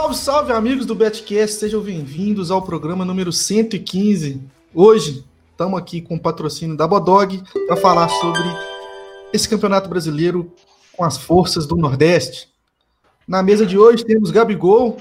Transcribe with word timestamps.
Salve, 0.00 0.16
salve, 0.16 0.52
amigos 0.54 0.86
do 0.86 0.94
Betcast, 0.94 1.58
sejam 1.58 1.82
bem-vindos 1.82 2.50
ao 2.50 2.62
programa 2.62 3.04
número 3.04 3.30
115. 3.30 4.40
Hoje 4.74 5.22
estamos 5.50 5.78
aqui 5.78 6.00
com 6.00 6.14
o 6.14 6.18
patrocínio 6.18 6.74
da 6.74 6.88
Bodog 6.88 7.42
para 7.66 7.76
falar 7.76 8.08
sobre 8.08 8.40
esse 9.30 9.46
campeonato 9.46 9.90
brasileiro 9.90 10.50
com 10.96 11.04
as 11.04 11.18
forças 11.18 11.66
do 11.66 11.76
Nordeste. 11.76 12.48
Na 13.28 13.42
mesa 13.42 13.66
de 13.66 13.76
hoje 13.76 14.02
temos 14.02 14.30
Gabigol 14.30 14.96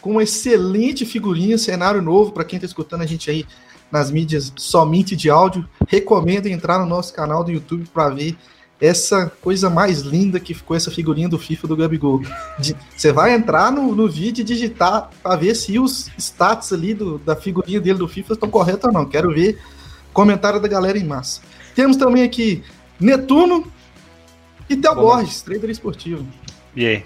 com 0.00 0.12
uma 0.12 0.22
excelente 0.22 1.04
figurinha, 1.04 1.58
cenário 1.58 2.00
novo 2.00 2.30
para 2.30 2.44
quem 2.44 2.56
está 2.56 2.66
escutando 2.66 3.02
a 3.02 3.06
gente 3.06 3.28
aí 3.28 3.44
nas 3.90 4.08
mídias 4.08 4.52
somente 4.54 5.16
de 5.16 5.28
áudio. 5.30 5.68
Recomendo 5.88 6.46
entrar 6.46 6.78
no 6.78 6.86
nosso 6.86 7.12
canal 7.12 7.42
do 7.42 7.50
YouTube 7.50 7.88
para 7.92 8.14
ver 8.14 8.36
essa 8.84 9.32
coisa 9.40 9.70
mais 9.70 10.00
linda 10.00 10.38
que 10.38 10.52
ficou 10.52 10.76
essa 10.76 10.90
figurinha 10.90 11.28
do 11.28 11.38
FIFA 11.38 11.68
do 11.68 11.76
Gabigol. 11.76 12.20
Você 12.94 13.12
vai 13.12 13.32
entrar 13.34 13.72
no, 13.72 13.94
no 13.94 14.08
vídeo 14.08 14.42
e 14.42 14.44
digitar 14.44 15.10
para 15.22 15.36
ver 15.36 15.54
se 15.54 15.78
os 15.78 16.10
status 16.18 16.72
ali 16.72 16.92
do, 16.92 17.18
da 17.18 17.34
figurinha 17.34 17.80
dele 17.80 17.98
do 17.98 18.08
FIFA 18.08 18.34
estão 18.34 18.50
corretos 18.50 18.84
ou 18.84 18.92
não. 18.92 19.06
Quero 19.06 19.32
ver 19.32 19.58
comentário 20.12 20.60
da 20.60 20.68
galera 20.68 20.98
em 20.98 21.04
massa. 21.04 21.40
Temos 21.74 21.96
também 21.96 22.22
aqui 22.22 22.62
Netuno 23.00 23.72
e 24.68 24.76
Theo 24.76 24.94
Borges, 24.94 25.40
trader 25.40 25.70
esportivo. 25.70 26.26
E 26.76 26.86
aí? 26.86 27.04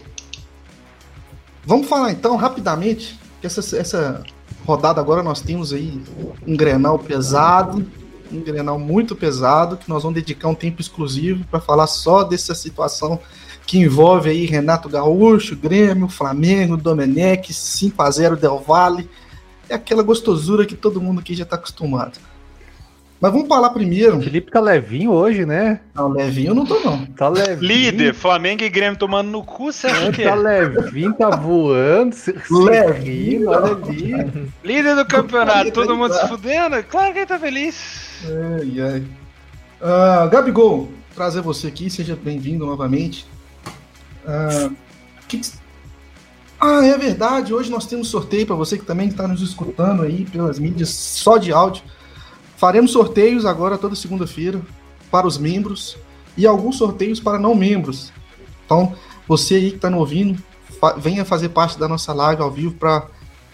Vamos 1.65 1.87
falar 1.87 2.11
então 2.13 2.35
rapidamente 2.37 3.19
que 3.41 3.47
essa, 3.47 3.77
essa 3.77 4.25
rodada 4.67 5.01
agora 5.01 5.23
nós 5.23 5.41
temos 5.41 5.73
aí 5.73 6.03
um 6.47 6.57
Grenal 6.57 6.99
pesado, 6.99 7.87
um 8.31 8.41
Grenal 8.41 8.79
muito 8.79 9.17
pesado, 9.17 9.77
que 9.77 9.89
nós 9.89 10.03
vamos 10.03 10.17
dedicar 10.17 10.49
um 10.49 10.55
tempo 10.55 10.81
exclusivo 10.81 11.45
para 11.51 11.61
falar 11.61 11.87
só 11.87 12.23
dessa 12.25 12.55
situação 12.55 13.19
que 13.67 13.79
envolve 13.79 14.31
aí 14.31 14.47
Renato 14.47 14.89
Gaúcho, 14.89 15.55
Grêmio, 15.55 16.09
Flamengo, 16.09 16.77
Domenech, 16.77 17.53
5 17.53 18.03
a 18.03 18.11
0 18.11 18.37
Del 18.37 18.59
Valle. 18.59 19.09
É 19.69 19.75
aquela 19.75 20.03
gostosura 20.03 20.65
que 20.65 20.75
todo 20.75 21.01
mundo 21.01 21.21
aqui 21.21 21.35
já 21.35 21.45
está 21.45 21.57
acostumado. 21.57 22.19
Mas 23.21 23.33
vamos 23.33 23.49
falar 23.49 23.71
primeiro. 23.71 24.19
O 24.19 24.23
Felipe 24.23 24.51
tá 24.51 24.61
levinho 24.61 25.11
hoje, 25.11 25.45
né? 25.45 25.81
Não, 25.93 26.09
levinho 26.09 26.51
eu 26.51 26.55
não 26.55 26.65
tô, 26.65 26.79
não. 26.79 27.05
Tá 27.07 27.29
levinho. 27.29 27.61
Líder, 27.61 28.15
Flamengo 28.15 28.63
e 28.63 28.69
Grêmio 28.69 28.97
tomando 28.99 29.29
no 29.29 29.43
cu, 29.43 29.73
você 29.73 29.89
acha 29.89 30.13
que 30.13 30.23
Tá 30.23 30.35
levinho, 30.37 31.13
tá 31.15 31.31
voando. 31.31 32.15
levinho, 32.49 33.51
olha 33.51 33.73
ali. 33.73 34.51
Líder 34.63 34.95
do 34.95 35.05
campeonato, 35.05 35.73
todo 35.73 35.97
mundo 35.97 36.15
se 36.15 36.29
fudendo? 36.29 36.81
Claro 36.85 37.13
que 37.13 37.19
ele 37.19 37.27
tá 37.27 37.39
feliz. 37.39 38.23
Ai, 38.25 38.81
ai. 38.81 39.05
Uh, 39.81 40.31
Gabigol, 40.31 40.89
trazer 41.15 41.41
você 41.41 41.67
aqui, 41.67 41.91
seja 41.91 42.17
bem-vindo 42.17 42.65
novamente. 42.65 43.27
Uh, 44.25 44.73
que... 45.27 45.41
Ah, 46.61 46.85
é 46.85 46.97
verdade, 46.99 47.55
hoje 47.55 47.71
nós 47.71 47.87
temos 47.87 48.09
sorteio 48.09 48.47
para 48.47 48.57
você 48.57 48.77
que 48.79 48.85
também 48.85 49.09
está 49.09 49.27
nos 49.27 49.41
escutando 49.43 50.03
aí 50.03 50.25
pelas 50.25 50.59
mídias 50.59 50.91
só 50.91 51.37
de 51.37 51.53
áudio. 51.53 51.83
Faremos 52.59 52.91
sorteios 52.91 53.47
agora 53.47 53.79
toda 53.79 53.95
segunda-feira 53.95 54.61
para 55.13 55.29
os 55.29 55.39
membros 55.39 55.97
e 56.37 56.45
alguns 56.45 56.77
sorteios 56.77 57.21
para 57.21 57.39
não 57.39 57.55
membros. 57.55 58.13
Então, 58.67 58.97
você 59.29 59.55
aí 59.55 59.71
que 59.71 59.77
está 59.77 59.89
nos 59.89 60.01
ouvindo, 60.01 60.43
fa 60.81 60.95
venha 60.95 61.25
fazer 61.25 61.51
parte 61.51 61.79
da 61.79 61.87
nossa 61.87 62.13
live 62.13 62.43
ao 62.43 62.51
vivo 62.51 62.75
para 62.75 63.07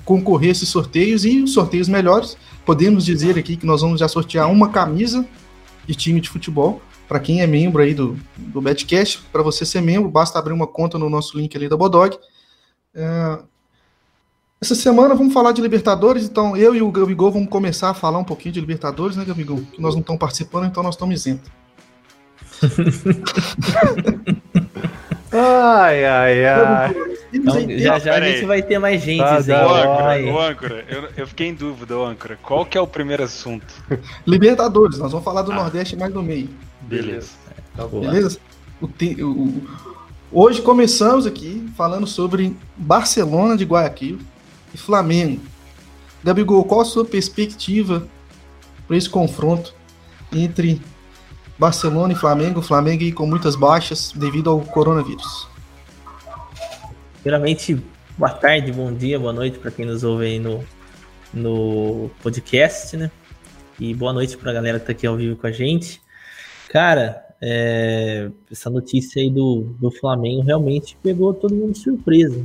concorrer 0.07 0.49
a 0.49 0.53
esses 0.53 0.71
sorteios 0.71 1.27
e 1.27 1.43
os 1.43 1.53
sorteios 1.53 1.87
melhores. 1.87 2.39
Podemos 2.65 3.05
dizer 3.05 3.39
aqui 3.39 3.59
que 3.59 3.67
nós 3.67 3.83
vamos 3.83 4.01
já 4.01 4.09
sortear 4.09 4.51
uma 4.51 4.71
camisa 4.71 5.27
de 5.87 5.95
time 5.95 6.19
de 6.19 6.31
futebol 6.31 6.81
para 7.07 7.21
quem 7.21 7.43
é 7.43 7.47
membro 7.47 7.83
aí 7.83 7.93
do, 7.93 8.19
do 8.39 8.63
Betcast. 8.63 9.21
Para 9.31 9.43
você 9.43 9.67
ser 9.67 9.83
membro, 9.83 10.11
basta 10.11 10.39
abrir 10.39 10.55
uma 10.55 10.67
conta 10.67 10.99
no 10.99 11.11
nosso 11.11 11.37
link 11.37 11.55
ali 11.55 11.69
da 11.69 11.77
Bodog. 11.77 12.19
É, 12.95 13.39
essa 14.65 14.75
semana 14.75 15.15
vamos 15.15 15.35
falar 15.35 15.53
de 15.53 15.61
Libertadores, 15.61 16.25
então 16.25 16.57
eu 16.57 16.75
e 16.75 16.81
o 16.81 16.91
Gabigol 16.91 17.31
vamos 17.31 17.51
começar 17.51 17.91
a 17.91 17.95
falar 17.95 18.19
um 18.19 18.25
pouquinho 18.25 18.55
de 18.55 18.61
Libertadores, 18.61 19.15
né, 19.15 19.23
Gabigol? 19.25 19.61
Que 19.71 19.81
nós 19.81 19.95
não 19.95 20.01
estamos 20.01 20.19
participando, 20.19 20.67
então 20.67 20.83
nós 20.83 20.95
estamos 20.95 21.15
isentos. 21.15 21.51
ai, 25.31 26.05
ai, 26.07 26.47
ai. 26.47 26.95
Então, 27.31 27.55
já 27.79 27.99
já 27.99 28.15
a 28.15 28.21
gente 28.23 28.47
vai 28.47 28.63
ter 28.63 28.79
mais 28.79 29.03
gente. 29.03 29.19
Tá, 29.19 29.37
o 29.67 29.75
âncora, 29.75 30.25
o 30.25 30.41
âncora 30.41 30.85
eu, 30.89 31.09
eu, 31.15 31.27
fiquei 31.27 31.49
em 31.49 31.55
dúvida, 31.55 31.99
o 31.99 32.05
âncora. 32.05 32.39
Qual 32.43 32.65
que 32.65 32.79
é 32.79 32.81
o 32.81 32.87
primeiro 32.87 33.23
assunto? 33.23 33.67
Libertadores, 34.27 34.99
nós 34.99 35.13
vamos 35.13 35.25
falar 35.25 35.43
do 35.43 35.53
ah. 35.53 35.57
Nordeste 35.57 35.95
mais 35.95 36.11
do 36.13 36.23
meio. 36.23 36.49
Beleza. 36.81 37.33
Tá 37.77 37.87
Beleza? 37.87 38.39
O, 38.81 38.87
o, 38.87 39.63
hoje 40.33 40.63
começamos 40.63 41.27
aqui 41.27 41.69
falando 41.77 42.07
sobre 42.07 42.57
Barcelona 42.79 43.59
de 43.59 43.65
Guayaquil 43.65 44.19
e 44.75 44.77
Flamengo. 44.77 45.41
Gabigol, 46.23 46.65
qual 46.65 46.81
a 46.81 46.85
sua 46.85 47.05
perspectiva 47.05 48.09
para 48.87 48.97
esse 48.97 49.09
confronto 49.09 49.75
entre 50.33 50.81
Barcelona 51.59 52.13
e 52.13 52.17
Flamengo? 52.17 52.61
Flamengo 52.61 53.15
com 53.15 53.27
muitas 53.27 53.55
baixas 53.55 54.13
devido 54.13 54.51
ao 54.51 54.61
coronavírus. 54.61 55.49
Primeiramente, 57.23 57.81
boa 58.19 58.33
tarde, 58.33 58.73
bom 58.73 58.93
dia, 58.93 59.19
boa 59.19 59.33
noite 59.33 59.59
para 59.59 59.71
quem 59.71 59.87
nos 59.87 60.03
ouve 60.03 60.27
aí 60.27 60.39
no, 60.39 60.65
no 61.33 62.11
podcast, 62.23 62.97
né? 62.97 63.11
E 63.79 63.95
boa 63.95 64.13
noite 64.13 64.37
para 64.37 64.51
a 64.51 64.55
galera 64.55 64.81
que 64.81 64.87
tá 64.87 64.93
aqui 64.93 65.07
ao 65.07 65.17
vivo 65.17 65.37
com 65.37 65.47
a 65.47 65.53
gente. 65.53 66.01
Cara, 66.69 67.23
é, 67.41 68.31
essa 68.51 68.71
notícia 68.71 69.21
aí 69.21 69.31
do, 69.31 69.75
do 69.79 69.91
Flamengo 69.91 70.43
realmente 70.43 70.97
pegou 71.03 71.33
todo 71.35 71.55
mundo 71.55 71.73
de 71.73 71.79
surpresa 71.79 72.45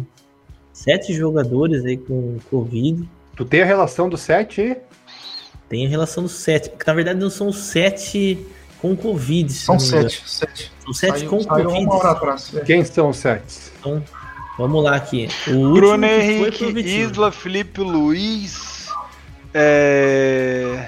sete 0.80 1.14
jogadores 1.14 1.84
aí 1.84 1.98
com 1.98 2.38
Covid. 2.50 3.08
Tu 3.36 3.46
tem 3.46 3.62
a 3.62 3.66
relação 3.66 4.08
do 4.08 4.18
sete 4.18 4.62
aí? 4.62 4.78
Tem 5.68 5.86
a 5.86 5.90
relação 5.90 6.24
dos 6.24 6.32
sete, 6.32 6.70
porque 6.70 6.86
na 6.88 6.94
verdade 6.94 7.20
não 7.20 7.30
são 7.30 7.52
sete 7.52 8.48
com 8.82 8.96
Covid. 8.96 9.52
São 9.52 9.78
sete, 9.78 10.24
sete. 10.26 10.72
São 10.84 10.94
sete 10.94 11.20
saiu, 11.20 11.30
com 11.30 11.42
saiu 11.42 11.66
Covid. 11.66 11.86
Uma 11.86 11.96
hora 11.96 12.12
atrás, 12.12 12.56
é. 12.56 12.62
Quem 12.62 12.84
são 12.86 13.10
os 13.10 13.18
sete? 13.18 13.72
Então, 13.80 14.02
vamos 14.58 14.84
lá 14.84 14.96
aqui. 14.96 15.28
O 15.50 15.74
Bruno 15.74 16.06
Henrique, 16.06 16.66
Isla, 16.80 17.32
Felipe 17.32 17.82
Luiz, 17.82 18.88
é... 19.54 20.88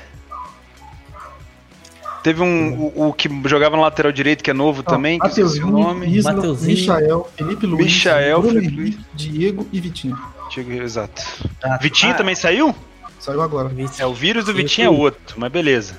Teve 2.23 2.41
um 2.41 2.91
o, 2.95 3.07
o, 3.07 3.13
que 3.13 3.29
jogava 3.45 3.75
no 3.75 3.81
lateral 3.81 4.11
direito, 4.11 4.43
que 4.43 4.51
é 4.51 4.53
novo 4.53 4.81
ah, 4.85 4.89
também, 4.89 5.17
que 5.17 5.27
Mateuzinho, 5.27 5.67
o 5.67 5.71
nome. 5.71 6.07
Isla, 6.07 6.33
Mateuzinho, 6.33 6.77
Michael, 6.77 7.31
Felipe 7.35 7.65
Luiz, 7.65 7.93
Michael, 7.95 8.43
Felipe 8.43 8.75
Luiz, 8.75 8.97
Diego 9.13 9.67
e 9.71 9.79
Vitinho. 9.79 10.17
Diego, 10.51 10.71
exato. 10.71 11.23
Ah, 11.63 11.77
Vitinho 11.77 12.13
ah, 12.13 12.15
também 12.15 12.35
saiu? 12.35 12.75
Saiu 13.19 13.41
agora. 13.41 13.71
É, 13.97 14.05
o 14.05 14.13
vírus 14.13 14.45
do 14.45 14.53
Vitinho 14.53 14.87
é 14.87 14.89
outro, 14.89 15.39
mas 15.39 15.51
beleza. 15.51 15.95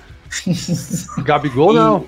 Gabigol 1.24 1.72
e, 1.72 1.76
não. 1.76 2.06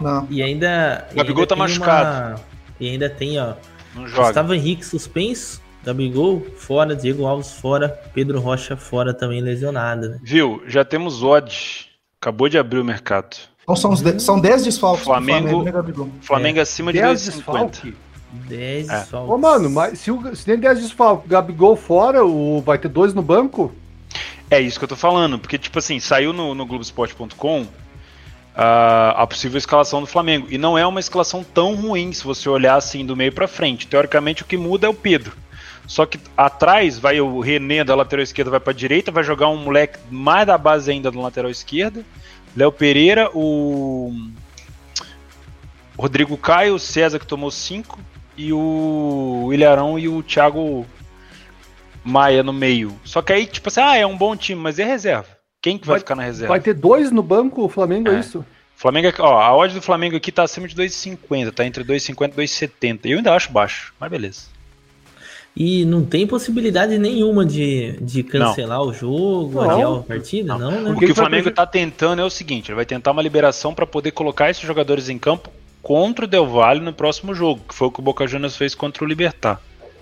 Não. 0.00 0.26
E 0.30 0.42
ainda. 0.42 1.06
Gabigol 1.14 1.42
ainda 1.42 1.46
tá 1.46 1.56
machucado. 1.56 2.28
Uma, 2.28 2.40
e 2.78 2.88
ainda 2.88 3.10
tem, 3.10 3.38
ó. 3.38 3.54
Não 3.94 4.06
joga. 4.06 4.24
Gustavo 4.24 4.54
Henrique 4.54 4.84
suspenso. 4.84 5.60
Gabigol 5.84 6.46
fora, 6.56 6.94
Diego 6.94 7.26
Alves 7.26 7.52
fora, 7.52 7.88
Pedro 8.12 8.38
Rocha 8.38 8.76
fora 8.76 9.14
também 9.14 9.40
lesionado, 9.40 10.10
né? 10.10 10.18
Viu? 10.22 10.62
Já 10.66 10.84
temos 10.84 11.22
odds. 11.22 11.88
Acabou 12.20 12.50
de 12.50 12.58
abrir 12.58 12.78
o 12.78 12.84
mercado. 12.84 13.49
Então 13.62 13.76
são, 13.76 13.94
de, 13.94 14.20
são 14.20 14.40
10 14.40 14.64
desfalques 14.64 15.04
Flamengo, 15.04 15.62
Flamengo, 15.62 16.10
Flamengo 16.22 16.58
é. 16.58 16.62
acima 16.62 16.92
de 16.92 16.98
2,50. 16.98 17.94
10 18.32 18.88
é. 18.88 18.98
desfalques. 18.98 19.30
Ô, 19.30 19.38
mano, 19.38 19.70
mas 19.70 19.98
se, 19.98 20.10
o, 20.10 20.34
se 20.34 20.44
tem 20.44 20.58
10 20.58 20.80
desfalques, 20.80 21.28
Gabigol 21.28 21.76
fora, 21.76 22.24
o, 22.24 22.60
vai 22.62 22.78
ter 22.78 22.88
dois 22.88 23.14
no 23.14 23.22
banco? 23.22 23.72
É 24.50 24.60
isso 24.60 24.78
que 24.78 24.84
eu 24.84 24.88
tô 24.88 24.96
falando, 24.96 25.38
porque, 25.38 25.56
tipo 25.56 25.78
assim, 25.78 26.00
saiu 26.00 26.32
no, 26.32 26.54
no 26.54 26.66
Globoesporte.com 26.66 27.66
a, 28.54 29.22
a 29.22 29.26
possível 29.26 29.58
escalação 29.58 30.00
do 30.00 30.06
Flamengo. 30.06 30.46
E 30.50 30.58
não 30.58 30.76
é 30.76 30.86
uma 30.86 31.00
escalação 31.00 31.44
tão 31.44 31.74
ruim 31.74 32.12
se 32.12 32.24
você 32.24 32.48
olhar 32.48 32.74
assim 32.74 33.04
do 33.06 33.16
meio 33.16 33.32
para 33.32 33.46
frente. 33.46 33.86
Teoricamente, 33.86 34.42
o 34.42 34.46
que 34.46 34.56
muda 34.56 34.86
é 34.86 34.90
o 34.90 34.94
Pedro. 34.94 35.36
Só 35.86 36.06
que 36.06 36.20
atrás 36.36 36.98
vai 36.98 37.20
o 37.20 37.40
René 37.40 37.82
da 37.82 37.94
lateral 37.94 38.22
esquerda 38.22 38.50
vai 38.50 38.60
para 38.60 38.72
direita, 38.72 39.10
vai 39.10 39.24
jogar 39.24 39.48
um 39.48 39.56
moleque 39.56 39.98
mais 40.08 40.46
da 40.46 40.56
base 40.56 40.90
ainda 40.90 41.10
do 41.10 41.20
lateral 41.20 41.50
esquerda. 41.50 42.04
Léo 42.56 42.72
Pereira, 42.72 43.30
o 43.34 44.12
Rodrigo 45.96 46.36
Caio, 46.36 46.74
o 46.74 46.78
César 46.78 47.18
que 47.18 47.26
tomou 47.26 47.50
5 47.50 47.98
e 48.36 48.52
o 48.52 49.50
Ilharão 49.52 49.98
e 49.98 50.08
o 50.08 50.22
Thiago 50.22 50.86
Maia 52.02 52.42
no 52.42 52.52
meio. 52.52 52.98
Só 53.04 53.20
que 53.20 53.32
aí, 53.32 53.46
tipo 53.46 53.68
assim, 53.68 53.80
ah, 53.80 53.96
é 53.96 54.06
um 54.06 54.16
bom 54.16 54.34
time, 54.34 54.60
mas 54.60 54.78
é 54.78 54.84
reserva. 54.84 55.28
Quem 55.60 55.76
que 55.76 55.86
vai, 55.86 55.94
vai 55.94 56.00
ficar 56.00 56.14
na 56.14 56.22
reserva? 56.22 56.54
Vai 56.54 56.60
ter 56.60 56.74
dois 56.74 57.10
no 57.10 57.22
banco, 57.22 57.62
o 57.62 57.68
Flamengo, 57.68 58.10
é, 58.10 58.16
é 58.16 58.20
isso? 58.20 58.44
Flamengo, 58.74 59.12
ó, 59.18 59.38
a 59.38 59.54
odd 59.54 59.74
do 59.74 59.82
Flamengo 59.82 60.16
aqui 60.16 60.32
tá 60.32 60.42
acima 60.42 60.66
de 60.66 60.74
2,50, 60.74 61.52
tá 61.52 61.66
entre 61.66 61.84
2,50 61.84 62.32
e 62.32 62.36
2,70. 62.42 63.00
Eu 63.04 63.18
ainda 63.18 63.34
acho 63.34 63.52
baixo, 63.52 63.92
mas 64.00 64.10
beleza. 64.10 64.46
E 65.62 65.84
não 65.84 66.02
tem 66.02 66.26
possibilidade 66.26 66.96
nenhuma 66.98 67.44
de, 67.44 67.92
de 68.00 68.22
cancelar 68.22 68.78
não. 68.78 68.86
o 68.86 68.94
jogo, 68.94 69.62
não, 69.62 69.70
adiar 69.70 69.92
a 69.92 70.02
partida, 70.02 70.56
não, 70.56 70.70
não 70.70 70.80
né? 70.84 70.90
O 70.92 70.98
que 70.98 71.12
o 71.12 71.14
Flamengo 71.14 71.50
está 71.50 71.66
tentando 71.66 72.22
é 72.22 72.24
o 72.24 72.30
seguinte: 72.30 72.70
ele 72.70 72.76
vai 72.76 72.86
tentar 72.86 73.10
uma 73.10 73.20
liberação 73.20 73.74
para 73.74 73.86
poder 73.86 74.10
colocar 74.12 74.48
esses 74.48 74.62
jogadores 74.62 75.10
em 75.10 75.18
campo 75.18 75.50
contra 75.82 76.24
o 76.24 76.28
Del 76.28 76.46
Valle 76.46 76.80
no 76.80 76.94
próximo 76.94 77.34
jogo, 77.34 77.60
que 77.68 77.74
foi 77.74 77.88
o 77.88 77.90
que 77.90 78.00
o 78.00 78.02
Boca 78.02 78.26
Juniors 78.26 78.56
fez 78.56 78.74
contra 78.74 79.04
o 79.04 79.06
Libertar. 79.06 79.60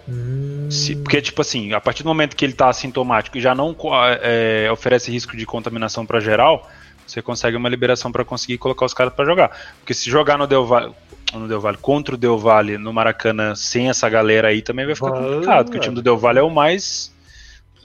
Hum. 0.09 0.69
Se, 0.71 0.95
porque, 0.95 1.21
tipo 1.21 1.43
assim, 1.43 1.73
a 1.73 1.81
partir 1.81 2.05
do 2.05 2.09
momento 2.09 2.37
que 2.37 2.45
ele 2.45 2.53
tá 2.53 2.69
assintomático 2.69 3.37
e 3.37 3.41
já 3.41 3.53
não 3.53 3.75
é, 4.23 4.71
oferece 4.71 5.11
risco 5.11 5.37
de 5.37 5.45
contaminação 5.45 6.07
para 6.07 6.21
geral, 6.21 6.71
você 7.05 7.21
consegue 7.21 7.57
uma 7.57 7.69
liberação 7.69 8.13
para 8.13 8.25
conseguir 8.25 8.59
colocar 8.59 8.87
os 8.87 8.95
caras 8.95 9.13
para 9.13 9.25
jogar. 9.25 9.51
Porque 9.81 9.93
se 9.93 10.09
jogar 10.09 10.39
no 10.39 10.47
Del 10.47 10.65
Valle, 10.65 10.95
no 11.33 11.47
Del 11.47 11.61
Valle 11.61 11.79
contra 11.79 12.15
o 12.15 12.19
Del 12.19 12.39
Valle 12.39 12.79
no 12.79 12.93
Maracanã 12.93 13.55
sem 13.55 13.89
essa 13.89 14.09
galera 14.09 14.49
aí 14.49 14.63
também 14.63 14.87
vai 14.87 14.95
ficar 14.95 15.13
complicado, 15.13 15.65
porque 15.67 15.79
o 15.79 15.81
time 15.81 15.95
do 15.95 16.03
Del 16.03 16.17
Valle 16.17 16.39
é 16.39 16.43
o 16.43 16.51
mais 16.51 17.13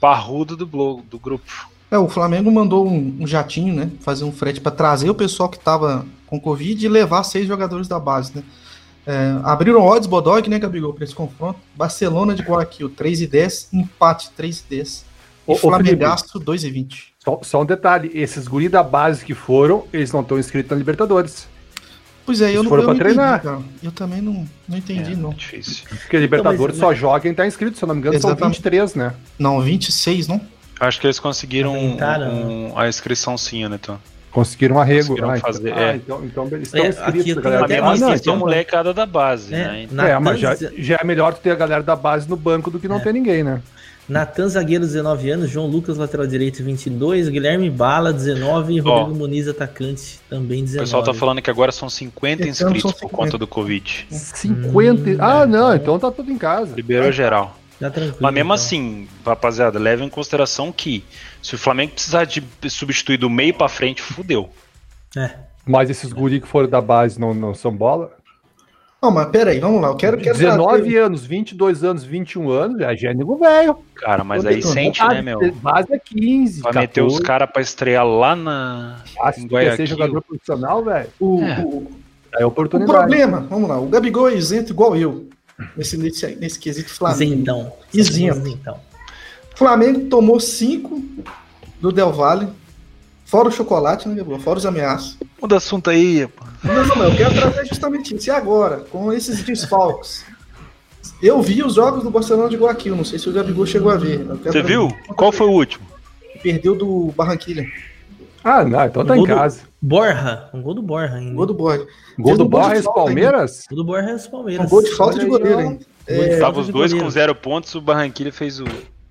parrudo 0.00 0.56
do, 0.56 1.02
do 1.10 1.18
grupo. 1.18 1.68
É, 1.90 1.98
o 1.98 2.08
Flamengo 2.08 2.50
mandou 2.50 2.86
um, 2.86 3.18
um 3.20 3.26
jatinho, 3.26 3.74
né? 3.74 3.90
Fazer 4.00 4.24
um 4.24 4.32
frete 4.32 4.60
para 4.60 4.72
trazer 4.72 5.08
o 5.08 5.14
pessoal 5.14 5.48
que 5.48 5.58
tava 5.58 6.04
com 6.26 6.40
Covid 6.40 6.84
e 6.84 6.88
levar 6.88 7.22
seis 7.22 7.46
jogadores 7.46 7.86
da 7.86 8.00
base, 8.00 8.32
né? 8.34 8.42
É, 9.06 9.38
abriram 9.44 9.82
odds 9.82 10.08
Bodog, 10.08 10.48
né, 10.48 10.58
Gabigol, 10.58 10.94
para 10.94 11.04
esse 11.04 11.14
confronto. 11.14 11.58
Barcelona 11.74 12.34
de 12.34 12.42
Guayaquil, 12.42 12.88
3 12.88 13.20
e 13.20 13.26
10, 13.26 13.68
empate 13.74 14.30
3 14.30 14.60
e 14.60 14.64
10. 14.70 15.04
E 15.46 15.54
Flamengaço, 15.56 16.38
2 16.38 16.64
e 16.64 16.70
20. 16.70 17.14
Só, 17.22 17.40
só, 17.42 17.62
um 17.62 17.66
detalhe, 17.66 18.10
esses 18.14 18.48
guri 18.48 18.68
da 18.68 18.82
base 18.82 19.24
que 19.24 19.34
foram, 19.34 19.84
eles 19.92 20.10
não 20.10 20.22
estão 20.22 20.38
inscritos 20.38 20.70
na 20.70 20.76
Libertadores. 20.76 21.46
Pois 22.26 22.40
é, 22.40 22.56
eu 22.56 22.62
não, 22.62 22.70
foram 22.70 22.84
eu 22.84 22.88
não 22.88 22.96
treinar. 22.96 23.38
Entendi, 23.38 23.44
cara. 23.44 23.62
Eu 23.82 23.92
também 23.92 24.22
não, 24.22 24.46
não 24.68 24.78
entendi, 24.78 25.12
é, 25.12 25.16
não. 25.16 25.30
Difícil. 25.30 25.84
Porque 25.88 26.16
Libertadores 26.16 26.76
então, 26.76 26.88
mas, 26.88 26.98
só 26.98 27.00
joga 27.00 27.20
quem 27.20 27.34
tá 27.34 27.46
inscrito, 27.46 27.76
se 27.76 27.84
eu 27.84 27.86
não 27.86 27.94
me 27.94 28.00
engano, 28.00 28.16
Exatamente. 28.16 28.40
são 28.40 28.48
23, 28.50 28.94
né? 28.94 29.14
Não, 29.38 29.60
26, 29.60 30.28
não? 30.28 30.40
Acho 30.80 31.00
que 31.00 31.06
eles 31.06 31.18
conseguiram 31.18 31.74
um, 31.76 31.96
um, 31.98 32.78
a 32.78 32.88
inscrição 32.88 33.36
sim, 33.36 33.68
né, 33.68 33.78
então. 33.80 33.98
Conseguiram 34.30 34.80
arrego. 34.80 35.08
Conseguiram 35.08 35.30
ah, 35.30 35.38
então, 35.38 35.52
fazer, 35.52 35.70
então, 35.70 35.82
é. 35.82 35.90
ah, 35.90 35.96
então, 35.96 36.24
então 36.24 36.48
eles 36.50 36.68
estão 36.68 36.84
é, 36.84 36.88
inscritos. 36.88 37.42
Galera. 37.42 37.64
Até 37.64 37.78
ah, 37.78 37.96
não, 37.96 38.14
então, 38.14 38.36
molecada 38.36 38.92
da 38.92 39.06
base, 39.06 39.54
é, 39.54 39.58
né? 39.58 39.82
Então. 39.84 40.04
É, 40.04 40.18
mas 40.18 40.40
já, 40.40 40.56
já 40.56 40.98
é 41.00 41.04
melhor 41.04 41.34
tu 41.34 41.40
ter 41.40 41.50
a 41.50 41.54
galera 41.54 41.84
da 41.84 41.94
base 41.94 42.28
no 42.28 42.36
banco 42.36 42.68
do 42.68 42.80
que 42.80 42.88
não 42.88 42.96
é. 42.96 43.00
ter 43.00 43.12
ninguém, 43.12 43.44
né? 43.44 43.62
Natan 44.08 44.48
Zagueiro, 44.48 44.84
19 44.84 45.30
anos, 45.30 45.50
João 45.50 45.66
Lucas, 45.66 45.96
lateral 45.96 46.26
direito, 46.26 46.62
22, 46.62 47.28
Guilherme 47.28 47.70
Bala, 47.70 48.12
19 48.12 48.74
e 48.74 48.78
Rodrigo 48.78 49.12
Ó, 49.12 49.14
Muniz, 49.14 49.48
atacante, 49.48 50.20
também 50.28 50.62
19. 50.62 50.78
O 50.78 50.82
pessoal 50.82 51.02
tá 51.02 51.14
falando 51.14 51.40
que 51.40 51.50
agora 51.50 51.72
são 51.72 51.88
50 51.88 52.34
então, 52.34 52.48
inscritos 52.48 52.82
são 52.82 52.90
50. 52.90 53.08
por 53.08 53.16
conta 53.16 53.38
do 53.38 53.46
Covid. 53.46 54.06
50? 54.10 55.10
Hum, 55.10 55.16
ah, 55.18 55.46
não, 55.46 55.74
então 55.74 55.98
tá 55.98 56.10
tudo 56.10 56.30
em 56.30 56.36
casa. 56.36 56.76
Liberou 56.76 57.10
geral. 57.10 57.56
Tá 57.80 57.90
tranquilo. 57.90 58.18
Mas 58.20 58.34
mesmo 58.34 58.46
então. 58.46 58.54
assim, 58.54 59.08
rapaziada, 59.24 59.78
leve 59.78 60.04
em 60.04 60.08
consideração 60.08 60.70
que 60.70 61.04
se 61.42 61.54
o 61.54 61.58
Flamengo 61.58 61.92
precisar 61.92 62.24
de 62.24 62.42
substituir 62.68 63.16
do 63.16 63.30
meio 63.30 63.54
para 63.54 63.68
frente, 63.68 64.02
fudeu. 64.02 64.50
É. 65.16 65.30
Mas 65.66 65.88
esses 65.88 66.12
guri 66.12 66.40
que 66.40 66.46
foram 66.46 66.68
da 66.68 66.80
base 66.80 67.18
não, 67.18 67.32
não 67.32 67.54
são 67.54 67.74
bola? 67.74 68.12
Não, 69.04 69.10
mas 69.10 69.28
peraí, 69.28 69.60
vamos 69.60 69.82
lá. 69.82 69.88
Eu 69.88 69.96
quero. 69.96 70.16
quero 70.16 70.38
19 70.38 70.82
trazer... 70.82 70.98
anos, 70.98 71.26
22 71.26 71.84
anos, 71.84 72.04
21 72.04 72.50
anos, 72.50 72.78
já 72.78 72.90
é 72.90 72.96
gênero 72.96 73.36
velho. 73.36 73.76
Cara, 73.96 74.24
mas 74.24 74.46
aí 74.46 74.62
sente, 74.62 75.06
né, 75.06 75.20
meu? 75.20 75.52
Base 75.56 75.92
é 75.92 75.98
15. 75.98 76.62
Vai 76.62 76.72
14. 76.72 76.80
meter 76.80 77.02
os 77.02 77.20
caras 77.20 77.50
pra 77.52 77.60
estrear 77.60 78.06
lá 78.06 78.34
na. 78.34 78.96
Ah, 79.20 79.30
se 79.30 79.46
quer 79.46 79.76
ser 79.76 79.84
jogador 79.84 80.22
profissional, 80.22 80.82
velho. 80.82 81.08
O, 81.20 81.42
é. 81.42 81.60
o, 81.60 81.86
é 82.38 82.46
oportunidade. 82.46 82.90
O 82.90 82.98
problema, 82.98 83.46
vamos 83.50 83.68
lá, 83.68 83.78
o 83.78 83.86
Gabigol 83.88 84.30
é 84.30 84.36
isento 84.36 84.72
igual 84.72 84.96
eu. 84.96 85.28
Nesse, 85.76 85.98
nesse, 85.98 86.34
nesse 86.36 86.58
quesito 86.58 86.88
Flamengo. 86.88 87.34
Isentão. 87.34 87.72
Isento. 87.92 88.74
Flamengo 89.54 90.08
tomou 90.08 90.40
5 90.40 91.02
do 91.78 91.92
Del 91.92 92.10
Valle 92.10 92.48
Fora 93.34 93.48
o 93.48 93.50
chocolate, 93.50 94.08
né, 94.08 94.14
Gabriel? 94.14 94.38
Fora 94.38 94.58
os 94.58 94.64
ameaços. 94.64 95.18
Muda 95.42 95.56
assunto 95.56 95.90
aí, 95.90 96.24
pô. 96.28 96.44
Não, 96.62 96.86
não, 96.86 97.04
eu 97.06 97.16
quero 97.16 97.34
trazer 97.34 97.66
justamente 97.66 98.14
isso. 98.14 98.28
E 98.28 98.30
agora, 98.30 98.84
com 98.92 99.12
esses 99.12 99.42
desfalques? 99.42 100.24
Eu 101.20 101.42
vi 101.42 101.60
os 101.60 101.74
jogos 101.74 102.04
do 102.04 102.10
Barcelona 102.12 102.48
de 102.48 102.56
Guaquil, 102.56 102.94
não 102.94 103.04
sei 103.04 103.18
se 103.18 103.28
o 103.28 103.32
Gabigol 103.32 103.66
chegou 103.66 103.90
a 103.90 103.96
ver. 103.96 104.24
Você 104.24 104.62
viu? 104.62 104.88
Qual 105.16 105.32
foi 105.32 105.48
o 105.48 105.50
último? 105.50 105.84
Perdeu 106.44 106.76
do 106.76 107.12
Barranquilha. 107.16 107.66
Ah, 108.44 108.64
não, 108.64 108.84
então 108.84 109.04
tá 109.04 109.14
um 109.14 109.24
em 109.24 109.26
casa. 109.26 109.62
Borra, 109.82 110.48
um 110.54 110.62
gol 110.62 110.74
do 110.74 110.82
Borra 110.82 111.16
ainda. 111.16 111.34
Gol 111.34 111.46
do 111.46 111.54
Borra. 111.54 111.80
Gol 112.16 112.36
do 112.36 112.48
Borra 112.48 112.78
e 112.78 112.82
Palmeiras? 112.84 113.64
Gol 113.68 113.78
do 113.78 113.84
Borra 113.84 114.14
e 114.14 114.30
Palmeiras. 114.30 114.66
Um 114.66 114.68
gol 114.68 114.82
de 114.84 114.94
falta 114.94 115.18
de 115.18 115.26
goleiro 115.26 115.58
ainda. 115.58 115.84
É, 116.06 116.38
Tava 116.38 116.60
os 116.60 116.68
dois 116.68 116.94
com 116.94 117.10
zero 117.10 117.34
pontos, 117.34 117.74
o 117.74 117.80
Barranquilha 117.80 118.32
fez 118.32 118.60
o, 118.60 118.64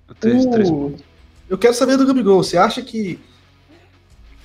o 0.08 0.14
3 0.18 0.46
pontos. 0.46 1.02
Eu 1.46 1.58
quero 1.58 1.74
saber 1.74 1.98
do 1.98 2.06
Gabigol, 2.06 2.42
você 2.42 2.56
acha 2.56 2.80
que 2.80 3.20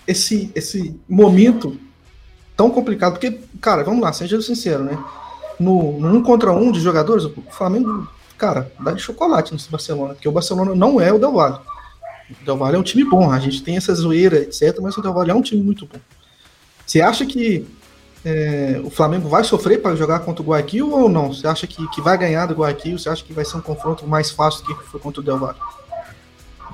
esse, 0.09 0.51
esse 0.55 0.99
momento 1.07 1.79
tão 2.57 2.71
complicado. 2.71 3.13
Porque, 3.13 3.39
cara, 3.61 3.83
vamos 3.83 4.01
lá, 4.01 4.11
seja 4.11 4.41
sincero, 4.41 4.83
né? 4.83 4.97
No, 5.59 5.99
no 5.99 6.17
um 6.17 6.23
contra 6.23 6.51
um 6.51 6.71
de 6.71 6.79
jogadores, 6.79 7.25
o 7.25 7.33
Flamengo, 7.51 8.07
cara, 8.37 8.71
dá 8.79 8.91
de 8.91 9.01
chocolate 9.01 9.53
nesse 9.53 9.69
Barcelona, 9.69 10.13
porque 10.15 10.27
o 10.27 10.31
Barcelona 10.31 10.73
não 10.73 10.99
é 10.99 11.13
o 11.13 11.19
Del 11.19 11.33
Valle. 11.33 11.59
O 12.41 12.45
Del 12.45 12.57
Valle 12.57 12.75
é 12.75 12.79
um 12.79 12.83
time 12.83 13.03
bom, 13.03 13.31
a 13.31 13.39
gente 13.39 13.61
tem 13.61 13.77
essa 13.77 13.93
zoeira, 13.93 14.37
etc., 14.37 14.79
mas 14.81 14.97
o 14.97 15.01
Del 15.01 15.13
Valle 15.13 15.31
é 15.31 15.35
um 15.35 15.41
time 15.41 15.61
muito 15.61 15.85
bom. 15.85 15.99
Você 16.85 17.01
acha 17.01 17.25
que 17.25 17.67
é, 18.25 18.81
o 18.83 18.89
Flamengo 18.89 19.29
vai 19.29 19.43
sofrer 19.43 19.81
para 19.81 19.95
jogar 19.95 20.19
contra 20.19 20.41
o 20.41 20.45
Guayaquil 20.45 20.91
ou 20.91 21.09
não? 21.09 21.33
Você 21.33 21.45
acha 21.45 21.67
que, 21.67 21.87
que 21.89 22.01
vai 22.01 22.17
ganhar 22.17 22.47
do 22.47 22.55
Guayaquil? 22.55 22.97
Você 22.97 23.09
acha 23.09 23.23
que 23.23 23.33
vai 23.33 23.45
ser 23.45 23.57
um 23.57 23.61
confronto 23.61 24.07
mais 24.07 24.31
fácil 24.31 24.65
que 24.65 24.73
foi 24.85 24.99
contra 24.99 25.21
o 25.21 25.23
Del 25.23 25.37
Valle? 25.37 25.59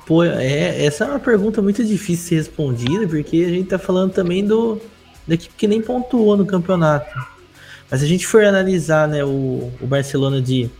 Pô, 0.06 0.22
é, 0.22 0.84
essa 0.84 1.04
é 1.04 1.08
uma 1.08 1.18
pergunta 1.18 1.60
muito 1.60 1.84
difícil 1.84 2.22
de 2.22 2.28
ser 2.28 2.34
respondida, 2.36 3.08
porque 3.08 3.44
a 3.44 3.48
gente 3.48 3.68
tá 3.68 3.78
falando 3.78 4.12
também 4.12 4.46
do 4.46 4.80
da 5.26 5.34
equipe 5.34 5.54
que 5.56 5.66
nem 5.66 5.82
pontuou 5.82 6.36
no 6.36 6.46
campeonato. 6.46 7.12
Mas 7.90 8.00
se 8.00 8.06
a 8.06 8.08
gente 8.08 8.26
for 8.26 8.44
analisar 8.44 9.08
né, 9.08 9.24
o, 9.24 9.72
o 9.80 9.86
Barcelona 9.86 10.40
de 10.40 10.70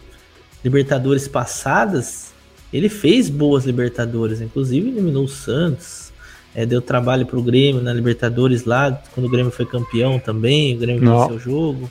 Libertadores 0.65 1.27
passadas, 1.27 2.33
ele 2.73 2.89
fez 2.89 3.29
boas 3.29 3.65
Libertadores, 3.65 4.41
inclusive 4.41 4.89
eliminou 4.89 5.25
o 5.25 5.29
Santos, 5.29 6.13
é, 6.55 6.65
deu 6.65 6.81
trabalho 6.81 7.27
pro 7.27 7.43
Grêmio 7.43 7.83
na 7.83 7.93
Libertadores 7.93 8.65
lá, 8.65 8.93
quando 9.13 9.27
o 9.27 9.29
Grêmio 9.29 9.53
foi 9.53 9.67
campeão 9.67 10.19
também, 10.19 10.75
o 10.75 10.79
Grêmio 10.79 11.03
Não. 11.03 11.21
venceu 11.23 11.37
o 11.37 11.39
jogo. 11.41 11.91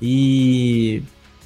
E. 0.00 1.02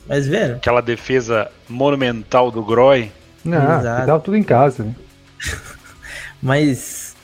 Mas, 0.06 0.26
velho. 0.26 0.56
Aquela 0.56 0.80
defesa 0.80 1.50
monumental 1.68 2.50
do 2.50 2.62
Groy 2.62 3.10
não, 3.48 3.82
tava 3.82 4.20
tudo 4.20 4.36
em 4.36 4.42
casa, 4.42 4.84
né? 4.84 4.94
Mas 6.42 7.16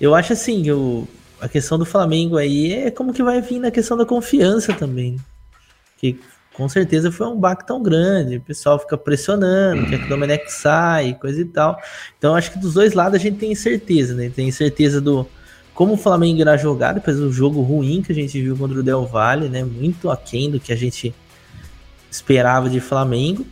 eu 0.00 0.14
acho 0.14 0.32
assim, 0.32 0.66
eu, 0.66 1.06
a 1.40 1.48
questão 1.48 1.78
do 1.78 1.84
Flamengo 1.84 2.36
aí 2.36 2.72
é 2.72 2.90
como 2.90 3.12
que 3.12 3.22
vai 3.22 3.40
vir 3.40 3.58
na 3.58 3.70
questão 3.70 3.96
da 3.96 4.04
confiança 4.04 4.72
também. 4.72 5.16
Que 5.96 6.18
com 6.54 6.68
certeza 6.68 7.12
foi 7.12 7.26
um 7.26 7.38
baque 7.38 7.66
tão 7.66 7.80
grande, 7.82 8.36
o 8.36 8.40
pessoal 8.40 8.78
fica 8.78 8.98
pressionando, 8.98 9.86
quer 9.86 9.98
que 9.98 10.06
o 10.06 10.08
Domenech 10.08 10.50
sai, 10.50 11.14
coisa 11.14 11.40
e 11.40 11.44
tal. 11.44 11.80
Então 12.18 12.34
acho 12.34 12.52
que 12.52 12.58
dos 12.58 12.74
dois 12.74 12.94
lados 12.94 13.14
a 13.14 13.22
gente 13.22 13.38
tem 13.38 13.54
certeza, 13.54 14.14
né? 14.14 14.30
Tem 14.34 14.50
certeza 14.50 15.00
do 15.00 15.26
como 15.72 15.94
o 15.94 15.96
Flamengo 15.96 16.40
irá 16.40 16.56
jogar 16.56 16.94
depois 16.94 17.18
do 17.18 17.32
jogo 17.32 17.62
ruim 17.62 18.02
que 18.02 18.10
a 18.10 18.14
gente 18.14 18.42
viu 18.42 18.56
contra 18.56 18.80
o 18.80 18.82
Del 18.82 19.06
Valle, 19.06 19.48
né? 19.48 19.62
Muito 19.62 20.10
aquém 20.10 20.50
do 20.50 20.58
que 20.58 20.72
a 20.72 20.76
gente 20.76 21.14
esperava 22.10 22.68
de 22.68 22.80
Flamengo 22.80 23.46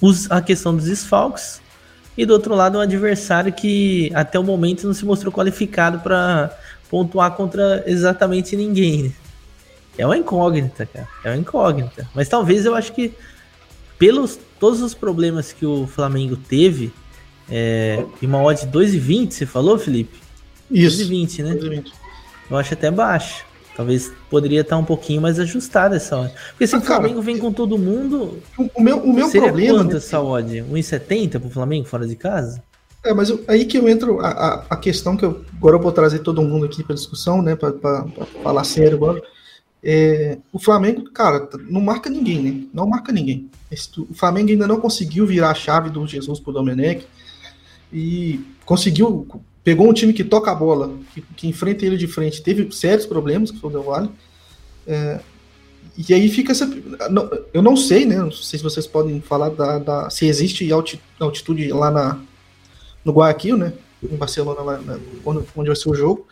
os, 0.00 0.30
a 0.30 0.40
questão 0.40 0.74
dos 0.74 0.86
desfalques. 0.86 1.60
E 2.16 2.26
do 2.26 2.32
outro 2.32 2.54
lado, 2.54 2.78
um 2.78 2.80
adversário 2.80 3.52
que 3.52 4.10
até 4.14 4.38
o 4.38 4.42
momento 4.42 4.86
não 4.86 4.94
se 4.94 5.04
mostrou 5.04 5.32
qualificado 5.32 6.00
para 6.00 6.56
pontuar 6.90 7.30
contra 7.32 7.84
exatamente 7.86 8.56
ninguém. 8.56 9.14
É 9.96 10.04
uma 10.04 10.16
incógnita, 10.16 10.86
cara. 10.86 11.08
É 11.24 11.30
uma 11.30 11.36
incógnita. 11.36 12.08
Mas 12.14 12.28
talvez 12.28 12.64
eu 12.64 12.74
acho 12.74 12.92
que, 12.92 13.12
pelos 13.98 14.38
todos 14.58 14.82
os 14.82 14.94
problemas 14.94 15.52
que 15.52 15.64
o 15.64 15.86
Flamengo 15.86 16.36
teve, 16.36 16.92
é, 17.50 18.04
e 18.20 18.26
uma 18.26 18.42
odd 18.42 18.66
2,20, 18.66 19.30
você 19.30 19.46
falou, 19.46 19.78
Felipe? 19.78 20.18
Isso. 20.70 21.04
2,20, 21.04 21.44
né? 21.44 21.54
2,20. 21.54 21.92
Eu 22.50 22.56
acho 22.56 22.74
até 22.74 22.90
baixo. 22.90 23.44
Talvez 23.76 24.12
poderia 24.28 24.60
estar 24.60 24.76
um 24.76 24.84
pouquinho 24.84 25.22
mais 25.22 25.38
ajustada 25.38 25.96
essa 25.96 26.16
odd. 26.16 26.32
Porque 26.50 26.66
se 26.66 26.74
ah, 26.74 26.78
o 26.78 26.82
Flamengo 26.82 27.14
cara, 27.14 27.26
vem 27.26 27.38
com 27.38 27.52
todo 27.52 27.78
mundo. 27.78 28.38
O 28.74 28.82
meu, 28.82 28.98
o 28.98 29.12
meu 29.12 29.30
problema. 29.30 29.78
Quanto 29.78 29.96
essa 29.96 30.20
odd? 30.20 30.64
1,70 30.70 31.38
para 31.38 31.46
o 31.46 31.50
Flamengo 31.50 31.86
fora 31.86 32.06
de 32.06 32.16
casa? 32.16 32.62
É, 33.02 33.14
mas 33.14 33.30
eu, 33.30 33.42
aí 33.48 33.64
que 33.64 33.78
eu 33.78 33.88
entro 33.88 34.20
a, 34.20 34.28
a, 34.28 34.64
a, 34.70 34.76
questão 34.76 35.16
que 35.16 35.24
eu 35.24 35.42
agora 35.56 35.76
eu 35.76 35.80
vou 35.80 35.90
trazer 35.90 36.18
todo 36.18 36.42
mundo 36.42 36.66
aqui 36.66 36.84
para 36.84 36.94
discussão, 36.94 37.40
né, 37.40 37.56
para 37.56 37.72
falar 38.42 38.64
sério 38.64 38.96
agora. 38.96 39.22
É, 39.82 40.36
o 40.52 40.58
Flamengo, 40.58 41.10
cara, 41.10 41.48
não 41.68 41.80
marca 41.80 42.10
ninguém, 42.10 42.42
né? 42.42 42.64
Não 42.74 42.86
marca 42.86 43.10
ninguém. 43.10 43.50
Esse, 43.70 43.88
o 43.98 44.12
Flamengo 44.12 44.50
ainda 44.50 44.66
não 44.66 44.78
conseguiu 44.78 45.26
virar 45.26 45.50
a 45.50 45.54
chave 45.54 45.88
do 45.88 46.06
Jesus 46.06 46.38
pro 46.38 46.52
Domenech 46.52 47.06
e 47.90 48.40
conseguiu 48.66 49.26
pegou 49.62 49.88
um 49.88 49.92
time 49.92 50.12
que 50.12 50.24
toca 50.24 50.50
a 50.50 50.54
bola, 50.54 50.92
que, 51.12 51.22
que 51.36 51.48
enfrenta 51.48 51.84
ele 51.84 51.96
de 51.96 52.06
frente, 52.06 52.42
teve 52.42 52.70
sérios 52.72 53.06
problemas, 53.06 53.50
que 53.50 53.58
foi 53.58 53.70
o 53.70 53.72
Del 53.72 53.82
Valle. 53.82 54.10
É, 54.86 55.20
e 55.96 56.14
aí 56.14 56.28
fica 56.28 56.52
essa. 56.52 56.70
Eu 57.52 57.62
não 57.62 57.76
sei, 57.76 58.06
né? 58.06 58.16
Não 58.16 58.32
sei 58.32 58.58
se 58.58 58.62
vocês 58.62 58.86
podem 58.86 59.20
falar 59.20 59.50
da, 59.50 59.78
da 59.78 60.10
se 60.10 60.26
existe 60.26 60.68
altitude 60.72 61.72
lá 61.72 61.90
na, 61.90 62.20
no 63.04 63.12
Guayaquil, 63.12 63.56
né? 63.56 63.72
Em 64.02 64.16
Barcelona, 64.16 64.62
lá, 64.62 64.78
né, 64.78 64.98
onde, 65.24 65.44
onde 65.54 65.68
vai 65.68 65.76
ser 65.76 65.90
o 65.90 65.94
jogo. 65.94 66.26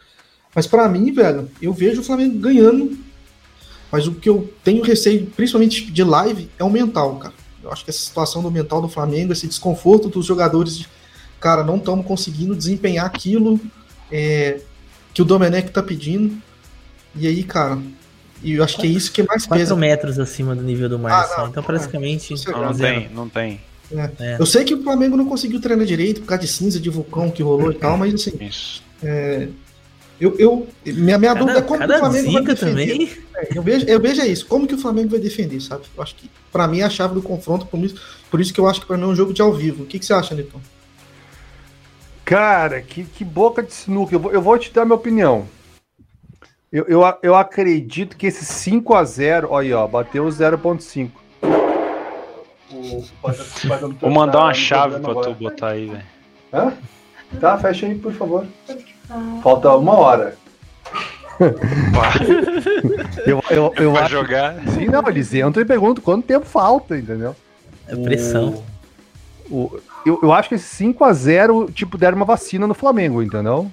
Mas 0.55 0.67
para 0.67 0.89
mim, 0.89 1.13
velho, 1.13 1.51
eu 1.61 1.73
vejo 1.73 2.01
o 2.01 2.05
Flamengo 2.05 2.39
ganhando. 2.39 2.97
Mas 3.91 4.07
o 4.07 4.13
que 4.13 4.29
eu 4.29 4.53
tenho 4.63 4.83
receio, 4.83 5.27
principalmente 5.27 5.91
de 5.91 6.05
live, 6.05 6.51
é 6.59 6.65
o 6.65 6.71
mental, 6.71 7.17
cara. 7.17 7.35
Eu 7.63 7.73
acho 7.73 7.85
que 7.85 7.91
essa 7.91 8.01
situação 8.01 8.43
do 8.43 8.51
mental 8.51 8.81
do 8.81 8.89
Flamengo, 8.89 9.33
esse 9.33 9.47
desconforto 9.47 10.09
dos 10.09 10.25
jogadores, 10.25 10.87
cara, 11.41 11.63
não 11.63 11.77
estamos 11.77 12.07
conseguindo 12.07 12.55
desempenhar 12.55 13.07
aquilo 13.07 13.61
é, 14.11 14.61
que 15.13 15.23
o 15.23 15.25
Domenech 15.25 15.71
tá 15.71 15.83
pedindo. 15.83 16.37
E 17.15 17.27
aí, 17.27 17.43
cara, 17.43 17.79
e 18.43 18.53
eu 18.53 18.65
acho 18.65 18.77
que 18.79 18.87
é 18.87 18.91
isso 18.91 19.13
que 19.13 19.23
mais 19.23 19.47
4 19.47 19.59
pesa. 19.59 19.75
4 19.75 19.77
metros 19.77 20.19
acima 20.19 20.55
do 20.55 20.63
nível 20.63 20.89
do 20.89 20.99
mar, 20.99 21.29
ah, 21.37 21.49
então 21.51 21.63
praticamente. 21.63 22.35
Não, 22.47 22.63
não 22.63 22.75
tem, 22.75 23.09
não 23.11 23.29
tem. 23.29 23.61
É. 23.91 24.11
É. 24.21 24.37
Eu 24.39 24.47
sei 24.47 24.65
que 24.65 24.75
o 24.75 24.83
Flamengo 24.83 25.17
não 25.17 25.27
conseguiu 25.27 25.61
treinar 25.61 25.87
direito 25.87 26.21
por 26.21 26.29
causa 26.29 26.43
de 26.43 26.49
cinza 26.49 26.79
de 26.79 26.91
vulcão 26.91 27.31
que 27.31 27.43
rolou 27.43 27.73
e 27.73 27.75
tal, 27.75 27.97
mas 27.97 28.15
assim. 28.15 28.33
É, 29.03 29.49
eu, 30.21 30.37
eu, 30.39 30.69
minha 30.85 31.17
minha 31.17 31.33
cada, 31.33 31.41
dúvida 31.41 31.59
é 31.61 31.63
como 31.63 31.85
o 31.85 31.99
Flamengo 31.99 32.33
vai 32.33 32.43
defender. 32.43 32.89
Também. 32.89 33.11
É, 33.37 33.49
eu, 33.57 33.63
vejo, 33.63 33.87
eu 33.87 34.01
vejo 34.01 34.21
é 34.21 34.27
isso, 34.27 34.47
como 34.47 34.67
que 34.67 34.75
o 34.75 34.79
Flamengo 34.79 35.11
vai 35.11 35.21
defender, 35.21 35.61
sabe? 35.61 35.85
Eu 35.97 36.03
acho 36.03 36.15
que 36.17 36.29
para 36.53 36.67
mim 36.67 36.81
é 36.81 36.85
a 36.85 36.91
chave 36.91 37.15
do 37.15 37.23
confronto, 37.23 37.67
por 37.67 37.79
isso, 37.79 37.97
por 38.31 38.41
isso 38.41 38.53
que 38.53 38.61
eu 38.61 38.67
acho 38.67 38.81
que 38.81 38.87
para 38.87 38.97
mim 38.97 39.05
é 39.05 39.07
um 39.07 39.17
jogo 39.17 39.33
de 39.33 39.41
ao 39.41 39.53
vivo. 39.55 39.85
O 39.85 39.87
que, 39.87 39.99
que 39.99 40.05
você 40.05 40.13
acha, 40.13 40.35
Nilton? 40.35 40.61
Cara, 42.29 42.83
que, 42.83 43.05
que 43.05 43.25
boca 43.25 43.63
de 43.63 43.73
sinuca. 43.73 44.15
Eu 44.15 44.21
vou, 44.21 44.31
eu 44.31 44.43
vou 44.43 44.59
te 44.59 44.71
dar 44.71 44.85
minha 44.85 44.95
opinião. 44.95 45.47
Eu, 46.71 46.85
eu, 46.85 47.03
eu 47.23 47.35
acredito 47.35 48.19
que 48.19 48.27
esse 48.27 48.45
5 48.45 48.95
a 48.95 49.03
0 49.03 49.49
olha 49.51 49.69
aí, 49.69 49.73
ó, 49.73 49.87
bateu 49.87 50.27
0.5. 50.27 51.11
Vou 53.99 54.11
mandar 54.11 54.41
uma 54.41 54.53
chave 54.53 55.01
pra 55.01 55.15
tu 55.15 55.33
botar 55.33 55.69
aí, 55.69 55.87
velho. 55.87 56.05
Hã? 56.53 56.75
Tá, 57.41 57.57
fecha 57.57 57.87
aí, 57.87 57.95
por 57.95 58.13
favor. 58.13 58.47
Falta 59.43 59.75
uma 59.75 59.97
hora. 59.97 60.37
eu, 63.27 63.43
eu, 63.49 63.73
eu 63.75 63.93
Vai 63.93 64.03
acho... 64.03 64.13
jogar? 64.13 64.55
Sim, 64.75 64.85
não, 64.85 65.09
eles 65.09 65.33
entram 65.33 65.63
e 65.63 65.67
perguntam 65.67 66.05
quanto 66.05 66.27
tempo 66.27 66.45
falta, 66.45 66.99
entendeu? 66.99 67.35
É 67.87 67.97
pressão. 67.97 68.63
O, 69.51 69.57
o, 69.57 69.81
eu, 70.05 70.19
eu 70.23 70.33
acho 70.33 70.49
que 70.49 70.55
esse 70.55 70.85
5x0, 70.85 71.73
tipo, 71.73 71.99
deram 71.99 72.17
uma 72.17 72.25
vacina 72.25 72.67
no 72.67 72.75
Flamengo, 72.75 73.23
entendeu? 73.23 73.71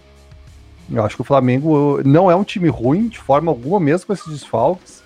Eu 0.92 1.04
acho 1.04 1.16
que 1.16 1.22
o 1.22 1.26
Flamengo 1.26 2.02
não 2.06 2.30
é 2.30 2.36
um 2.36 2.44
time 2.44 2.70
ruim, 2.70 3.08
de 3.08 3.18
forma 3.18 3.52
alguma, 3.52 3.80
mesmo 3.80 4.08
com 4.08 4.14
esses 4.14 4.32
desfalques. 4.32 5.04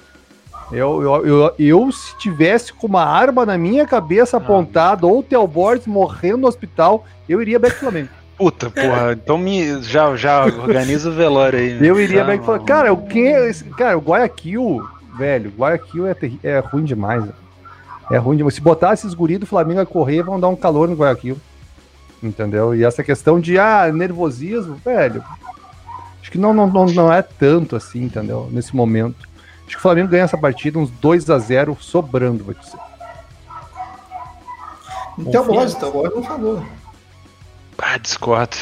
Eu, 0.71 1.01
eu, 1.01 1.25
eu, 1.25 1.55
eu, 1.57 1.91
se 1.91 2.15
tivesse 2.17 2.71
com 2.73 2.85
uma 2.85 3.03
arma 3.03 3.45
na 3.45 3.57
minha 3.57 3.87
cabeça 3.87 4.37
ah, 4.37 4.39
apontada, 4.39 5.07
ou 5.07 5.19
o 5.19 5.23
Theo 5.23 5.47
Borges 5.47 5.87
morrendo 5.87 6.39
no 6.39 6.47
hospital, 6.47 7.05
eu 7.27 7.41
iria 7.41 7.57
back 7.57 7.75
Flamengo. 7.75 8.09
Puta, 8.37 8.69
porra, 8.69 9.13
então 9.13 9.37
me, 9.37 9.81
já, 9.81 10.15
já 10.15 10.45
organiza 10.45 11.09
o 11.09 11.13
velório 11.13 11.59
aí. 11.59 11.85
Eu 11.85 11.99
iria 11.99 12.23
back 12.23 12.43
Flamengo. 12.43 12.65
Cara, 12.65 12.93
o 12.93 13.05
que, 13.05 13.33
cara, 13.77 13.97
o 13.97 14.01
Guayaquil, 14.01 14.87
velho, 15.17 15.51
Guayaquil 15.57 16.07
é, 16.07 16.15
é 16.43 16.59
ruim 16.59 16.83
demais. 16.83 17.25
É 18.11 18.17
ruim 18.17 18.37
demais. 18.37 18.55
Se 18.55 18.61
botar 18.61 18.93
esses 18.93 19.13
guris 19.13 19.39
do 19.39 19.45
Flamengo 19.45 19.81
a 19.81 19.85
correr, 19.85 20.23
vão 20.23 20.39
dar 20.39 20.47
um 20.47 20.55
calor 20.55 20.87
no 20.87 20.95
Guayaquil. 20.95 21.37
Entendeu? 22.21 22.75
E 22.75 22.83
essa 22.83 23.03
questão 23.03 23.39
de, 23.39 23.57
ah, 23.57 23.91
nervosismo, 23.93 24.75
velho, 24.75 25.23
acho 26.21 26.31
que 26.31 26.37
não, 26.37 26.53
não, 26.53 26.67
não, 26.67 26.85
não 26.87 27.13
é 27.13 27.21
tanto 27.21 27.75
assim, 27.75 28.03
entendeu? 28.03 28.49
Nesse 28.51 28.75
momento. 28.75 29.27
Acho 29.59 29.75
que 29.75 29.77
o 29.77 29.81
Flamengo 29.81 30.09
ganha 30.09 30.23
essa 30.23 30.37
partida 30.37 30.79
uns 30.79 30.89
2 30.89 31.29
a 31.29 31.37
0 31.37 31.77
sobrando, 31.79 32.43
vou 32.43 32.53
dizer. 32.53 32.79
Então, 35.17 35.45
Boris, 35.45 35.73
então, 35.73 35.91
Boris 35.91 36.15
não 36.15 36.23
falou. 36.23 36.65
Ah, 37.77 37.97
discordo. 37.97 38.57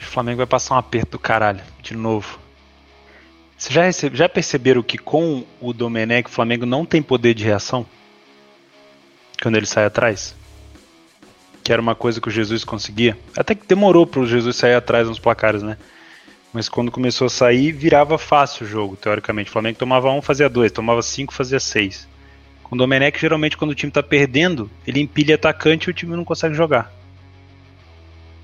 O 0.00 0.04
Flamengo 0.04 0.38
vai 0.38 0.46
passar 0.46 0.74
um 0.74 0.78
aperto 0.78 1.12
do 1.12 1.18
caralho, 1.18 1.60
de 1.82 1.96
novo. 1.96 2.41
Vocês 3.62 3.74
já, 3.74 3.84
recebe, 3.84 4.16
já 4.16 4.28
perceberam 4.28 4.82
que 4.82 4.98
com 4.98 5.44
o 5.60 5.72
Domenech 5.72 6.28
o 6.28 6.32
Flamengo 6.32 6.66
não 6.66 6.84
tem 6.84 7.00
poder 7.00 7.32
de 7.32 7.44
reação? 7.44 7.86
Quando 9.40 9.54
ele 9.54 9.66
sai 9.66 9.84
atrás? 9.84 10.34
Que 11.62 11.72
era 11.72 11.80
uma 11.80 11.94
coisa 11.94 12.20
que 12.20 12.26
o 12.26 12.30
Jesus 12.30 12.64
conseguia. 12.64 13.16
Até 13.36 13.54
que 13.54 13.64
demorou 13.64 14.04
para 14.04 14.18
o 14.18 14.26
Jesus 14.26 14.56
sair 14.56 14.74
atrás 14.74 15.06
nos 15.06 15.20
placares, 15.20 15.62
né? 15.62 15.78
Mas 16.52 16.68
quando 16.68 16.90
começou 16.90 17.28
a 17.28 17.30
sair, 17.30 17.70
virava 17.70 18.18
fácil 18.18 18.66
o 18.66 18.68
jogo, 18.68 18.96
teoricamente. 18.96 19.48
O 19.48 19.52
Flamengo 19.52 19.78
tomava 19.78 20.10
um, 20.10 20.20
fazia 20.20 20.48
dois, 20.48 20.72
tomava 20.72 21.00
cinco, 21.00 21.32
fazia 21.32 21.60
seis. 21.60 22.08
Com 22.64 22.74
o 22.74 22.78
Domenech, 22.78 23.16
geralmente, 23.16 23.56
quando 23.56 23.70
o 23.70 23.76
time 23.76 23.92
tá 23.92 24.02
perdendo, 24.02 24.68
ele 24.84 25.00
empilha 25.00 25.36
atacante 25.36 25.86
e 25.86 25.90
o 25.92 25.94
time 25.94 26.16
não 26.16 26.24
consegue 26.24 26.56
jogar. 26.56 26.92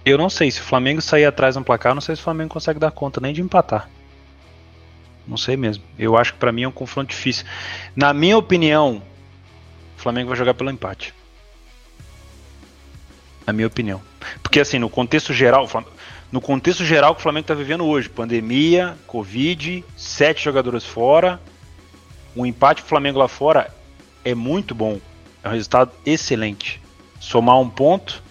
Eu 0.04 0.16
não 0.16 0.30
sei, 0.30 0.48
se 0.48 0.60
o 0.60 0.64
Flamengo 0.64 1.02
sair 1.02 1.24
atrás 1.24 1.56
no 1.56 1.64
placar, 1.64 1.92
não 1.92 2.00
sei 2.00 2.14
se 2.14 2.20
o 2.20 2.24
Flamengo 2.24 2.50
consegue 2.50 2.78
dar 2.78 2.92
conta 2.92 3.20
nem 3.20 3.32
de 3.32 3.42
empatar. 3.42 3.90
Não 5.28 5.36
sei 5.36 5.56
mesmo. 5.56 5.84
Eu 5.98 6.16
acho 6.16 6.32
que 6.32 6.38
para 6.38 6.50
mim 6.50 6.62
é 6.62 6.68
um 6.68 6.72
confronto 6.72 7.10
difícil. 7.10 7.44
Na 7.94 8.14
minha 8.14 8.38
opinião, 8.38 9.02
o 9.96 10.00
Flamengo 10.00 10.28
vai 10.28 10.38
jogar 10.38 10.54
pelo 10.54 10.70
empate. 10.70 11.12
Na 13.46 13.52
minha 13.52 13.66
opinião. 13.66 14.00
Porque 14.42 14.58
assim, 14.58 14.78
no 14.78 14.88
contexto 14.88 15.34
geral, 15.34 15.68
no 16.32 16.40
contexto 16.40 16.82
geral 16.84 17.14
que 17.14 17.20
o 17.20 17.22
Flamengo 17.22 17.44
está 17.44 17.54
vivendo 17.54 17.84
hoje, 17.84 18.08
pandemia, 18.08 18.96
Covid, 19.06 19.84
sete 19.96 20.42
jogadores 20.42 20.84
fora, 20.84 21.38
um 22.34 22.46
empate 22.46 22.82
do 22.82 22.88
Flamengo 22.88 23.18
lá 23.18 23.28
fora 23.28 23.74
é 24.24 24.34
muito 24.34 24.74
bom, 24.74 24.98
é 25.42 25.48
um 25.48 25.52
resultado 25.52 25.92
excelente. 26.06 26.80
Somar 27.20 27.60
um 27.60 27.68
ponto, 27.68 28.22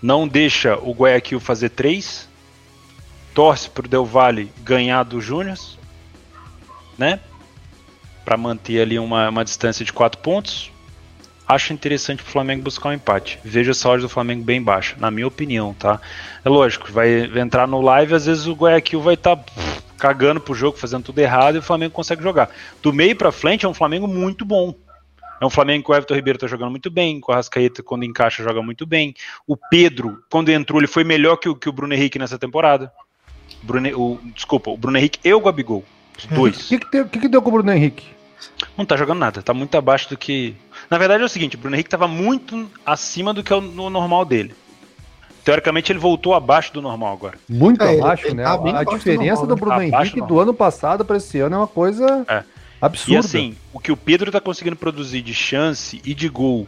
não 0.00 0.28
deixa 0.28 0.76
o 0.76 0.92
Guayaquil 0.92 1.40
fazer 1.40 1.70
três, 1.70 2.28
torce 3.34 3.68
para 3.68 3.86
o 3.86 3.88
Del 3.88 4.04
Valle 4.04 4.52
ganhar 4.62 5.02
do 5.02 5.20
Júnior, 5.20 5.56
né? 6.98 7.20
Para 8.24 8.36
manter 8.36 8.80
ali 8.80 8.98
uma, 8.98 9.28
uma 9.28 9.44
distância 9.44 9.84
de 9.84 9.92
quatro 9.92 10.20
pontos 10.20 10.70
acho 11.46 11.72
interessante 11.72 12.22
o 12.22 12.26
Flamengo 12.26 12.62
buscar 12.62 12.88
um 12.88 12.92
empate. 12.92 13.38
Vejo 13.44 13.70
essa 13.70 13.88
odd 13.88 14.02
do 14.02 14.08
Flamengo 14.08 14.42
bem 14.42 14.60
baixa, 14.60 14.96
na 14.98 15.10
minha 15.10 15.26
opinião, 15.26 15.72
tá? 15.72 16.00
É 16.44 16.48
lógico, 16.48 16.90
vai 16.90 17.30
entrar 17.38 17.68
no 17.68 17.80
live, 17.80 18.14
às 18.14 18.26
vezes 18.26 18.46
o 18.46 18.54
Guayaquil 18.54 19.00
vai 19.00 19.14
estar 19.14 19.36
tá, 19.36 19.52
cagando 19.96 20.40
pro 20.40 20.54
jogo, 20.54 20.76
fazendo 20.76 21.04
tudo 21.04 21.18
errado 21.20 21.54
e 21.54 21.58
o 21.58 21.62
Flamengo 21.62 21.92
consegue 21.92 22.22
jogar. 22.22 22.50
Do 22.82 22.92
meio 22.92 23.14
para 23.14 23.30
frente 23.30 23.64
é 23.64 23.68
um 23.68 23.74
Flamengo 23.74 24.08
muito 24.08 24.44
bom. 24.44 24.74
É 25.40 25.44
um 25.44 25.50
Flamengo 25.50 25.84
que 25.84 25.90
o 25.90 25.94
Everton 25.94 26.14
Ribeiro 26.14 26.38
tá 26.38 26.46
jogando 26.46 26.70
muito 26.70 26.90
bem, 26.90 27.20
com 27.20 27.30
o 27.30 27.34
Arrascaeta 27.34 27.82
quando 27.82 28.04
encaixa 28.04 28.42
joga 28.42 28.62
muito 28.62 28.86
bem. 28.86 29.14
O 29.46 29.54
Pedro, 29.56 30.22
quando 30.30 30.48
entrou, 30.48 30.80
ele 30.80 30.86
foi 30.86 31.04
melhor 31.04 31.36
que 31.36 31.48
o, 31.48 31.54
que 31.54 31.68
o 31.68 31.72
Bruno 31.72 31.92
Henrique 31.92 32.18
nessa 32.18 32.38
temporada. 32.38 32.90
Bruno, 33.62 33.88
o, 33.98 34.18
desculpa, 34.34 34.70
o 34.70 34.78
Bruno 34.78 34.96
Henrique 34.96 35.20
e 35.22 35.32
o 35.32 35.40
Gabigol. 35.40 35.84
Os 36.18 36.26
dois. 36.26 36.66
O 36.66 36.68
que, 36.68 36.78
que, 36.78 37.04
que, 37.04 37.18
que 37.20 37.28
deu 37.28 37.42
com 37.42 37.50
o 37.50 37.52
Bruno 37.52 37.72
Henrique? 37.72 38.06
Não 38.76 38.84
tá 38.84 38.96
jogando 38.96 39.18
nada, 39.18 39.42
tá 39.42 39.52
muito 39.52 39.76
abaixo 39.76 40.08
do 40.08 40.16
que 40.16 40.54
na 40.90 40.98
verdade 40.98 41.22
é 41.22 41.26
o 41.26 41.28
seguinte, 41.28 41.56
o 41.56 41.58
Bruno 41.58 41.74
Henrique 41.74 41.88
estava 41.88 42.06
muito 42.06 42.68
acima 42.84 43.34
do 43.34 43.42
que 43.42 43.52
é 43.52 43.56
o 43.56 43.60
normal 43.60 44.24
dele. 44.24 44.54
Teoricamente 45.44 45.92
ele 45.92 45.98
voltou 45.98 46.34
abaixo 46.34 46.72
do 46.72 46.82
normal 46.82 47.12
agora. 47.12 47.38
Muito 47.48 47.82
é, 47.82 47.98
abaixo, 47.98 48.24
ele, 48.24 48.30
ele 48.30 48.36
né? 48.36 48.44
Tá 48.44 48.80
a 48.80 48.84
diferença 48.84 49.42
do, 49.42 49.48
do 49.48 49.56
Bruno 49.56 49.76
tá 49.76 49.84
Henrique 49.84 50.20
do 50.20 50.40
ano 50.40 50.52
passado 50.52 51.04
para 51.04 51.16
esse 51.16 51.38
ano 51.38 51.54
é 51.54 51.58
uma 51.58 51.66
coisa 51.66 52.24
é. 52.28 52.42
absurda. 52.80 53.14
E 53.14 53.16
assim, 53.16 53.56
o 53.72 53.78
que 53.78 53.92
o 53.92 53.96
Pedro 53.96 54.28
está 54.28 54.40
conseguindo 54.40 54.76
produzir 54.76 55.22
de 55.22 55.34
chance 55.34 56.00
e 56.04 56.14
de 56.14 56.28
gol 56.28 56.66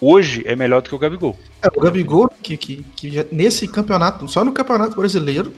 hoje 0.00 0.42
é 0.44 0.56
melhor 0.56 0.82
do 0.82 0.88
que 0.88 0.94
o 0.94 0.98
Gabigol. 0.98 1.38
É, 1.62 1.68
o 1.68 1.80
Gabigol, 1.80 2.28
que, 2.42 2.56
que, 2.56 2.84
que 2.96 3.10
já, 3.10 3.24
nesse 3.30 3.68
campeonato, 3.68 4.26
só 4.26 4.44
no 4.44 4.52
campeonato 4.52 4.96
brasileiro, 4.96 5.52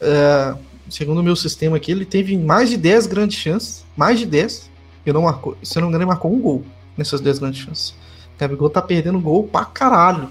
é, 0.00 0.54
segundo 0.88 1.18
o 1.18 1.22
meu 1.22 1.36
sistema 1.36 1.76
aqui, 1.76 1.90
ele 1.90 2.04
teve 2.04 2.36
mais 2.36 2.70
de 2.70 2.76
10 2.76 3.06
grandes 3.06 3.38
chances, 3.38 3.84
mais 3.96 4.18
de 4.18 4.26
10, 4.26 4.70
e 5.04 5.12
não 5.12 5.22
marcou, 5.22 5.56
se 5.62 5.76
eu 5.76 5.80
não 5.80 5.88
me 5.88 5.92
engano, 5.92 6.02
ele 6.02 6.08
marcou 6.08 6.32
um 6.32 6.40
gol 6.40 6.64
nessas 6.96 7.20
10 7.20 7.38
grandes 7.38 7.64
chances. 7.64 7.90
O 7.90 8.38
Gabigol 8.38 8.70
tá 8.70 8.82
perdendo 8.82 9.18
gol 9.18 9.44
pra 9.44 9.64
caralho. 9.64 10.28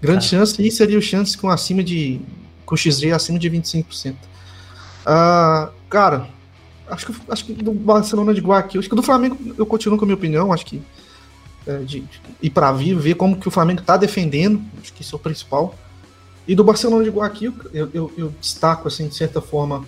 Grande 0.00 0.24
chance 0.24 0.60
aí 0.60 0.70
seria 0.70 0.98
o 0.98 1.02
chance 1.02 1.38
com 1.38 1.48
acima 1.48 1.82
de. 1.82 2.20
com 2.66 2.76
XG 2.76 3.12
acima 3.12 3.38
de 3.38 3.48
25%. 3.48 4.12
Uh, 4.12 4.16
ah, 5.06 5.70
cara, 5.88 6.28
acho 6.88 7.06
que, 7.06 7.14
acho 7.28 7.44
que 7.44 7.52
do 7.52 7.72
Barcelona 7.72 8.34
de 8.34 8.40
Guayaquil, 8.40 8.80
acho 8.80 8.88
que 8.88 8.96
do 8.96 9.02
Flamengo 9.02 9.36
eu 9.56 9.64
continuo 9.64 9.98
com 9.98 10.04
a 10.04 10.06
minha 10.06 10.16
opinião, 10.16 10.52
acho 10.52 10.66
que 10.66 10.82
é, 11.66 11.78
de, 11.78 12.00
de 12.00 12.20
ir 12.42 12.50
para 12.50 12.72
vivo, 12.72 13.00
ver 13.00 13.14
como 13.14 13.38
que 13.38 13.46
o 13.46 13.50
Flamengo 13.50 13.82
tá 13.82 13.96
defendendo, 13.96 14.60
acho 14.80 14.92
que 14.92 15.02
isso 15.02 15.14
é 15.14 15.18
o 15.18 15.20
principal. 15.20 15.74
E 16.46 16.54
do 16.54 16.64
Barcelona 16.64 17.04
de 17.04 17.10
Guayaquil, 17.10 17.54
eu, 17.72 17.88
eu, 17.94 18.12
eu 18.16 18.34
destaco, 18.40 18.88
assim, 18.88 19.06
de 19.08 19.14
certa 19.14 19.40
forma, 19.40 19.84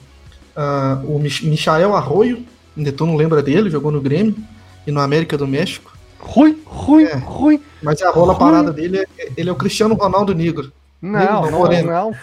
uh, 0.57 1.07
o 1.07 1.19
Michael 1.19 1.95
Arroio, 1.95 2.45
ainda 2.77 2.93
tô 2.93 3.07
não 3.07 3.17
lembra 3.17 3.43
dele, 3.43 3.71
jogou 3.71 3.91
no 3.91 4.01
Grêmio 4.01 4.37
e 4.87 4.93
no 4.93 5.01
América 5.01 5.37
do 5.37 5.47
México. 5.47 5.93
Ruim, 6.19 6.59
ruim, 6.65 7.05
é, 7.05 7.17
ruim. 7.17 7.61
Mas 7.83 8.01
a 8.03 8.11
rola 8.11 8.33
ruim. 8.33 8.39
parada 8.39 8.73
dele, 8.73 8.99
é, 8.99 9.31
ele 9.37 9.49
é 9.49 9.53
o 9.53 9.57
Cristiano 9.57 9.95
Ronaldo 9.95 10.35
Negro. 10.35 10.73
Não, 11.03 11.51
não, 11.51 11.65
não, 11.65 11.83
não 11.83 12.15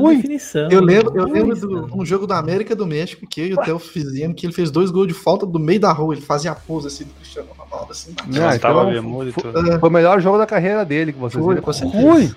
ruim. 0.00 0.16
Definição, 0.16 0.70
eu 0.70 0.80
lembro, 0.80 1.14
eu 1.14 1.26
lembro 1.26 1.54
de 1.54 1.66
um 1.94 2.06
jogo 2.06 2.26
da 2.26 2.38
América 2.38 2.74
do 2.74 2.86
México 2.86 3.26
que 3.26 3.42
eu 3.42 3.46
e 3.48 3.54
o 3.54 3.58
Theo 3.58 3.78
fizemos, 3.78 4.34
que 4.34 4.46
ele 4.46 4.52
fez 4.54 4.70
dois 4.70 4.90
gols 4.90 5.08
de 5.08 5.12
falta 5.12 5.44
do 5.44 5.58
meio 5.58 5.78
da 5.78 5.92
rua. 5.92 6.14
Ele 6.14 6.22
fazia 6.22 6.52
a 6.52 6.54
pose 6.54 6.86
assim 6.86 7.04
do 7.04 7.12
Cristiano 7.12 7.50
Ronaldo. 7.54 7.92
Assim, 7.92 8.14
não, 8.26 8.54
então, 8.54 9.32
foi, 9.32 9.78
foi, 9.78 9.88
o 9.90 9.92
melhor 9.92 10.22
jogo 10.22 10.38
da 10.38 10.46
carreira 10.46 10.86
dele 10.86 11.12
que 11.12 11.18
vocês 11.18 11.44
viram. 11.44 11.62
Ruim. 11.90 12.34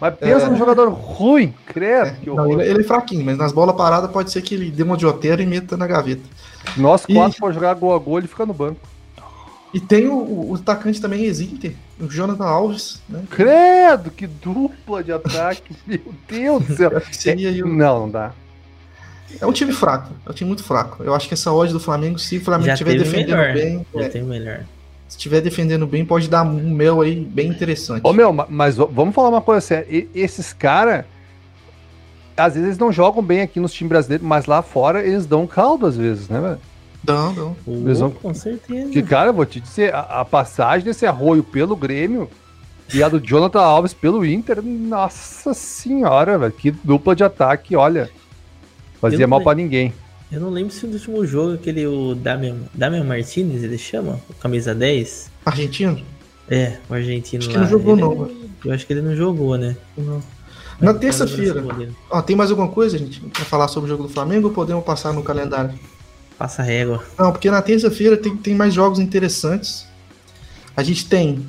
Mas 0.00 0.14
pensa 0.14 0.46
é... 0.46 0.48
num 0.48 0.56
jogador 0.56 0.88
ruim, 0.88 1.54
credo. 1.66 2.08
É, 2.08 2.34
não, 2.34 2.50
ele, 2.52 2.70
ele, 2.70 2.80
é 2.80 2.84
fraquinho, 2.84 3.24
mas 3.24 3.36
nas 3.36 3.52
bolas 3.52 3.76
paradas 3.76 4.10
pode 4.10 4.30
ser 4.30 4.40
que 4.40 4.54
ele 4.54 4.70
dê 4.70 4.82
uma 4.82 4.96
de 4.96 5.04
otero 5.04 5.42
e 5.42 5.46
meta 5.46 5.76
na 5.76 5.86
gaveta. 5.86 6.22
Nós 6.76 7.04
quatro 7.04 7.36
e... 7.36 7.38
for 7.38 7.52
jogar 7.52 7.74
gol 7.74 7.94
a 7.94 7.98
gol, 7.98 8.18
ele 8.18 8.28
fica 8.28 8.46
no 8.46 8.54
banco. 8.54 8.80
E 9.72 9.78
tem 9.78 10.08
o, 10.08 10.14
o, 10.14 10.50
o 10.50 10.54
atacante 10.56 11.00
também 11.00 11.24
ex-Inter, 11.24 11.74
o 12.00 12.08
Jonathan 12.08 12.44
Alves, 12.44 13.00
né? 13.08 13.22
Credo, 13.30 14.10
que 14.10 14.26
dupla 14.26 15.04
de 15.04 15.12
ataque. 15.12 15.76
Meu 15.86 16.00
Deus 16.28 16.64
do 16.64 16.74
céu. 16.74 16.90
Que 17.00 17.62
o- 17.62 17.68
Não, 17.68 18.00
não 18.00 18.10
dá. 18.10 18.32
É 19.40 19.46
um 19.46 19.52
time 19.52 19.72
fraco, 19.72 20.12
é 20.26 20.30
um 20.30 20.32
time 20.32 20.48
muito 20.48 20.64
fraco. 20.64 21.04
Eu 21.04 21.14
acho 21.14 21.28
que 21.28 21.34
essa 21.34 21.52
odd 21.52 21.72
do 21.72 21.78
Flamengo, 21.78 22.18
se 22.18 22.38
o 22.38 22.40
Flamengo 22.40 22.72
estiver 22.72 22.98
defendendo 22.98 23.36
melhor. 23.36 23.54
bem, 23.54 23.86
Já 23.94 24.00
é, 24.00 24.08
tem 24.08 24.22
melhor. 24.24 24.64
Se 25.10 25.16
estiver 25.16 25.40
defendendo 25.40 25.86
bem, 25.86 26.04
pode 26.04 26.28
dar 26.30 26.42
um 26.44 26.70
mel 26.70 27.00
aí 27.00 27.16
bem 27.16 27.48
interessante. 27.48 28.00
Ô, 28.04 28.12
meu, 28.12 28.32
ma- 28.32 28.46
mas 28.48 28.76
vamos 28.76 29.12
falar 29.14 29.28
uma 29.28 29.40
coisa 29.42 29.60
séria. 29.60 29.86
E- 29.90 30.08
Esses 30.14 30.52
caras, 30.52 31.04
às 32.36 32.54
vezes 32.54 32.68
eles 32.68 32.78
não 32.78 32.92
jogam 32.92 33.22
bem 33.22 33.40
aqui 33.42 33.58
nos 33.60 33.72
times 33.72 33.88
brasileiros, 33.88 34.24
mas 34.26 34.46
lá 34.46 34.62
fora 34.62 35.04
eles 35.04 35.26
dão 35.26 35.46
caldo 35.48 35.84
às 35.86 35.96
vezes, 35.96 36.28
né, 36.28 36.40
velho? 36.40 36.58
Não, 37.06 37.32
não. 37.32 37.56
O- 37.66 37.82
Eles 37.86 37.98
vão- 37.98 38.10
Com 38.10 38.32
certeza. 38.32 38.84
Porque, 38.84 39.02
cara, 39.02 39.30
eu 39.30 39.34
vou 39.34 39.44
te 39.44 39.58
dizer, 39.60 39.92
a, 39.92 40.20
a 40.20 40.24
passagem 40.24 40.84
desse 40.84 41.04
arroio 41.06 41.42
pelo 41.42 41.74
Grêmio 41.74 42.30
e 42.94 43.02
a 43.02 43.08
do 43.08 43.18
Jonathan 43.18 43.60
Alves 43.62 43.92
pelo 43.92 44.24
Inter, 44.24 44.62
nossa 44.62 45.52
senhora, 45.54 46.38
velho, 46.38 46.52
que 46.52 46.70
dupla 46.70 47.16
de 47.16 47.24
ataque, 47.24 47.74
olha. 47.74 48.08
Fazia 49.00 49.24
Eu 49.24 49.28
mal 49.28 49.40
pra 49.42 49.54
ninguém. 49.54 49.92
Eu 50.30 50.40
não 50.40 50.50
lembro 50.50 50.72
se 50.72 50.86
no 50.86 50.92
último 50.94 51.26
jogo 51.26 51.54
aquele 51.54 51.86
o 51.86 52.14
Damian, 52.14 52.56
Damian 52.72 53.02
Martinez, 53.04 53.64
ele 53.64 53.76
chama? 53.78 54.20
O 54.28 54.34
camisa 54.34 54.74
10? 54.74 55.30
Argentino? 55.44 56.00
É, 56.48 56.78
o 56.88 56.94
argentino 56.94 57.40
Acho 57.42 57.48
que 57.50 57.56
lá. 57.56 57.62
não 57.62 57.68
jogou, 57.70 57.92
Ele- 57.94 58.00
não, 58.02 58.30
Eu 58.64 58.72
acho 58.72 58.86
que 58.86 58.92
ele 58.92 59.02
não 59.02 59.16
jogou, 59.16 59.56
né? 59.56 59.76
Não. 59.96 60.22
Na 60.80 60.90
eu 60.92 60.98
terça-feira. 60.98 61.62
Ó, 62.10 62.22
tem 62.22 62.34
mais 62.36 62.50
alguma 62.50 62.68
coisa, 62.68 62.96
gente, 62.96 63.20
pra 63.20 63.44
falar 63.44 63.68
sobre 63.68 63.88
o 63.88 63.92
jogo 63.92 64.04
do 64.04 64.08
Flamengo 64.08 64.48
ou 64.48 64.54
podemos 64.54 64.84
passar 64.84 65.12
no 65.12 65.22
calendário? 65.22 65.78
Passa 66.38 66.62
régua. 66.62 67.04
Não, 67.18 67.32
porque 67.32 67.50
na 67.50 67.60
terça-feira 67.60 68.16
tem, 68.16 68.36
tem 68.36 68.54
mais 68.54 68.72
jogos 68.72 68.98
interessantes. 68.98 69.86
A 70.76 70.82
gente 70.82 71.06
tem 71.06 71.44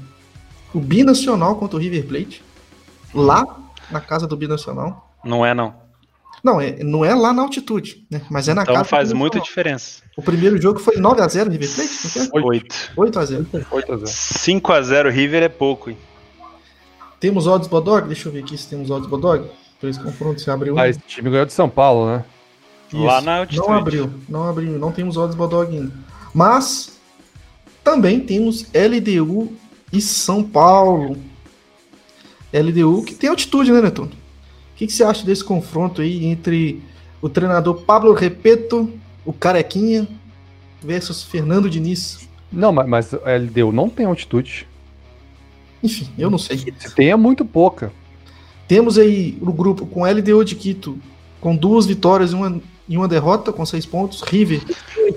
o 0.73 0.79
Binacional 0.79 1.55
contra 1.55 1.77
o 1.77 1.79
River 1.79 2.05
Plate, 2.05 2.43
lá 3.13 3.45
na 3.89 4.01
casa 4.01 4.27
do 4.27 4.35
Binacional. 4.35 5.09
Não 5.23 5.45
é, 5.45 5.53
não. 5.53 5.73
Não, 6.43 6.59
é, 6.59 6.83
não 6.83 7.05
é 7.05 7.13
lá 7.13 7.31
na 7.31 7.41
altitude, 7.43 8.05
né? 8.09 8.21
Mas 8.29 8.47
é 8.47 8.53
na 8.53 8.63
Então 8.63 8.73
casa 8.75 8.85
faz 8.89 9.09
do 9.09 9.15
muita 9.15 9.35
Binacional. 9.35 9.47
diferença. 9.47 10.01
O 10.17 10.21
primeiro 10.23 10.59
jogo 10.61 10.79
foi 10.79 10.95
9x0 10.97 11.49
River 11.49 11.69
Plate, 11.75 11.89
não 12.03 12.25
foi? 12.29 12.41
8. 12.43 12.75
8x0. 12.97 13.65
8 13.71 13.91
a 13.93 13.97
0. 13.97 14.07
5x0 14.07 15.09
River 15.11 15.43
é 15.43 15.49
pouco, 15.49 15.89
hein? 15.91 15.97
Temos 17.19 17.45
odds 17.45 17.67
Bodog? 17.67 18.07
Deixa 18.07 18.27
eu 18.27 18.31
ver 18.33 18.39
aqui 18.39 18.57
se 18.57 18.67
temos 18.67 18.89
odds 18.89 19.07
Bodog. 19.07 19.45
Por 19.79 19.87
esse 19.89 19.99
confronto, 19.99 20.41
se 20.41 20.49
abriu. 20.49 20.77
Ah, 20.79 20.89
esse 20.89 20.99
time 21.07 21.29
ganhou 21.29 21.45
de 21.45 21.53
São 21.53 21.69
Paulo, 21.69 22.07
né? 22.07 22.25
Isso. 22.91 23.03
Lá 23.03 23.21
na 23.21 23.37
altitude. 23.39 23.67
Não 23.67 23.73
abriu, 23.77 24.13
não 24.27 24.47
abriu, 24.49 24.71
não 24.79 24.91
temos 24.91 25.17
odds 25.17 25.35
Bodog 25.35 25.75
ainda. 25.75 25.91
Mas 26.33 26.99
também 27.83 28.19
temos 28.19 28.65
LDU 28.73 29.53
e 29.93 30.01
São 30.01 30.43
Paulo. 30.43 31.17
LDU 32.53 33.03
que 33.03 33.13
tem 33.15 33.29
altitude, 33.29 33.71
né, 33.71 33.81
Netuno? 33.81 34.11
O 34.81 34.83
que, 34.83 34.87
que 34.87 34.93
você 34.93 35.03
acha 35.03 35.23
desse 35.23 35.43
confronto 35.43 36.01
aí 36.01 36.25
entre 36.25 36.81
o 37.21 37.29
treinador 37.29 37.81
Pablo 37.81 38.13
Repeto, 38.13 38.91
o 39.23 39.31
Carequinha, 39.31 40.07
versus 40.81 41.21
Fernando 41.21 41.69
Diniz? 41.69 42.27
Não, 42.51 42.71
mas, 42.71 42.87
mas 42.87 43.13
a 43.13 43.37
LDU 43.37 43.71
não 43.71 43.87
tem 43.87 44.07
altitude. 44.07 44.67
Enfim, 45.83 46.09
eu 46.17 46.31
não 46.31 46.39
sei. 46.39 46.57
Se 46.57 46.95
tem, 46.95 47.11
é 47.11 47.15
muito 47.15 47.45
pouca. 47.45 47.93
Temos 48.67 48.97
aí 48.97 49.37
no 49.39 49.53
grupo 49.53 49.85
com 49.85 50.03
LDU 50.03 50.43
de 50.43 50.55
Quito 50.55 50.97
com 51.39 51.55
duas 51.55 51.85
vitórias 51.85 52.31
e 52.31 52.35
uma, 52.35 52.59
e 52.89 52.97
uma 52.97 53.07
derrota, 53.07 53.53
com 53.53 53.63
seis 53.65 53.85
pontos. 53.85 54.21
River 54.21 54.61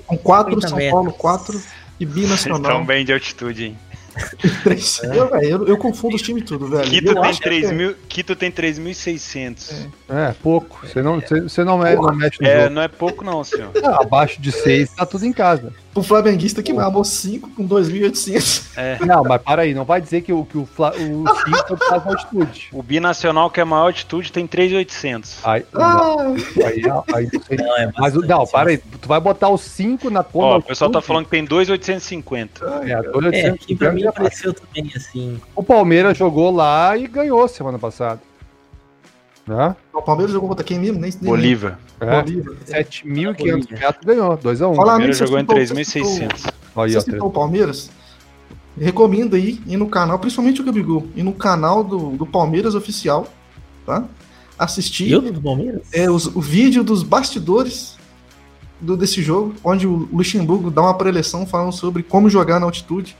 com 0.05 0.15
quatro, 0.15 0.61
50 0.61 0.67
São. 0.67 0.91
Paulo 0.91 1.11
quatro 1.11 1.59
e 1.99 2.05
Vocês 2.05 2.33
estão 2.35 2.57
Binacional. 2.57 2.85
bem 2.85 3.03
de 3.03 3.13
altitude, 3.13 3.65
hein? 3.65 3.77
Três. 4.63 5.01
Eu, 5.03 5.27
eu, 5.41 5.67
eu 5.67 5.77
confundo 5.77 6.15
os 6.15 6.21
times 6.21 6.43
tudo, 6.43 6.67
velho. 6.67 6.89
Quito 6.89 7.07
Eu 7.09 7.13
tem, 7.15 7.23
acho 7.23 7.39
que- 7.39 7.49
3 7.49 7.71
mil, 7.71 7.95
Quito 8.07 8.35
tem 8.35 8.51
3.600. 8.51 9.87
É, 10.09 10.33
pouco. 10.41 10.85
Você 10.85 11.01
não, 11.01 11.19
você, 11.19 11.41
você 11.41 11.63
não, 11.63 11.77
me- 11.77 11.95
não 11.95 12.15
mexe 12.15 12.41
no 12.41 12.47
É, 12.47 12.61
jogo. 12.63 12.75
não 12.75 12.81
é 12.81 12.87
pouco 12.87 13.23
não, 13.23 13.43
senhor. 13.43 13.71
Abaixo 13.83 14.41
de 14.41 14.51
6 14.51 14.91
tá 14.95 15.05
tudo 15.05 15.25
em 15.25 15.33
casa. 15.33 15.73
O 15.95 16.03
flamenguista 16.03 16.61
que 16.61 16.73
mamou 16.73 17.05
5 17.05 17.51
com 17.51 17.65
2.800. 17.67 18.65
É. 18.75 18.97
Não, 19.05 19.23
mas 19.23 19.41
para 19.41 19.61
aí, 19.61 19.73
não 19.73 19.85
vai 19.85 20.01
dizer 20.01 20.21
que 20.21 20.33
o, 20.33 20.43
que 20.43 20.57
o, 20.57 20.65
Fla- 20.65 20.91
o 20.91 21.23
5 21.25 21.73
é 21.73 21.77
causa 21.89 22.05
da 22.05 22.11
altitude. 22.11 22.67
O 22.73 22.83
binacional, 22.83 23.49
que 23.49 23.61
é 23.61 23.63
maior 23.63 23.85
altitude, 23.85 24.29
tem 24.31 24.45
3.800. 24.45 25.37
Aí, 25.43 25.65
Ah, 25.73 26.17
aí, 26.65 26.81
aí, 27.15 27.29
não 27.31 27.41
sei. 27.47 27.57
Não, 27.57 27.77
é 27.77 27.91
Mas 27.97 28.15
o- 28.15 28.19
não, 28.21 28.45
para 28.45 28.71
aí, 28.71 28.77
tu 28.77 29.07
vai 29.07 29.21
botar 29.21 29.47
o 29.47 29.57
5 29.57 30.09
na 30.09 30.21
conta. 30.21 30.45
Ó, 30.47 30.57
o 30.57 30.61
pessoal 30.63 30.91
tá 30.91 31.01
falando 31.01 31.25
que 31.25 31.31
tem 31.31 31.45
2.850. 31.47 32.49
É, 32.87 32.93
a 32.93 33.03
folha 33.11 33.31
de 33.31 33.37
É, 33.37 33.41
100 33.51 33.55
que 33.55 33.75
pra 33.75 33.91
mim 33.93 34.01
já 34.01 34.11
tá. 34.11 34.23
também 34.29 34.91
assim. 34.95 35.39
O 35.55 35.63
Palmeiras 35.63 36.17
jogou 36.17 36.51
lá 36.53 36.97
e 36.97 37.07
ganhou 37.07 37.47
semana 37.47 37.79
passada. 37.79 38.19
Né? 39.47 39.75
o 39.93 40.01
Palmeiras 40.01 40.33
jogou 40.33 40.49
contra 40.49 40.63
quem 40.63 40.79
mesmo? 40.79 40.99
Nem, 40.99 41.11
nem 41.21 41.29
Bolívar. 41.31 41.79
É, 41.99 42.21
Bolívar. 42.21 42.55
7.500 42.65 43.69
metros 43.71 44.05
ganhou, 44.05 44.37
2x1. 44.37 44.75
Fala- 44.75 44.87
Palmeiras 44.91 45.17
você 45.17 45.25
jogou 45.25 45.39
em 45.39 45.41
citou- 45.43 45.55
você 45.75 45.85
citou- 45.85 46.17
3.600. 46.19 46.53
Aí, 46.75 46.91
Você 46.93 47.01
citou 47.01 47.27
o 47.27 47.31
Palmeiras? 47.31 47.89
Recomendo 48.77 49.35
aí 49.35 49.61
ir 49.65 49.77
no 49.77 49.87
canal, 49.87 50.19
principalmente 50.19 50.61
o 50.61 50.63
Gabigol, 50.65 51.07
ir 51.15 51.23
no 51.23 51.31
canal 51.31 51.83
do, 51.83 52.09
do 52.17 52.25
Palmeiras 52.25 52.75
Oficial, 52.75 53.27
tá? 53.85 54.03
Assistir 54.59 55.11
Eu 55.11 55.21
do 55.21 55.41
Palmeiras? 55.41 55.81
é, 55.93 56.09
os- 56.09 56.25
o 56.27 56.41
vídeo 56.41 56.83
dos 56.83 57.03
bastidores 57.03 57.95
do, 58.81 58.97
desse 58.97 59.21
jogo, 59.21 59.53
onde 59.63 59.87
o 59.87 60.09
Luxemburgo 60.11 60.69
dá 60.71 60.81
uma 60.81 60.93
preleção 60.97 61.45
falando 61.45 61.71
sobre 61.71 62.03
como 62.03 62.29
jogar 62.29 62.59
na 62.59 62.65
altitude. 62.65 63.15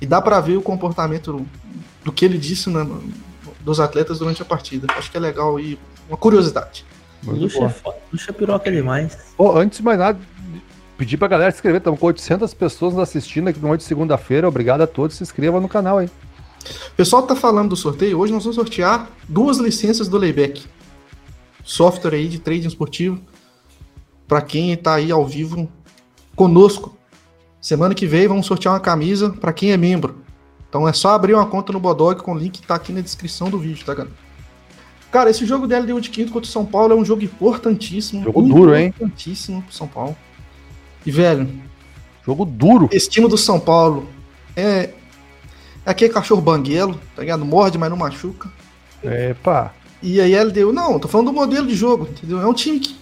E 0.00 0.06
dá 0.06 0.20
pra 0.22 0.40
ver 0.40 0.56
o 0.56 0.62
comportamento 0.62 1.44
do, 2.04 2.12
que 2.12 2.24
ele 2.24 2.38
disse 2.38 2.70
né, 2.70 2.82
no- 2.82 3.02
dos 3.64 3.80
atletas 3.80 4.18
durante 4.18 4.42
a 4.42 4.44
partida. 4.44 4.86
Acho 4.96 5.10
que 5.10 5.16
é 5.16 5.20
legal 5.20 5.58
e 5.58 5.78
uma 6.08 6.16
curiosidade. 6.16 6.84
Luxa 7.26 7.64
é. 7.64 7.94
Luxa 8.12 8.30
é 8.30 8.32
piroca 8.32 8.70
demais. 8.70 9.16
Pô, 9.36 9.56
antes 9.56 9.78
de 9.78 9.84
mais 9.84 9.98
nada, 9.98 10.18
pedir 10.98 11.16
pra 11.16 11.26
galera 11.26 11.50
se 11.50 11.56
inscrever. 11.56 11.78
Estamos 11.78 11.98
com 11.98 12.06
800 12.06 12.52
pessoas 12.52 12.98
assistindo 12.98 13.48
aqui 13.48 13.58
no 13.58 13.68
noite 13.68 13.80
de 13.80 13.86
segunda-feira. 13.86 14.46
Obrigado 14.46 14.82
a 14.82 14.86
todos. 14.86 15.16
Se 15.16 15.22
inscrevam 15.22 15.60
no 15.60 15.68
canal 15.68 15.98
aí. 15.98 16.06
O 16.06 16.94
pessoal 16.96 17.22
tá 17.22 17.34
falando 17.34 17.70
do 17.70 17.76
sorteio. 17.76 18.18
Hoje 18.18 18.32
nós 18.32 18.44
vamos 18.44 18.56
sortear 18.56 19.08
duas 19.28 19.58
licenças 19.58 20.08
do 20.08 20.18
Layback. 20.18 20.66
Software 21.64 22.14
aí 22.14 22.28
de 22.28 22.38
trading 22.38 22.68
esportivo. 22.68 23.20
Pra 24.28 24.42
quem 24.42 24.76
tá 24.76 24.94
aí 24.94 25.10
ao 25.10 25.26
vivo 25.26 25.70
conosco. 26.36 26.96
Semana 27.60 27.94
que 27.94 28.06
vem 28.06 28.28
vamos 28.28 28.46
sortear 28.46 28.74
uma 28.74 28.80
camisa 28.80 29.30
pra 29.30 29.52
quem 29.52 29.72
é 29.72 29.76
membro. 29.76 30.23
Então 30.74 30.88
é 30.88 30.92
só 30.92 31.10
abrir 31.10 31.34
uma 31.34 31.46
conta 31.46 31.72
no 31.72 31.78
Bodog 31.78 32.20
com 32.20 32.32
o 32.32 32.36
link 32.36 32.60
que 32.60 32.66
tá 32.66 32.74
aqui 32.74 32.92
na 32.92 33.00
descrição 33.00 33.48
do 33.48 33.60
vídeo, 33.60 33.86
tá, 33.86 33.94
galera? 33.94 34.12
Cara, 35.08 35.30
esse 35.30 35.46
jogo 35.46 35.68
da 35.68 35.78
LDU 35.78 36.00
de 36.00 36.10
quinto 36.10 36.32
contra 36.32 36.48
o 36.48 36.52
São 36.52 36.66
Paulo 36.66 36.92
é 36.92 36.96
um 36.96 37.04
jogo 37.04 37.22
importantíssimo. 37.22 38.24
Jogo 38.24 38.42
duro, 38.42 38.74
hein? 38.74 38.88
Importantíssimo 38.88 39.62
pro 39.62 39.72
São 39.72 39.86
Paulo. 39.86 40.16
E, 41.06 41.12
velho, 41.12 41.48
Jogo 42.26 42.44
duro. 42.44 42.88
esse 42.90 43.08
time 43.08 43.28
do 43.28 43.38
São 43.38 43.60
Paulo 43.60 44.08
é. 44.56 44.90
É 45.86 45.90
aquele 45.92 46.12
cachorro 46.12 46.40
banguelo, 46.40 46.98
tá 47.14 47.22
ligado? 47.22 47.44
Morde, 47.44 47.78
mas 47.78 47.88
não 47.88 47.96
machuca. 47.96 48.50
Epa. 49.00 49.72
E 50.02 50.20
aí 50.20 50.34
LDU, 50.34 50.72
não, 50.72 50.98
tô 50.98 51.06
falando 51.06 51.28
do 51.28 51.32
modelo 51.34 51.68
de 51.68 51.76
jogo, 51.76 52.08
entendeu? 52.10 52.40
É 52.40 52.46
um 52.48 52.52
time 52.52 52.80
que. 52.80 52.96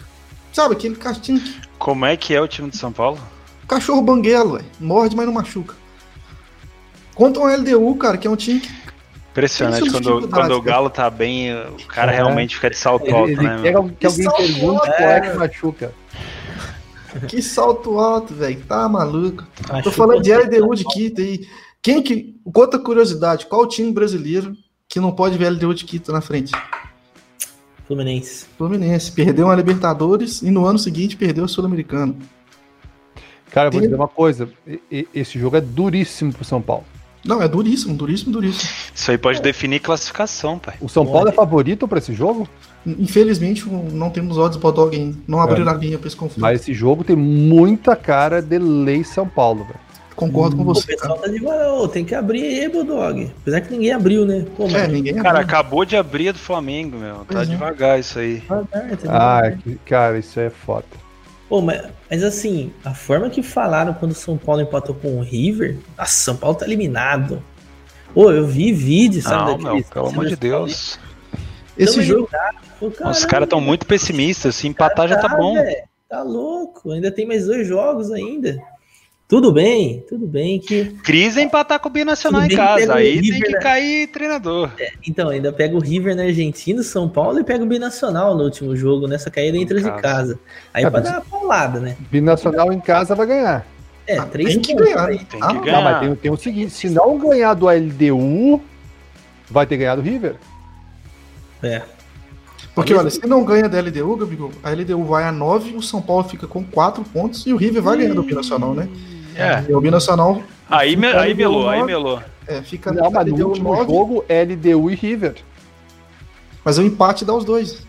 Sabe, 0.53 0.75
aquele 0.75 0.95
time 1.23 1.41
que- 1.41 1.55
Como 1.79 2.05
é 2.05 2.19
que 2.19 2.35
é 2.35 2.41
o 2.43 2.47
time 2.47 2.69
de 2.69 2.77
São 2.77 2.93
Paulo? 2.93 3.19
cachorro 3.67 4.03
banguelo, 4.03 4.57
ué. 4.57 4.63
Morde, 4.79 5.17
mas 5.17 5.25
não 5.25 5.33
machuca. 5.33 5.81
Contra 7.15 7.43
um 7.43 7.47
LDU, 7.47 7.95
cara, 7.97 8.17
que 8.17 8.27
é 8.27 8.31
um 8.31 8.37
time 8.37 8.61
que. 8.61 8.71
Impressionante, 9.31 9.91
quando, 9.91 10.29
quando 10.29 10.51
o. 10.53 10.63
Galo 10.63 10.91
tá 10.91 11.09
bem, 11.09 11.55
o 11.55 11.87
cara 11.89 12.13
É. 12.13 12.17
realmente 12.17 12.55
fica 12.57 12.69
de 12.69 12.77
salto 12.77 13.07
Ele, 13.07 13.15
alto, 13.15 13.31
ele 13.31 13.43
né? 13.43 13.61
quer 13.63 13.71
que 13.71 13.77
alguém 14.07 14.27
Isso 14.27 14.37
pergunte 14.37 14.89
é 14.89 14.93
qual 14.93 15.11
é 15.11 15.21
que 15.21 15.37
machuca. 15.39 15.95
Que 17.29 17.43
salto 17.43 17.99
alto, 17.99 18.35
velho. 18.35 18.61
Tá 18.67 18.89
maluco. 18.89 19.47
Tô 19.67 19.75
Acho 19.75 19.91
falando 19.93 20.23
de 20.23 20.33
LDU 20.35 20.75
de 20.75 20.85
Quito 20.85 21.21
aí. 21.21 21.47
Quem 21.81 22.03
que. 22.03 22.35
Conta 22.53 22.79
curiosidade, 22.79 23.47
qual 23.47 23.63
o 23.63 23.67
time 23.67 23.93
brasileiro 23.93 24.55
que 24.89 24.99
não 25.01 25.13
pode 25.13 25.39
ver 25.39 25.51
LDU 25.51 25.75
de 25.75 25.85
Quito 25.85 26.11
na 26.13 26.21
frente? 26.21 26.53
Fluminense. 27.87 28.47
Fluminense. 28.57 29.13
Perdeu 29.13 29.47
uma 29.47 29.55
Libertadores 29.55 30.43
e 30.43 30.51
no 30.51 30.65
ano 30.65 30.79
seguinte 30.79 31.17
perdeu 31.17 31.45
a 31.45 31.49
Sul-Americana. 31.49 32.15
Cara, 33.51 33.69
eu 33.69 33.73
vou 33.73 33.81
dizer 33.83 33.95
uma 33.95 34.09
coisa. 34.09 34.49
Esse 35.13 35.39
jogo 35.39 35.57
é 35.57 35.61
duríssimo 35.61 36.33
pro 36.33 36.45
São 36.45 36.63
Paulo. 36.63 36.85
Não, 37.25 37.41
é 37.41 37.47
duríssimo, 37.49 37.95
duríssimo, 37.95 38.33
duríssimo. 38.33 38.69
Isso 38.95 39.11
aí 39.11 39.17
pode 39.19 39.41
definir 39.41 39.79
classificação, 39.81 40.59
pai. 40.59 40.75
O 40.81 40.89
São 40.89 41.07
Paulo 41.07 41.29
é 41.29 41.33
favorito 41.33 41.87
pra 41.87 41.99
esse 41.99 42.13
jogo? 42.13 42.49
Infelizmente, 42.85 43.65
não 43.69 44.11
temos 44.11 44.37
odds 44.39 44.57
Bodog 44.59 44.97
ainda. 44.97 45.17
Não 45.29 45.41
abriram 45.41 45.71
a 45.71 45.75
linha 45.75 45.99
pra 45.99 46.09
esse 46.09 46.17
conflito. 46.17 46.41
Mas 46.41 46.61
esse 46.63 46.75
jogo 46.75 47.05
tem 47.05 47.15
muita 47.15 47.95
cara 47.95 48.43
de 48.43 48.59
lei 48.59 49.05
São 49.05 49.27
Paulo, 49.29 49.65
velho. 49.65 49.79
Concordo 50.17 50.55
com 50.57 50.63
O 50.63 50.67
você. 50.67 50.87
pessoal 50.89 51.17
Cara. 51.17 51.27
tá 51.29 51.33
devagar, 51.33 51.73
ô, 51.73 51.89
tem 51.89 52.05
que 52.05 52.15
abrir 52.15 52.43
aí, 52.45 52.69
Bulldog. 52.69 53.31
Apesar 53.41 53.61
que 53.63 53.73
ninguém 53.73 53.93
abriu, 53.93 54.27
né? 54.27 54.45
Pô, 54.57 54.67
É, 54.69 54.87
ninguém 54.87 55.15
Cara, 55.15 55.31
abriu. 55.31 55.45
acabou 55.45 55.85
de 55.85 55.97
abrir 55.97 56.29
a 56.29 56.33
do 56.33 56.39
Flamengo, 56.39 56.99
meu. 56.99 57.15
Tá 57.17 57.25
Pois 57.29 57.49
é. 57.49 57.53
devagar 57.53 57.99
isso 57.99 58.19
aí. 58.19 58.41
devagar, 58.41 58.97
tá 58.97 59.09
Ah, 59.09 59.41
é 59.47 59.51
que- 59.53 59.79
cara, 59.87 60.19
isso 60.19 60.39
é 60.39 60.51
foda. 60.51 60.85
Pô, 61.53 61.61
mas, 61.61 61.83
mas 62.11 62.25
assim, 62.25 62.73
a 62.83 62.95
forma 62.95 63.29
que 63.29 63.43
falaram 63.43 63.93
quando 63.93 64.13
o 64.13 64.15
São 64.15 64.39
Paulo 64.39 64.63
empatou 64.63 64.95
com 64.95 65.19
o 65.19 65.21
River, 65.21 65.77
nossa, 65.99 66.11
São 66.11 66.35
Paulo 66.35 66.57
tá 66.57 66.65
eliminado. 66.65 67.45
Pô, 68.15 68.33
eu 68.33 68.47
vi 68.47 68.73
vídeo, 68.73 69.21
sabe? 69.21 69.63
Não, 69.63 69.75
meu, 69.75 69.85
pelo 69.85 70.07
amor 70.07 70.25
de 70.25 70.35
Deus. 70.35 70.99
Esse 71.77 72.01
jogo. 72.01 72.27
Pô, 72.81 72.91
Os 73.07 73.27
caras 73.27 73.45
estão 73.45 73.61
muito 73.61 73.85
pessimistas. 73.85 74.57
Se 74.57 74.67
empatar 74.67 75.07
já 75.07 75.19
tá 75.19 75.29
bom. 75.29 75.53
velho, 75.53 75.83
Tá 76.09 76.23
louco, 76.23 76.91
ainda 76.91 77.11
tem 77.13 77.27
mais 77.27 77.45
dois 77.45 77.69
jogos 77.69 78.11
ainda. 78.11 78.57
Tudo 79.33 79.51
bem, 79.51 80.05
tudo 80.07 80.27
bem 80.27 80.59
que. 80.61 80.85
Crise 81.03 81.41
é 81.41 81.43
empatar 81.43 81.81
com 81.81 81.89
o 81.89 81.91
Binacional 81.91 82.45
em 82.45 82.51
casa. 82.51 82.93
Aí 82.97 83.15
tem 83.15 83.23
River, 83.23 83.43
que 83.47 83.53
né? 83.55 83.61
cair 83.61 84.07
treinador. 84.09 84.71
Então, 85.09 85.31
ainda 85.31 85.51
pega 85.51 85.75
o 85.75 85.81
River 85.81 86.15
na 86.15 86.25
Argentina, 86.25 86.83
São 86.83 87.09
Paulo 87.09 87.41
e 87.41 87.43
pega 87.43 87.65
o 87.65 87.67
Binacional 87.67 88.37
no 88.37 88.45
último 88.45 88.77
jogo, 88.77 89.09
nessa 89.09 89.31
caída 89.31 89.57
Em 89.57 89.61
dentro 89.65 89.83
de 89.83 90.03
casa. 90.03 90.39
Aí 90.75 90.85
É, 90.85 90.91
mas- 90.91 91.03
dar 91.05 91.13
uma 91.13 91.21
paulada, 91.23 91.81
né? 91.81 91.97
Binacional 92.11 92.71
em 92.75 92.79
casa 92.79 93.15
vai 93.15 93.27
ganhar. 93.27 93.67
É, 94.07 94.19
Ah, 94.19 94.27
três 94.27 94.51
tem 94.51 94.61
que 94.61 94.75
pontos 94.75 94.93
ganhar, 94.93 95.09
né? 95.09 95.27
Tem 95.31 95.41
Ah, 95.43 95.47
que 95.49 95.55
não, 95.55 95.61
ganhar. 95.63 95.77
Não, 95.79 95.83
mas 95.83 96.01
tem, 96.01 96.15
tem 96.15 96.31
o 96.31 96.37
seguinte: 96.37 96.71
se 96.75 96.91
não 96.91 97.17
ganhar 97.17 97.55
do 97.55 97.71
LDU, 97.71 98.61
vai 99.51 99.65
ter 99.67 99.79
ganhado 99.79 100.03
o 100.03 100.05
River. 100.05 100.35
É. 101.63 101.81
Porque, 102.75 102.93
olha, 102.93 103.09
se 103.09 103.27
não 103.27 103.45
ganha 103.45 103.67
da 103.67 103.79
LDU, 103.81 104.15
Gabigol, 104.15 104.53
a 104.63 104.69
LDU 104.73 105.03
vai 105.05 105.25
a 105.25 105.33
9, 105.33 105.75
o 105.75 105.81
São 105.81 106.03
Paulo 106.03 106.25
fica 106.25 106.47
com 106.47 106.63
4 106.63 107.03
pontos 107.03 107.47
e 107.47 107.53
o 107.55 107.57
River 107.57 107.81
vai 107.83 107.97
ganhando 107.97 108.21
o 108.21 108.25
Binacional, 108.25 108.75
né? 108.75 108.87
É. 109.35 109.65
E 109.69 109.75
o 109.75 109.81
Binacional 109.81 110.43
Aí, 110.69 110.97
me- 110.97 111.07
aí 111.13 111.35
melou, 111.35 111.69
aí 111.69 111.81
9, 111.81 111.93
melou. 111.93 112.23
É, 112.47 112.63
fica 112.63 112.93
Não, 112.93 113.11
mas 113.11 113.27
no 113.27 113.47
último 113.49 113.75
9, 113.75 113.93
jogo, 113.93 114.25
LDU 114.29 114.91
e 114.91 114.95
River. 114.95 115.37
mas 116.65 116.79
o 116.79 116.83
empate 116.83 117.25
dá 117.25 117.35
os 117.35 117.45
dois. 117.45 117.87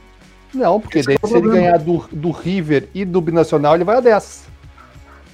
Não, 0.54 0.80
porque 0.80 1.00
Esse 1.00 1.08
daí, 1.08 1.18
é 1.22 1.28
se 1.28 1.36
ele 1.38 1.50
ganhar 1.50 1.80
do, 1.80 2.06
do 2.12 2.30
River 2.32 2.88
e 2.94 3.04
do 3.06 3.20
Binacional, 3.22 3.74
ele 3.76 3.84
vai 3.84 3.98
a 3.98 4.00
10. 4.00 4.48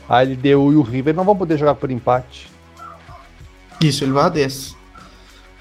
A 0.07 0.21
LDU 0.21 0.71
e 0.71 0.75
o 0.75 0.81
River 0.81 1.13
não 1.13 1.23
vão 1.23 1.35
poder 1.35 1.57
jogar 1.57 1.75
por 1.75 1.91
empate. 1.91 2.49
Isso, 3.81 4.03
ele 4.03 4.11
vai 4.11 4.23
a 4.25 4.29
10. 4.29 4.75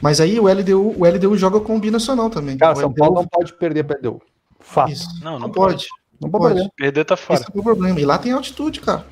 Mas 0.01 0.21
aí 0.21 0.39
o 0.39 0.45
LDU, 0.47 0.95
o 0.97 1.05
LDU 1.05 1.37
joga 1.37 1.59
com 1.61 1.77
o 1.77 1.81
Binacional 1.81 2.31
também. 2.31 2.57
Cara, 2.57 2.73
o 2.75 2.77
São 2.77 2.89
LDU 2.89 2.99
Paulo 2.99 3.15
não 3.17 3.27
pode 3.27 3.53
perder 3.55 3.83
para 3.85 3.99
LDU. 3.99 4.23
Fato. 4.61 4.93
Isso. 4.93 5.09
Não, 5.23 5.33
Não, 5.33 5.39
não 5.41 5.51
pode. 5.51 5.87
Não 6.21 6.31
pode 6.31 6.43
pode. 6.43 6.55
perder. 6.55 6.71
Perder 6.77 7.05
tá 7.05 7.17
fora. 7.17 7.41
Esse 7.41 7.49
é 7.51 7.59
o 7.59 7.63
problema. 7.63 7.99
E 7.99 8.05
lá 8.05 8.19
tem 8.19 8.33
altitude, 8.33 8.81
cara. 8.81 9.05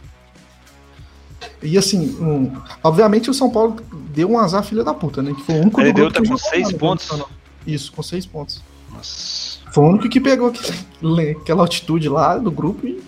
E 1.63 1.77
assim, 1.79 2.17
um, 2.21 2.53
obviamente 2.83 3.31
o 3.31 3.35
São 3.35 3.51
Paulo 3.51 3.77
deu 4.11 4.31
um 4.31 4.39
azar 4.39 4.63
filha 4.63 4.83
da 4.85 4.95
puta, 4.95 5.23
né? 5.23 5.33
Que 5.35 5.43
foi 5.43 5.55
o 5.57 5.63
único 5.63 5.81
Ele 5.81 5.93
deu 5.93 6.05
grupo 6.11 6.23
tá 6.23 6.29
com 6.29 6.37
seis 6.39 6.67
lá 6.67 6.73
no 6.73 6.79
pontos? 6.79 7.23
Isso, 7.67 7.93
com 7.93 8.03
seis 8.03 8.25
pontos. 8.27 8.63
Nossa. 8.93 9.59
Foi 9.73 9.85
o 9.85 9.89
único 9.89 10.09
que 10.09 10.21
pegou 10.21 10.49
aquele- 10.49 11.31
aquela 11.33 11.63
altitude 11.63 12.09
lá 12.09 12.39
do 12.39 12.51
grupo 12.51 12.87
e. 12.87 13.03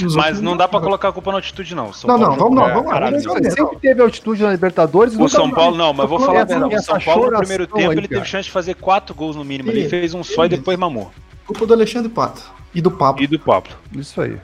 e 0.00 0.04
Mas 0.16 0.40
não 0.40 0.56
dá 0.56 0.66
pra 0.66 0.80
colocar 0.80 1.08
a 1.08 1.12
culpa 1.12 1.30
na 1.30 1.38
altitude, 1.38 1.74
não. 1.74 1.92
São 1.92 2.08
Não, 2.08 2.18
não, 2.18 2.26
Paulo 2.36 2.38
vamos 2.40 2.56
não, 2.56 2.74
vamos 2.74 2.90
lá, 2.92 3.00
vamos 3.10 3.24
Mas 3.26 3.42
ver. 3.42 3.50
sempre 3.52 3.76
teve 3.78 4.02
altitude 4.02 4.42
na 4.42 4.50
Libertadores. 4.50 5.14
O 5.16 5.28
São. 5.28 5.50
Paulo, 5.50 5.76
não, 5.76 5.92
mas 5.92 6.08
vou 6.08 6.18
falar 6.18 6.32
a 6.40 6.42
Essa- 6.42 6.46
verdade. 6.58 6.74
O 6.76 6.82
São 6.82 6.98
Paulo 7.00 7.30
no 7.30 7.38
primeiro 7.38 7.66
tempo 7.66 7.90
aí, 7.90 7.96
ele 7.98 8.08
teve 8.08 8.24
chance 8.24 8.44
de 8.46 8.50
fazer 8.50 8.74
quatro 8.74 9.14
gols 9.14 9.36
no 9.36 9.44
mínimo. 9.44 9.70
Ele 9.70 9.84
Sim. 9.84 9.88
fez 9.88 10.14
um 10.14 10.24
só 10.24 10.44
e 10.46 10.50
Sim. 10.50 10.56
depois 10.56 10.76
mamou. 10.78 11.12
Culpa 11.46 11.66
do 11.66 11.74
Alexandre 11.74 12.08
Pato 12.08 12.42
e 12.74 12.80
do 12.80 12.90
Papo. 12.90 13.22
E 13.22 13.26
do 13.28 13.38
Pablo. 13.38 13.70
Isso 13.94 14.20
aí. 14.20 14.36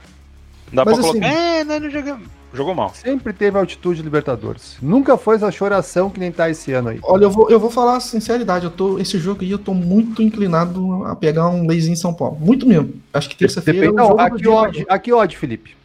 Dá 0.73 0.85
Mas 0.85 0.99
pra 0.99 1.09
assim- 1.09 1.21
colocar. 1.21 1.27
É, 1.35 1.65
não, 1.65 1.81
não 1.81 1.91
jogou. 1.91 2.19
Jogou 2.57 2.75
mal. 2.75 2.91
Sempre 2.95 3.33
teve 3.33 3.59
altitude 3.59 4.01
Libertadores. 4.03 4.77
Nunca 4.81 5.17
foi 5.19 5.37
essa 5.37 5.51
choração 5.51 6.09
que 6.09 6.19
nem 6.19 6.33
tá 6.33 6.49
esse 6.49 6.73
ano 6.73 6.89
aí. 6.89 6.99
Olha, 7.03 7.25
eu 7.25 7.31
vou, 7.31 7.51
eu 7.51 7.61
vou 7.61 7.71
falar 7.71 7.97
a 7.97 8.01
sinceridade, 8.01 8.65
eu 8.65 8.71
tô, 8.71 8.99
esse 8.99 9.19
jogo 9.19 9.43
aí 9.43 9.51
eu 9.51 9.59
tô 9.59 9.75
muito 9.75 10.23
inclinado 10.23 11.05
a 11.05 11.15
pegar 11.15 11.49
um 11.49 11.67
lazy 11.67 11.91
em 11.91 11.97
São 11.97 12.15
Paulo. 12.15 12.39
Muito 12.41 12.67
mesmo. 12.67 12.95
Acho 13.13 13.29
que 13.29 13.37
terça-feira 13.37 13.87
é 13.87 13.93
não, 13.93 14.09
do 14.15 14.21
aqui 14.21 14.49
odd, 14.49 14.87
aqui 14.89 15.13
odd, 15.13 15.37
Felipe. 15.37 15.77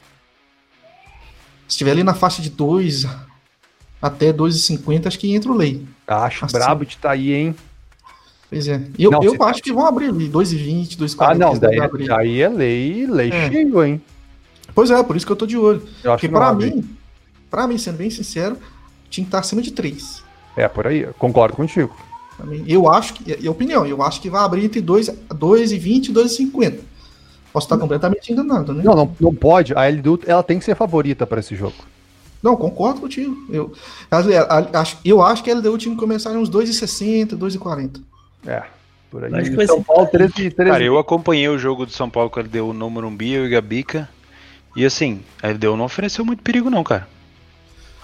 Se 1.68 1.76
estiver 1.76 1.92
ali 1.92 2.04
na 2.04 2.14
faixa 2.14 2.42
de 2.42 2.50
2 2.50 3.06
até 4.02 4.32
2,50, 4.34 5.08
acho 5.08 5.20
que 5.20 5.34
entra 5.34 5.52
o 5.52 5.56
lei. 5.56 5.86
Acho 6.08 6.46
Assim. 6.46 6.58
brabo 6.58 6.86
de 6.86 6.98
tá 6.98 7.12
aí, 7.12 7.34
hein? 7.34 7.56
Pois 8.50 8.68
é. 8.68 8.82
Eu, 9.00 9.12
Não, 9.12 9.24
eu 9.24 9.42
acho 9.44 9.62
que 9.62 9.72
vão 9.72 9.86
abrir 9.86 10.08
ali, 10.10 10.30
2,20, 10.30 10.98
2,40. 10.98 11.16
Ah, 11.20 11.36
não, 11.36 11.58
daí, 11.58 11.80
abrir. 11.80 12.12
aí 12.12 12.42
é 12.42 12.50
lei, 12.50 13.06
lei 13.08 13.30
É. 13.30 13.50
cheio, 13.50 13.84
hein? 13.84 14.02
Pois 14.74 14.92
é, 14.92 15.02
por 15.04 15.16
isso 15.16 15.26
que 15.26 15.32
eu 15.32 15.36
tô 15.36 15.46
de 15.46 15.58
olho. 15.58 15.82
Eu 16.04 16.14
acho 16.14 16.22
Porque 16.22 16.28
que 16.28 16.34
não 16.34 16.40
pra 16.40 16.50
abre. 16.50 16.72
mim, 16.72 16.90
pra 17.50 17.68
mim, 17.68 17.78
sendo 17.78 17.98
bem 17.98 18.10
sincero, 18.10 18.58
tinha 19.10 19.24
que 19.24 19.28
estar 19.28 19.40
acima 19.40 19.62
de 19.62 19.72
3. 19.72 20.24
É, 20.56 20.68
por 20.68 20.88
aí, 20.88 21.02
eu 21.02 21.14
concordo 21.14 21.56
contigo. 21.56 21.96
Eu 22.66 22.90
acho 22.90 23.14
que, 23.14 23.46
é 23.46 23.50
opinião, 23.50 23.86
eu 23.86 24.02
acho 24.02 24.20
que 24.22 24.30
vai 24.30 24.44
abrir 24.44 24.66
entre 24.66 24.82
2,20 24.82 26.08
e 26.08 26.14
2,50. 26.14 26.80
Posso 27.54 27.66
estar 27.66 27.78
completamente 27.78 28.32
enganado, 28.32 28.74
né? 28.74 28.82
Não, 28.84 28.96
não, 28.96 29.16
não 29.20 29.36
pode. 29.36 29.74
A 29.76 29.88
LDU 29.88 30.20
ela 30.26 30.42
tem 30.42 30.58
que 30.58 30.66
ser 30.66 30.76
favorita 30.76 31.28
para 31.28 31.42
esse 31.42 31.56
jogo. 31.56 31.76
Não, 32.42 32.56
concordo 32.56 33.02
contigo. 33.02 33.36
Eu, 33.50 33.74
eu 35.06 35.22
acho 35.22 35.44
que 35.44 35.52
a 35.52 35.56
LDU 35.56 35.78
tinha 35.78 35.94
que 35.94 36.00
começar 36.00 36.34
em 36.34 36.38
uns 36.38 36.50
2,60, 36.50 37.38
2,40. 37.38 38.02
É, 38.48 38.64
por 39.12 39.24
aí. 39.26 39.34
Acho 39.36 39.52
que 39.52 39.56
vai 39.56 39.68
São 39.68 39.84
Paulo 39.84 40.08
por 40.08 40.22
aí. 40.22 40.30
13, 40.32 40.52
13. 40.52 40.72
Cara, 40.72 40.84
eu 40.84 40.98
acompanhei 40.98 41.48
o 41.50 41.58
jogo 41.58 41.86
do 41.86 41.92
São 41.92 42.10
Paulo 42.10 42.30
com 42.30 42.40
a 42.40 42.44
LDU 42.44 42.74
no 42.74 42.90
Morumbi, 42.90 43.34
eu 43.34 43.46
e 43.46 43.50
Gabica. 43.50 44.10
E 44.76 44.86
assim, 44.86 45.22
a 45.42 45.50
LDU 45.50 45.76
não 45.76 45.86
ofereceu 45.86 46.24
muito 46.24 46.44
perigo, 46.44 46.70
não, 46.70 46.84
cara. 46.84 47.08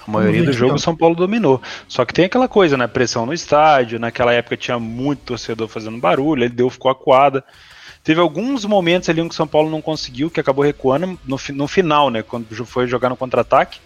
A 0.08 0.12
maioria 0.12 0.44
do 0.44 0.54
jogo 0.54 0.76
o 0.76 0.80
São 0.80 0.96
Paulo 0.96 1.16
dominou. 1.16 1.62
Só 1.88 2.06
que 2.06 2.14
tem 2.14 2.26
aquela 2.26 2.48
coisa, 2.48 2.78
né? 2.78 2.88
Pressão 2.88 3.26
no 3.26 3.34
estádio. 3.34 4.00
Naquela 4.00 4.34
época 4.34 4.56
tinha 4.56 4.80
muito 4.80 5.20
torcedor 5.20 5.68
fazendo 5.68 5.98
barulho, 5.98 6.44
a 6.44 6.48
LDU 6.48 6.70
ficou 6.70 6.90
acuada. 6.90 7.44
Teve 8.04 8.22
alguns 8.22 8.64
momentos 8.64 9.10
ali 9.10 9.20
em 9.20 9.28
que 9.28 9.34
o 9.34 9.36
São 9.36 9.48
Paulo 9.48 9.70
não 9.70 9.82
conseguiu, 9.82 10.30
que 10.30 10.40
acabou 10.40 10.64
recuando 10.64 11.20
no, 11.26 11.38
no 11.54 11.68
final, 11.68 12.10
né? 12.10 12.24
Quando 12.24 12.48
foi 12.66 12.88
jogar 12.88 13.10
no 13.10 13.18
contra-ataque. 13.18 13.80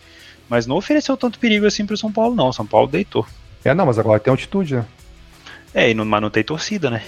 Mas 0.48 0.68
não 0.68 0.76
ofereceu 0.76 1.18
tanto 1.18 1.40
perigo 1.40 1.66
assim 1.66 1.86
pro 1.86 1.98
São 1.98 2.12
Paulo, 2.12 2.36
não. 2.36 2.50
O 2.50 2.54
São 2.54 2.68
Paulo 2.68 2.88
deitou. 2.88 3.26
É, 3.66 3.74
não, 3.74 3.86
mas 3.86 3.98
agora 3.98 4.20
tem 4.20 4.30
altitude, 4.30 4.76
né? 4.76 4.86
É, 5.74 5.90
e 5.90 5.94
não, 5.94 6.06
mas 6.06 6.22
não 6.22 6.30
tem 6.30 6.44
torcida, 6.44 6.90
né? 6.90 7.02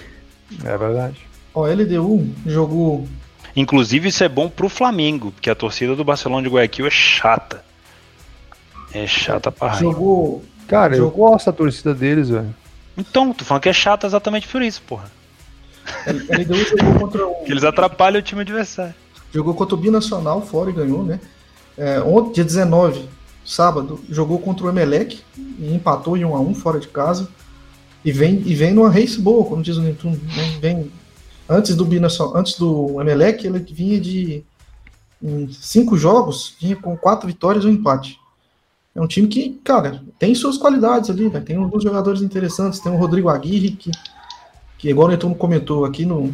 É 0.64 0.78
verdade. 0.78 1.18
Ó, 1.54 1.66
a 1.66 1.70
LDU 1.70 2.28
jogou. 2.46 3.08
Inclusive, 3.56 4.10
isso 4.10 4.24
é 4.24 4.30
bom 4.30 4.50
pro 4.50 4.68
Flamengo, 4.70 5.32
porque 5.32 5.50
a 5.50 5.56
torcida 5.56 5.96
do 5.96 6.04
Barcelona 6.04 6.42
de 6.48 6.54
Guayaquil 6.54 6.88
é 6.88 6.90
chata. 6.90 7.64
É 8.94 9.06
chata 9.08 9.52
pra 9.52 9.68
raiva. 9.70 9.84
Jogou. 9.84 10.44
Cara, 10.68 10.94
eu 10.96 11.06
Jogou- 11.06 11.30
gosto 11.32 11.46
da 11.48 11.52
torcida 11.54 11.94
deles, 11.94 12.30
velho. 12.30 12.54
Então, 12.98 13.34
tô 13.34 13.44
falando 13.44 13.64
que 13.64 13.70
é 13.70 13.74
chata 13.74 14.08
exatamente 14.08 14.48
por 14.48 14.62
isso, 14.62 14.82
porra. 14.84 15.12
LDU 16.08 16.56
jogou 16.78 17.00
contra 17.00 17.28
o. 17.28 17.44
Eles 17.46 17.64
atrapalham 17.64 18.20
o 18.20 18.24
time 18.24 18.42
adversário. 18.42 18.94
Jogou 19.34 19.54
contra 19.54 19.76
o 19.76 19.78
Binacional 19.78 20.42
fora 20.46 20.70
e 20.70 20.74
ganhou, 20.74 21.04
né? 21.04 21.20
É, 21.78 22.00
ontem, 22.02 22.34
dia 22.34 22.44
19, 22.44 23.10
sábado, 23.44 24.00
jogou 24.10 24.40
contra 24.40 24.66
o 24.66 24.70
Emelec 24.70 25.20
e 25.60 25.74
empatou 25.74 26.16
em 26.16 26.24
1 26.24 26.36
a 26.36 26.40
1 26.40 26.54
fora 26.56 26.80
de 26.80 26.88
casa. 26.88 27.28
E 28.06 28.12
vem, 28.12 28.42
e 28.46 28.54
vem 28.54 28.72
numa 28.74 28.90
race 28.92 29.20
boa, 29.20 29.44
como 29.46 29.64
diz 29.64 29.76
o 29.78 29.82
Netuno. 29.82 30.20
Vem, 30.24 30.60
vem- 30.60 30.92
antes 31.54 31.76
do 31.76 31.86
Binacional, 31.86 32.36
antes 32.38 32.58
do 32.58 33.00
Emelec, 33.00 33.46
ele 33.46 33.60
vinha 33.60 34.00
de 34.00 34.44
cinco 35.52 35.98
jogos, 35.98 36.56
vinha 36.60 36.76
com 36.76 36.98
quatro 36.98 37.28
vitórias 37.28 37.64
e 37.64 37.68
um 37.68 37.72
empate. 37.72 38.20
É 38.96 39.02
um 39.02 39.08
time 39.08 39.28
que, 39.28 39.60
cara, 39.64 40.04
tem 40.20 40.36
suas 40.36 40.58
qualidades 40.58 41.10
ali, 41.10 41.30
né? 41.30 41.40
Tem 41.40 41.56
alguns 41.56 41.82
jogadores 41.84 42.22
interessantes, 42.22 42.80
tem 42.80 42.92
o 42.92 42.98
Rodrigo 42.98 43.30
Aguirre, 43.30 43.72
que, 43.72 43.90
que 44.78 44.90
igual 44.90 45.08
o 45.08 45.12
Netuno 45.12 45.34
comentou 45.34 45.86
aqui 45.86 46.06
no, 46.06 46.32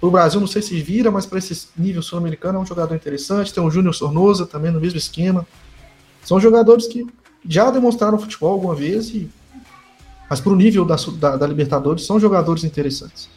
o 0.00 0.10
Brasil, 0.10 0.40
não 0.40 0.46
sei 0.46 0.62
se 0.62 0.80
vira, 0.80 1.10
mas 1.10 1.26
para 1.26 1.38
esse 1.38 1.68
nível 1.76 2.02
sul-americano 2.02 2.58
é 2.58 2.62
um 2.62 2.66
jogador 2.66 2.94
interessante. 2.94 3.52
Tem 3.52 3.62
o 3.62 3.70
Júnior 3.70 3.94
Sornosa 3.94 4.46
também 4.46 4.70
no 4.70 4.80
mesmo 4.80 4.98
esquema. 4.98 5.46
São 6.24 6.38
jogadores 6.40 6.86
que 6.86 7.06
já 7.48 7.70
demonstraram 7.70 8.18
futebol 8.18 8.52
alguma 8.52 8.74
vez, 8.74 9.08
e, 9.10 9.28
mas 10.30 10.40
para 10.40 10.52
o 10.52 10.56
nível 10.56 10.84
da, 10.84 10.96
da- 11.18 11.36
da 11.36 11.46
Libertadores 11.46 12.06
são 12.06 12.18
jogadores 12.18 12.64
interessantes. 12.64 13.28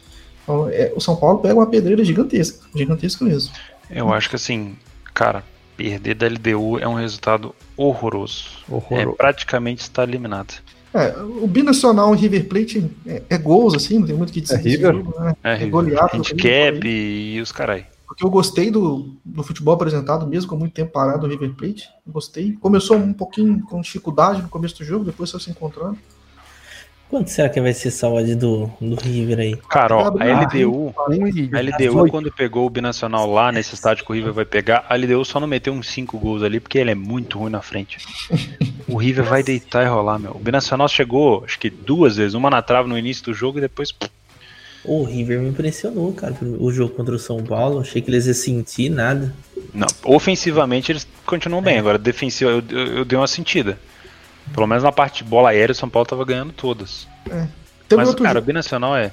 Então, 0.42 0.68
é, 0.68 0.92
o 0.94 1.00
São 1.00 1.16
Paulo 1.16 1.38
pega 1.38 1.54
uma 1.54 1.66
pedreira 1.66 2.04
gigantesca, 2.04 2.66
gigantesca 2.74 3.24
mesmo. 3.24 3.52
Eu 3.88 4.12
acho 4.12 4.28
que 4.30 4.36
assim, 4.36 4.76
cara, 5.12 5.44
perder 5.76 6.14
da 6.14 6.26
LDU 6.26 6.78
é 6.78 6.86
um 6.86 6.94
resultado 6.94 7.54
horroroso. 7.76 8.50
Horroroso. 8.68 9.14
É 9.14 9.16
praticamente 9.16 9.82
estar 9.82 10.08
eliminado. 10.08 10.54
É, 10.92 11.16
o 11.18 11.46
Binacional 11.46 12.14
e 12.14 12.18
River 12.18 12.48
Plate 12.48 12.90
é, 13.06 13.22
é 13.30 13.38
gols, 13.38 13.74
assim, 13.74 13.98
não 13.98 14.06
tem 14.06 14.16
muito 14.16 14.30
o 14.30 14.32
que 14.32 14.40
dizer. 14.40 14.56
É 14.56 14.58
River? 14.58 14.94
jogo, 14.94 15.20
né? 15.20 15.36
É, 15.42 15.66
goleado, 15.66 16.16
handicap 16.16 16.76
eu 16.76 16.84
e 16.84 17.40
os 17.40 17.52
carai. 17.52 17.86
Porque 18.06 18.24
eu 18.24 18.30
gostei 18.30 18.72
do, 18.72 19.14
do 19.24 19.42
futebol 19.44 19.72
apresentado, 19.72 20.26
mesmo 20.26 20.50
com 20.50 20.56
muito 20.56 20.72
tempo 20.72 20.90
parado 20.90 21.20
do 21.20 21.28
River 21.28 21.54
Plate. 21.54 21.88
Gostei. 22.04 22.52
Começou 22.54 22.96
um 22.96 23.12
pouquinho 23.12 23.62
com 23.62 23.80
dificuldade 23.80 24.42
no 24.42 24.48
começo 24.48 24.78
do 24.78 24.84
jogo, 24.84 25.04
depois 25.04 25.30
foi 25.30 25.38
se 25.38 25.48
encontrando. 25.48 25.96
Quanto 27.10 27.28
será 27.28 27.48
que 27.48 27.60
vai 27.60 27.74
ser 27.74 27.92
odd 28.06 28.36
do, 28.36 28.70
do 28.80 28.94
River 28.94 29.40
aí? 29.40 29.56
Cara, 29.68 29.96
ó, 29.96 30.02
a 30.16 30.44
LDU, 30.44 30.94
a 30.96 31.60
LDU 31.60 31.76
18. 31.76 32.08
quando 32.08 32.30
pegou 32.30 32.64
o 32.64 32.70
Binacional 32.70 33.28
lá 33.28 33.50
nesse 33.50 33.74
estádio 33.74 34.04
que 34.04 34.12
o 34.12 34.14
River 34.14 34.32
vai 34.32 34.44
pegar, 34.44 34.86
a 34.88 34.94
LDU 34.94 35.24
só 35.24 35.40
não 35.40 35.48
meteu 35.48 35.72
uns 35.72 35.88
5 35.88 36.16
gols 36.20 36.44
ali 36.44 36.60
porque 36.60 36.78
ele 36.78 36.92
é 36.92 36.94
muito 36.94 37.36
ruim 37.36 37.50
na 37.50 37.60
frente. 37.60 37.98
O 38.86 38.96
River 38.96 39.24
vai 39.24 39.42
deitar 39.42 39.84
e 39.84 39.88
rolar, 39.88 40.20
meu. 40.20 40.30
O 40.30 40.38
Binacional 40.38 40.88
chegou, 40.88 41.42
acho 41.44 41.58
que 41.58 41.68
duas 41.68 42.16
vezes, 42.16 42.34
uma 42.34 42.48
na 42.48 42.62
trave 42.62 42.88
no 42.88 42.96
início 42.96 43.24
do 43.24 43.34
jogo 43.34 43.58
e 43.58 43.60
depois 43.60 43.92
O 44.84 45.02
River 45.02 45.40
me 45.40 45.48
impressionou, 45.48 46.12
cara. 46.12 46.36
O 46.60 46.70
jogo 46.70 46.94
contra 46.94 47.14
o 47.14 47.18
São 47.18 47.42
Paulo, 47.42 47.80
achei 47.80 48.00
que 48.00 48.08
eles 48.08 48.26
iam 48.26 48.34
sentir 48.34 48.88
nada. 48.88 49.34
Não, 49.74 49.88
ofensivamente 50.04 50.92
eles 50.92 51.06
continuam 51.26 51.60
bem, 51.60 51.78
agora 51.78 51.98
defensiva 51.98 52.52
eu, 52.52 52.62
eu, 52.70 52.86
eu 52.98 53.04
dei 53.04 53.18
uma 53.18 53.26
sentida. 53.26 53.76
Pelo 54.52 54.66
menos 54.66 54.82
na 54.82 54.92
parte 54.92 55.22
de 55.22 55.30
bola 55.30 55.50
aérea, 55.50 55.72
o 55.72 55.76
São 55.76 55.88
Paulo 55.88 56.06
tava 56.06 56.24
ganhando 56.24 56.52
todas. 56.52 57.06
Tem 57.88 57.96
Mas, 57.98 58.08
outro 58.08 58.22
cara, 58.22 58.38
o 58.38 58.40
jogo. 58.40 58.46
Binacional 58.46 58.96
é. 58.96 59.12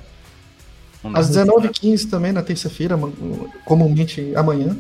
Às 1.14 1.30
19h15 1.30 2.10
também, 2.10 2.32
na 2.32 2.42
terça-feira, 2.42 2.98
comumente 3.66 4.34
amanhã, 4.36 4.76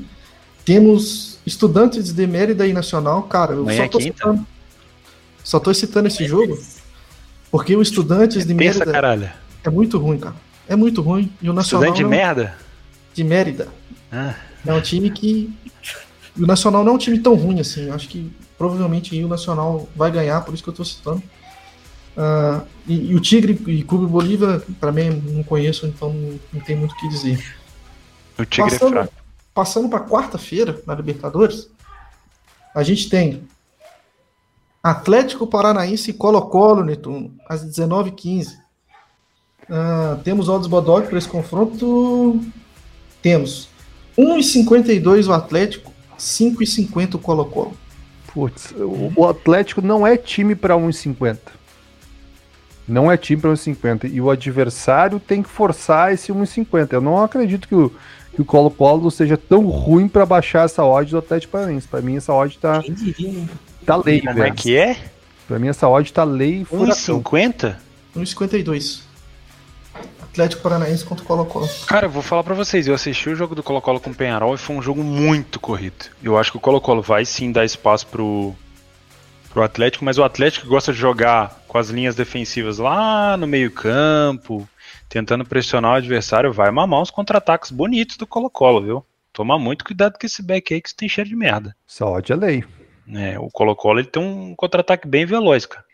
temos 0.66 1.40
Estudantes 1.46 2.12
de 2.12 2.28
Mérida 2.28 2.68
e 2.68 2.74
Nacional. 2.74 3.24
Cara, 3.24 3.54
eu 3.54 3.62
Amanhã 3.62 3.78
só 3.78 3.84
é 3.84 3.88
tô 3.88 4.02
citando. 4.02 4.48
Só 5.44 5.60
tô 5.60 5.74
citando 5.74 6.08
esse 6.08 6.26
jogo 6.26 6.60
porque 7.50 7.76
o 7.76 7.82
Estudantes 7.82 8.46
de 8.46 8.54
Pensa, 8.54 8.80
Mérida 8.80 8.92
caralho. 8.92 9.30
é 9.64 9.70
muito 9.70 9.98
ruim, 9.98 10.18
cara. 10.20 10.36
É 10.68 10.76
muito 10.76 11.02
ruim. 11.02 11.32
E 11.42 11.50
o 11.50 11.54
Nacional 11.54 11.86
Estudante 11.90 11.98
de 11.98 12.04
não- 12.04 12.10
merda? 12.10 12.58
de 13.14 13.24
Mérida 13.24 13.68
Ah, 14.12 14.36
é 14.66 14.74
um 14.74 14.82
time 14.82 15.10
que. 15.10 15.50
O 16.38 16.46
Nacional 16.46 16.84
não 16.84 16.92
é 16.92 16.96
um 16.96 17.00
time 17.00 17.18
tão 17.20 17.36
ruim 17.36 17.60
assim. 17.62 17.88
Eu 17.88 17.94
acho 17.96 18.10
que 18.10 18.30
provavelmente 18.58 19.22
o 19.24 19.28
Nacional 19.28 19.88
vai 19.96 20.12
ganhar, 20.12 20.42
por 20.42 20.54
isso 20.54 20.64
que 20.64 20.70
eu 20.70 20.74
tô 20.74 20.84
citando. 20.84 21.22
Ah, 22.18 22.64
e, 22.88 23.12
e 23.12 23.16
o 23.16 23.20
Tigre 23.20 23.54
e 23.68 23.84
Clube 23.84 24.08
Bolívia, 24.08 24.62
para 24.80 24.92
mim, 24.92 25.10
não 25.10 25.44
conheço, 25.44 25.86
então 25.86 26.12
não, 26.12 26.40
não 26.52 26.62
tem 26.62 26.76
muito 26.76 26.94
o 26.94 26.98
que 26.98 27.08
dizer. 27.08 27.56
o 28.40 28.46
Tigre 28.46 28.70
é 28.70 28.72
Passando, 28.72 28.92
fraco. 28.94 29.14
passando 29.54 29.90
para 29.90 30.00
quarta-feira, 30.00 30.82
na 30.88 30.96
Libertadores, 30.96 31.70
a 32.74 32.82
gente 32.82 33.08
tem 33.08 33.44
Atlético 34.82 35.46
Paranaense 35.46 36.10
e 36.10 36.14
Colo-Colo, 36.14 36.84
Netuno, 36.84 37.36
às 37.48 37.64
19h15. 37.64 38.56
Ah, 39.70 40.18
temos 40.24 40.50
odds 40.50 40.68
Bodog 40.68 41.08
para 41.08 41.18
esse 41.20 41.28
confronto. 41.28 42.42
Temos 43.22 43.68
1,52 44.18 45.28
o 45.28 45.34
Atlético, 45.34 45.92
5,50 46.18 47.16
o 47.16 47.20
Colo-Colo. 47.20 47.78
Putz, 48.38 48.72
o, 49.16 49.26
Atlético 49.26 49.82
não 49.82 50.06
é 50.06 50.16
time 50.16 50.54
pra 50.54 50.76
1,50. 50.76 51.40
Não 52.88 53.12
é 53.12 53.18
time 53.18 53.42
pra 53.42 53.50
1,50. 53.50 54.14
E 54.14 54.22
o 54.22 54.30
adversário 54.30 55.20
tem 55.20 55.42
que 55.42 55.50
forçar 55.50 56.14
esse 56.14 56.32
1,50. 56.32 56.94
Eu 56.94 57.02
não 57.02 57.24
acredito 57.24 57.68
que 57.68 57.74
o, 57.74 57.92
que 58.36 58.40
o 58.40 58.46
Colo-Colo 58.46 59.10
seja 59.10 59.38
tão 59.38 59.66
ruim 59.66 60.08
pra 60.08 60.24
baixar 60.24 60.66
essa 60.66 60.84
odd 60.84 61.10
do 61.10 61.18
Atlético 61.18 61.54
Paranaense. 61.54 61.88
Pra 61.88 62.00
mim, 62.00 62.18
essa 62.18 62.32
odd 62.32 62.60
tá, 62.60 62.78
né? 62.78 63.48
tá 63.84 63.96
lei, 63.96 64.20
Como 64.20 64.30
é 64.30 64.34
velho. 64.36 64.54
que 64.54 64.78
é? 64.78 64.98
Pra 65.48 65.58
mim, 65.58 65.70
essa 65.70 65.90
odd 65.90 66.14
tá 66.14 66.24
lei 66.24 66.62
e 66.62 66.66
furacão. 66.66 67.24
1,50? 67.24 67.76
1,52. 68.16 69.07
Atlético 70.38 70.62
Paranaense 70.62 71.04
contra 71.04 71.24
o 71.24 71.28
Colo-Colo. 71.28 71.68
Cara, 71.88 72.06
eu 72.06 72.12
vou 72.12 72.22
falar 72.22 72.44
pra 72.44 72.54
vocês, 72.54 72.88
eu 72.88 72.94
assisti 72.94 73.28
o 73.28 73.36
jogo 73.36 73.56
do 73.56 73.64
Colo-Colo 73.64 74.00
com 74.00 74.12
o 74.12 74.16
Penharol 74.16 74.54
e 74.54 74.58
foi 74.58 74.76
um 74.76 74.82
jogo 74.82 75.04
muito 75.04 75.60
corrido. 75.60 76.06
Eu 76.22 76.38
acho 76.38 76.52
que 76.52 76.58
o 76.58 76.62
Colo-Colo 76.62 77.02
vai 77.02 77.26
sim 77.26 77.52
dar 77.52 77.66
espaço 77.66 78.06
pro, 78.06 78.54
pro 79.50 79.64
Atlético, 79.64 80.06
mas 80.06 80.20
o 80.20 80.24
Atlético 80.24 80.68
gosta 80.68 80.94
de 80.94 81.00
jogar 81.00 81.64
com 81.68 81.80
as 81.80 81.90
linhas 81.90 82.16
defensivas 82.16 82.78
lá 82.78 83.36
no 83.36 83.48
meio-campo, 83.48 84.70
tentando 85.10 85.44
pressionar 85.44 85.94
o 85.94 85.96
adversário, 85.96 86.54
vai 86.54 86.70
mamar 86.70 87.02
uns 87.02 87.10
contra-ataques 87.10 87.72
bonitos 87.72 88.16
do 88.16 88.28
Colo-Colo, 88.28 88.84
viu? 88.84 89.06
Toma 89.34 89.58
muito 89.58 89.84
cuidado 89.84 90.20
com 90.20 90.26
esse 90.26 90.44
back 90.44 90.72
aí 90.72 90.82
que 90.82 90.94
tem 90.94 91.10
cheiro 91.10 91.30
de 91.30 91.36
merda. 91.36 91.76
Essa 91.90 92.06
odd 92.06 92.32
é 92.32 92.36
lei. 92.36 92.64
É, 93.12 93.40
o 93.40 93.50
Colo-Colo 93.50 94.00
ele 94.00 94.08
tem 94.08 94.22
um 94.22 94.54
contra-ataque 94.56 95.08
bem 95.08 95.26
veloz, 95.26 95.66
cara. 95.66 95.86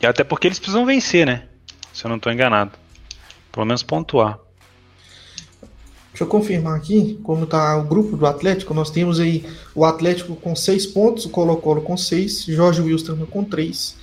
E 0.00 0.06
até 0.06 0.24
porque 0.24 0.46
eles 0.46 0.58
precisam 0.58 0.86
vencer, 0.86 1.26
né? 1.26 1.48
Se 1.96 2.04
eu 2.04 2.10
não 2.10 2.18
tô 2.18 2.30
enganado. 2.30 2.72
Pelo 3.50 3.64
menos 3.64 3.82
pontuar. 3.82 4.38
Deixa 6.10 6.24
eu 6.24 6.26
confirmar 6.26 6.76
aqui 6.76 7.18
como 7.22 7.46
tá 7.46 7.74
o 7.78 7.84
grupo 7.84 8.18
do 8.18 8.26
Atlético. 8.26 8.74
Nós 8.74 8.90
temos 8.90 9.18
aí 9.18 9.46
o 9.74 9.82
Atlético 9.82 10.36
com 10.36 10.54
6 10.54 10.86
pontos, 10.88 11.24
o 11.24 11.30
Colo-Colo 11.30 11.80
com 11.80 11.96
6, 11.96 12.44
Jorge 12.44 12.82
Wilson 12.82 13.24
com 13.24 13.42
3 13.42 13.96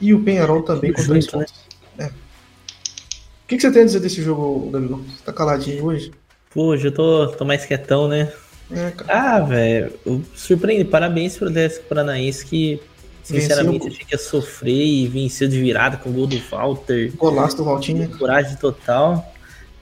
e 0.00 0.14
o 0.14 0.22
Penharol 0.22 0.62
também 0.62 0.94
com 0.94 1.02
Tudo 1.02 1.10
3 1.10 1.24
junto, 1.26 1.38
né? 1.38 1.44
pontos. 1.44 1.60
É. 1.98 2.06
O 2.06 3.48
que, 3.48 3.56
que 3.56 3.60
você 3.60 3.70
tem 3.70 3.82
a 3.82 3.84
dizer 3.84 4.00
desse 4.00 4.22
jogo, 4.22 4.70
Gabriel? 4.70 4.98
Você 5.00 5.22
tá 5.22 5.32
caladinho 5.32 5.84
hoje? 5.84 6.12
Pô, 6.54 6.68
hoje 6.68 6.88
eu 6.88 6.92
tô, 6.92 7.28
tô 7.28 7.44
mais 7.44 7.66
quietão, 7.66 8.08
né? 8.08 8.32
É, 8.70 8.90
cara. 8.92 9.36
Ah, 9.36 9.40
velho, 9.40 9.92
surpreende. 10.34 10.86
Parabéns 10.86 11.36
pro 11.36 11.48
Atlético 11.48 11.84
Paranaense 11.84 12.46
que, 12.46 12.80
sinceramente, 13.26 13.84
Venceu. 13.84 13.92
achei 13.92 14.06
que 14.06 14.14
ia 14.14 14.18
sofrer 14.18 14.86
e 14.86 15.08
venceu 15.08 15.48
de 15.48 15.60
virada 15.60 15.96
com 15.96 16.10
o 16.10 16.12
gol 16.12 16.26
do 16.26 16.38
Walter. 16.50 17.12
Golaço 17.16 17.56
do 17.56 17.64
Valtinho. 17.64 18.08
Coragem 18.16 18.56
total. 18.56 19.32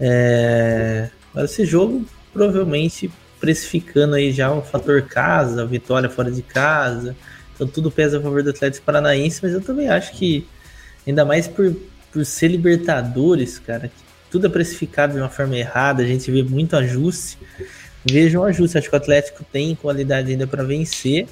É... 0.01 1.11
Agora 1.31 1.45
esse 1.45 1.65
jogo, 1.65 2.05
provavelmente, 2.33 3.11
precificando 3.39 4.15
aí 4.15 4.33
já 4.33 4.53
o 4.53 4.63
fator 4.63 5.03
casa, 5.03 5.67
vitória 5.67 6.09
fora 6.09 6.31
de 6.31 6.43
casa. 6.43 7.15
Então 7.55 7.67
tudo 7.67 7.91
pesa 7.91 8.19
a 8.19 8.23
favor 8.23 8.43
do 8.43 8.51
Atlético 8.51 8.85
Paranaense, 8.85 9.41
mas 9.43 9.53
eu 9.53 9.61
também 9.61 9.89
acho 9.89 10.13
que, 10.13 10.47
ainda 11.07 11.25
mais 11.25 11.47
por, 11.47 11.75
por 12.13 12.25
ser 12.25 12.49
Libertadores, 12.49 13.59
cara, 13.59 13.89
que 13.89 14.05
tudo 14.31 14.47
é 14.47 14.51
precificado 14.51 15.13
de 15.13 15.21
uma 15.21 15.29
forma 15.29 15.57
errada, 15.57 16.03
a 16.03 16.07
gente 16.07 16.31
vê 16.31 16.43
muito 16.43 16.75
ajuste. 16.77 17.39
Vejo 18.05 18.41
um 18.41 18.45
ajuste, 18.45 18.79
acho 18.79 18.89
que 18.89 18.95
o 18.95 18.99
Atlético 18.99 19.45
tem 19.51 19.75
qualidade 19.75 20.31
ainda 20.31 20.47
para 20.47 20.63
vencer, 20.63 21.27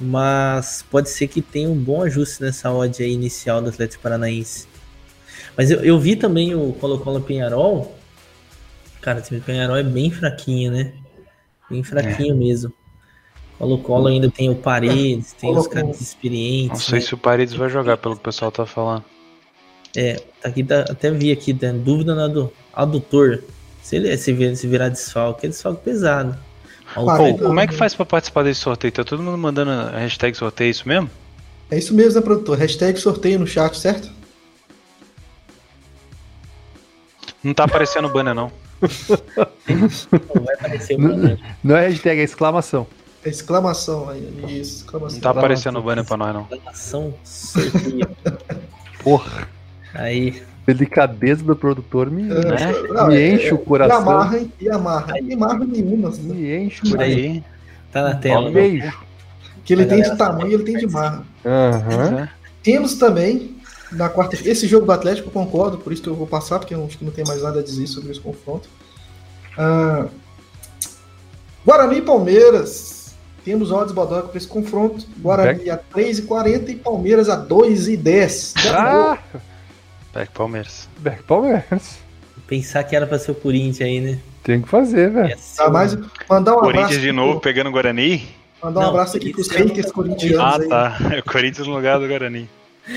mas 0.00 0.84
pode 0.90 1.08
ser 1.10 1.28
que 1.28 1.42
tenha 1.42 1.68
um 1.68 1.76
bom 1.76 2.02
ajuste 2.02 2.42
nessa 2.42 2.72
odd 2.72 3.02
aí 3.02 3.12
inicial 3.12 3.60
do 3.60 3.68
Atlético 3.68 4.02
Paranaense. 4.02 4.66
Mas 5.56 5.70
eu, 5.70 5.80
eu 5.84 5.98
vi 5.98 6.14
também 6.16 6.54
o 6.54 6.72
Colo-Colo 6.74 7.20
Penharol. 7.20 7.96
Cara, 9.00 9.18
o 9.18 9.22
time 9.22 9.40
do 9.40 9.44
Penharol 9.44 9.76
é 9.76 9.82
bem 9.82 10.10
fraquinho, 10.10 10.70
né? 10.72 10.92
Bem 11.70 11.82
fraquinho 11.82 12.36
mesmo. 12.36 12.72
Colo-Colo 13.58 14.06
ainda 14.06 14.30
tem 14.30 14.48
o 14.48 14.54
Paredes, 14.54 15.32
tem 15.32 15.50
os 15.50 15.66
Colo-Colo. 15.66 15.68
caras 15.68 16.00
experientes. 16.00 16.70
Não 16.70 16.76
sei 16.76 17.00
né? 17.00 17.04
se 17.04 17.14
o 17.14 17.18
Paredes 17.18 17.54
vai 17.54 17.68
jogar, 17.68 17.96
pelo 17.96 18.14
que 18.14 18.20
o 18.20 18.24
pessoal 18.24 18.52
tá 18.52 18.64
falando. 18.64 19.04
É, 19.96 20.14
tá 20.40 20.48
aqui, 20.48 20.62
tá- 20.62 20.82
até 20.88 21.10
vi 21.10 21.32
aqui, 21.32 21.52
tem 21.52 21.76
dúvida 21.78 22.14
no 22.14 22.20
adu- 22.20 22.52
adutor. 22.72 23.42
Se 23.82 23.96
ele 23.96 24.16
se, 24.16 24.32
vir, 24.32 24.56
se 24.56 24.66
virar 24.68 24.90
desfalque, 24.90 25.46
é 25.46 25.48
desfalque 25.48 25.82
pesado. 25.82 26.38
Ó, 26.96 27.02
o 27.02 27.04
Pô, 27.04 27.10
Pô, 27.10 27.16
Fred- 27.16 27.38
como 27.42 27.60
é 27.60 27.66
que 27.66 27.74
faz 27.74 27.94
pra 27.94 28.04
participar 28.06 28.42
desse 28.44 28.60
sorteio? 28.60 28.92
Tá 28.92 29.04
todo 29.04 29.22
mundo 29.22 29.38
mandando 29.38 29.70
a 29.70 29.98
hashtag 29.98 30.36
sorteio, 30.36 30.68
é 30.68 30.70
isso 30.70 30.88
mesmo? 30.88 31.10
É 31.70 31.78
isso 31.78 31.94
mesmo, 31.94 32.14
né, 32.14 32.20
produtor? 32.24 32.56
Hashtag 32.58 32.98
sorteio 32.98 33.38
no 33.38 33.46
chat, 33.46 33.76
certo? 33.78 34.10
Não 37.42 37.54
tá 37.54 37.64
aparecendo 37.64 38.06
o 38.08 38.12
banner, 38.12 38.34
não. 38.34 38.50
não 39.68 40.44
vai 40.44 40.54
aparecer 40.54 40.98
o 40.98 41.02
banner. 41.02 41.38
Não 41.62 41.76
é 41.76 41.88
hashtag, 41.88 42.20
é 42.20 42.24
exclamação. 42.24 42.86
Exclamação 43.24 44.08
aí. 44.08 44.20
Isso, 44.48 44.84
exclamação. 44.84 45.16
Não 45.16 45.22
tá 45.22 45.30
aparecendo 45.30 45.78
o 45.78 45.82
banner 45.82 46.04
pra 46.04 46.16
nós, 46.16 46.34
não. 46.34 46.42
Exclamação, 46.50 47.14
sorteio. 47.24 48.08
Porra, 49.02 49.48
Aí, 49.94 50.42
delicadeza 50.74 51.42
do 51.42 51.56
produtor 51.56 52.10
me, 52.10 52.22
É, 52.22 52.34
Né? 52.44 52.72
não, 52.90 53.08
me 53.08 53.16
é- 53.16 53.34
enche 53.34 53.52
o 53.52 53.56
E 53.56 53.58
coração. 53.64 53.98
amarra, 53.98 54.38
hein? 54.38 54.52
E 54.60 54.68
amarra. 54.70 55.14
E 55.20 55.32
amarra 55.32 55.64
nenhuma. 55.64 56.08
assim. 56.10 56.22
Me 56.22 56.56
enche 56.56 56.80
o 56.80 56.82
Por 56.82 56.90
coração. 56.98 57.14
aí. 57.16 57.44
tá 57.92 58.02
na 58.02 58.16
Um 58.16 58.20
tela. 58.20 58.44
né? 58.46 58.50
beijo. 58.50 58.92
Que 59.64 59.72
ele 59.74 59.86
tem 59.86 60.02
de 60.02 60.16
tamanho 60.16 60.50
e 60.50 60.54
ele 60.54 60.64
tem 60.64 60.76
de 60.76 60.86
marra. 60.86 61.24
Né? 61.44 62.28
Temos 62.62 62.94
também, 62.94 63.56
na 63.92 64.08
quarta-feira, 64.10 64.52
esse 64.52 64.66
jogo 64.66 64.84
do 64.86 64.92
Atlético, 64.92 65.28
eu 65.28 65.32
concordo, 65.32 65.78
por 65.78 65.92
isso 65.92 66.02
que 66.02 66.08
eu 66.08 66.14
vou 66.14 66.26
passar, 66.26 66.58
porque 66.58 66.74
eu 66.74 66.84
acho 66.84 66.98
que 66.98 67.04
não 67.04 67.12
tem 67.12 67.24
mais 67.26 67.42
nada 67.42 67.60
a 67.60 67.62
dizer 67.62 67.86
sobre 67.86 68.10
esse 68.12 68.20
confronto. 68.20 68.68
Ah, 69.56 70.06
Guarani 71.64 71.98
e 71.98 72.02
Palmeiras. 72.02 73.14
Temos 73.44 73.70
odds 73.72 73.92
Bodoca 73.94 74.28
para 74.28 74.36
esse 74.38 74.46
confronto. 74.46 75.06
Guarani 75.18 75.70
a 75.70 75.76
3,40 75.78 76.68
e 76.70 76.76
Palmeiras 76.76 77.28
a 77.30 77.36
2,10. 77.36 78.54
Ah, 78.74 79.18
Back 80.12 80.32
Palmeiras. 80.32 80.88
Back 80.98 81.22
Palmeiras. 81.24 81.98
Pensar 82.46 82.82
que 82.84 82.96
era 82.96 83.06
pra 83.06 83.18
ser 83.18 83.32
o 83.32 83.34
Corinthians 83.34 83.80
aí, 83.88 84.00
né? 84.00 84.18
Tem 84.42 84.62
que 84.62 84.68
fazer, 84.68 85.10
velho. 85.10 85.36
Tá, 85.56 85.68
o- 85.68 85.72
mais, 85.72 85.96
mandar 86.28 86.52
um 86.56 86.60
Corinthians 86.60 86.84
abraço 86.86 87.00
de 87.00 87.12
novo 87.12 87.32
pro- 87.32 87.40
pegando 87.42 87.68
o 87.68 87.72
Guarani? 87.72 88.28
Mandar 88.62 88.80
um 88.80 88.82
Não, 88.84 88.90
abraço 88.90 89.16
aqui 89.16 89.30
pros 89.32 89.48
haters 89.48 89.92
corintianos 89.92 90.40
Ah, 90.40 90.56
aí. 90.60 90.68
tá. 90.68 90.96
É 91.14 91.18
o 91.20 91.22
Corinthians 91.24 91.66
no 91.68 91.74
lugar 91.74 91.98
do 92.00 92.08
Guarani. 92.08 92.48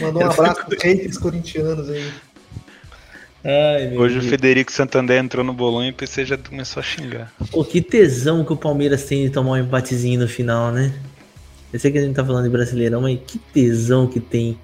Mandar 0.01 0.27
um 0.27 0.31
abraço 0.31 0.65
pros 0.65 0.81
haters 0.83 1.17
corintianos 1.17 1.89
aí. 1.89 2.09
Ai, 3.43 3.87
meu 3.87 3.99
Hoje 4.01 4.17
o 4.17 4.19
Deus. 4.21 4.29
Federico 4.29 4.71
Santander 4.71 5.17
entrou 5.19 5.43
no 5.43 5.51
bolão 5.51 5.83
e 5.83 5.89
o 5.89 5.93
PC 5.93 6.25
já 6.25 6.37
começou 6.37 6.79
a 6.79 6.83
xingar. 6.83 7.31
Pô, 7.51 7.65
que 7.65 7.81
tesão 7.81 8.45
que 8.45 8.53
o 8.53 8.55
Palmeiras 8.57 9.03
tem 9.03 9.23
de 9.25 9.31
tomar 9.31 9.51
um 9.53 9.57
empatezinho 9.57 10.19
no 10.21 10.27
final, 10.27 10.71
né? 10.71 10.93
Eu 11.73 11.79
sei 11.79 11.91
que 11.91 11.97
a 11.97 12.01
gente 12.01 12.13
tá 12.15 12.23
falando 12.23 12.43
de 12.43 12.49
brasileirão, 12.49 13.01
mas 13.01 13.19
que 13.25 13.37
tesão 13.39 14.07
que 14.07 14.19
tem 14.19 14.57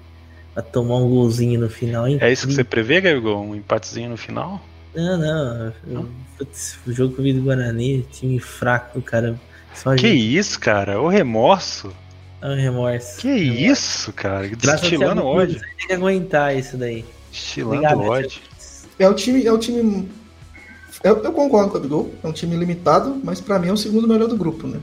a 0.56 0.62
tomar 0.62 0.96
um 0.96 1.08
golzinho 1.08 1.60
no 1.60 1.68
final, 1.70 2.06
hein? 2.08 2.18
É 2.20 2.32
isso 2.32 2.46
que 2.46 2.54
você 2.54 2.64
prevê, 2.64 3.00
Gabigol? 3.00 3.42
Um 3.44 3.54
empatezinho 3.54 4.10
no 4.10 4.16
final? 4.16 4.60
Não, 4.94 5.16
não. 5.18 5.72
Eu- 5.86 6.08
putz, 6.36 6.78
o 6.86 6.92
jogo 6.92 7.14
que 7.14 7.20
eu 7.20 7.24
vi 7.24 7.32
do 7.32 7.42
Guarani, 7.42 8.02
time 8.10 8.38
fraco, 8.40 9.00
cara. 9.02 9.38
Só 9.74 9.94
Que 9.94 10.08
gente. 10.08 10.36
isso, 10.36 10.58
cara? 10.58 11.00
O 11.00 11.08
remorso? 11.08 11.92
Ah, 12.40 12.54
remorso. 12.54 13.18
Que 13.18 13.30
isso, 13.30 14.12
cara? 14.12 14.48
Destilando 14.48 15.24
ódio. 15.24 15.60
Tem 15.78 15.86
que 15.88 15.92
aguentar 15.92 16.56
isso 16.56 16.76
daí. 16.76 17.04
Destilando 17.30 18.02
ódio. 18.02 18.40
É 18.98 19.08
o 19.08 19.14
time, 19.14 19.44
é 19.46 19.52
o 19.52 19.58
time 19.58 20.08
Eu, 21.04 21.22
eu 21.22 21.32
concordo 21.32 21.70
com 21.70 21.76
o 21.76 21.80
Gabigol, 21.80 22.14
é 22.24 22.26
um 22.26 22.32
time 22.32 22.56
limitado, 22.56 23.20
mas 23.22 23.40
pra 23.40 23.58
mim 23.58 23.68
é 23.68 23.72
o 23.72 23.76
segundo 23.76 24.08
melhor 24.08 24.26
do 24.28 24.36
grupo, 24.36 24.66
né? 24.66 24.80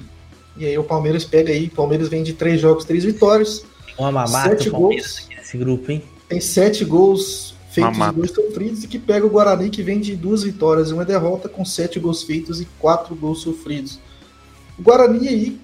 E 0.57 0.65
aí 0.65 0.77
o 0.77 0.83
Palmeiras 0.83 1.25
pega 1.25 1.51
aí, 1.51 1.65
o 1.65 1.71
Palmeiras 1.75 2.07
vem 2.07 2.23
de 2.23 2.31
três 2.31 2.61
jogos, 2.61 2.85
três 2.85 3.03
vitórias. 3.03 3.65
Uma 3.97 4.11
mamata 4.11 4.49
Sete 4.49 4.69
gols. 4.69 5.27
nesse 5.29 5.57
grupo, 5.57 5.91
hein? 5.91 6.03
Tem 6.27 6.39
sete 6.41 6.83
gols 6.83 7.53
feitos 7.71 7.97
Mamata. 7.97 8.13
e 8.13 8.15
dois 8.17 8.31
sofridos, 8.31 8.83
e 8.83 8.87
que 8.87 8.97
pega 8.99 9.25
o 9.25 9.29
Guarani, 9.29 9.69
que 9.69 9.83
vem 9.83 9.99
de 9.99 10.15
duas 10.15 10.43
vitórias 10.43 10.89
e 10.89 10.93
uma 10.93 11.05
derrota, 11.05 11.47
com 11.49 11.63
sete 11.65 11.99
gols 11.99 12.23
feitos 12.23 12.59
e 12.61 12.65
quatro 12.79 13.13
gols 13.15 13.41
sofridos. 13.41 13.99
O 14.77 14.81
Guarani 14.81 15.27
aí, 15.27 15.59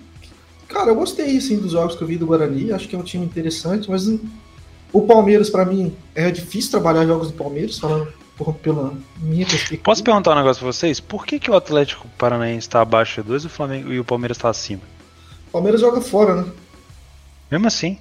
cara, 0.68 0.92
eu 0.92 0.96
gostei 0.96 1.40
sim 1.42 1.58
dos 1.58 1.72
jogos 1.74 1.96
que 1.96 2.02
eu 2.04 2.08
vi 2.08 2.18
do 2.18 2.26
Guarani, 2.28 2.72
acho 2.72 2.88
que 2.88 2.96
é 2.96 3.00
um 3.00 3.04
time 3.04 3.26
interessante, 3.26 3.90
mas 3.90 4.08
o 4.94 5.02
Palmeiras, 5.02 5.50
pra 5.50 5.66
mim, 5.66 5.94
é 6.14 6.30
difícil 6.32 6.72
trabalhar 6.72 7.06
jogos 7.06 7.30
do 7.32 7.34
Palmeiras, 7.38 7.80
falando 7.80 8.08
por- 8.38 8.54
pela 8.56 8.94
minha 9.22 9.46
perspectiva. 9.46 9.82
Posso 9.84 10.04
perguntar 10.04 10.34
um 10.34 10.36
negócio 10.36 10.62
pra 10.62 10.72
vocês? 10.72 11.00
Por 11.00 11.26
que, 11.26 11.40
que 11.40 11.50
o 11.50 11.56
Atlético 11.56 12.08
Paranaense 12.18 12.68
tá 12.70 12.82
abaixo 12.82 13.22
de 13.22 13.28
2 13.28 13.44
e 13.44 13.48
o 13.48 13.50
Flamengo 13.50 13.92
e 13.94 14.00
o 14.00 14.04
Palmeiras 14.06 14.38
tá 14.38 14.50
acima? 14.50 14.82
O 15.48 15.52
Palmeiras 15.54 15.80
joga 15.82 16.02
fora, 16.02 16.42
né? 16.42 16.46
Mesmo 17.50 17.68
assim. 17.68 17.98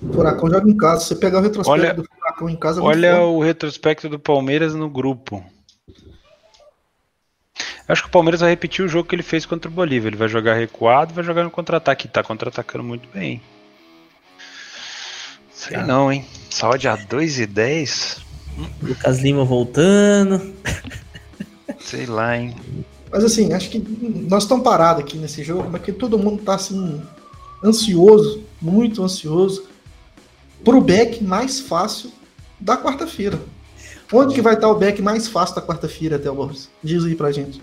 O 0.00 0.12
Furacão 0.12 0.48
joga 0.50 0.70
em 0.70 0.76
casa. 0.76 1.00
Se 1.02 1.08
você 1.08 1.16
pegar 1.16 1.38
o 1.38 1.42
retrospecto 1.42 1.70
Olha- 1.80 1.94
do 1.94 2.04
Furacão 2.04 2.48
em 2.48 2.56
casa, 2.56 2.80
é 2.80 2.84
Olha 2.84 3.20
o 3.22 3.40
retrospecto 3.40 4.08
do 4.08 4.18
Palmeiras 4.18 4.74
no 4.74 4.88
grupo. 4.88 5.44
Acho 7.88 8.02
que 8.02 8.08
o 8.08 8.12
Palmeiras 8.12 8.40
vai 8.40 8.50
repetir 8.50 8.84
o 8.84 8.88
jogo 8.88 9.08
que 9.08 9.14
ele 9.14 9.22
fez 9.22 9.46
contra 9.46 9.70
o 9.70 9.72
Bolívia. 9.72 10.08
Ele 10.08 10.16
vai 10.16 10.28
jogar 10.28 10.54
recuado, 10.54 11.14
vai 11.14 11.24
jogar 11.24 11.42
no 11.42 11.50
contra-ataque. 11.50 12.06
Tá 12.06 12.22
contra-atacando 12.22 12.84
muito 12.84 13.08
bem. 13.08 13.40
Sei 15.52 15.76
Tá. 15.76 15.86
não, 15.86 16.12
hein? 16.12 16.24
Saúde 16.50 16.86
a 16.86 16.94
2 16.96 17.40
e 17.40 17.46
10? 17.46 18.20
Lucas 18.82 19.18
Lima 19.20 19.44
voltando. 19.44 20.54
Sei 21.80 22.06
lá, 22.06 22.36
hein? 22.36 22.54
Mas 23.10 23.24
assim, 23.24 23.52
acho 23.54 23.70
que 23.70 23.78
nós 24.28 24.42
estamos 24.42 24.62
parados 24.62 25.02
aqui 25.02 25.16
nesse 25.16 25.42
jogo, 25.42 25.70
porque 25.70 25.90
todo 25.92 26.18
mundo 26.18 26.42
tá 26.42 26.54
assim, 26.56 27.00
ansioso, 27.64 28.44
muito 28.60 29.02
ansioso, 29.02 29.64
pro 30.64 30.80
back 30.80 31.22
mais 31.22 31.60
fácil 31.60 32.12
da 32.58 32.76
quarta-feira. 32.76 33.38
Onde 34.12 34.34
que 34.34 34.40
vai 34.40 34.54
estar 34.54 34.68
o 34.68 34.74
back 34.74 35.02
mais 35.02 35.28
fácil 35.28 35.56
da 35.56 35.62
quarta-feira, 35.62 36.16
até 36.16 36.30
Borges? 36.30 36.70
Diz 36.82 37.04
aí 37.04 37.14
pra 37.14 37.30
gente. 37.30 37.60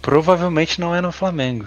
Provavelmente 0.00 0.80
não 0.80 0.94
é 0.94 1.00
no 1.00 1.12
Flamengo. 1.12 1.66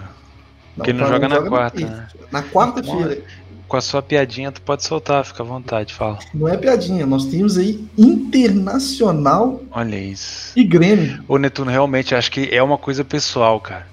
Porque 0.74 0.90
ele 0.90 0.98
não 0.98 1.08
joga 1.08 1.28
na 1.28 1.42
quarta, 1.42 1.80
né? 1.80 2.08
Na 2.30 2.42
quarta-feira. 2.42 3.22
Com 3.66 3.76
a 3.76 3.80
sua 3.82 4.00
piadinha, 4.00 4.50
tu 4.50 4.62
pode 4.62 4.82
soltar, 4.82 5.24
fica 5.26 5.42
à 5.42 5.46
vontade, 5.46 5.92
fala. 5.92 6.18
Não 6.32 6.48
é 6.48 6.56
piadinha, 6.56 7.04
nós 7.04 7.26
temos 7.26 7.58
aí 7.58 7.86
Internacional 7.98 9.60
Olha 9.70 9.96
isso. 9.96 10.52
e 10.56 10.64
Grêmio. 10.64 11.22
Ô 11.28 11.36
Netuno, 11.36 11.70
realmente 11.70 12.14
acho 12.14 12.30
que 12.30 12.48
é 12.50 12.62
uma 12.62 12.78
coisa 12.78 13.04
pessoal, 13.04 13.60
cara. 13.60 13.86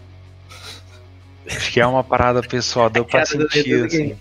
Acho 1.48 1.72
que 1.72 1.80
é 1.80 1.86
uma 1.86 2.04
parada 2.04 2.42
pessoal, 2.42 2.90
deu 2.90 3.06
pra 3.06 3.26
sentir, 3.26 3.82
é 3.82 3.86
assim. 3.86 4.16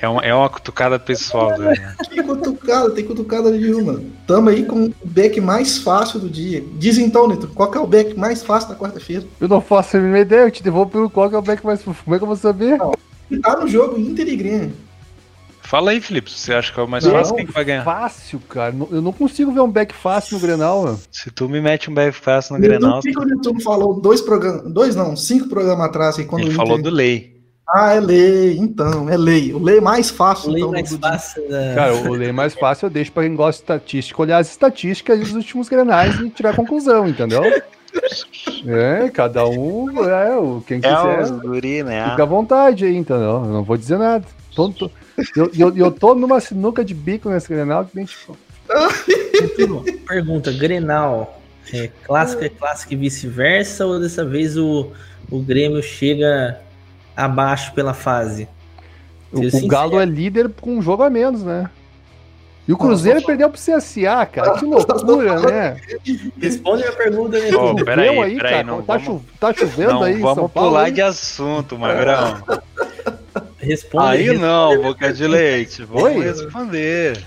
É 0.00 0.08
uma, 0.08 0.22
é 0.22 0.34
uma 0.34 0.48
cutucada 0.48 0.98
pessoal, 0.98 1.56
velho. 1.56 1.80
Que 2.08 2.22
cutucada, 2.22 2.90
tem 2.90 3.04
cutucada 3.04 3.50
nenhuma. 3.50 4.02
Tamo 4.26 4.48
aí 4.50 4.64
com 4.64 4.86
o 4.86 4.94
back 5.04 5.40
mais 5.40 5.78
fácil 5.78 6.20
do 6.20 6.28
dia. 6.28 6.62
Diz 6.74 6.98
então, 6.98 7.28
Neto, 7.28 7.48
qual 7.48 7.70
que 7.70 7.78
é 7.78 7.80
o 7.80 7.86
back 7.86 8.18
mais 8.18 8.42
fácil 8.42 8.70
da 8.70 8.76
quarta-feira? 8.76 9.24
Eu 9.40 9.48
não 9.48 9.60
faço 9.60 9.96
a 9.96 10.00
mínima 10.00 10.20
ideia, 10.20 10.42
eu 10.42 10.50
te 10.50 10.62
devolvo 10.62 10.90
pelo 10.90 11.10
qual 11.10 11.28
que 11.28 11.34
é 11.34 11.38
o 11.38 11.42
back 11.42 11.64
mais 11.64 11.82
fofo. 11.82 12.04
Como 12.04 12.14
é 12.14 12.18
que 12.18 12.22
eu 12.22 12.28
vou 12.28 12.36
saber? 12.36 12.78
E 13.30 13.38
tá 13.38 13.56
no 13.56 13.68
jogo 13.68 13.98
Inter 13.98 14.28
e 14.28 14.36
Grêmio. 14.36 14.89
Fala 15.70 15.92
aí, 15.92 16.00
Felipe, 16.00 16.28
se 16.32 16.36
você 16.38 16.52
acha 16.52 16.72
que 16.72 16.80
é 16.80 16.82
o 16.82 16.88
mais 16.88 17.04
Não, 17.04 17.12
fácil, 17.12 17.36
quem 17.36 17.46
que 17.46 17.52
vai 17.52 17.64
ganhar? 17.64 17.84
Fácil, 17.84 18.40
cara. 18.48 18.72
Não- 18.72 18.88
Eu 18.90 19.00
não 19.00 19.12
consigo 19.12 19.52
ver 19.52 19.60
um 19.60 19.70
back 19.70 19.94
fácil 19.94 20.34
no 20.34 20.40
Grenal, 20.40 20.82
mano. 20.82 21.00
Se 21.12 21.30
tu 21.30 21.48
me 21.48 21.60
mete 21.60 21.88
um 21.88 21.94
back 21.94 22.12
fácil 22.16 22.56
no 22.56 22.60
Grenal, 22.60 22.98
O 22.98 23.00
que, 23.02 23.12
que 23.12 23.18
o 23.20 23.24
Netuno 23.24 23.60
falou 23.60 24.00
dois 24.00 24.20
programas, 24.20 24.64
dois 24.72 24.96
não, 24.96 25.14
cinco 25.14 25.48
programas 25.48 25.86
atrás 25.86 26.18
aí 26.18 26.24
quando 26.24 26.42
ele 26.42 26.50
o 26.50 26.54
falou 26.56 26.76
Inter- 26.76 26.90
do 26.90 26.96
lei. 26.96 27.38
Ah, 27.72 27.94
é 27.94 28.00
lei, 28.00 28.56
então, 28.58 29.08
é 29.08 29.16
lei. 29.16 29.54
O 29.54 29.62
lei 29.62 29.80
mais 29.80 30.10
fácil 30.10 30.48
O 30.48 30.52
lei 30.52 30.60
então, 30.62 30.72
mais 30.72 30.96
fácil 30.96 31.48
da. 31.48 31.74
Cara, 31.76 31.94
o 31.94 32.12
lei 32.14 32.32
mais 32.32 32.52
fácil 32.54 32.86
eu 32.86 32.90
deixo 32.90 33.12
pra 33.12 33.22
quem 33.22 33.36
gosta 33.36 33.60
de 33.60 33.62
estatística 33.62 34.20
olhar 34.22 34.38
as 34.38 34.50
estatísticas 34.50 35.20
dos 35.20 35.34
últimos 35.34 35.68
Grenais 35.68 36.18
e 36.18 36.30
tirar 36.30 36.56
conclusão, 36.56 37.06
entendeu? 37.06 37.44
É, 38.66 39.08
cada 39.10 39.46
um, 39.46 40.04
é, 40.04 40.36
o 40.36 40.60
quem 40.66 40.80
quiser. 40.80 41.30
guri, 41.42 41.84
né? 41.84 42.10
Fica 42.10 42.24
à 42.24 42.26
vontade 42.26 42.84
aí, 42.86 42.96
entendeu? 42.96 43.44
Eu 43.44 43.44
não 43.44 43.62
vou 43.62 43.76
dizer 43.76 43.98
nada. 43.98 44.24
Tô- 44.54 44.68
tô- 44.70 44.90
eu, 45.36 45.50
eu, 45.56 45.76
eu 45.76 45.90
tô 45.90 46.14
numa 46.14 46.40
sinuca 46.40 46.84
de 46.84 46.94
bico 46.94 47.28
nesse 47.30 47.48
Grenal 47.48 47.84
que 47.84 47.94
nem 47.96 48.04
tipo. 48.04 48.36
Pergunta: 50.08 50.52
Grenal, 50.52 51.40
é, 51.72 51.88
clássico 52.04 52.44
é 52.44 52.48
clássico 52.48 52.92
e 52.92 52.96
vice-versa? 52.96 53.86
Ou 53.86 54.00
dessa 54.00 54.24
vez 54.24 54.56
o, 54.56 54.90
o 55.30 55.40
Grêmio 55.40 55.82
chega 55.82 56.60
abaixo 57.16 57.72
pela 57.74 57.94
fase? 57.94 58.48
O, 59.32 59.40
o. 59.40 59.66
Galo 59.68 60.00
é 60.00 60.04
líder 60.04 60.48
com 60.60 60.76
um 60.78 60.82
jogo 60.82 61.02
a 61.02 61.10
menos, 61.10 61.42
né? 61.42 61.70
E 62.68 62.72
o 62.72 62.76
Cruzeiro 62.76 63.20
perdeu 63.24 63.50
pro 63.50 63.58
CSA, 63.58 64.24
cara. 64.26 64.52
Que 64.58 64.64
loucura, 64.64 65.40
né? 65.40 65.76
Responde 66.40 66.84
a 66.84 66.92
pergunta, 66.92 67.36
Ô, 67.36 67.40
Netuno. 67.40 67.84
peraí, 67.84 68.06
Choveu 68.06 68.22
aí, 68.22 68.36
peraí, 68.36 68.52
cara. 68.52 68.64
não 68.64 68.82
tá, 68.82 68.96
vamos- 68.96 69.22
chu- 69.22 69.26
tá 69.40 69.52
chovendo 69.52 69.92
Não, 69.94 70.02
aí 70.04 70.20
vamos 70.20 70.34
São 70.38 70.48
Paulo. 70.48 70.70
pular 70.70 70.86
hein? 70.88 70.94
de 70.94 71.02
assunto, 71.02 71.76
Magrão. 71.76 72.42
Responde. 73.60 74.06
Aí 74.06 74.22
responde 74.22 74.40
não, 74.42 74.82
boca 74.82 75.12
de 75.12 75.26
leite. 75.26 75.84
Vamos 75.84 76.02
Oi? 76.04 76.22
responder. 76.22 77.22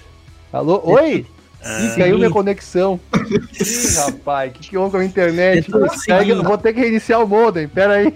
Alô? 0.52 0.82
Oi? 0.84 1.26
Ih, 1.66 1.96
caiu 1.98 2.18
minha 2.18 2.30
conexão. 2.30 3.00
Ih, 3.14 3.96
rapaz, 3.98 4.52
o 4.52 4.54
que, 4.56 4.70
que 4.70 4.78
houve 4.78 4.92
com 4.92 4.98
a 4.98 5.06
internet? 5.06 5.72
Eu 5.72 6.44
vou 6.44 6.58
ter 6.58 6.74
que 6.74 6.80
reiniciar 6.82 7.24
o 7.24 7.28
modem, 7.28 7.68
pera 7.68 7.94
aí. 7.94 8.14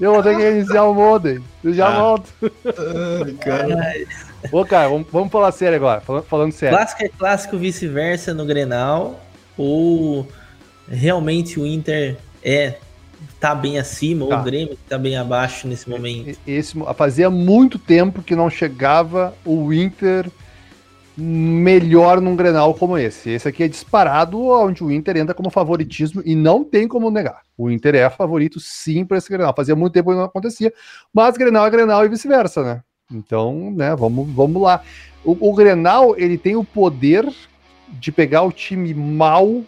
Eu 0.00 0.12
vou 0.14 0.22
ter 0.22 0.36
que 0.36 0.42
reiniciar 0.42 0.88
o 0.88 0.94
modem. 0.94 1.40
Eu 1.64 1.74
já 1.74 1.88
Ah. 1.88 2.00
volto. 2.00 2.30
Ai, 2.44 3.32
cara. 3.34 3.94
Ô, 4.52 4.64
cara, 4.64 4.88
vamos, 4.88 5.08
vamos 5.10 5.32
falar 5.32 5.50
sério 5.52 5.76
agora. 5.76 6.00
Falando, 6.00 6.22
falando 6.24 6.52
sério. 6.52 6.78
Clássico 6.78 7.04
é 7.04 7.08
clássico, 7.08 7.58
vice-versa 7.58 8.32
no 8.32 8.46
Grenal? 8.46 9.20
Ou 9.58 10.26
realmente 10.88 11.58
o 11.58 11.66
Inter 11.66 12.16
é 12.42 12.74
tá 13.40 13.54
bem 13.54 13.78
acima, 13.78 14.24
ou 14.24 14.30
Tá. 14.30 14.40
o 14.40 14.44
Grêmio 14.44 14.78
tá 14.88 14.98
bem 14.98 15.16
abaixo 15.16 15.66
nesse 15.66 15.88
momento? 15.88 16.38
Esse, 16.46 16.74
fazia 16.94 17.30
muito 17.30 17.78
tempo 17.78 18.22
que 18.22 18.36
não 18.36 18.50
chegava 18.50 19.34
o 19.44 19.72
Inter 19.72 20.30
melhor 21.16 22.20
num 22.20 22.36
Grenal 22.36 22.74
como 22.74 22.96
esse. 22.96 23.30
Esse 23.30 23.48
aqui 23.48 23.62
é 23.64 23.68
disparado 23.68 24.40
onde 24.40 24.84
o 24.84 24.90
Inter 24.90 25.16
entra 25.16 25.34
como 25.34 25.50
favoritismo 25.50 26.22
e 26.24 26.34
não 26.34 26.62
tem 26.64 26.86
como 26.86 27.10
negar. 27.10 27.42
O 27.56 27.70
Inter 27.70 27.94
é 27.94 28.10
favorito 28.10 28.60
sim 28.60 29.04
para 29.04 29.18
esse 29.18 29.28
Grenal. 29.28 29.54
Fazia 29.56 29.74
muito 29.74 29.92
tempo 29.92 30.10
que 30.10 30.16
não 30.16 30.24
acontecia, 30.24 30.72
mas 31.12 31.36
Grenal 31.36 31.66
é 31.66 31.70
Grenal 31.70 32.04
e 32.04 32.08
vice-versa, 32.08 32.62
né? 32.62 32.82
Então, 33.12 33.72
né, 33.72 33.94
vamos, 33.96 34.30
vamos 34.30 34.62
lá. 34.62 34.82
O, 35.24 35.50
o 35.50 35.54
Grenal, 35.54 36.14
ele 36.16 36.38
tem 36.38 36.56
o 36.56 36.64
poder 36.64 37.28
de 37.88 38.12
pegar 38.12 38.42
o 38.42 38.52
time 38.52 38.94
mal 38.94 39.62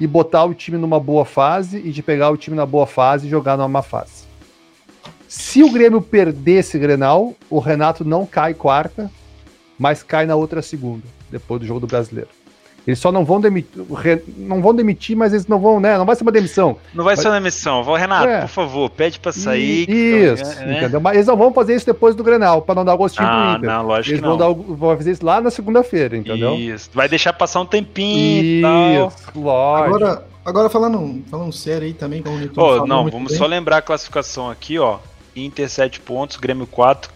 e 0.00 0.06
botar 0.06 0.46
o 0.46 0.54
time 0.54 0.78
numa 0.78 0.98
boa 0.98 1.26
fase 1.26 1.78
e 1.78 1.92
de 1.92 2.02
pegar 2.02 2.30
o 2.30 2.36
time 2.36 2.56
na 2.56 2.64
boa 2.64 2.86
fase 2.86 3.26
e 3.26 3.30
jogar 3.30 3.56
numa 3.56 3.68
má 3.68 3.82
fase. 3.82 4.24
Se 5.28 5.62
o 5.62 5.70
Grêmio 5.70 6.00
perder 6.00 6.60
esse 6.60 6.78
Grenal, 6.78 7.36
o 7.48 7.58
Renato 7.58 8.04
não 8.04 8.26
cai 8.26 8.54
quarta, 8.54 9.10
mas 9.78 10.02
cai 10.02 10.26
na 10.26 10.34
outra 10.34 10.62
segunda, 10.62 11.04
depois 11.30 11.60
do 11.60 11.66
jogo 11.66 11.80
do 11.80 11.86
Brasileiro. 11.86 12.39
Eles 12.86 12.98
só 12.98 13.12
não 13.12 13.24
vão 13.24 13.40
demitir, 13.40 13.82
não 14.38 14.62
vão 14.62 14.74
demitir, 14.74 15.14
mas 15.16 15.32
eles 15.32 15.46
não 15.46 15.58
vão, 15.60 15.78
né? 15.78 15.98
Não 15.98 16.06
vai 16.06 16.16
ser 16.16 16.22
uma 16.22 16.32
demissão. 16.32 16.76
Não 16.94 17.04
vai 17.04 17.16
ser 17.16 17.28
uma 17.28 17.36
emissão. 17.36 17.84
Vou, 17.84 17.94
Renato, 17.94 18.26
É. 18.26 18.40
por 18.40 18.48
favor, 18.48 18.88
pede 18.90 19.20
pra 19.20 19.32
sair. 19.32 19.88
Isso, 19.88 20.42
tô- 20.58 20.64
né? 20.64 20.78
entendeu? 20.78 21.00
Mas 21.00 21.14
eles 21.14 21.26
não 21.26 21.36
vão 21.36 21.52
fazer 21.52 21.74
isso 21.76 21.84
depois 21.86 22.14
do 22.16 22.24
Grenal, 22.24 22.62
para 22.62 22.74
não 22.74 22.84
dar 22.84 22.96
gostinho 22.96 23.26
Ah, 23.28 23.50
pro 23.52 23.58
Inter. 23.58 23.70
não, 23.76 23.82
lógico 23.86 24.10
Eles 24.10 24.20
que 24.20 24.26
vão, 24.26 24.30
não. 24.30 24.38
dar, 24.38 24.48
o- 24.48 24.74
vão 24.76 24.96
fazer 24.96 25.10
isso 25.12 25.24
lá 25.24 25.40
na 25.40 25.50
segunda-feira, 25.50 26.16
entendeu? 26.16 26.54
Isso. 26.54 26.90
Vai 26.94 27.08
deixar 27.08 27.32
passar 27.34 27.60
um 27.60 27.66
tempinho 27.66 28.42
e 28.44 28.62
tal. 28.62 29.08
Isso, 29.08 29.16
lógico. 29.38 29.94
Agora, 29.96 30.24
agora 30.44 30.70
falando, 30.70 31.22
falando 31.30 31.52
sério 31.52 31.86
aí 31.86 31.92
também, 31.92 32.22
como 32.22 32.36
o 32.42 32.54
falou 32.54 32.86
não, 32.86 33.08
vamos 33.10 33.28
bem. 33.32 33.38
só 33.38 33.46
lembrar 33.46 33.76
a 33.76 33.82
classificação 33.82 34.50
aqui, 34.50 34.78
ó. 34.78 34.98
Inter 35.36 35.68
7 35.68 36.00
pontos, 36.00 36.36
Grêmio 36.38 36.66
4, 36.66 37.10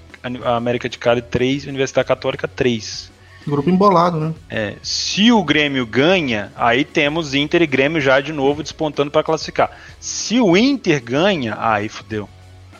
a 0.45 0.57
América 0.57 0.89
de 0.89 0.99
Cali 0.99 1.21
3, 1.23 1.67
Universidade 1.67 2.07
Católica 2.07 2.47
3. 2.47 3.11
Grupo 3.47 3.69
embolado, 3.69 4.19
né? 4.19 4.35
É, 4.49 4.77
se 4.83 5.31
o 5.31 5.43
Grêmio 5.45 5.87
ganha, 5.87 6.53
aí 6.57 6.85
temos 6.85 7.35
Inter 7.35 7.63
e 7.63 7.67
Grêmio 7.67 8.01
já 8.01 8.21
de 8.21 8.33
novo 8.33 8.63
despontando 8.63 9.11
para 9.11 9.23
classificar. 9.23 9.71
Se 10.01 10.41
o 10.41 10.57
Inter 10.57 11.03
ganha, 11.03 11.57
aí 11.59 11.89
fudeu. 11.89 12.29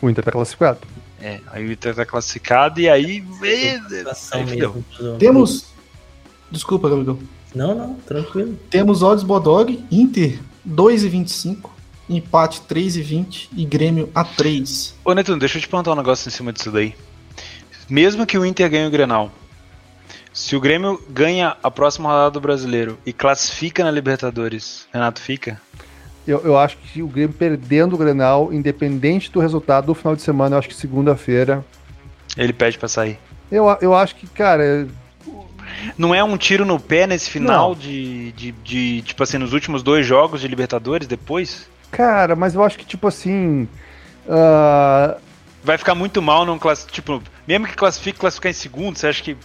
O 0.01 0.09
Inter 0.09 0.23
tá 0.23 0.31
classificado. 0.31 0.79
É, 1.21 1.39
aí 1.51 1.65
o 1.67 1.71
Inter 1.71 1.95
tá 1.95 2.05
classificado 2.05 2.79
e 2.79 2.89
aí. 2.89 3.23
Situação 3.89 4.39
aí 4.39 4.47
fudeu. 4.47 4.83
Temos. 5.19 5.65
Desculpa, 6.51 6.89
Gabriel. 6.89 7.19
Não, 7.53 7.73
não, 7.73 7.93
tranquilo. 8.05 8.57
Temos 8.69 9.01
odds 9.01 9.23
Bodog, 9.23 9.83
Inter 9.89 10.39
2,25, 10.67 11.69
empate 12.09 12.61
3,20 12.61 13.49
e 13.55 13.65
Grêmio 13.65 14.09
a 14.13 14.23
3. 14.23 14.95
Ô 15.05 15.13
Netuno, 15.13 15.39
deixa 15.39 15.57
eu 15.57 15.61
te 15.61 15.67
perguntar 15.67 15.93
um 15.93 15.95
negócio 15.95 16.27
em 16.27 16.31
cima 16.31 16.51
disso 16.51 16.71
daí. 16.71 16.93
Mesmo 17.89 18.25
que 18.25 18.37
o 18.37 18.45
Inter 18.45 18.69
ganhe 18.69 18.87
o 18.87 18.91
Grenal, 18.91 19.31
Se 20.35 20.53
o 20.53 20.59
Grêmio 20.59 21.01
ganha 21.09 21.55
a 21.63 21.71
próxima 21.71 22.09
rodada 22.09 22.31
do 22.31 22.41
Brasileiro 22.41 22.99
e 23.05 23.13
classifica 23.13 23.85
na 23.85 23.89
Libertadores, 23.89 24.85
Renato 24.91 25.21
fica? 25.21 25.61
Eu, 26.27 26.41
eu 26.43 26.59
acho 26.59 26.75
que 26.75 27.01
o 27.01 27.07
Grêmio 27.07 27.33
perdendo 27.33 27.93
o 27.93 27.97
Grenal, 27.97 28.51
independente 28.51 29.31
do 29.31 29.39
resultado 29.39 29.85
do 29.85 29.95
final 29.95 30.13
de 30.13 30.21
semana, 30.21 30.55
eu 30.55 30.59
acho 30.59 30.67
que 30.67 30.75
segunda-feira. 30.75 31.63
Ele 32.35 32.51
pede 32.51 32.77
pra 32.77 32.89
sair. 32.89 33.17
Eu, 33.49 33.65
eu 33.79 33.95
acho 33.95 34.13
que, 34.17 34.27
cara. 34.27 34.85
Não 35.97 36.13
é 36.13 36.21
um 36.21 36.35
tiro 36.35 36.65
no 36.65 36.81
pé 36.81 37.07
nesse 37.07 37.29
final 37.29 37.73
de, 37.73 38.33
de, 38.33 38.51
de, 38.51 39.01
tipo 39.03 39.23
assim, 39.23 39.37
nos 39.37 39.53
últimos 39.53 39.81
dois 39.81 40.05
jogos 40.05 40.41
de 40.41 40.49
Libertadores 40.49 41.07
depois? 41.07 41.69
Cara, 41.91 42.35
mas 42.35 42.55
eu 42.55 42.61
acho 42.61 42.77
que, 42.77 42.85
tipo 42.85 43.07
assim. 43.07 43.69
Uh... 44.27 45.17
Vai 45.63 45.77
ficar 45.77 45.95
muito 45.95 46.21
mal 46.21 46.45
não 46.45 46.59
classificar. 46.59 46.93
Tipo, 46.93 47.23
mesmo 47.47 47.67
que 47.67 47.75
classifique, 47.75 48.19
classificar 48.19 48.49
em 48.49 48.53
segundo, 48.53 48.97
você 48.97 49.07
acha 49.07 49.23
que 49.23 49.37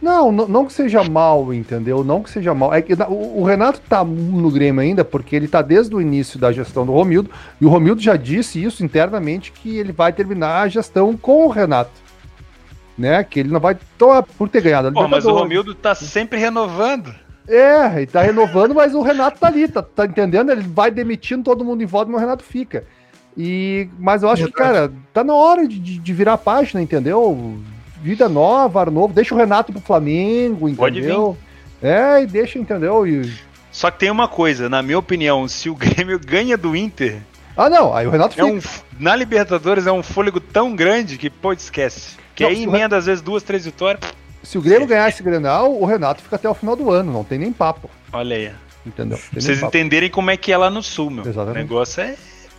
não, 0.00 0.30
não, 0.30 0.46
não, 0.46 0.66
que 0.66 0.72
seja 0.72 1.02
mal, 1.02 1.52
entendeu? 1.52 2.04
Não 2.04 2.22
que 2.22 2.30
seja 2.30 2.54
mal. 2.54 2.72
É 2.72 2.80
que 2.80 2.94
o, 2.94 3.40
o, 3.40 3.44
Renato 3.44 3.80
tá 3.88 4.04
no 4.04 4.50
Grêmio 4.50 4.80
ainda 4.80 5.04
porque 5.04 5.34
ele 5.34 5.48
tá 5.48 5.60
desde 5.60 5.94
o 5.94 6.00
início 6.00 6.38
da 6.38 6.52
gestão 6.52 6.86
do 6.86 6.92
Romildo, 6.92 7.30
e 7.60 7.66
o 7.66 7.68
Romildo 7.68 8.00
já 8.00 8.16
disse 8.16 8.62
isso 8.62 8.84
internamente 8.84 9.50
que 9.50 9.76
ele 9.76 9.92
vai 9.92 10.12
terminar 10.12 10.62
a 10.62 10.68
gestão 10.68 11.16
com 11.16 11.46
o 11.46 11.48
Renato. 11.48 11.90
Né? 12.96 13.22
Que 13.24 13.40
ele 13.40 13.50
não 13.50 13.60
vai 13.60 13.76
tomar 13.96 14.22
por 14.22 14.48
ter 14.48 14.60
ganhado 14.60 14.88
a 14.88 14.92
Pô, 14.92 15.08
mas 15.08 15.24
o 15.24 15.32
Romildo 15.32 15.74
tá 15.74 15.94
sempre 15.94 16.38
renovando. 16.38 17.14
É, 17.48 17.96
ele 17.96 18.06
tá 18.06 18.22
renovando, 18.22 18.74
mas 18.74 18.94
o 18.94 19.02
Renato 19.02 19.40
tá 19.40 19.46
ali, 19.46 19.66
tá, 19.66 19.82
tá 19.82 20.04
entendendo? 20.04 20.52
Ele 20.52 20.62
vai 20.62 20.90
demitindo 20.90 21.44
todo 21.44 21.64
mundo 21.64 21.82
em 21.82 21.86
volta, 21.86 22.10
mas 22.10 22.20
o 22.20 22.24
Renato 22.24 22.44
fica. 22.44 22.84
E, 23.36 23.88
mas 23.98 24.22
eu 24.22 24.28
acho 24.28 24.46
que, 24.46 24.52
cara, 24.52 24.92
tá 25.12 25.22
na 25.22 25.32
hora 25.32 25.66
de, 25.66 25.78
de 25.78 26.12
virar 26.12 26.34
a 26.34 26.38
página, 26.38 26.82
entendeu? 26.82 27.58
Vida 28.02 28.28
nova, 28.28 28.80
ar 28.80 28.90
novo, 28.90 29.12
deixa 29.12 29.34
o 29.34 29.38
Renato 29.38 29.72
pro 29.72 29.80
Flamengo, 29.80 30.68
entendeu? 30.68 31.36
É, 31.82 32.22
e 32.22 32.26
deixa, 32.26 32.58
entendeu? 32.58 33.06
E... 33.06 33.32
Só 33.70 33.90
que 33.90 33.98
tem 33.98 34.10
uma 34.10 34.28
coisa, 34.28 34.68
na 34.68 34.82
minha 34.82 34.98
opinião, 34.98 35.46
se 35.46 35.68
o 35.70 35.74
Grêmio 35.74 36.18
ganha 36.24 36.56
do 36.56 36.74
Inter. 36.74 37.20
Ah, 37.56 37.68
não, 37.68 37.94
aí 37.94 38.06
o 38.06 38.10
Renato 38.10 38.40
é 38.40 38.44
um, 38.44 38.60
Na 38.98 39.16
Libertadores 39.16 39.86
é 39.86 39.92
um 39.92 40.02
fôlego 40.02 40.38
tão 40.40 40.74
grande 40.74 41.18
que, 41.18 41.28
pô, 41.28 41.52
esquece. 41.52 42.16
Que 42.34 42.44
não, 42.44 42.50
aí 42.50 42.62
emenda, 42.62 42.96
às 42.96 43.06
vezes, 43.06 43.20
duas, 43.20 43.42
três 43.42 43.64
vitórias. 43.64 44.00
Se 44.42 44.56
o 44.56 44.62
Grêmio 44.62 44.86
ganhar 44.86 45.08
esse 45.08 45.22
Grenal, 45.22 45.72
o 45.74 45.84
Renato 45.84 46.22
fica 46.22 46.36
até 46.36 46.48
o 46.48 46.54
final 46.54 46.76
do 46.76 46.90
ano, 46.90 47.12
não 47.12 47.24
tem 47.24 47.38
nem 47.38 47.52
papo. 47.52 47.90
Olha 48.12 48.36
aí. 48.36 48.52
Entendeu? 48.86 49.18
Pra 49.18 49.40
vocês 49.40 49.62
entenderem 49.62 50.08
como 50.08 50.30
é 50.30 50.36
que 50.36 50.52
é 50.52 50.56
lá 50.56 50.70
no 50.70 50.82
Sul, 50.82 51.10
meu. 51.10 51.26
Exatamente. 51.26 51.56
O 51.56 51.62
negócio 51.62 52.00
é 52.00 52.16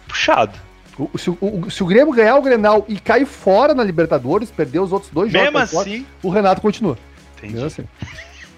puxado. 0.08 0.54
O, 1.00 1.18
se, 1.18 1.30
o, 1.30 1.70
se, 1.70 1.82
o, 1.82 1.86
Grêmio 1.86 2.14
ganhar 2.14 2.36
o 2.36 2.42
Grenal 2.42 2.84
e 2.88 3.00
cair 3.00 3.26
fora 3.26 3.74
na 3.74 3.84
Libertadores, 3.84 4.52
perder 4.52 4.80
os 4.80 4.92
outros 4.92 5.12
dois 5.12 5.32
Mesmo 5.32 5.46
jogos, 5.46 5.76
assim, 5.76 6.04
fora, 6.04 6.08
o 6.24 6.30
Renato 6.30 6.62
continua. 6.62 6.98
Entendi. 7.38 7.54
Mesmo 7.54 7.68
assim. 7.68 7.86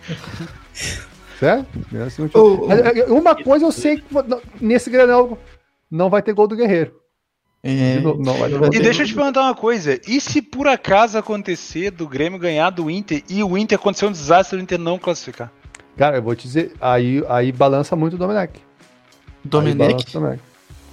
certo? 1.39 1.68
Assim. 2.06 2.30
É, 2.72 3.00
é, 3.00 3.06
uma 3.06 3.36
coisa 3.36 3.66
eu 3.66 3.72
sei 3.72 3.98
que 3.98 4.06
nesse 4.60 4.89
Grenal 4.89 5.38
não 5.89 6.10
vai 6.10 6.22
ter 6.22 6.34
gol 6.34 6.48
do 6.48 6.56
Guerreiro. 6.56 7.00
É... 7.64 8.00
Não, 8.00 8.16
não 8.16 8.36
e 8.74 8.80
deixa 8.80 9.04
eu 9.04 9.08
te 9.08 9.14
perguntar 9.14 9.42
uma 9.42 9.56
coisa: 9.56 10.00
e 10.08 10.20
se 10.20 10.42
por 10.42 10.68
acaso 10.68 11.18
acontecer 11.18 11.92
do 11.92 12.08
Grêmio 12.08 12.39
ganhar 12.39 12.72
do 12.72 12.89
Inter 12.89 13.24
e 13.30 13.44
o 13.44 13.56
Inter 13.56 13.78
acontecer 13.78 14.08
um 14.08 14.12
desastre 14.12 14.58
e 14.58 14.62
o 14.62 14.64
Inter 14.64 14.80
não 14.80 14.98
classificar? 14.98 15.52
Cara, 15.96 16.18
eu 16.18 16.24
vou 16.24 16.36
te 16.36 16.44
dizer, 16.44 16.74
aí, 16.82 17.24
aí 17.30 17.52
balança 17.52 17.96
muito 17.96 18.16
o 18.16 18.18
Domenech. 18.18 18.60
Domenech? 19.44 20.42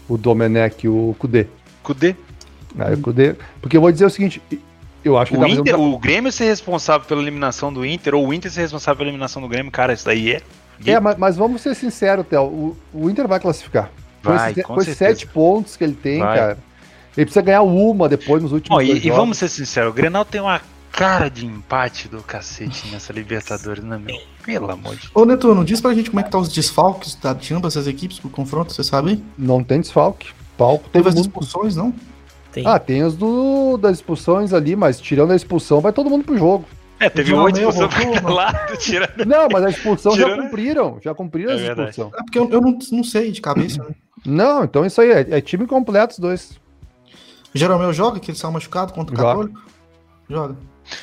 O 0.09 0.17
Domenech 0.17 0.87
e 0.87 0.89
o 0.89 1.15
Kudê. 1.19 1.47
Kudê? 1.83 2.17
Aí 2.79 2.95
o 2.95 2.99
Kudê. 2.99 3.35
Porque 3.61 3.77
eu 3.77 3.81
vou 3.81 3.93
dizer 3.93 4.07
o 4.07 4.11
seguinte, 4.11 4.41
eu 5.05 5.17
acho 5.19 5.33
que 5.33 5.37
o, 5.37 5.41
tá 5.41 5.49
Inter, 5.49 5.75
fazendo... 5.77 5.95
o 5.95 5.99
Grêmio 5.99 6.33
ser 6.33 6.45
responsável 6.45 7.07
pela 7.07 7.21
eliminação 7.21 7.73
do 7.73 7.85
Inter 7.85 8.15
ou 8.15 8.27
o 8.27 8.35
Inter 8.35 8.51
ser 8.51 8.63
responsável 8.63 8.99
pela 8.99 9.11
eliminação 9.11 9.43
do 9.43 9.49
Grêmio, 9.49 9.71
cara, 9.71 9.93
isso 9.93 10.05
daí 10.05 10.33
é. 10.33 10.43
É, 10.87 11.01
mas, 11.01 11.19
mas 11.19 11.37
vamos 11.37 11.61
ser 11.61 11.75
sinceros, 11.75 12.27
Théo. 12.27 12.45
O, 12.45 12.77
o, 12.93 13.11
Inter 13.11 13.27
vai 13.27 13.41
classificar. 13.41 13.91
Vai, 14.23 14.55
com, 14.55 14.75
com 14.75 14.81
esses 14.81 14.97
sete 14.97 15.27
pontos 15.27 15.77
que 15.77 15.85
ele 15.85 15.95
tem, 15.95 16.21
vai. 16.21 16.39
cara. 16.39 16.59
Ele 17.17 17.25
precisa 17.25 17.43
ganhar 17.43 17.63
uma 17.63 18.09
depois 18.09 18.43
nos 18.43 18.53
últimos 18.53 18.79
oh, 18.79 18.81
e, 18.81 19.07
e, 19.07 19.11
vamos 19.11 19.39
ser 19.39 19.49
sinceros, 19.49 19.91
o 19.91 19.93
Grenal 19.93 20.25
tem 20.25 20.41
uma 20.41 20.61
cara 20.99 21.29
de 21.29 21.47
empate 21.47 22.09
do 22.09 22.21
cacete 22.25 22.89
nessa 22.91 23.13
Libertadores, 23.13 23.85
né, 23.85 23.97
meu? 23.97 24.21
Pelo 24.45 24.69
amor 24.69 24.97
de 24.97 25.03
Deus. 25.03 25.13
Ô, 25.15 25.25
Netuno, 25.25 25.65
diz 25.65 25.81
pra 25.81 25.95
gente 25.95 26.11
como 26.11 26.19
é 26.19 26.25
que 26.25 26.31
tá 26.31 26.39
os 26.39 26.49
desfalques 26.49 27.15
tá, 27.15 27.33
de 27.33 27.55
ambas 27.55 27.77
as 27.77 27.87
equipes 27.87 28.19
pro 28.19 28.29
confronto, 28.29 28.73
você 28.73 28.83
sabe? 28.83 29.23
Não 29.39 29.63
tem 29.63 29.81
desfalque. 29.81 30.33
Palco 30.57 30.89
Teve 30.91 31.09
as 31.09 31.15
mundo... 31.15 31.27
expulsões, 31.27 31.77
não? 31.77 31.95
Tem. 32.51 32.67
Ah, 32.67 32.81
tem 32.81 33.03
as 33.03 33.15
do, 33.15 33.77
das 33.77 33.99
expulsões 33.99 34.53
ali, 34.53 34.75
mas 34.75 35.01
tirando 35.01 35.31
a 35.33 35.37
expulsão, 35.37 35.81
vai 35.81 35.93
todo 35.93 36.11
mundo 36.11 36.25
pro 36.25 36.37
jogo. 36.37 36.65
É, 36.99 37.09
teve 37.09 37.33
oito 37.33 37.61
expulsões 37.61 38.21
pra 38.21 38.33
lado, 38.33 38.77
tirando. 38.79 39.25
Não, 39.25 39.47
mas 39.53 39.65
a 39.65 39.71
expulsão 39.71 40.13
tirando... 40.15 40.37
já 40.37 40.43
cumpriram. 40.43 40.99
Já 41.01 41.15
cumpriram 41.15 41.53
é 41.53 41.55
a 41.55 41.59
expulsão. 41.59 42.11
É 42.13 42.23
porque 42.25 42.39
eu, 42.41 42.51
eu 42.51 42.61
não, 42.61 42.77
não 42.91 43.05
sei 43.05 43.31
de 43.31 43.41
cabeça. 43.41 43.85
Né? 43.85 43.91
Não, 44.27 44.65
então 44.65 44.85
isso 44.85 45.01
aí 45.01 45.13
é, 45.13 45.27
é 45.31 45.41
time 45.41 45.65
completo 45.65 46.15
os 46.15 46.19
dois. 46.19 46.61
Jeromel 47.55 47.93
joga, 47.93 48.19
que 48.19 48.33
ele 48.33 48.39
saiu 48.39 48.51
machucado 48.51 48.93
contra 48.93 49.15
o 49.15 49.17
joga. 49.17 49.29
Católico? 49.29 49.63
Joga. 50.29 50.57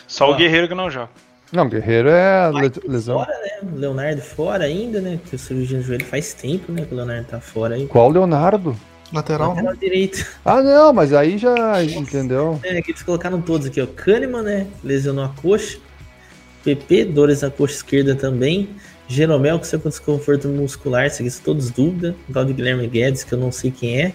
Só 0.08 0.26
ah. 0.26 0.30
o 0.32 0.36
Guerreiro 0.36 0.68
que 0.68 0.76
não 0.76 0.90
joga. 0.90 1.10
Não, 1.52 1.70
Guerreiro 1.70 2.10
é 2.10 2.52
lesão. 2.88 3.20
Fora, 3.20 3.40
né? 3.40 3.70
Leonardo 3.76 4.22
fora 4.22 4.64
ainda, 4.66 5.00
né? 5.00 5.20
Que 5.26 5.36
o 5.36 5.40
cirurgia 5.40 5.78
no 5.78 5.84
joelho 5.84 6.06
faz 6.06 6.34
tempo, 6.34 6.72
né? 6.72 6.84
Que 6.86 6.94
o 6.94 6.98
Leonardo 6.98 7.28
tá 7.28 7.40
fora 7.40 7.76
aí. 7.76 7.88
Qual 7.88 8.10
Leonardo? 8.10 8.76
Lateral, 9.14 9.50
Lateral 9.50 9.76
direito. 9.76 10.26
Ah, 10.44 10.62
não, 10.62 10.92
mas 10.92 11.14
aí 11.14 11.38
já. 11.38 11.84
Entendeu? 11.84 12.60
É, 12.64 12.82
que 12.82 12.92
eles 12.92 13.04
colocaram 13.04 13.42
todos 13.42 13.68
aqui, 13.68 13.82
ó. 13.82 13.86
Kahneman, 13.86 14.42
né? 14.42 14.68
Lesionou 14.84 15.24
a 15.24 15.30
coxa. 15.30 15.78
PP, 16.64 17.06
dores 17.06 17.42
na 17.42 17.52
coxa 17.52 17.76
esquerda 17.76 18.16
também. 18.16 18.70
Jeromel, 19.08 19.60
com 19.60 19.66
seu 19.66 19.78
desconforto 19.78 20.48
muscular, 20.48 21.06
isso 21.06 21.22
aqui 21.22 21.30
são 21.30 21.44
todos 21.44 21.70
dúvida. 21.70 22.16
O 22.28 22.34
tal 22.34 22.44
de 22.44 22.54
Guilherme 22.54 22.88
Guedes, 22.88 23.24
que 23.24 23.34
eu 23.34 23.38
não 23.38 23.52
sei 23.52 23.70
quem 23.70 24.02
é. 24.02 24.14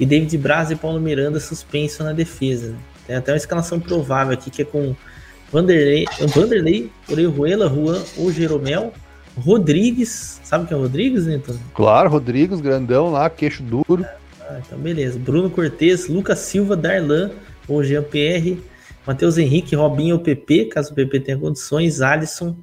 E 0.00 0.06
David 0.06 0.36
Braz 0.38 0.70
e 0.70 0.76
Paulo 0.76 0.98
Miranda 0.98 1.38
suspenso 1.38 2.02
na 2.02 2.12
defesa. 2.12 2.70
Né? 2.70 2.78
Tem 3.06 3.16
até 3.16 3.32
uma 3.32 3.36
escalação 3.36 3.80
provável 3.80 4.32
aqui 4.32 4.50
que 4.50 4.62
é 4.62 4.64
com 4.64 4.94
Vanderlei, 5.50 6.06
Vanderlei 6.34 6.90
Orejuela, 7.10 7.68
Juan 7.68 8.02
ou 8.16 8.32
Jeromel, 8.32 8.92
Rodrigues, 9.36 10.40
sabe 10.42 10.66
quem 10.66 10.76
é 10.76 10.78
o 10.80 10.82
Rodrigues, 10.82 11.26
Newton? 11.26 11.56
Claro, 11.74 12.10
Rodrigues, 12.10 12.60
grandão 12.60 13.10
lá, 13.10 13.28
queixo 13.28 13.62
duro. 13.62 14.04
Ah, 14.40 14.60
então 14.64 14.78
beleza. 14.78 15.18
Bruno 15.18 15.50
Cortes, 15.50 16.08
Lucas 16.08 16.40
Silva, 16.40 16.76
Darlan 16.76 17.30
ou 17.68 17.82
Jean 17.82 18.02
Pierre, 18.02 18.62
Matheus 19.06 19.38
Henrique, 19.38 19.74
Robinho 19.74 20.16
ou 20.16 20.20
PP, 20.20 20.66
caso 20.66 20.92
o 20.92 20.94
PP 20.94 21.20
tenha 21.20 21.38
condições, 21.38 22.00
Alisson 22.00 22.56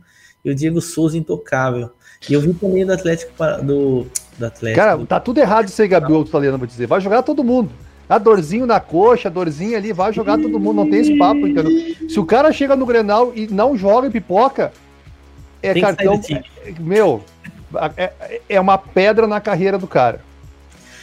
e 0.44 0.52
o 0.52 0.56
Diego 0.56 0.82
Souza 0.82 1.18
intocável. 1.18 1.90
E 2.30 2.34
eu 2.34 2.42
vi 2.42 2.54
também 2.54 2.86
do 2.86 2.94
Atlético 2.94 3.32
do, 3.64 4.06
do 4.38 4.46
Atlético. 4.46 4.80
Cara, 4.80 5.06
tá 5.06 5.20
tudo 5.20 5.40
errado 5.40 5.68
isso 5.68 5.82
aí, 5.82 5.88
Gabriel, 5.88 6.22
Italiano, 6.22 6.58
vou 6.58 6.68
dizer. 6.68 6.86
Vai 6.86 7.02
jogar 7.02 7.24
todo 7.24 7.44
mundo. 7.44 7.72
A 8.10 8.18
dorzinho 8.18 8.66
na 8.66 8.80
coxa, 8.80 9.30
a 9.30 9.32
dorzinha 9.32 9.78
ali, 9.78 9.94
vai 9.94 10.12
jogar 10.12 10.40
todo 10.40 10.60
mundo, 10.60 10.78
não 10.78 10.90
tem 10.90 11.00
esse 11.00 11.16
papo, 11.16 11.48
entendeu? 11.48 11.96
Se 12.10 12.20
o 12.20 12.26
cara 12.26 12.52
chega 12.52 12.76
no 12.76 12.86
Grenal 12.86 13.32
e 13.36 13.48
não 13.48 13.78
joga 13.78 14.08
e 14.08 14.12
pipoca, 14.12 14.74
é 15.62 15.74
tem 15.74 15.84
cartão. 15.84 16.20
Meu, 16.80 17.24
é, 17.96 18.42
é 18.50 18.60
uma 18.60 18.80
pedra 18.80 19.28
na 19.28 19.40
carreira 19.40 19.78
do 19.78 19.86
cara. 19.86 20.22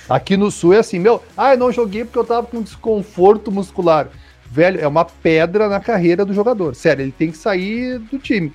Aqui 0.08 0.36
no 0.36 0.50
Sul 0.50 0.74
é 0.74 0.78
assim, 0.78 0.98
meu, 0.98 1.22
ah, 1.36 1.54
eu 1.54 1.58
não 1.58 1.70
joguei 1.70 2.04
porque 2.04 2.18
eu 2.18 2.24
tava 2.24 2.46
com 2.46 2.60
desconforto 2.60 3.52
muscular. 3.52 4.08
Velho, 4.50 4.80
é 4.80 4.86
uma 4.86 5.04
pedra 5.04 5.68
na 5.68 5.80
carreira 5.80 6.24
do 6.24 6.32
jogador. 6.32 6.74
Sério, 6.74 7.02
ele 7.02 7.12
tem 7.12 7.30
que 7.30 7.38
sair 7.38 7.98
do 7.98 8.18
time. 8.18 8.52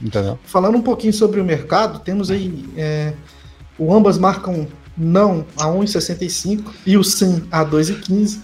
Entendeu? 0.00 0.38
Falando 0.44 0.76
um 0.76 0.82
pouquinho 0.82 1.12
sobre 1.12 1.40
o 1.40 1.44
mercado, 1.44 1.98
temos 1.98 2.30
aí. 2.30 2.66
É, 2.76 3.12
o 3.78 3.92
ambas 3.92 4.18
marcam 4.18 4.66
não 4.98 5.46
a 5.56 5.66
1,65 5.66 6.64
e 6.84 6.96
o 6.96 7.04
sim 7.04 7.46
a 7.50 7.64
2,15. 7.64 8.40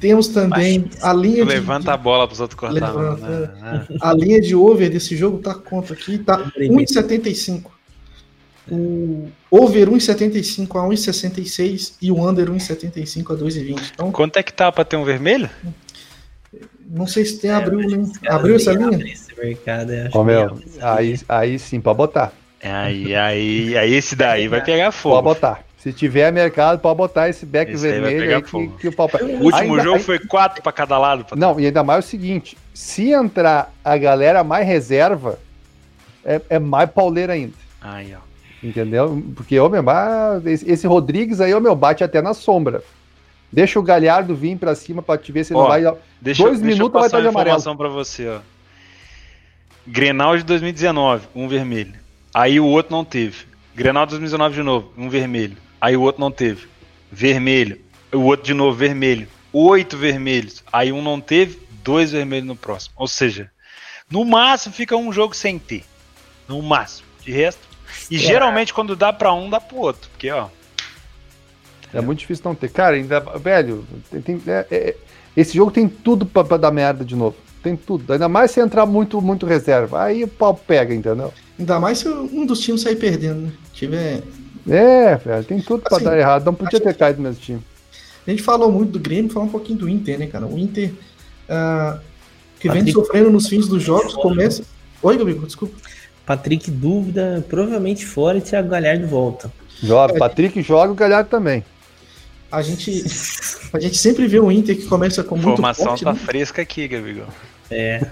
Temos 0.00 0.28
também 0.28 0.88
Mas, 0.90 1.04
a 1.04 1.12
linha 1.12 1.44
de. 1.44 1.50
Levanta 1.50 1.92
a 1.92 1.96
bola 1.96 2.26
para 2.26 2.32
os 2.32 2.40
outros 2.40 2.58
cortar. 2.58 2.74
Levanta, 2.74 3.54
né? 3.60 3.86
A 4.00 4.14
linha 4.14 4.40
de 4.40 4.54
over 4.54 4.88
desse 4.88 5.14
jogo 5.14 5.38
tá 5.38 5.54
conta 5.54 5.92
aqui, 5.92 6.18
tá 6.18 6.38
1,75. 6.56 7.64
O 8.70 9.28
over 9.50 9.90
1,75 9.90 10.76
a 10.76 10.88
1,66 10.88 11.94
e 12.00 12.10
o 12.10 12.26
under 12.26 12.48
1,75 12.50 13.34
a 13.34 13.38
2,20. 13.38 13.90
Então, 13.92 14.10
Quanto 14.10 14.38
é 14.38 14.42
que 14.42 14.52
tá 14.52 14.72
para 14.72 14.84
ter 14.84 14.96
um 14.96 15.04
vermelho? 15.04 15.50
Não 16.88 17.06
sei 17.06 17.24
se 17.24 17.38
tem 17.38 17.50
é, 17.50 17.54
abriu, 17.54 17.80
né? 17.80 18.10
Abriu 18.26 18.56
essa 18.56 18.72
linha? 18.72 19.12
Esse 19.12 19.36
mercado, 19.36 19.92
oh, 20.12 20.24
meu, 20.24 20.58
aí, 20.80 21.20
aí 21.28 21.58
sim, 21.58 21.80
pode 21.80 21.98
botar. 21.98 22.32
Aí, 22.62 23.14
aí, 23.14 23.76
aí 23.76 23.94
esse 23.94 24.16
daí 24.16 24.48
vai 24.48 24.62
pegar 24.62 24.92
fogo. 24.92 25.22
Pode 25.22 25.34
botar. 25.34 25.69
Se 25.80 25.94
tiver 25.94 26.30
mercado, 26.30 26.78
pode 26.78 26.96
botar 26.98 27.30
esse 27.30 27.46
back 27.46 27.72
esse 27.72 27.82
vermelho 27.82 28.36
aí, 28.36 28.42
que, 28.42 28.68
que, 28.78 28.88
o 28.88 28.92
pau... 28.92 29.08
O 29.14 29.44
último 29.44 29.72
ainda, 29.74 29.82
jogo 29.82 29.96
aí... 29.96 30.02
foi 30.02 30.18
quatro 30.18 30.62
para 30.62 30.72
cada 30.72 30.98
lado. 30.98 31.24
Não, 31.34 31.58
e 31.58 31.64
ainda 31.64 31.82
mais 31.82 32.04
o 32.04 32.08
seguinte: 32.08 32.56
se 32.74 33.10
entrar 33.12 33.72
a 33.82 33.96
galera 33.96 34.44
mais 34.44 34.66
reserva, 34.66 35.38
é, 36.22 36.38
é 36.50 36.58
mais 36.58 36.90
pauleira 36.90 37.32
ainda. 37.32 37.54
Aí, 37.80 38.14
ó. 38.14 38.18
Entendeu? 38.62 39.24
Porque, 39.34 39.58
ô 39.58 39.70
meu, 39.70 39.82
esse 40.44 40.86
Rodrigues 40.86 41.40
aí, 41.40 41.54
ô 41.54 41.60
meu, 41.60 41.74
bate 41.74 42.04
até 42.04 42.20
na 42.20 42.34
sombra. 42.34 42.82
Deixa 43.50 43.80
o 43.80 43.82
Galhardo 43.82 44.34
vir 44.34 44.58
para 44.58 44.74
cima 44.74 45.00
para 45.00 45.18
te 45.18 45.32
ver 45.32 45.44
se 45.44 45.54
ele 45.54 45.60
ó, 45.60 45.62
não 45.62 45.68
vai. 45.68 45.82
Deixa, 46.20 46.42
Dois 46.42 46.60
deixa 46.60 46.74
minutos 46.74 47.00
vai 47.00 47.06
estar 47.06 47.22
de 47.22 47.26
amarelo. 47.26 47.56
informação 47.56 47.74
para 47.74 47.88
você, 47.88 48.28
ó. 48.28 48.40
Grenal 49.86 50.36
de 50.36 50.44
2019, 50.44 51.26
um 51.34 51.48
vermelho. 51.48 51.94
Aí 52.34 52.60
o 52.60 52.66
outro 52.66 52.94
não 52.94 53.02
teve. 53.02 53.46
Grenal 53.74 54.04
de 54.04 54.10
2019 54.10 54.54
de 54.54 54.62
novo, 54.62 54.92
um 54.96 55.08
vermelho. 55.08 55.56
Aí 55.80 55.96
o 55.96 56.02
outro 56.02 56.20
não 56.20 56.30
teve. 56.30 56.68
Vermelho. 57.10 57.80
O 58.12 58.20
outro 58.20 58.44
de 58.44 58.54
novo, 58.54 58.76
vermelho. 58.76 59.26
Oito 59.52 59.96
vermelhos. 59.96 60.62
Aí 60.72 60.92
um 60.92 61.02
não 61.02 61.20
teve, 61.20 61.60
dois 61.82 62.12
vermelhos 62.12 62.46
no 62.46 62.56
próximo. 62.56 62.94
Ou 62.96 63.08
seja, 63.08 63.50
no 64.10 64.24
máximo 64.24 64.74
fica 64.74 64.96
um 64.96 65.12
jogo 65.12 65.34
sem 65.34 65.58
ter. 65.58 65.84
No 66.48 66.60
máximo. 66.62 67.08
De 67.22 67.32
resto. 67.32 67.60
E 68.10 68.16
é. 68.16 68.18
geralmente 68.18 68.74
quando 68.74 68.94
dá 68.94 69.12
pra 69.12 69.32
um, 69.32 69.48
dá 69.48 69.60
pro 69.60 69.78
outro. 69.78 70.10
Porque, 70.10 70.30
ó. 70.30 70.48
É 71.92 72.00
muito 72.00 72.20
difícil 72.20 72.44
não 72.44 72.54
ter. 72.54 72.70
Cara, 72.70 72.96
ainda. 72.96 73.20
Velho, 73.20 73.84
tem, 74.10 74.20
tem 74.20 74.42
é, 74.46 74.66
é, 74.70 74.96
esse 75.36 75.54
jogo 75.56 75.70
tem 75.70 75.88
tudo 75.88 76.24
pra, 76.24 76.44
pra, 76.44 76.56
dar 76.56 76.70
merda 76.70 77.04
de 77.04 77.16
novo. 77.16 77.36
Tem 77.62 77.76
tudo. 77.76 78.12
Ainda 78.12 78.28
mais 78.28 78.50
se 78.52 78.60
entrar 78.60 78.86
muito, 78.86 79.20
muito 79.20 79.46
reserva. 79.46 80.04
Aí 80.04 80.24
o 80.24 80.28
pau 80.28 80.54
pega, 80.54 80.94
entendeu? 80.94 81.32
Ainda 81.58 81.78
mais 81.80 81.98
se 81.98 82.08
um 82.08 82.46
dos 82.46 82.60
times 82.60 82.80
sair 82.82 82.96
perdendo, 82.96 83.42
né? 83.42 83.52
Tiver. 83.72 84.22
É, 84.70 85.16
velho, 85.16 85.44
tem 85.44 85.60
tudo 85.60 85.82
assim, 85.84 86.02
pra 86.02 86.10
dar 86.10 86.18
errado. 86.18 86.44
Não 86.44 86.54
podia 86.54 86.80
ter 86.80 86.94
caído 86.94 87.18
no 87.20 87.28
mesmo 87.28 87.42
time. 87.42 87.60
A 88.26 88.30
gente 88.30 88.42
falou 88.42 88.70
muito 88.70 88.92
do 88.92 89.00
Grêmio, 89.00 89.30
falar 89.30 89.46
um 89.46 89.50
pouquinho 89.50 89.80
do 89.80 89.88
Inter, 89.88 90.18
né, 90.18 90.26
cara? 90.26 90.46
O 90.46 90.56
Inter, 90.56 90.90
uh, 90.90 91.98
que 92.60 92.68
Patrick... 92.68 92.84
vem 92.84 92.92
sofrendo 92.92 93.30
nos 93.30 93.48
fins 93.48 93.66
dos 93.66 93.82
jogos, 93.82 94.14
começa. 94.14 94.62
Oi, 95.02 95.18
Gabriel, 95.18 95.40
desculpa. 95.42 95.74
Patrick, 96.24 96.70
dúvida, 96.70 97.44
provavelmente 97.48 98.06
fora 98.06 98.38
e 98.38 98.40
Thiago 98.40 98.68
Galhardo 98.68 99.06
volta. 99.06 99.50
Joga, 99.82 100.14
Patrick 100.14 100.62
joga 100.62 100.92
o 100.92 100.94
Galhardo 100.94 101.28
também. 101.28 101.64
A 102.52 102.62
gente, 102.62 103.04
a 103.72 103.80
gente 103.80 103.96
sempre 103.96 104.28
vê 104.28 104.38
o 104.38 104.52
Inter 104.52 104.76
que 104.76 104.86
começa 104.86 105.24
com 105.24 105.34
muito 105.34 105.54
Informação 105.54 105.86
forte, 105.86 106.04
tá 106.04 106.12
né? 106.12 106.18
fresca 106.18 106.62
aqui, 106.62 106.86
Gabriel. 106.86 107.26
É, 107.70 108.06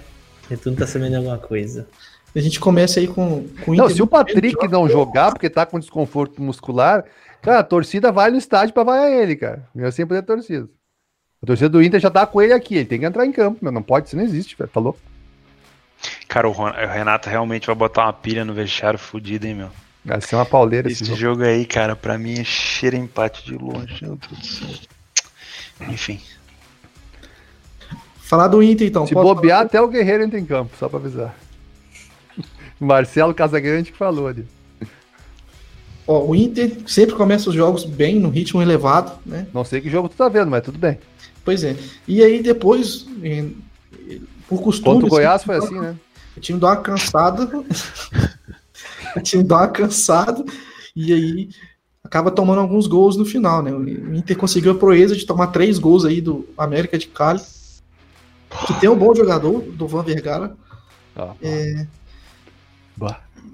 tudo 0.62 0.76
tá 0.76 0.86
sabendo 0.86 1.16
alguma 1.16 1.38
coisa. 1.38 1.86
A 2.34 2.40
gente 2.40 2.60
começa 2.60 3.00
aí 3.00 3.08
com, 3.08 3.46
com 3.64 3.70
o 3.70 3.74
Inter. 3.74 3.88
Não, 3.88 3.88
se 3.88 4.02
o 4.02 4.06
Patrick 4.06 4.68
não 4.68 4.88
jogar 4.88 5.32
porque 5.32 5.48
tá 5.48 5.64
com 5.64 5.78
desconforto 5.78 6.42
muscular, 6.42 7.04
cara, 7.40 7.60
a 7.60 7.64
torcida 7.64 8.12
vai 8.12 8.30
no 8.30 8.36
estádio 8.36 8.74
pra 8.74 8.84
vaiar 8.84 9.10
ele, 9.10 9.34
cara. 9.34 9.66
Eu 9.74 9.90
sempre 9.90 10.18
a 10.18 10.22
torcida. 10.22 10.68
A 11.42 11.46
torcida 11.46 11.68
do 11.68 11.82
Inter 11.82 12.00
já 12.00 12.10
tá 12.10 12.26
com 12.26 12.42
ele 12.42 12.52
aqui, 12.52 12.76
ele 12.76 12.84
tem 12.84 13.00
que 13.00 13.06
entrar 13.06 13.24
em 13.24 13.32
campo, 13.32 13.58
meu. 13.62 13.72
Não 13.72 13.82
pode, 13.82 14.08
isso 14.08 14.16
não 14.16 14.24
existe, 14.24 14.56
velho. 14.56 14.70
Tá 14.70 14.80
louco? 14.80 14.98
Cara, 16.28 16.48
o 16.48 16.52
Renato 16.52 17.28
realmente 17.28 17.66
vai 17.66 17.74
botar 17.74 18.04
uma 18.04 18.12
pilha 18.12 18.44
no 18.44 18.52
vestiário 18.52 18.98
fudido, 18.98 19.46
hein, 19.46 19.54
meu. 19.54 19.70
Vai 20.04 20.20
ser 20.20 20.36
uma 20.36 20.44
pauleira 20.44 20.90
esse, 20.90 21.02
esse 21.02 21.14
jogo. 21.14 21.40
jogo. 21.40 21.44
aí, 21.44 21.64
cara, 21.64 21.96
pra 21.96 22.18
mim 22.18 22.38
é 22.38 22.44
cheira 22.44 22.96
empate 22.96 23.44
de 23.44 23.56
longe. 23.56 23.98
Meu 24.02 24.16
Deus 24.16 24.40
do 24.40 24.46
céu. 24.46 24.68
Enfim. 25.88 26.20
Falar 28.18 28.48
do 28.48 28.62
Inter, 28.62 28.86
então. 28.86 29.06
Se 29.06 29.14
bobear, 29.14 29.58
falar... 29.58 29.66
até 29.66 29.80
o 29.80 29.88
Guerreiro 29.88 30.22
entra 30.22 30.38
em 30.38 30.44
campo, 30.44 30.76
só 30.78 30.88
pra 30.88 30.98
avisar. 30.98 31.34
Marcelo 32.80 33.34
Casagrande 33.34 33.92
que 33.92 33.98
falou 33.98 34.28
ali. 34.28 34.46
Ó, 36.06 36.24
o 36.26 36.34
Inter 36.34 36.78
sempre 36.86 37.14
começa 37.14 37.50
os 37.50 37.54
jogos 37.54 37.84
bem, 37.84 38.18
no 38.18 38.30
ritmo 38.30 38.62
elevado, 38.62 39.18
né? 39.26 39.46
Não 39.52 39.64
sei 39.64 39.80
que 39.80 39.90
jogo 39.90 40.08
tu 40.08 40.16
tá 40.16 40.28
vendo, 40.28 40.50
mas 40.50 40.62
tudo 40.62 40.78
bem. 40.78 40.98
Pois 41.44 41.62
é. 41.64 41.76
E 42.06 42.22
aí 42.22 42.42
depois, 42.42 43.06
por 44.48 44.62
costume... 44.62 44.94
Contra 44.94 45.06
o 45.06 45.10
Goiás 45.10 45.44
foi 45.44 45.56
assim, 45.56 45.78
né? 45.78 45.96
O 46.36 46.40
time 46.40 46.58
dá 46.58 46.68
uma 46.68 46.76
cansada 46.76 47.50
o 49.16 49.20
time 49.20 49.42
dá 49.42 49.56
uma 49.58 49.68
cansada 49.68 50.44
e 50.94 51.12
aí 51.12 51.48
acaba 52.02 52.30
tomando 52.30 52.60
alguns 52.60 52.86
gols 52.86 53.16
no 53.16 53.24
final, 53.24 53.62
né? 53.62 53.72
O 53.72 54.14
Inter 54.14 54.36
conseguiu 54.36 54.72
a 54.72 54.74
proeza 54.74 55.14
de 55.14 55.26
tomar 55.26 55.48
três 55.48 55.78
gols 55.78 56.04
aí 56.04 56.20
do 56.20 56.48
América 56.56 56.96
de 56.96 57.06
Cali, 57.06 57.40
que 58.66 58.74
tem 58.80 58.88
um 58.88 58.96
bom 58.96 59.14
jogador, 59.14 59.60
do 59.60 59.86
Van 59.86 60.02
Vergara. 60.02 60.56
Ah, 61.14 61.34
é... 61.42 61.86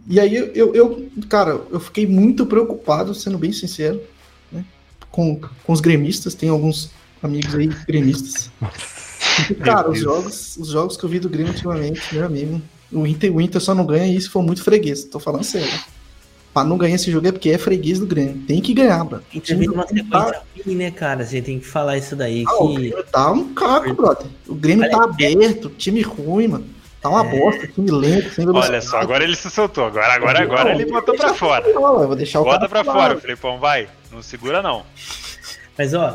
E 0.06 0.20
aí 0.20 0.36
eu, 0.36 0.74
eu, 0.74 1.08
cara, 1.28 1.60
eu 1.70 1.80
fiquei 1.80 2.06
muito 2.06 2.44
preocupado, 2.44 3.14
sendo 3.14 3.38
bem 3.38 3.52
sincero, 3.52 4.02
né? 4.52 4.64
com, 5.10 5.40
com 5.64 5.72
os 5.72 5.80
gremistas, 5.80 6.34
tem 6.34 6.50
alguns 6.50 6.90
amigos 7.22 7.54
aí 7.54 7.68
gremistas. 7.86 8.50
cara, 9.62 9.90
os 9.90 9.98
jogos, 9.98 10.56
os 10.58 10.68
jogos 10.68 10.96
que 10.96 11.04
eu 11.04 11.08
vi 11.08 11.18
do 11.18 11.28
Grêmio 11.28 11.52
ultimamente, 11.52 12.14
meu 12.14 12.26
amigo, 12.26 12.60
o 12.92 13.06
Inter, 13.06 13.34
o 13.34 13.40
Inter 13.40 13.60
só 13.60 13.74
não 13.74 13.86
ganha 13.86 14.06
isso 14.06 14.26
se 14.26 14.32
for 14.32 14.42
muito 14.42 14.62
freguês. 14.62 15.04
Tô 15.04 15.18
falando 15.18 15.42
sério. 15.42 15.80
Pra 16.52 16.62
não 16.62 16.78
ganhar 16.78 16.94
esse 16.94 17.10
jogo 17.10 17.26
é 17.26 17.32
porque 17.32 17.50
é 17.50 17.58
freguês 17.58 17.98
do 17.98 18.06
Grêmio. 18.06 18.42
Tem 18.46 18.60
que 18.60 18.72
ganhar, 18.72 19.02
mano. 19.02 19.24
O 19.34 19.40
time 19.40 19.66
uma 19.66 19.84
sequência 19.88 20.10
tá... 20.10 20.42
ruim, 20.64 20.76
né, 20.76 20.90
cara? 20.90 21.24
Gente 21.24 21.44
tem 21.46 21.58
que 21.58 21.66
falar 21.66 21.98
isso 21.98 22.14
daí. 22.14 22.44
Ah, 22.46 22.50
que... 22.50 22.62
O 22.62 22.74
Grêmio 22.74 23.04
tá 23.10 23.32
um 23.32 23.52
caco, 23.54 23.92
brother. 23.94 24.26
O 24.46 24.54
Grêmio 24.54 24.88
tá 24.88 25.02
aberto, 25.02 25.68
time 25.70 26.00
ruim, 26.02 26.46
mano. 26.46 26.64
Tá 27.04 27.10
uma 27.10 27.20
é... 27.20 27.38
bosta, 27.38 27.66
time 27.66 27.90
lento, 27.90 28.30
sem 28.30 28.48
Olha 28.48 28.80
só, 28.80 28.96
agora 28.96 29.22
ele 29.22 29.36
se 29.36 29.50
soltou. 29.50 29.84
Agora, 29.84 30.14
agora, 30.14 30.42
agora 30.42 30.70
ele 30.70 30.86
botou 30.86 31.14
pra 31.14 31.34
fora. 31.34 31.70
Não, 31.70 32.06
vou 32.06 32.16
deixar 32.16 32.40
o 32.40 32.44
Bota 32.44 32.66
pra 32.66 32.82
fora, 32.82 33.20
Felipão, 33.20 33.58
vai. 33.58 33.86
Não 34.10 34.22
segura, 34.22 34.62
não. 34.62 34.86
Mas, 35.76 35.92
ó, 35.92 36.10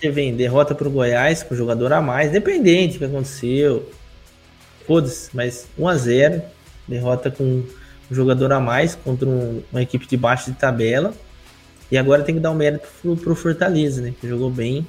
você 0.00 0.10
vem, 0.10 0.34
derrota 0.34 0.74
pro 0.74 0.88
Goiás 0.88 1.42
com 1.42 1.54
jogador 1.54 1.92
a 1.92 2.00
mais, 2.00 2.32
dependente 2.32 2.94
do 2.94 3.00
que 3.00 3.04
aconteceu. 3.04 3.86
Foda-se, 4.86 5.28
mas 5.34 5.68
1x0 5.78 6.40
derrota 6.88 7.30
com 7.30 7.44
um 7.44 7.66
jogador 8.10 8.50
a 8.50 8.60
mais 8.60 8.94
contra 8.94 9.28
um, 9.28 9.62
uma 9.70 9.82
equipe 9.82 10.06
de 10.06 10.16
baixo 10.16 10.50
de 10.50 10.56
tabela. 10.56 11.12
E 11.92 11.98
agora 11.98 12.22
tem 12.22 12.34
que 12.34 12.40
dar 12.40 12.50
um 12.50 12.54
mérito 12.54 12.88
pro, 13.02 13.14
pro 13.14 13.34
Fortaleza, 13.36 14.00
né? 14.00 14.14
Que 14.18 14.26
jogou 14.26 14.48
bem, 14.48 14.86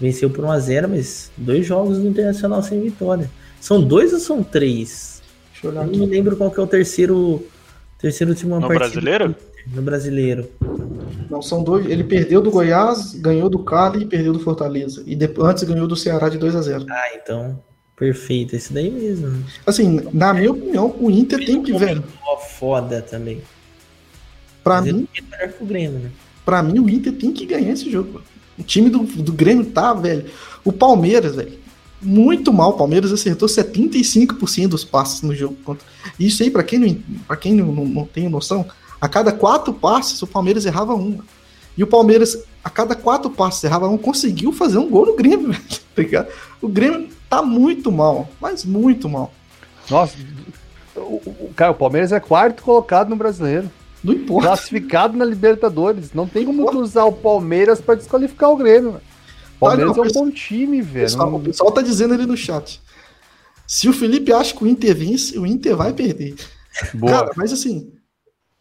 venceu 0.00 0.30
por 0.30 0.42
1x0, 0.46 0.88
mas 0.88 1.30
dois 1.36 1.66
jogos 1.66 1.98
no 1.98 2.08
Internacional 2.08 2.62
sem 2.62 2.80
vitória. 2.80 3.30
São 3.60 3.82
dois 3.82 4.12
ou 4.12 4.18
são 4.18 4.42
três? 4.42 5.22
Deixa 5.52 5.66
eu 5.66 5.70
olhar 5.70 5.86
eu 5.86 5.92
não 5.92 6.06
me 6.06 6.06
lembro 6.06 6.36
qual 6.36 6.50
que 6.50 6.60
é 6.60 6.62
o 6.62 6.66
terceiro, 6.66 7.44
terceiro 7.98 8.32
último 8.32 8.60
No 8.60 8.68
brasileiro? 8.68 9.34
No 9.74 9.82
brasileiro. 9.82 10.48
Não, 11.30 11.42
são 11.42 11.62
dois. 11.62 11.86
Ele 11.86 12.04
perdeu 12.04 12.40
do 12.40 12.50
Goiás, 12.50 13.14
ganhou 13.14 13.48
do 13.48 13.58
Cali 13.60 14.02
e 14.02 14.06
perdeu 14.06 14.32
do 14.32 14.38
Fortaleza. 14.38 15.02
E 15.06 15.16
depois, 15.16 15.48
antes 15.48 15.64
ganhou 15.64 15.88
do 15.88 15.96
Ceará 15.96 16.28
de 16.28 16.38
2 16.38 16.54
a 16.54 16.62
0 16.62 16.86
Ah, 16.88 17.14
então 17.16 17.58
Perfeito, 17.96 18.54
esse 18.54 18.74
daí 18.74 18.90
mesmo. 18.90 19.42
Assim, 19.66 20.00
na 20.12 20.34
minha 20.34 20.50
opinião, 20.50 20.94
o 21.00 21.10
Inter 21.10 21.44
tem 21.44 21.62
que, 21.62 21.72
ver. 21.72 22.02
Foda 22.58 23.00
também. 23.00 23.40
Pra 24.62 24.82
Mas 24.82 24.92
mim. 24.92 25.08
É 25.16 25.22
melhor 25.22 25.52
que 25.56 25.64
o 25.64 25.66
Grêmio, 25.66 25.98
né? 25.98 26.10
Pra 26.44 26.62
mim, 26.62 26.78
o 26.78 26.90
Inter 26.90 27.14
tem 27.14 27.32
que 27.32 27.46
ganhar 27.46 27.72
esse 27.72 27.90
jogo. 27.90 28.20
O 28.58 28.62
time 28.62 28.90
do, 28.90 28.98
do 28.98 29.32
Grêmio 29.32 29.64
tá, 29.66 29.94
velho. 29.94 30.26
O 30.62 30.72
Palmeiras, 30.72 31.36
velho. 31.36 31.58
Muito 32.06 32.52
mal. 32.52 32.70
O 32.70 32.76
Palmeiras 32.76 33.12
acertou 33.12 33.48
75% 33.48 34.68
dos 34.68 34.84
passes 34.84 35.22
no 35.22 35.34
jogo. 35.34 35.56
Isso 36.18 36.42
aí, 36.44 36.50
pra 36.50 36.62
quem, 36.62 36.78
não, 36.78 36.96
pra 37.26 37.36
quem 37.36 37.52
não, 37.52 37.66
não, 37.66 37.84
não 37.84 38.06
tem 38.06 38.28
noção, 38.28 38.64
a 39.00 39.08
cada 39.08 39.32
quatro 39.32 39.74
passes, 39.74 40.22
o 40.22 40.26
Palmeiras 40.26 40.64
errava 40.64 40.94
um. 40.94 41.18
E 41.76 41.82
o 41.82 41.86
Palmeiras, 41.86 42.38
a 42.62 42.70
cada 42.70 42.94
quatro 42.94 43.28
passes 43.28 43.64
errava 43.64 43.88
um, 43.88 43.98
conseguiu 43.98 44.52
fazer 44.52 44.78
um 44.78 44.88
gol 44.88 45.06
no 45.06 45.16
Grêmio. 45.16 45.54
Tá 45.96 46.26
o 46.60 46.68
Grêmio 46.68 47.08
tá 47.26 47.40
muito 47.40 47.90
mal, 47.90 48.28
mas 48.38 48.66
muito 48.66 49.08
mal. 49.08 49.32
Nossa, 49.88 50.14
o, 50.94 51.22
o, 51.24 51.52
cara, 51.56 51.72
o 51.72 51.74
Palmeiras 51.74 52.12
é 52.12 52.20
quarto 52.20 52.62
colocado 52.62 53.08
no 53.08 53.16
brasileiro. 53.16 53.70
Não 54.04 54.12
importa. 54.12 54.48
Classificado 54.48 55.16
na 55.16 55.24
Libertadores. 55.24 56.12
Não 56.12 56.26
tem 56.26 56.44
como 56.44 56.70
usar 56.78 57.04
o 57.04 57.12
Palmeiras 57.12 57.80
para 57.80 57.94
desqualificar 57.94 58.50
o 58.50 58.56
Grêmio. 58.56 58.90
O 58.90 59.15
Palmeiras 59.58 59.96
não, 59.96 60.04
é 60.04 60.08
um 60.08 60.12
bom 60.12 60.30
time, 60.30 60.82
velho. 60.82 61.06
Pessoal, 61.06 61.34
O 61.34 61.40
pessoal 61.40 61.72
tá 61.72 61.82
dizendo 61.82 62.14
ali 62.14 62.26
no 62.26 62.36
chat. 62.36 62.80
Se 63.66 63.88
o 63.88 63.92
Felipe 63.92 64.32
acha 64.32 64.54
que 64.54 64.62
o 64.62 64.66
Inter 64.66 64.94
vence, 64.94 65.38
o 65.38 65.46
Inter 65.46 65.76
vai 65.76 65.92
perder. 65.92 66.36
Boa. 66.94 67.12
Cara, 67.12 67.30
mas 67.36 67.52
assim, 67.52 67.90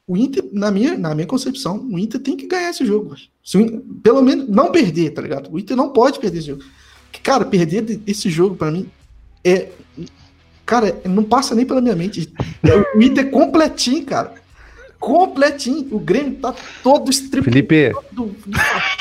o 0.07 0.15
Inter, 0.15 0.43
na 0.51 0.71
minha, 0.71 0.97
na 0.97 1.13
minha 1.13 1.27
concepção, 1.27 1.77
o 1.91 1.99
Inter 1.99 2.19
tem 2.21 2.37
que 2.37 2.47
ganhar 2.47 2.69
esse 2.69 2.85
jogo. 2.85 3.15
Inter, 3.55 3.81
pelo 4.03 4.21
menos 4.21 4.47
não 4.47 4.71
perder, 4.71 5.11
tá 5.11 5.21
ligado? 5.21 5.51
O 5.51 5.59
Inter 5.59 5.75
não 5.75 5.89
pode 5.89 6.19
perder 6.19 6.39
esse 6.39 6.47
jogo. 6.47 6.63
Cara, 7.23 7.45
perder 7.45 8.01
esse 8.05 8.29
jogo 8.29 8.55
para 8.55 8.71
mim 8.71 8.89
é. 9.43 9.69
Cara, 10.65 10.99
não 11.05 11.23
passa 11.23 11.53
nem 11.53 11.65
pela 11.65 11.81
minha 11.81 11.95
mente. 11.95 12.31
O 12.95 13.01
Inter 13.01 13.29
completinho, 13.29 14.03
cara. 14.05 14.33
Completinho. 14.99 15.87
O 15.91 15.99
Grêmio 15.99 16.35
tá 16.35 16.55
todo 16.81 17.11
estripado. 17.11 17.51
Felipe, 17.51 17.91
todo, 18.15 18.35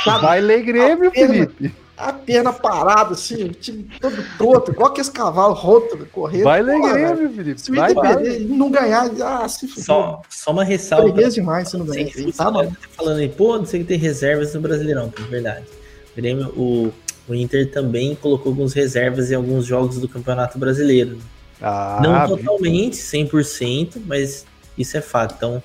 vai 0.04 0.40
ler 0.40 0.62
Grêmio, 0.62 1.10
Felipe. 1.10 1.83
A 1.96 2.12
perna 2.12 2.52
parada, 2.52 3.12
assim, 3.12 3.44
o 3.44 3.48
time 3.50 3.88
todo 4.00 4.16
torto, 4.36 4.72
igual 4.72 4.92
que 4.92 5.00
esse 5.00 5.10
cavalo 5.10 5.54
roto, 5.54 6.06
correndo. 6.10 6.42
Vai 6.42 6.60
ler 6.60 6.80
Grêmio, 6.80 7.30
Felipe. 7.30 7.60
Se 7.60 7.70
o 7.70 7.74
Inter 7.76 8.00
perder 8.00 8.40
e 8.42 8.44
não 8.46 8.70
ganhar, 8.70 9.10
ah, 9.22 9.48
se 9.48 9.68
Só, 9.68 10.20
só 10.28 10.50
uma 10.50 10.64
ressalva. 10.64 11.12
Freguês 11.12 11.34
demais 11.34 11.68
se 11.68 11.76
não 11.76 11.86
ganhar. 11.86 12.10
Tá, 12.36 12.50
tá 12.50 12.68
falando 12.90 13.18
aí, 13.18 13.28
pô, 13.28 13.56
não 13.58 13.64
sei 13.64 13.80
que 13.80 13.86
tem 13.86 13.98
reservas 13.98 14.52
no 14.54 14.60
Brasileirão, 14.60 15.12
é 15.16 15.22
verdade. 15.22 15.66
O 16.12 16.16
Grêmio, 16.16 16.48
o 16.56 16.92
o 17.26 17.34
Inter 17.34 17.70
também 17.70 18.14
colocou 18.14 18.50
alguns 18.50 18.72
reservas 18.74 19.30
em 19.30 19.34
alguns 19.34 19.64
jogos 19.64 19.98
do 19.98 20.08
Campeonato 20.08 20.58
Brasileiro. 20.58 21.18
Ah, 21.60 22.00
Não 22.02 22.28
totalmente, 22.28 22.96
100%, 22.96 24.02
mas 24.04 24.44
isso 24.76 24.96
é 24.96 25.00
fato. 25.00 25.34
Então, 25.36 25.62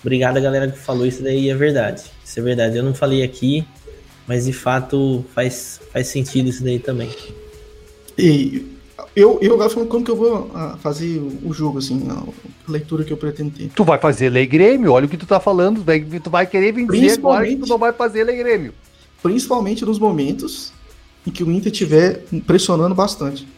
obrigado 0.00 0.38
a 0.38 0.40
galera 0.40 0.70
que 0.70 0.78
falou 0.78 1.04
isso 1.04 1.22
daí, 1.22 1.50
é 1.50 1.54
verdade. 1.54 2.04
Isso 2.24 2.40
é 2.40 2.42
verdade. 2.42 2.78
Eu 2.78 2.82
não 2.82 2.94
falei 2.94 3.22
aqui, 3.22 3.66
mas 4.28 4.44
de 4.44 4.52
fato 4.52 5.24
faz, 5.34 5.80
faz 5.90 6.08
sentido 6.08 6.50
isso 6.50 6.62
daí 6.62 6.78
também. 6.78 7.10
E 8.16 8.66
Eu, 9.16 9.38
eu 9.40 9.54
agora 9.54 9.70
falando 9.70 9.88
como 9.88 10.04
que 10.04 10.10
eu 10.10 10.16
vou 10.16 10.50
ah, 10.54 10.76
fazer 10.80 11.20
o 11.42 11.52
jogo, 11.52 11.78
assim, 11.78 12.06
a 12.10 12.22
leitura 12.70 13.04
que 13.04 13.12
eu 13.12 13.16
pretendo 13.16 13.50
ter. 13.50 13.70
Tu 13.74 13.84
vai 13.84 13.98
fazer 13.98 14.28
lei 14.28 14.46
Grêmio, 14.46 14.92
olha 14.92 15.06
o 15.06 15.08
que 15.08 15.16
tu 15.16 15.26
tá 15.26 15.40
falando, 15.40 15.82
tu 16.22 16.30
vai 16.30 16.46
querer 16.46 16.72
vencer 16.72 17.18
agora 17.18 17.46
que 17.46 17.56
tu 17.56 17.66
não 17.66 17.78
vai 17.78 17.92
fazer 17.92 18.24
lei 18.24 18.36
Grêmio. 18.36 18.74
Principalmente 19.22 19.84
nos 19.84 19.98
momentos 19.98 20.72
em 21.26 21.30
que 21.30 21.42
o 21.42 21.50
Inter 21.50 21.72
estiver 21.72 22.24
pressionando 22.46 22.94
bastante. 22.94 23.48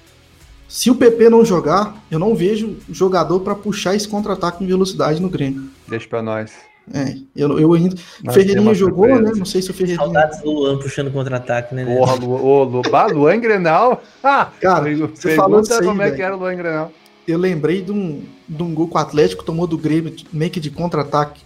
Se 0.69 0.89
o 0.89 0.95
PP 0.95 1.29
não 1.29 1.45
jogar, 1.45 2.03
eu 2.11 2.19
não 2.19 2.35
vejo 2.35 2.77
jogador 2.89 3.41
para 3.41 3.55
puxar 3.55 3.97
esse 3.97 4.07
contra-ataque 4.07 4.63
em 4.63 4.67
velocidade 4.67 5.21
no 5.21 5.29
Grêmio. 5.29 5.69
Deixa 5.89 6.07
para 6.07 6.23
nós. 6.23 6.70
É, 6.93 7.17
eu, 7.37 7.59
eu 7.59 7.73
ainda. 7.73 7.95
Nós 8.23 8.35
Ferreirinha 8.35 8.75
jogou, 8.75 9.07
surpresa. 9.07 9.33
né? 9.33 9.39
Não 9.39 9.45
sei 9.45 9.63
se 9.63 9.71
o 9.71 9.75
Ferreirinha. 9.75 10.05
Saudades 10.05 10.41
do 10.41 10.51
Luan 10.51 10.79
puxando 10.79 11.13
contra-ataque, 11.13 11.75
né? 11.75 11.85
Porra, 11.85 12.15
Lu, 12.15 12.31
ô, 12.45 12.65
Lu, 12.65 12.83
bah, 12.91 13.07
Luan 13.07 13.39
Grenal. 13.39 14.03
Ah, 14.23 14.51
cara, 14.61 14.95
você 14.95 15.35
falou 15.35 15.61
isso 15.61 15.73
aí, 15.73 15.85
como 15.85 16.03
é 16.03 16.11
que 16.11 16.21
era 16.21 16.37
o 16.37 16.39
Luan 16.39 16.55
Grenal. 16.57 16.93
Eu 17.27 17.39
lembrei 17.39 17.81
de 17.81 17.93
um, 17.93 18.23
de 18.49 18.63
um 18.63 18.75
gol 18.75 18.89
que 18.89 18.95
o 18.95 18.99
Atlético 18.99 19.45
tomou 19.45 19.67
do 19.67 19.79
Grêmio, 19.79 20.15
meio 20.33 20.51
que 20.51 20.61
de 20.61 20.71
contra-ataque. 20.71 21.43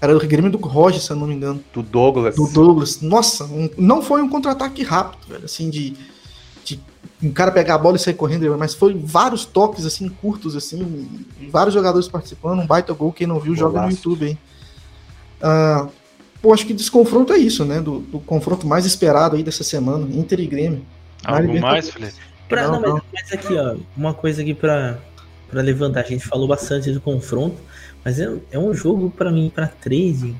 Era 0.00 0.14
o 0.14 0.20
Grêmio 0.20 0.50
do 0.50 0.58
Roger, 0.58 1.00
se 1.00 1.10
eu 1.10 1.16
não 1.16 1.26
me 1.26 1.34
engano. 1.34 1.64
Do 1.72 1.82
Douglas. 1.82 2.36
Do 2.36 2.46
Douglas. 2.46 3.00
Nossa, 3.00 3.44
um, 3.44 3.70
não 3.78 4.02
foi 4.02 4.20
um 4.22 4.28
contra-ataque 4.28 4.82
rápido, 4.82 5.26
velho, 5.28 5.44
assim, 5.44 5.70
de, 5.70 5.96
de 6.62 6.78
um 7.22 7.32
cara 7.32 7.50
pegar 7.50 7.76
a 7.76 7.78
bola 7.78 7.96
e 7.96 7.98
sair 7.98 8.14
correndo, 8.14 8.56
mas 8.58 8.74
foi 8.74 8.94
vários 8.94 9.44
toques, 9.44 9.86
assim, 9.86 10.08
curtos, 10.08 10.54
assim, 10.54 11.08
vários 11.50 11.72
jogadores 11.72 12.06
participando, 12.06 12.60
um 12.60 12.66
baita 12.66 12.92
gol, 12.92 13.12
quem 13.12 13.26
não 13.26 13.40
viu, 13.40 13.54
Golaço. 13.54 13.60
joga 13.60 13.86
no 13.86 13.90
YouTube, 13.90 14.26
hein. 14.26 14.38
Uh, 15.44 15.90
pô, 16.40 16.54
acho 16.54 16.66
que 16.66 16.72
desconfronto 16.72 17.32
é 17.34 17.38
isso, 17.38 17.66
né, 17.66 17.80
do, 17.80 17.98
do, 17.98 18.18
confronto 18.18 18.66
mais 18.66 18.86
esperado 18.86 19.36
aí 19.36 19.42
dessa 19.42 19.62
semana, 19.62 20.08
Inter 20.16 20.40
e 20.40 20.46
Grêmio. 20.46 20.84
Algo 21.22 21.60
mais, 21.60 21.90
Felipe? 21.90 22.14
Pra, 22.48 22.68
não, 22.68 22.80
não, 22.80 22.94
mas, 22.94 23.02
mas, 23.12 23.32
aqui, 23.32 23.54
ó, 23.54 23.76
uma 23.96 24.14
coisa 24.14 24.40
aqui 24.40 24.54
pra, 24.54 24.98
pra 25.50 25.60
levantar, 25.60 26.00
a 26.00 26.08
gente 26.08 26.26
falou 26.26 26.48
bastante 26.48 26.90
do 26.90 27.00
confronto, 27.00 27.56
mas 28.02 28.18
é, 28.18 28.32
é 28.50 28.58
um 28.58 28.72
jogo 28.72 29.10
para 29.10 29.30
mim, 29.30 29.52
para 29.54 29.66
trade, 29.66 30.34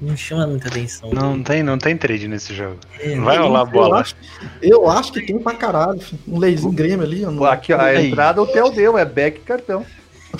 não 0.00 0.16
chama 0.16 0.46
muita 0.46 0.68
atenção. 0.68 1.10
Não, 1.10 1.36
não 1.36 1.42
tem, 1.42 1.62
não 1.62 1.76
tem 1.76 1.96
trade 1.96 2.28
nesse 2.28 2.54
jogo. 2.54 2.76
É, 3.00 3.14
não 3.14 3.24
vai 3.24 3.36
rolar 3.36 3.64
bola. 3.64 3.88
Eu 3.88 4.00
acho, 4.00 4.16
eu 4.62 4.90
acho, 4.90 5.12
que 5.12 5.22
tem 5.22 5.38
pra 5.38 5.54
caralho. 5.54 6.00
Um 6.26 6.38
leizinho 6.38 6.72
Grêmio 6.72 7.04
ali. 7.04 7.22
Não... 7.22 7.44
Aqui, 7.44 7.72
ó, 7.72 7.80
a 7.80 8.00
entrada 8.00 8.40
o 8.40 8.46
Theo 8.46 8.70
deu, 8.70 8.96
é 8.96 9.04
back 9.04 9.40
cartão. 9.40 9.84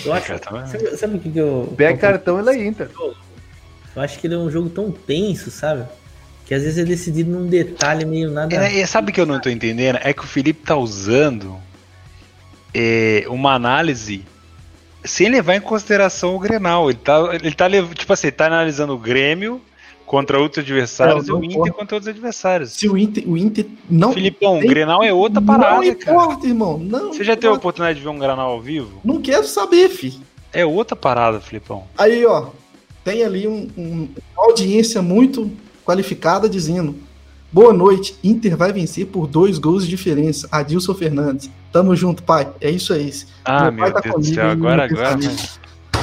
Eu 0.04 0.12
acho, 0.12 0.26
sabe, 0.38 0.96
sabe 0.96 1.16
o 1.16 1.20
que, 1.20 1.36
eu. 1.36 1.74
Back 1.76 1.98
cartão 1.98 2.38
e 2.38 2.42
lei 2.42 2.66
Inter. 2.68 2.88
Eu 3.94 4.02
acho 4.02 4.18
que 4.18 4.26
ele 4.26 4.34
é 4.34 4.38
um 4.38 4.50
jogo 4.50 4.68
tão 4.68 4.90
tenso, 4.90 5.50
sabe? 5.50 5.84
Que 6.46 6.54
às 6.54 6.62
vezes 6.62 6.78
é 6.78 6.84
decidido 6.84 7.30
num 7.30 7.46
detalhe 7.46 8.04
meio 8.04 8.30
nada. 8.30 8.54
É, 8.54 8.86
sabe 8.86 9.10
o 9.10 9.14
que 9.14 9.20
eu 9.20 9.26
não 9.26 9.40
tô 9.40 9.50
entendendo? 9.50 9.98
É 10.02 10.12
que 10.12 10.22
o 10.22 10.26
Felipe 10.26 10.64
tá 10.64 10.76
usando 10.76 11.56
é, 12.72 13.24
uma 13.28 13.52
análise 13.52 14.24
sem 15.04 15.28
levar 15.28 15.56
em 15.56 15.60
consideração 15.60 16.34
o 16.34 16.38
Grenal. 16.38 16.90
Ele 16.90 16.98
tá, 16.98 17.30
ele 17.34 17.54
tá 17.54 17.68
tipo 17.94 18.12
assim, 18.12 18.30
tá 18.30 18.46
analisando 18.46 18.94
o 18.94 18.98
Grêmio 18.98 19.60
contra 20.06 20.40
outros 20.40 20.64
adversários 20.64 21.26
não, 21.26 21.36
não 21.36 21.44
e 21.44 21.48
o 21.48 21.50
Inter 21.50 21.72
contra 21.72 21.96
outros 21.96 22.08
adversários. 22.08 22.72
Se 22.72 22.88
o 22.88 22.96
Inter, 22.96 23.28
o 23.28 23.36
Inter 23.36 23.66
não. 23.88 24.12
Filipão, 24.12 24.58
tem... 24.58 24.64
o 24.64 24.68
Grenal 24.70 25.04
é 25.04 25.12
outra 25.12 25.40
parada, 25.40 25.76
não 25.76 25.84
importa, 25.84 26.36
cara. 26.36 26.46
irmão. 26.46 26.78
Não 26.78 27.12
Você 27.12 27.22
já 27.22 27.36
teve 27.36 27.48
a 27.48 27.52
oportunidade 27.52 27.98
de 27.98 28.04
ver 28.04 28.10
um 28.10 28.18
Grenal 28.18 28.50
ao 28.50 28.60
vivo? 28.60 29.00
Não 29.04 29.20
quero 29.20 29.46
saber, 29.46 29.88
fi. 29.90 30.18
É 30.52 30.64
outra 30.64 30.96
parada, 30.96 31.40
Filipão. 31.40 31.84
Aí, 31.96 32.24
ó, 32.24 32.48
tem 33.08 33.24
ali 33.24 33.48
um, 33.48 33.66
um, 33.74 34.08
uma 34.36 34.48
audiência 34.48 35.00
muito 35.00 35.50
qualificada 35.82 36.46
dizendo: 36.46 36.94
Boa 37.50 37.72
noite, 37.72 38.14
Inter 38.22 38.54
vai 38.54 38.70
vencer 38.70 39.06
por 39.06 39.26
dois 39.26 39.56
gols 39.56 39.84
de 39.84 39.88
diferença. 39.88 40.46
Adilson 40.52 40.94
Fernandes. 40.94 41.50
Tamo 41.72 41.96
junto, 41.96 42.22
pai. 42.22 42.52
É 42.60 42.70
isso 42.70 42.92
aí. 42.92 43.10
Ah, 43.42 43.70
meu, 43.70 43.84
meu 43.84 43.94
tá 43.94 44.00
Deus 44.00 44.28
do 44.28 44.34
céu, 44.34 44.50
agora, 44.50 44.84
agora. 44.84 45.18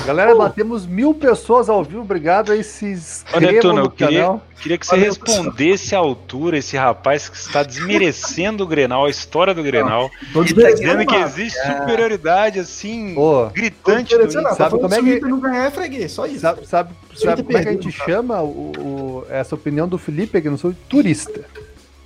Galera, 0.05 0.35
batemos 0.35 0.85
mil 0.85 1.15
pessoas 1.15 1.67
ao 1.67 1.83
vivo. 1.83 2.01
Obrigado 2.01 2.51
aí, 2.51 2.63
se 2.63 2.85
inscrevam 2.85 3.51
Netuno, 3.51 3.79
eu 3.79 3.89
queria, 3.89 4.21
canal. 4.21 4.43
queria 4.61 4.77
que 4.77 4.85
você 4.85 4.91
Valeu, 4.91 5.09
respondesse 5.09 5.95
à 5.95 5.97
altura 5.97 6.57
esse 6.59 6.77
rapaz 6.77 7.27
que 7.27 7.35
está 7.35 7.63
desmerecendo 7.63 8.63
o 8.63 8.67
Grenal, 8.67 9.05
a 9.05 9.09
história 9.09 9.53
do 9.53 9.63
Grenal. 9.63 10.11
Não, 10.33 10.45
tá 10.45 10.71
dizendo 10.71 11.05
que 11.07 11.15
existe 11.15 11.57
é. 11.57 11.79
superioridade, 11.79 12.59
assim, 12.59 13.15
Pô, 13.15 13.47
gritante. 13.47 14.15
Do 14.15 14.41
não, 14.41 14.55
sabe 14.55 14.79
como 14.79 14.93
é 14.93 15.01
que... 15.01 15.19
não 15.21 15.39
ganhar 15.39 15.65
é 15.65 15.71
freguês, 15.71 16.11
só 16.11 16.27
isso. 16.27 16.41
Sabe, 16.41 16.67
sabe, 16.67 16.93
sabe 17.15 17.43
como 17.43 17.57
é 17.57 17.63
que 17.63 17.69
a 17.69 17.73
gente 17.73 17.91
chama 17.91 18.41
o, 18.43 18.71
o, 18.77 19.25
essa 19.29 19.55
opinião 19.55 19.87
do 19.87 19.97
Felipe, 19.97 20.39
que 20.39 20.49
não 20.49 20.57
sou 20.57 20.73
turista. 20.87 21.43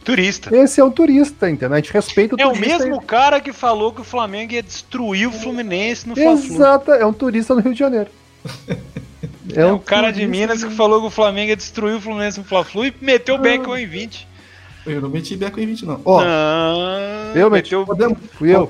Turista. 0.04 0.56
Esse 0.56 0.80
é 0.80 0.84
um 0.84 0.92
turista, 0.92 1.50
entendeu? 1.50 1.74
A 1.74 1.80
gente 1.80 1.94
respeita 1.94 2.36
o 2.36 2.40
é 2.40 2.44
turista. 2.44 2.66
É 2.66 2.76
o 2.76 2.80
mesmo 2.80 3.02
cara 3.02 3.40
que 3.40 3.52
falou 3.54 3.92
que 3.92 4.02
o 4.02 4.04
Flamengo 4.04 4.54
ia 4.54 4.64
destruir 4.64 5.28
o 5.28 5.32
Fluminense 5.32 6.08
no 6.08 6.16
Fla-Flu. 6.16 6.56
Exato, 6.56 6.92
é 6.92 7.06
um 7.06 7.14
turista 7.14 7.54
no 7.54 7.62
Rio 7.62 7.74
de 7.74 7.80
Janeiro. 7.80 8.10
É, 9.56 9.62
é 9.62 9.66
um 9.66 9.76
o 9.76 9.80
cara 9.80 10.12
de 10.12 10.28
Minas 10.28 10.64
que 10.64 10.70
falou 10.70 11.02
que 11.02 11.08
o 11.08 11.10
Flamengo 11.10 11.50
ia 11.50 11.56
destruir 11.56 11.96
o 11.96 12.02
Fluminense 12.02 12.38
no 12.38 12.46
Fla-Flu 12.46 12.86
e 12.86 12.94
meteu 13.02 13.34
o 13.34 13.38
ah. 13.40 13.42
Beckham 13.42 13.78
em 13.78 13.88
20. 13.88 14.28
Eu 14.86 15.02
não 15.02 15.10
meti 15.10 15.36
Beckham 15.36 15.64
em 15.64 15.68
20, 15.68 15.86
não. 15.86 16.02
Ó, 16.06 16.24
não, 16.24 17.36
eu 17.36 17.50
meti. 17.50 17.76
Meteu, 17.76 17.86
podemos, 17.86 18.18
fui 18.34 18.56
eu. 18.56 18.68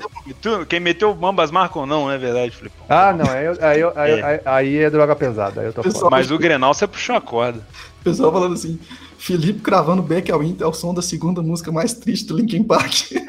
Quem 0.68 0.80
meteu 0.80 1.14
Mambas 1.14 1.50
Marcam 1.50 1.86
não, 1.86 2.04
não 2.04 2.10
é 2.10 2.18
verdade, 2.18 2.50
Felipe? 2.50 2.74
Ah, 2.88 3.12
não. 3.12 3.30
Aí, 3.30 3.46
aí, 3.46 3.82
aí, 3.94 4.20
é. 4.20 4.42
aí, 4.44 4.78
é 4.78 4.90
droga 4.90 5.14
pesada. 5.14 5.60
Aí 5.60 5.66
eu 5.68 5.72
tô 5.72 5.82
Pessoal, 5.82 6.10
Mas 6.10 6.30
o 6.30 6.38
Grenal 6.38 6.74
você 6.74 6.86
puxou 6.86 7.14
a 7.14 7.20
corda. 7.20 7.60
O 8.00 8.04
pessoal 8.04 8.32
falando 8.32 8.54
assim: 8.54 8.78
Felipe 9.18 9.60
cravando 9.60 10.02
back 10.02 10.32
ao 10.32 10.42
Inter 10.42 10.66
é 10.66 10.70
o 10.70 10.72
som 10.72 10.94
da 10.94 11.02
segunda 11.02 11.42
música 11.42 11.70
mais 11.70 11.92
triste 11.92 12.26
do 12.26 12.36
Linkin 12.36 12.62
Park. 12.64 13.12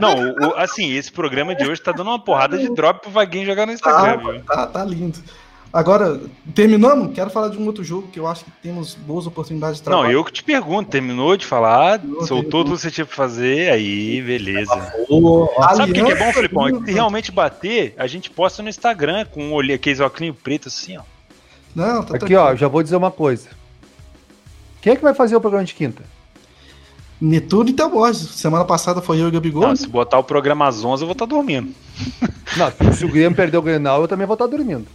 Não, 0.00 0.14
o, 0.32 0.54
assim, 0.56 0.92
esse 0.92 1.12
programa 1.12 1.54
de 1.54 1.66
hoje 1.68 1.80
tá 1.80 1.92
dando 1.92 2.08
uma 2.08 2.18
porrada 2.18 2.58
de 2.58 2.68
drop 2.70 3.02
pro 3.02 3.10
Vaguinho 3.10 3.46
jogar 3.46 3.66
no 3.66 3.72
Instagram. 3.72 4.40
Tá, 4.40 4.56
tá, 4.56 4.66
tá, 4.66 4.84
lindo. 4.84 5.18
Agora, 5.72 6.20
terminamos? 6.54 7.14
Quero 7.14 7.30
falar 7.30 7.48
de 7.48 7.56
um 7.56 7.66
outro 7.66 7.82
jogo 7.82 8.08
que 8.08 8.18
eu 8.18 8.26
acho 8.26 8.44
que 8.44 8.50
temos 8.62 8.94
boas 8.94 9.26
oportunidades 9.26 9.78
de 9.78 9.82
trabalho. 9.82 10.04
Não, 10.04 10.12
eu 10.12 10.22
que 10.22 10.32
te 10.32 10.44
pergunto, 10.44 10.90
terminou 10.90 11.34
de 11.34 11.46
falar, 11.46 11.98
terminou, 11.98 12.26
soltou 12.26 12.64
tudo 12.64 12.76
que 12.76 12.82
você 12.82 12.90
tinha 12.90 13.06
pra 13.06 13.16
fazer, 13.16 13.70
aí, 13.70 14.20
beleza. 14.20 14.70
Sabe 14.70 15.90
o 15.90 15.94
que, 15.94 16.04
que, 16.04 16.12
é 16.12 16.14
bom, 16.14 16.32
Felipão? 16.32 16.68
É 16.68 16.72
que 16.72 16.84
se 16.84 16.92
realmente 16.92 17.32
bater, 17.32 17.94
a 17.96 18.06
gente 18.06 18.28
posta 18.28 18.62
no 18.62 18.68
Instagram 18.68 19.24
com 19.24 19.44
um 19.44 19.52
olho, 19.54 19.74
aqueles 19.74 20.00
óculos 20.00 20.36
preto 20.42 20.68
assim, 20.68 20.98
ó. 20.98 21.02
Não, 21.74 22.02
tá 22.02 22.16
Aqui, 22.16 22.34
ó, 22.34 22.54
já 22.54 22.68
vou 22.68 22.82
dizer 22.82 22.96
uma 22.96 23.10
coisa. 23.10 23.48
Quem 24.80 24.92
é 24.92 24.96
que 24.96 25.02
vai 25.02 25.14
fazer 25.14 25.36
o 25.36 25.40
programa 25.40 25.64
de 25.64 25.74
quinta? 25.74 26.02
Netuno 27.20 27.70
e 27.70 27.72
Teoborges. 27.72 28.30
Semana 28.30 28.64
passada 28.64 29.00
foi 29.00 29.20
eu 29.20 29.26
e 29.26 29.28
o 29.28 29.32
Gabigol. 29.32 29.68
Não, 29.68 29.76
se 29.76 29.86
botar 29.86 30.18
o 30.18 30.24
programa 30.24 30.66
às 30.66 30.84
11, 30.84 31.02
eu 31.02 31.06
vou 31.06 31.12
estar 31.12 31.26
tá 31.26 31.30
dormindo. 31.30 31.72
Não, 32.56 32.92
se 32.92 33.04
o 33.04 33.08
Grêmio 33.08 33.34
perder 33.34 33.56
o 33.56 33.62
Grenal, 33.62 34.02
eu 34.02 34.08
também 34.08 34.26
vou 34.26 34.34
estar 34.34 34.48
tá 34.48 34.56
dormindo. 34.56 34.86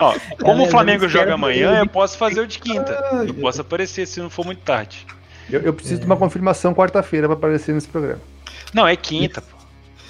Ó, 0.00 0.14
como 0.42 0.64
o 0.64 0.70
Flamengo 0.70 1.06
joga 1.06 1.34
amanhã, 1.34 1.78
eu 1.78 1.86
posso 1.86 2.16
fazer 2.16 2.40
o 2.40 2.46
de 2.46 2.58
quinta. 2.58 2.92
Eu 3.26 3.34
posso 3.34 3.60
aparecer 3.60 4.06
se 4.06 4.20
não 4.20 4.30
for 4.30 4.44
muito 4.44 4.60
tarde. 4.62 5.06
Eu, 5.50 5.60
eu 5.60 5.72
preciso 5.74 5.96
é. 5.96 6.00
de 6.00 6.06
uma 6.06 6.16
confirmação 6.16 6.74
quarta-feira 6.74 7.28
para 7.28 7.36
aparecer 7.36 7.74
nesse 7.74 7.88
programa. 7.88 8.20
Não, 8.72 8.86
é 8.86 8.96
quinta, 8.96 9.42
pô. 9.42 9.56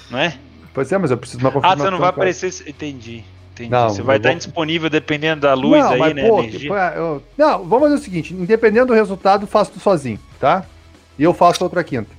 Não 0.09 0.19
é? 0.19 0.37
Pois 0.73 0.91
é, 0.91 0.97
mas 0.97 1.11
eu 1.11 1.17
preciso 1.17 1.39
de 1.39 1.45
uma 1.45 1.51
confirmação. 1.51 1.81
Ah, 1.81 1.85
você 1.85 1.91
não 1.91 1.99
vai 1.99 2.09
aparecer. 2.09 2.53
Entendi. 2.65 3.25
Entendi. 3.53 3.69
Não, 3.69 3.89
você 3.89 4.01
vai 4.01 4.17
estar 4.17 4.29
vou... 4.29 4.35
indisponível 4.35 4.89
dependendo 4.89 5.41
da 5.41 5.53
luz 5.53 5.79
não, 5.79 5.91
aí, 5.91 5.99
mas, 5.99 6.15
né? 6.15 6.27
Pô, 6.27 6.41
eu... 6.95 7.23
Não, 7.37 7.63
vamos 7.63 7.83
fazer 7.83 7.95
o 7.95 8.03
seguinte: 8.03 8.33
independendo 8.33 8.87
do 8.87 8.93
resultado, 8.93 9.45
faço 9.45 9.71
tu 9.71 9.79
sozinho, 9.79 10.19
tá? 10.39 10.65
E 11.17 11.23
eu 11.23 11.33
faço 11.33 11.63
outra 11.63 11.83
quinta. 11.83 12.09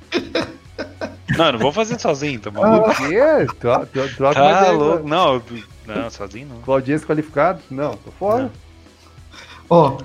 Não, 1.37 1.53
não 1.53 1.59
vou 1.59 1.73
fazer 1.73 1.99
sozinho, 1.99 2.39
tá 2.39 2.51
maluco? 2.53 2.91
O 2.91 2.95
quê? 2.95 3.19
Troca 3.59 4.35
tá 4.35 4.71
louco. 4.71 5.09
Não, 5.09 5.43
não, 5.87 6.09
sozinho 6.09 6.47
não. 6.47 6.61
Claudinha 6.63 7.01
qualificado? 7.01 7.61
Não, 7.69 7.97
tô 7.97 8.13
fora. 8.13 8.53
Ó, 9.69 9.99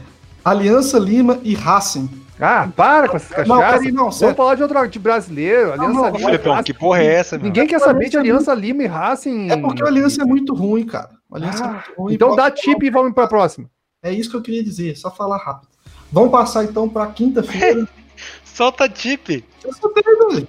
Aliança 0.44 0.98
Lima 0.98 1.40
e 1.44 1.54
Racing. 1.54 2.10
Ah, 2.40 2.70
para 2.74 3.10
com 3.10 3.18
essas 3.18 3.30
cachaças. 3.30 3.84
Não, 3.86 3.92
não, 3.92 4.12
Vamos 4.12 4.38
falar 4.38 4.56
de 4.56 4.64
outro 4.64 4.88
de 4.88 4.98
brasileiro. 4.98 5.74
Aliança 5.74 5.94
não, 5.94 6.04
não, 6.04 6.12
Lima. 6.12 6.30
Filipão, 6.30 6.64
que 6.64 6.74
porra 6.74 7.02
é 7.02 7.06
essa, 7.06 7.38
Ninguém 7.38 7.68
quer 7.68 7.80
saber 7.80 8.10
de 8.10 8.18
Aliança 8.18 8.54
Lima 8.54 8.84
e 8.84 8.88
Racing. 8.88 9.52
É 9.52 9.58
porque 9.58 9.84
a 9.84 9.88
Aliança 9.88 10.22
é 10.22 10.26
muito 10.26 10.54
ruim, 10.54 10.86
cara. 10.86 11.10
Aliança 11.32 11.66
ah, 11.66 11.68
é 11.68 11.72
muito 11.72 11.94
ruim. 11.98 12.14
Então 12.14 12.36
dá 12.36 12.56
chip 12.56 12.86
e 12.86 12.90
vamos 12.90 13.14
para 13.14 13.26
a 13.26 13.28
próxima. 13.28 13.70
É 14.02 14.14
isso 14.14 14.30
que 14.30 14.38
eu 14.38 14.42
queria 14.42 14.64
dizer, 14.64 14.96
só 14.96 15.12
falar 15.12 15.38
rápido. 15.38 15.68
Vamos 16.12 16.32
passar 16.32 16.64
então 16.64 16.88
para 16.88 17.08
quinta-feira. 17.08 17.88
Solta 18.46 18.90
chip. 18.94 19.44
Eu 19.64 19.74
soltei, 19.74 20.04
velho. 20.04 20.48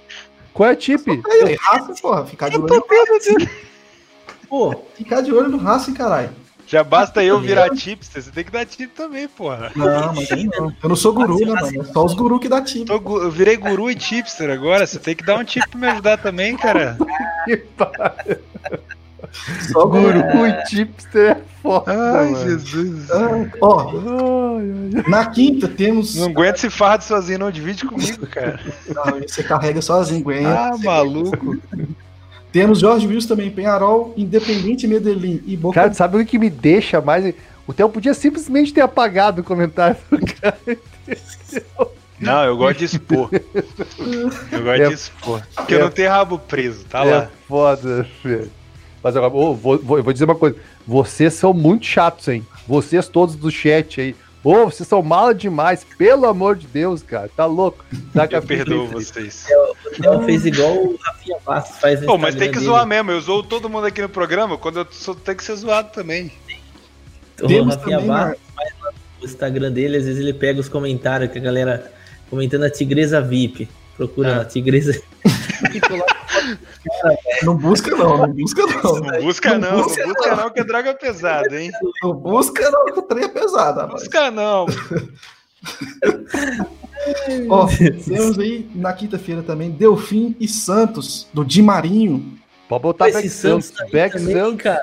Qual 0.53 0.69
é 0.69 0.79
chip? 0.79 1.03
Soltei, 1.03 1.55
Racing, 1.55 2.01
porra. 2.01 2.25
Ficar 2.25 2.49
de 2.49 2.57
olho. 2.57 2.67
No... 2.73 3.47
Pô, 4.47 4.75
ficar 4.95 5.21
de 5.21 5.33
olho 5.33 5.49
no 5.49 5.57
Racing, 5.57 5.93
caralho. 5.93 6.29
Já 6.71 6.85
basta 6.85 7.21
eu 7.21 7.37
virar 7.41 7.69
tipster, 7.71 8.23
você 8.23 8.31
tem 8.31 8.45
que 8.45 8.51
dar 8.51 8.65
tip 8.65 8.91
também, 8.95 9.27
porra. 9.27 9.71
Não, 9.75 10.13
mas 10.15 10.29
não. 10.29 10.73
Eu 10.81 10.87
não 10.89 10.95
sou 10.95 11.11
guru, 11.11 11.37
né, 11.39 11.47
mano? 11.61 11.83
Só 11.91 12.05
os 12.05 12.13
guru 12.13 12.39
que 12.39 12.47
dá 12.47 12.61
tip. 12.61 12.87
Eu 12.89 13.29
virei 13.29 13.57
guru 13.57 13.91
e 13.91 13.95
tipster 13.95 14.49
agora, 14.49 14.87
você 14.87 14.97
tem 14.97 15.13
que 15.13 15.25
dar 15.25 15.37
um 15.37 15.43
tip 15.43 15.67
pra 15.69 15.77
me 15.79 15.87
ajudar 15.87 16.17
também, 16.19 16.55
cara. 16.55 16.97
que 17.43 17.57
pariu. 17.57 18.37
Só 19.71 19.85
Guru 19.85 20.21
guru. 20.23 20.63
tipster 20.67 21.31
é 21.31 21.41
foda, 21.61 21.91
Ai, 21.91 22.31
mano. 22.31 22.43
Jesus. 22.43 23.11
Ah, 23.11 23.29
ó, 23.61 23.89
Ai, 23.89 24.93
ai. 24.95 25.03
na 25.09 25.25
quinta 25.25 25.67
temos. 25.67 26.15
Não 26.15 26.27
aguento 26.27 26.55
esse 26.55 26.69
fardo 26.69 27.03
sozinho, 27.03 27.39
não. 27.39 27.51
Divide 27.51 27.85
comigo, 27.85 28.25
cara. 28.27 28.59
Não, 28.93 29.19
você 29.21 29.43
carrega 29.43 29.81
sozinho, 29.81 30.21
aguenta. 30.21 30.49
Ah, 30.49 30.77
maluco. 30.77 31.57
Temos 32.51 32.79
Jorge 32.79 33.07
Wilson 33.07 33.29
também, 33.29 33.49
Penharol, 33.49 34.13
Independente 34.17 34.85
Medellín 34.87 35.41
e 35.45 35.55
Boca. 35.55 35.79
Cara, 35.79 35.93
sabe 35.93 36.17
o 36.17 36.25
que 36.25 36.37
me 36.37 36.49
deixa 36.49 36.99
mais. 36.99 37.33
O 37.65 37.73
Theo 37.73 37.87
podia 37.89 38.13
simplesmente 38.13 38.73
ter 38.73 38.81
apagado 38.81 39.41
o 39.41 39.43
comentário 39.43 39.95
do 40.09 40.19
cara. 40.41 40.57
Não, 42.19 42.43
eu 42.43 42.55
gosto 42.57 42.79
de 42.79 42.85
expor. 42.85 43.29
Eu 44.51 44.63
gosto 44.63 44.81
É. 44.81 44.87
de 44.89 44.93
expor. 44.93 45.41
Porque 45.55 45.73
eu 45.73 45.79
não 45.79 45.89
tenho 45.89 46.09
rabo 46.09 46.37
preso, 46.37 46.85
tá 46.85 47.03
é 47.05 47.11
lá. 47.15 47.29
foda, 47.47 48.07
velho. 48.23 48.51
Mas 49.01 49.15
agora, 49.15 49.31
vou, 49.31 49.55
vou- 49.55 49.97
eu 49.97 50.03
vou 50.03 50.13
dizer 50.13 50.25
uma 50.25 50.35
coisa. 50.35 50.55
Vocês 50.85 51.33
são 51.33 51.51
muito 51.53 51.85
chatos, 51.87 52.27
hein? 52.27 52.45
Vocês 52.67 53.07
todos 53.07 53.35
do 53.35 53.49
chat 53.49 53.99
aí. 53.99 54.15
Ô, 54.43 54.65
vocês 54.65 54.87
são 54.89 55.01
mala 55.03 55.35
demais. 55.35 55.85
Pelo 55.97 56.25
amor 56.25 56.55
de 56.55 56.65
Deus, 56.65 57.03
cara. 57.03 57.29
Tá 57.35 57.45
louco. 57.45 57.85
Dá 58.13 58.27
Eu 58.29 58.41
perdoo 58.41 58.87
vocês. 58.87 59.45
Ela 60.03 60.23
fez 60.23 60.45
igual 60.45 60.73
o 60.77 60.97
Rafinha 60.99 61.37
Bastos 61.45 61.77
faz 61.77 61.99
Pô, 62.03 62.17
mas 62.17 62.33
tem 62.33 62.49
que 62.49 62.55
dele. 62.55 62.65
zoar 62.65 62.85
mesmo. 62.87 63.11
Eu 63.11 63.21
zoo 63.21 63.43
todo 63.43 63.69
mundo 63.69 63.85
aqui 63.85 64.01
no 64.01 64.09
programa. 64.09 64.57
Quando 64.57 64.79
eu 64.79 64.87
sou, 64.91 65.13
tem 65.13 65.35
que 65.35 65.43
ser 65.43 65.55
zoado 65.57 65.91
também. 65.91 66.31
O 67.41 67.47
Temos 67.47 67.75
Rafinha 67.75 67.97
também, 67.99 68.07
Bastos 68.11 68.39
faz 68.55 68.73
lá 68.81 68.91
no 69.19 69.25
Instagram 69.25 69.71
dele, 69.71 69.97
às 69.97 70.05
vezes 70.05 70.19
ele 70.19 70.33
pega 70.33 70.59
os 70.59 70.67
comentários 70.67 71.31
que 71.31 71.37
a 71.37 71.41
galera 71.41 71.91
comentando 72.29 72.63
a 72.63 72.69
Tigresa 72.69 73.21
VIP. 73.21 73.69
Procura 73.95 74.29
É. 74.29 74.37
lá, 74.37 74.45
Tigresa. 74.45 74.99
Não 77.43 77.55
busca 77.57 77.95
não, 77.95 78.17
não 78.17 78.29
busca 78.33 78.61
não. 78.65 78.95
Não 78.95 79.21
busca 79.21 79.57
não, 79.57 79.77
não 79.77 79.83
busca 79.83 80.05
busca 80.07 80.35
não, 80.35 80.49
que 80.49 80.59
é 80.59 80.63
droga 80.63 80.93
pesada, 80.93 81.61
hein? 81.61 81.71
Não 82.01 82.13
busca 82.13 82.69
não, 82.71 82.85
que 82.85 82.99
o 82.99 83.01
trem 83.01 83.25
é 83.25 83.27
pesado, 83.27 83.79
rapaz. 83.81 84.01
Busca 84.03 84.31
não. 84.31 84.65
Ó, 87.49 87.67
temos 88.05 88.39
aí 88.39 88.69
na 88.75 88.93
quinta-feira 88.93 89.41
também 89.41 89.71
Delfim 89.71 90.35
e 90.39 90.47
Santos, 90.47 91.27
do 91.33 91.43
Di 91.43 91.61
Marinho. 91.61 92.37
Pode 92.69 92.83
botar 92.83 93.09
Esse 93.09 93.17
Back 93.17 93.29
Santos 93.29 93.65
Santos. 93.67 93.81
aí 93.81 93.91
Back 93.91 94.17
também, 94.17 94.35
Santos, 94.35 94.61
cara. 94.63 94.81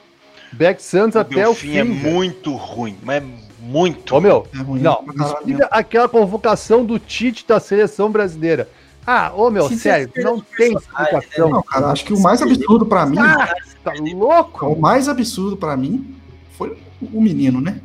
Back 0.53 0.83
Santos 0.83 1.17
O 1.17 1.19
até 1.21 1.35
o 1.35 1.53
Delfim 1.53 1.69
fim. 1.71 1.79
é 1.79 1.85
muito 1.85 2.55
ruim, 2.55 2.99
mas 3.03 3.23
é 3.23 3.27
muito. 3.61 4.15
Ô, 4.15 4.21
meu, 4.21 4.47
É 4.55 4.59
ruim 4.59 4.81
não, 4.81 5.05
caralho 5.05 5.39
explica 5.39 5.67
aquela 5.71 6.09
convocação 6.09 6.85
do 6.85 6.99
Tite 6.99 7.47
da 7.47 7.61
seleção 7.61 8.11
brasileira. 8.11 8.69
Ah, 9.11 9.33
ô 9.35 9.49
meu, 9.51 9.69
Tite 9.71 9.81
sério, 9.81 10.11
é 10.15 10.21
não 10.23 10.39
tem 10.39 10.75
personagem, 10.75 11.19
explicação. 11.19 11.49
Não, 11.51 11.63
cara, 11.63 11.87
acho 11.87 12.05
que 12.05 12.13
o 12.13 12.21
mais 12.21 12.43
absurdo 12.43 12.85
pra 12.85 13.07
mim, 13.07 13.19
Ah, 13.19 13.55
tá 13.83 13.93
louco? 13.99 14.67
o 14.67 14.79
mais 14.79 15.09
absurdo 15.09 15.57
pra 15.57 15.75
mim 15.79 16.15
foi 16.59 16.77
o 17.01 17.19
menino, 17.19 17.59
né? 17.59 17.81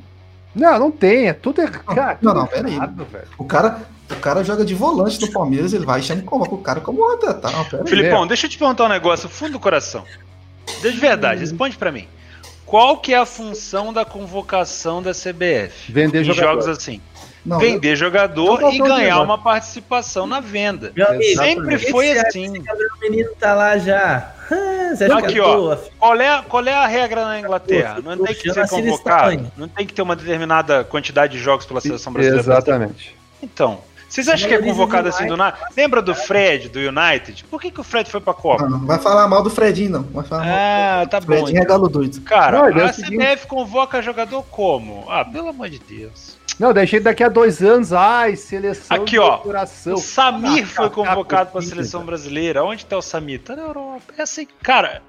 Não, 0.54 0.78
não 0.78 0.92
tem, 0.92 1.30
é 1.30 1.34
tudo 1.34 1.62
errado. 1.62 1.86
Cara, 1.96 2.18
Não, 2.22 2.34
não, 2.34 2.46
pera 2.46 2.68
aí. 2.68 2.76
errado, 2.76 3.06
velho. 3.10 3.28
O 3.38 3.46
cara, 3.46 3.84
o 4.12 4.16
cara 4.18 4.44
joga 4.44 4.66
de 4.66 4.76
volante 4.76 5.22
no 5.22 5.32
Palmeiras, 5.32 5.72
ele 5.72 5.86
vai 5.86 6.02
e 6.02 6.04
chama 6.04 6.20
e 6.20 6.26
convoca 6.26 6.56
o 6.56 6.58
cara 6.58 6.82
como 6.82 7.00
outra, 7.02 7.34
tá? 7.34 7.50
Não, 7.52 7.64
pera 7.64 7.84
aí. 7.84 7.90
Filipão, 7.90 8.28
deixa 8.28 8.46
eu 8.46 8.50
te 8.50 8.58
perguntar 8.58 8.84
um 8.84 8.90
negócio, 8.90 9.30
fundo 9.30 9.54
do 9.54 9.60
coração. 9.62 10.04
De 10.82 10.90
verdade, 10.92 11.40
responde 11.40 11.78
pra 11.78 11.90
mim. 11.90 12.06
Qual 12.66 12.98
que 12.98 13.14
é 13.14 13.18
a 13.18 13.26
função 13.26 13.94
da 13.94 14.04
convocação 14.04 15.02
da 15.02 15.12
CBF? 15.14 15.90
Vender 15.92 16.24
jogador. 16.26 16.50
jogos 16.50 16.68
assim? 16.68 17.00
Não, 17.46 17.60
Vender 17.60 17.96
jogador 17.96 18.62
Não 18.62 18.72
e 18.72 18.78
ganhar 18.78 19.22
uma 19.22 19.38
participação 19.38 20.26
na 20.26 20.40
venda. 20.40 20.94
Amigo, 21.10 21.40
Sempre 21.42 21.78
foi 21.78 22.14
você 22.14 22.20
assim. 22.20 22.54
acha 22.58 22.78
que 22.78 23.08
O 23.08 23.10
menino 23.10 23.30
tá 23.38 23.54
lá 23.54 23.78
já. 23.78 24.32
Ah, 24.52 25.18
Aqui, 25.18 25.40
é 25.40 25.42
ó. 25.42 25.76
Qual 26.00 26.22
é, 26.22 26.42
qual 26.48 26.66
é 26.66 26.74
a 26.74 26.86
regra 26.88 27.26
na 27.26 27.40
Inglaterra? 27.40 27.98
Não 28.04 28.18
tem 28.18 28.36
que 28.36 28.54
ser 28.54 28.60
assim 28.60 28.84
convocado, 28.84 29.52
não 29.58 29.68
tem 29.68 29.86
que 29.86 29.94
ter 29.94 30.02
uma 30.02 30.16
determinada 30.16 30.84
quantidade 30.84 31.34
de 31.34 31.40
jogos 31.40 31.66
pela 31.66 31.82
seleção 31.82 32.14
brasileira. 32.14 32.42
Exatamente. 32.42 33.16
Então, 33.42 33.82
vocês 34.14 34.30
acham 34.30 34.48
que 34.48 34.54
é 34.54 34.62
convocado 34.62 35.10
assim 35.10 35.26
do 35.26 35.36
nada? 35.36 35.58
Lembra 35.76 36.00
do 36.00 36.14
Fred, 36.14 36.70
do 36.70 36.78
United? 36.80 37.46
Por 37.46 37.60
que, 37.60 37.72
que 37.72 37.82
o 37.82 37.84
Fred 37.84 38.08
foi 38.12 38.22
pra 38.22 38.34
Copa? 38.34 38.64
não, 38.70 38.78
não 38.80 38.86
vai 38.86 39.00
falar 39.00 39.28
mal 39.28 39.42
do 39.42 39.50
Fredinho, 39.50 39.90
não. 39.90 40.04
Vai 40.04 40.24
falar 40.24 40.46
mal. 40.46 40.54
Ah, 40.56 41.08
tá 41.10 41.20
do 41.20 41.26
bom. 41.26 41.34
Fredinho 41.34 41.62
é 41.62 41.66
galo 41.66 41.90
doido. 41.90 42.22
Cara, 42.22 42.70
Não, 42.70 42.80
é 42.80 42.86
a 42.86 42.94
CBF 42.94 43.48
convoca 43.48 44.02
jogador 44.04 44.44
como? 44.52 45.06
Ah, 45.10 45.26
pelo 45.26 45.48
amor 45.50 45.68
de 45.68 45.80
Deus. 45.80 46.38
Não, 46.60 46.72
deixei 46.74 47.00
daqui 47.00 47.24
a 47.24 47.30
dois 47.30 47.62
anos. 47.62 47.92
Ai, 47.94 48.36
seleção 48.36 48.96
Aqui, 48.98 49.18
ó. 49.18 49.38
coração. 49.38 49.96
O 49.96 49.98
Samir 49.98 50.64
Ah, 50.64 50.68
foi 50.68 50.90
tá, 50.90 50.96
convocado 50.96 51.46
tá, 51.46 51.52
para 51.52 51.60
a 51.60 51.64
seleção 51.64 52.02
tá. 52.02 52.06
brasileira. 52.08 52.64
Onde 52.64 52.86
tá 52.86 52.98
o 52.98 53.02
Samir? 53.02 53.42
Tá 53.42 53.56
na 53.56 53.64
Europa. 53.64 54.14
É 54.18 54.22
assim, 54.22 54.48
cara. 54.62 55.02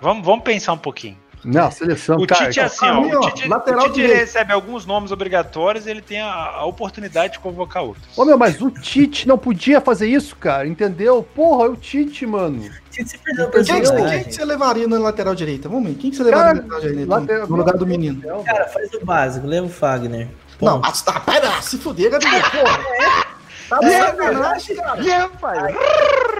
Vamos, 0.00 0.24
vamos 0.24 0.44
pensar 0.44 0.72
um 0.72 0.78
pouquinho. 0.78 1.16
Não, 1.44 1.68
seleção, 1.72 2.18
O 2.18 2.26
cara. 2.26 2.46
Tite 2.46 2.60
é 2.60 2.62
assim, 2.62 2.86
ó. 2.86 3.00
O 3.00 3.20
Tite, 3.32 3.48
lateral 3.48 3.86
o 3.86 3.92
Tite 3.92 4.06
recebe 4.06 4.52
alguns 4.52 4.86
nomes 4.86 5.10
obrigatórios 5.10 5.86
e 5.86 5.90
ele 5.90 6.00
tem 6.00 6.20
a, 6.20 6.28
a 6.32 6.64
oportunidade 6.66 7.32
de 7.32 7.38
convocar 7.40 7.82
outros. 7.82 8.16
Ô 8.16 8.24
meu, 8.24 8.38
mas 8.38 8.62
o 8.62 8.70
Tite 8.70 9.26
não 9.26 9.36
podia 9.36 9.80
fazer 9.80 10.08
isso, 10.08 10.36
cara, 10.36 10.68
entendeu? 10.68 11.20
Porra, 11.34 11.64
é 11.66 11.68
o 11.70 11.74
Tite, 11.76 12.24
mano. 12.26 12.70
Você 12.88 13.04
se 13.04 13.18
perdeu 13.18 13.50
Quem, 13.50 13.64
que- 13.64 13.72
quem 13.72 14.24
que 14.24 14.32
você 14.34 14.44
levaria 14.44 14.86
na 14.86 14.98
lateral 15.00 15.34
direita? 15.34 15.68
Vamos 15.68 15.88
ver. 15.90 15.96
Quem 15.98 16.10
que 16.12 16.16
você 16.16 16.22
levaria 16.22 16.44
Cara, 16.44 16.54
na 16.54 16.62
lateral 16.74 16.80
direita? 16.92 17.10
lateral- 17.10 17.48
no 17.48 17.56
lugar 17.56 17.76
do 17.76 17.86
menino. 17.88 18.22
Cara, 18.44 18.68
faz 18.68 18.92
o 18.94 19.04
básico, 19.04 19.44
leva 19.44 19.66
o 19.66 19.70
Fagner. 19.70 20.28
Não, 20.62 20.78
mas 20.78 21.02
tá, 21.02 21.18
pera, 21.20 21.60
se 21.60 21.76
fuder, 21.78 22.10
Gabriel, 22.10 22.40
porra. 22.50 23.32
Tá 23.68 23.78
de 23.78 23.90
sacanagem, 23.90 24.76
cara. 24.76 25.10
É, 25.10 25.28
pai. 25.28 25.74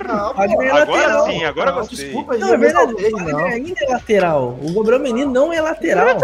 Não, 0.06 0.34
pô. 0.34 0.42
é 0.42 0.70
Agora 0.70 0.74
lateral. 0.74 1.26
sim, 1.26 1.44
agora 1.44 1.70
Não, 1.72 1.78
gostei. 1.78 2.04
Desculpa 2.04 2.36
Não, 2.38 2.52
é 2.54 2.56
verdade, 2.58 2.92
o 2.94 3.10
não. 3.20 3.44
ainda 3.46 3.74
é 3.84 3.92
lateral. 3.92 4.58
O 4.62 4.72
Gabriel 4.74 5.00
Menino 5.00 5.32
não 5.32 5.52
é 5.52 5.60
lateral. 5.60 6.16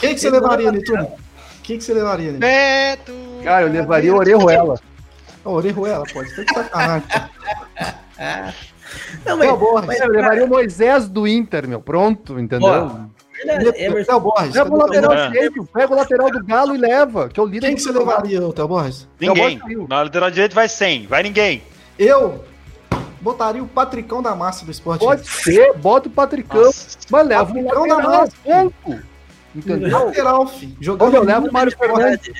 Quem 0.00 0.14
que 0.14 0.20
você 0.20 0.30
levaria, 0.30 0.72
Netuno? 0.72 1.12
Quem 1.62 1.78
que 1.78 1.84
você 1.84 1.94
levaria? 1.94 2.32
Beto! 2.32 3.12
Cara, 3.44 3.66
eu 3.66 3.72
levaria 3.72 4.12
o 4.12 4.16
Orejuela. 4.18 4.80
Ô, 5.44 5.50
Orejuela, 5.52 6.04
pode. 6.12 6.34
Tá 6.34 6.42
de 6.42 6.54
sacanagem. 6.54 7.08
Não, 9.24 9.36
mas, 9.38 9.58
Borges. 9.58 9.86
mas 9.86 10.00
Eu 10.00 10.08
levaria 10.08 10.44
o 10.44 10.48
Moisés 10.48 11.08
do 11.08 11.26
Inter, 11.26 11.68
meu. 11.68 11.80
Pronto, 11.80 12.38
entendeu? 12.38 12.68
Ó, 12.68 13.21
Emerson, 13.76 14.12
Léo 14.12 14.20
Borges. 14.20 14.54
Leva 14.54 14.70
o 14.74 14.76
lateral 14.76 15.12
É. 15.12 15.28
direito, 15.30 15.64
pega 15.72 15.92
o 15.92 15.96
lateral 15.96 16.30
do 16.30 16.44
Galo 16.44 16.74
e 16.74 16.78
leva, 16.78 17.28
que 17.28 17.38
é 17.38 17.42
o 17.42 17.46
líder. 17.46 17.66
Quem 17.66 17.76
que 17.76 17.82
você 17.82 17.92
levaria, 17.92 18.40
Théo 18.52 18.68
Borges? 18.68 19.08
Ninguém. 19.20 19.60
Na 19.88 20.02
lateral 20.02 20.30
direita 20.30 20.54
vai 20.54 20.68
100, 20.68 21.06
vai 21.06 21.22
ninguém. 21.22 21.62
Eu 21.98 22.44
botaria 23.20 23.62
o 23.62 23.66
Patricão 23.68 24.22
da 24.22 24.34
massa 24.34 24.64
do 24.64 24.70
esporte. 24.70 25.04
Pode 25.04 25.28
ser, 25.28 25.72
bota 25.74 26.08
o 26.08 26.10
Patricão, 26.10 26.62
Nossa. 26.62 26.98
mas 27.10 27.26
leva 27.26 27.42
o 27.42 27.46
Patricão 27.54 27.86
da 27.88 27.98
massa. 27.98 28.32
ponto. 28.44 29.02
Entendeu? 29.54 30.06
Lateral, 30.06 30.46
fi. 30.46 30.74
Ô, 30.80 30.82
Jogando 30.82 31.48
o 31.48 31.52
Mário 31.52 31.76
Fernandes. 31.76 32.32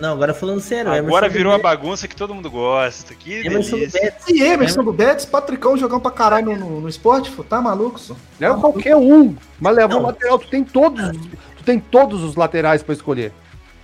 Não, 0.00 0.12
agora 0.12 0.32
falando 0.32 0.60
sério. 0.60 0.90
Agora 0.90 1.26
Emerson 1.26 1.38
virou 1.38 1.52
a 1.52 1.56
do 1.58 1.62
bagunça 1.62 2.08
que 2.08 2.16
todo 2.16 2.34
mundo 2.34 2.50
gosta. 2.50 3.14
Que 3.14 3.46
Emerson 3.46 3.72
do 3.72 3.78
delícia. 3.78 4.00
Betis. 4.00 4.28
E 4.28 4.42
Emerson 4.42 4.82
do 4.82 4.92
Betis, 4.92 5.24
Patricão 5.26 5.76
jogando 5.76 6.00
pra 6.00 6.10
caralho 6.10 6.56
no, 6.56 6.80
no, 6.80 6.88
esporte, 6.88 7.30
tá 7.48 7.60
maluco, 7.60 7.98
só? 7.98 8.16
Leva 8.38 8.58
qualquer 8.58 8.96
um, 8.96 9.36
mas 9.60 9.76
leva 9.76 9.94
Não. 9.94 10.00
o 10.00 10.06
lateral. 10.06 10.38
Tu 10.38 10.48
tem 10.48 10.64
todos, 10.64 11.16
tu 11.56 11.64
tem 11.64 11.78
todos 11.78 12.24
os 12.24 12.34
laterais 12.34 12.82
pra 12.82 12.94
escolher. 12.94 13.32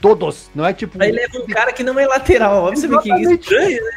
Todos, 0.01 0.51
não 0.55 0.65
é 0.65 0.73
tipo. 0.73 1.01
Aí 1.03 1.13
leva 1.13 1.39
um 1.39 1.47
cara 1.47 1.73
que 1.73 1.83
não 1.83 1.99
é 1.99 2.07
lateral. 2.07 2.67
Pra 2.67 2.77
você 2.77 2.89
ver 2.89 2.99
que 3.01 3.11
Exatamente. 3.11 3.43
estranho, 3.43 3.85
né? 3.85 3.91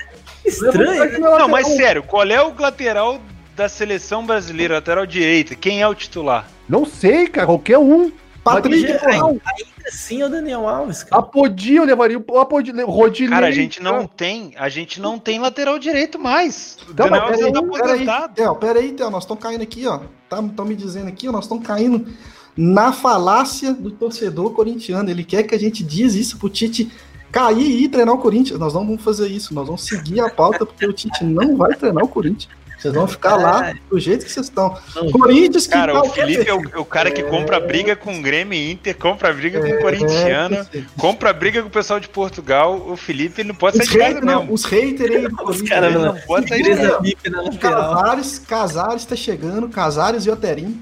Estranho, 0.46 1.12
né? 1.12 1.18
Não, 1.20 1.48
mas 1.48 1.68
sério, 1.68 2.04
qual 2.04 2.24
é 2.24 2.42
o 2.44 2.54
lateral 2.58 3.22
da 3.56 3.70
seleção 3.70 4.26
brasileira, 4.26 4.76
lateral 4.76 5.06
direita? 5.06 5.56
Quem 5.56 5.82
é 5.82 5.88
o 5.88 5.96
titular? 5.96 6.48
Não 6.68 6.86
sei, 6.86 7.28
cara, 7.28 7.48
qualquer 7.48 7.78
um. 7.78 8.12
Patrick, 8.44 8.86
Ainda, 8.86 9.00
porra. 9.00 9.26
ainda 9.28 9.42
assim 9.90 10.22
é 10.22 10.26
o 10.26 10.30
Daniel 10.30 10.68
Alves, 10.68 11.04
cara. 11.04 11.22
Apodi, 11.22 11.76
eu 11.76 11.84
levaria 11.84 12.18
o 12.18 12.40
Apodi, 12.40 12.72
Rodinei. 12.82 13.30
Cara, 13.32 13.48
a 13.48 13.52
gente 13.52 13.82
não 13.82 14.08
tem, 14.08 14.54
a 14.58 14.70
gente 14.70 15.00
não 15.02 15.20
tem 15.20 15.40
lateral 15.40 15.78
direito 15.78 16.18
mais. 16.18 16.78
O 16.88 16.94
Tá, 16.94 17.04
Daniel 17.04 17.22
mas 17.28 17.42
Alves 17.42 17.52
tá 17.54 17.62
Peraí, 17.62 17.72
peraí, 17.72 17.90
aposentado. 17.92 18.34
Theo, 18.36 18.56
peraí, 18.56 18.92
Theo, 18.94 19.10
nós 19.10 19.24
estamos 19.24 19.44
caindo 19.44 19.62
aqui, 19.62 19.86
ó. 19.86 20.02
Estão 20.24 20.66
me 20.66 20.76
dizendo 20.76 21.08
aqui, 21.08 21.28
ó, 21.28 21.32
nós 21.32 21.46
estamos 21.46 21.66
caindo 21.66 22.08
na 22.56 22.92
falácia 22.92 23.74
do 23.74 23.92
torcedor 23.92 24.52
corintiano. 24.52 25.10
Ele 25.10 25.24
quer 25.24 25.44
que 25.44 25.56
a 25.56 25.60
gente 25.60 25.84
diz 25.84 26.16
isso 26.16 26.38
pro 26.38 26.50
Tite 26.50 26.92
cair 27.32 27.84
e 27.84 27.88
treinar 27.88 28.16
o 28.16 28.20
Corinthians. 28.20 28.60
Nós 28.60 28.74
não 28.74 28.86
vamos 28.86 29.04
fazer 29.04 29.28
isso, 29.28 29.54
nós 29.54 29.66
vamos 29.66 29.84
seguir 29.84 30.20
a 30.20 30.30
pauta, 30.30 30.66
porque 30.66 30.86
o 30.86 30.94
Tite 30.94 31.24
não 31.24 31.56
vai 31.56 31.74
treinar 31.76 32.04
o 32.04 32.08
Corinthians. 32.08 32.50
Vocês 32.80 32.94
vão 32.94 33.08
ficar 33.08 33.36
lá 33.36 33.74
do 33.90 34.00
jeito 34.00 34.26
que 34.26 34.32
vocês 34.32 34.46
estão. 34.46 34.78
Não. 34.96 35.12
Corinthians 35.12 35.68
que 35.68 35.74
Cara, 35.74 36.00
o 36.00 36.10
Felipe 36.10 36.50
é 36.50 36.54
o, 36.54 36.82
o 36.82 36.86
cara 36.86 37.12
que 37.12 37.22
compra 37.24 37.60
briga 37.60 37.96
com 37.96 38.22
Grêmio 38.22 38.54
e 38.58 38.72
Inter, 38.72 38.96
compra 38.98 39.34
briga 39.34 39.60
com 39.60 39.68
É, 39.68 39.82
corintiano, 39.82 40.66
compra 40.98 41.34
briga 41.34 41.62
com 41.62 41.68
o 41.68 41.72
pessoal 41.72 42.00
de 42.00 42.08
Portugal. 42.08 42.82
O 42.88 42.96
Felipe 42.96 43.44
não 43.44 43.54
pode 43.54 43.78
sair 43.78 43.86
Os 43.86 43.92
de 43.92 43.98
casa 44.00 44.22
não, 44.22 44.52
os 44.52 44.64
haters 44.64 45.12
aí 45.12 45.22
do 45.28 45.34
Os 45.36 45.36
Corinthians. 45.44 45.70
caras, 45.70 45.94
mano. 45.94 46.06
não 46.14 46.22
pode 46.22 46.48
sair 46.48 46.64
de 46.64 46.70
casa. 46.70 47.58
Casares, 47.60 48.40
Casares 48.40 49.06
tá 49.06 49.16
chegando, 49.16 49.68
Casares 49.68 50.26
e 50.26 50.30
Oterim. 50.30 50.82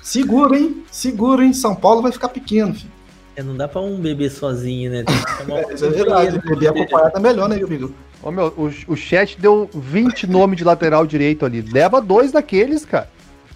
Segura, 0.00 0.56
hein? 0.56 0.84
Segura, 0.90 1.44
hein? 1.44 1.52
São 1.52 1.74
Paulo 1.74 2.02
vai 2.02 2.12
ficar 2.12 2.28
pequeno, 2.28 2.74
filho. 2.74 2.90
É, 3.34 3.42
não 3.42 3.56
dá 3.56 3.66
pra 3.66 3.80
um 3.80 3.96
bebê 3.96 4.28
sozinho, 4.28 4.90
né? 4.90 5.04
Tem 5.04 5.16
que 5.16 5.30
chamar 5.38 5.66
um 5.66 5.74
Isso 5.74 5.84
é 5.86 5.90
verdade. 5.90 6.38
Beber 6.40 6.68
acompanhado 6.68 7.16
é 7.16 7.20
melhor, 7.20 7.48
né, 7.48 7.56
meu 7.56 7.66
amigo? 7.66 7.94
Ô, 8.22 8.30
meu, 8.30 8.46
o, 8.56 8.92
o 8.92 8.96
chat 8.96 9.38
deu 9.40 9.68
20 9.74 10.26
nomes 10.28 10.56
de 10.56 10.64
lateral 10.64 11.06
direito 11.06 11.44
ali. 11.44 11.60
Leva 11.62 12.00
dois 12.00 12.30
daqueles, 12.30 12.84
cara. 12.84 13.08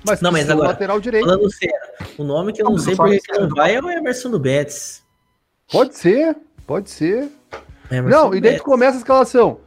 Mas, 0.04 0.20
Não, 0.20 0.30
mas 0.32 0.48
agora, 0.50 0.68
lateral 0.68 1.00
direito. 1.00 1.24
Falando 1.26 1.50
sério, 1.52 1.74
o 2.18 2.24
nome 2.24 2.52
que 2.52 2.60
eu 2.62 2.64
não 2.64 2.72
Não, 2.72 2.78
sei 2.78 2.94
porque 2.96 3.18
que 3.20 3.32
não 3.32 3.48
não 3.48 3.56
vai 3.56 3.74
é 3.74 3.80
o 3.80 3.90
Emerson 3.90 4.30
do 4.30 4.38
Betis. 4.38 5.02
Pode 5.70 5.96
ser, 5.96 6.36
pode 6.66 6.90
ser. 6.90 7.28
Emerson 7.90 8.08
Não, 8.24 8.34
e 8.34 8.40
daí 8.40 8.56
tu 8.56 8.62
começa 8.64 8.96
a 8.96 8.98
escalação. 8.98 9.58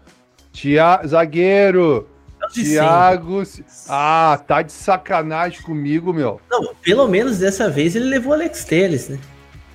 Tia... 0.52 1.02
Zagueiro. 1.06 2.08
De 2.54 2.64
Thiago. 2.64 3.44
Ah, 3.88 4.42
tá 4.48 4.62
de 4.62 4.72
sacanagem 4.72 5.62
comigo, 5.62 6.12
meu. 6.14 6.40
Não, 6.50 6.74
pelo 6.82 7.08
menos 7.08 7.38
dessa 7.38 7.70
vez 7.70 7.96
ele 7.96 8.06
levou 8.06 8.32
o 8.32 8.36
Alex 8.36 8.64
Telles, 8.66 9.10
né? 9.10 9.20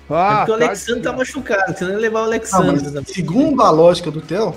Ah, 0.09 0.33
é 0.33 0.37
porque 0.37 0.51
o 0.51 0.57
tá 0.57 0.65
Alexandre 0.65 1.01
de- 1.01 1.07
tá 1.07 1.13
machucado, 1.13 1.77
senão 1.77 1.91
ele 1.93 2.01
levar 2.01 2.19
o 2.19 2.23
Ah, 2.23 2.25
Alexandre. 2.25 2.83
também. 2.85 3.05
segundo 3.05 3.61
a 3.61 3.69
lógica 3.69 4.11
do 4.11 4.19
Theo, 4.19 4.53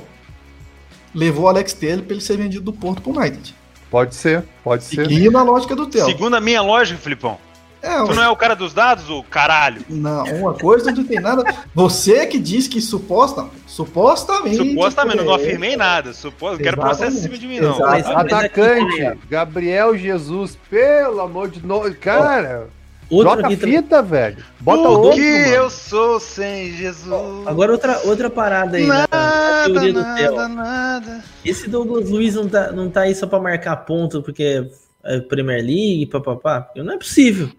levou 1.18 1.44
o 1.46 1.48
Alex 1.48 1.72
Telles 1.72 2.04
pra 2.04 2.14
ele 2.14 2.22
ser 2.22 2.36
vendido 2.36 2.64
do 2.64 2.72
Porto 2.72 3.02
pro 3.02 3.18
United. 3.18 3.54
Pode 3.90 4.14
ser, 4.14 4.44
pode 4.62 4.84
ser. 4.84 4.96
Seguindo 5.08 5.36
a 5.36 5.42
lógica 5.42 5.74
do 5.74 5.86
Theo. 5.86 6.04
Segundo 6.04 6.36
a 6.36 6.40
minha 6.40 6.60
lógica, 6.62 6.98
Filipão. 6.98 7.38
É, 7.80 7.96
Tu 8.04 8.12
não 8.14 8.22
é 8.22 8.28
o 8.28 8.34
cara 8.36 8.54
dos 8.56 8.74
dados, 8.74 9.08
o 9.08 9.22
caralho? 9.22 9.82
Não, 9.88 10.24
uma 10.24 10.52
coisa 10.54 10.90
não 10.90 11.04
tem 11.04 11.20
nada. 11.20 11.44
Você 11.74 12.26
que 12.26 12.38
diz 12.38 12.66
que 12.66 12.80
suposta, 12.80 13.46
supostamente. 13.66 14.56
Supostamente, 14.56 15.18
eu 15.18 15.24
não 15.24 15.32
é, 15.32 15.36
afirmei 15.36 15.76
nada. 15.76 16.12
Supo... 16.12 16.48
Eu 16.48 16.58
quero 16.58 16.76
processo 16.76 17.16
em 17.18 17.20
cima 17.20 17.38
de 17.38 17.46
mim, 17.46 17.60
não. 17.60 17.78
Mas- 17.78 18.04
mas 18.04 18.16
Atacante, 18.16 19.00
né, 19.00 19.16
Gabriel 19.30 19.96
Jesus, 19.96 20.58
pelo 20.68 21.20
amor 21.20 21.48
de 21.48 21.60
Deus. 21.60 21.96
Cara, 22.00 22.58
Outro 22.58 22.70
joga 23.10 23.46
aqui 23.46 23.56
também. 23.56 23.76
fita, 23.76 24.02
velho. 24.02 24.44
Bota 24.60 24.88
o 24.88 25.00
outro, 25.00 25.20
que 25.20 25.30
mano. 25.30 25.54
eu 25.54 25.70
sou 25.70 26.20
sem 26.20 26.72
Jesus. 26.72 27.46
Agora 27.46 27.72
outra, 27.72 28.00
outra 28.04 28.28
parada 28.28 28.76
aí 28.76 28.86
na, 28.86 28.98
na 29.00 29.08
Nada, 29.10 29.72
teoria 29.72 29.92
do 29.92 30.14
Theo. 30.14 30.36
nada, 30.36 30.48
nada. 30.48 31.24
Esse 31.44 31.68
Douglas 31.68 32.10
Luiz 32.10 32.34
não 32.34 32.48
tá, 32.48 32.72
não 32.72 32.90
tá 32.90 33.02
aí 33.02 33.14
só 33.14 33.26
pra 33.26 33.40
marcar 33.40 33.76
ponto 33.76 34.22
porque 34.22 34.70
é 35.04 35.20
Premier 35.20 35.62
League, 35.62 36.06
papapá. 36.06 36.68
Não 36.76 36.94
é 36.94 36.98
possível. 36.98 37.50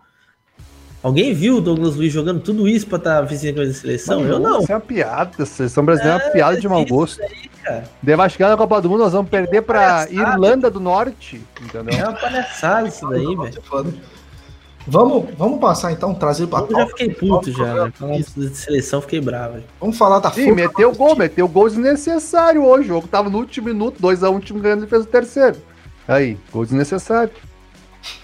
Alguém 1.01 1.33
viu 1.33 1.57
o 1.57 1.61
Douglas 1.61 1.95
Luiz 1.95 2.11
jogando 2.11 2.41
tudo 2.41 2.67
isso 2.67 2.85
pra 2.85 2.97
estar 2.97 3.15
tá 3.15 3.21
vestindo 3.21 3.55
com 3.55 3.61
a 3.61 3.73
seleção? 3.73 4.21
eu 4.21 4.37
não. 4.37 4.61
Isso 4.61 4.71
é 4.71 4.75
uma 4.75 4.81
piada. 4.81 5.43
A 5.43 5.45
seleção 5.45 5.85
brasileira 5.85 6.19
é 6.21 6.25
uma 6.25 6.31
piada 6.31 6.59
de 6.59 6.67
mau 6.67 6.83
isso 6.83 6.93
gosto. 6.93 7.21
aí, 7.21 8.29
chegar 8.29 8.49
na 8.49 8.57
Copa 8.57 8.81
do 8.81 8.89
Mundo, 8.89 9.03
nós 9.03 9.13
vamos 9.13 9.29
perder 9.29 9.61
pra 9.61 9.79
Palhaçada. 9.79 10.13
Irlanda 10.13 10.69
do 10.69 10.79
Norte. 10.79 11.41
Entendeu? 11.61 11.97
É 11.97 12.03
uma 12.03 12.19
palhaçada 12.19 12.87
isso 12.89 13.07
daí, 13.07 13.23
velho. 13.23 13.63
Vamos, 14.87 15.25
vamos 15.37 15.59
passar 15.59 15.91
então, 15.91 16.13
trazer 16.15 16.47
pra 16.47 16.61
Eu 16.61 16.71
já 16.77 16.87
fiquei 16.87 17.13
puto 17.13 17.51
já, 17.51 17.85
né? 17.85 17.91
Falando 17.95 18.17
de 18.23 18.55
seleção, 18.57 19.01
fiquei 19.01 19.21
bravo. 19.21 19.59
Vamos 19.79 19.97
falar 19.97 20.19
da 20.19 20.31
Sim, 20.31 20.51
meteu 20.51 20.93
gol, 20.95 21.09
time. 21.09 21.19
meteu 21.19 21.47
gol 21.47 21.67
desnecessário 21.69 22.63
hoje. 22.63 22.85
O 22.85 22.95
jogo 22.95 23.07
tava 23.07 23.29
no 23.29 23.37
último 23.37 23.67
minuto, 23.67 24.01
2x1, 24.01 24.35
o 24.35 24.39
time 24.39 24.59
ganhando 24.59 24.85
e 24.85 24.87
fez 24.87 25.03
o 25.03 25.07
terceiro. 25.07 25.57
Aí, 26.07 26.37
gol 26.51 26.63
desnecessário. 26.65 27.31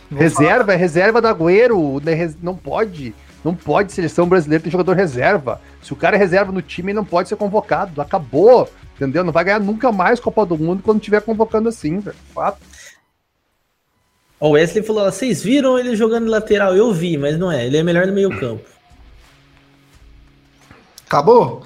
Vou 0.09 0.19
reserva, 0.19 0.73
é 0.73 0.75
reserva 0.75 1.21
do 1.21 1.27
Agüero. 1.27 1.99
né, 2.03 2.13
res- 2.13 2.37
Não 2.41 2.55
pode. 2.55 3.13
Não 3.43 3.53
pode 3.53 3.91
seleção 3.93 4.27
brasileira 4.27 4.63
ter 4.63 4.71
jogador 4.71 4.93
reserva. 4.95 5.61
Se 5.83 5.93
o 5.93 5.95
cara 5.95 6.15
é 6.15 6.19
reserva 6.19 6.51
no 6.51 6.63
time, 6.63 6.91
ele 6.91 6.95
não 6.97 7.05
pode 7.05 7.29
ser 7.29 7.35
convocado. 7.35 8.01
Acabou. 8.01 8.67
Entendeu? 8.95 9.23
Não 9.23 9.31
vai 9.33 9.43
ganhar 9.43 9.59
nunca 9.59 9.91
mais 9.91 10.19
Copa 10.19 10.45
do 10.45 10.57
Mundo 10.57 10.81
quando 10.81 10.97
estiver 10.99 11.21
convocando 11.21 11.69
assim, 11.69 11.99
velho. 11.99 12.15
Fato. 12.33 12.57
O 14.45 14.51
Wesley 14.51 14.83
falou: 14.83 15.03
ó, 15.07 15.11
vocês 15.11 15.41
viram 15.43 15.77
ele 15.79 15.95
jogando 15.95 16.25
de 16.25 16.29
lateral? 16.29 16.75
Eu 16.75 16.91
vi, 16.93 17.17
mas 17.17 17.37
não 17.37 17.51
é. 17.51 17.65
Ele 17.65 17.77
é 17.77 17.83
melhor 17.83 18.05
no 18.05 18.13
meio 18.13 18.29
campo. 18.39 18.63
Acabou? 21.07 21.65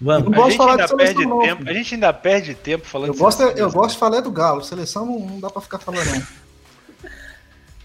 Vamos. 0.00 0.30
Não 0.30 0.44
A 0.44 0.48
gente 0.50 0.56
falar 0.58 0.72
ainda 0.72 0.96
perde 0.96 1.26
não. 1.26 1.38
tempo. 1.40 1.68
A 1.68 1.72
gente 1.72 1.94
ainda 1.94 2.12
perde 2.12 2.54
tempo 2.54 2.86
falando 2.86 3.08
Eu 3.08 3.14
de 3.14 3.18
gosto, 3.20 3.38
seleção. 3.38 3.58
eu 3.66 3.72
gosto 3.72 3.92
de 3.94 3.98
falar 3.98 4.20
do 4.20 4.30
Galo. 4.30 4.62
Seleção 4.62 5.06
não, 5.06 5.18
não 5.20 5.40
dá 5.40 5.50
pra 5.50 5.62
ficar 5.62 5.78
falando, 5.78 6.04
não. 6.06 6.22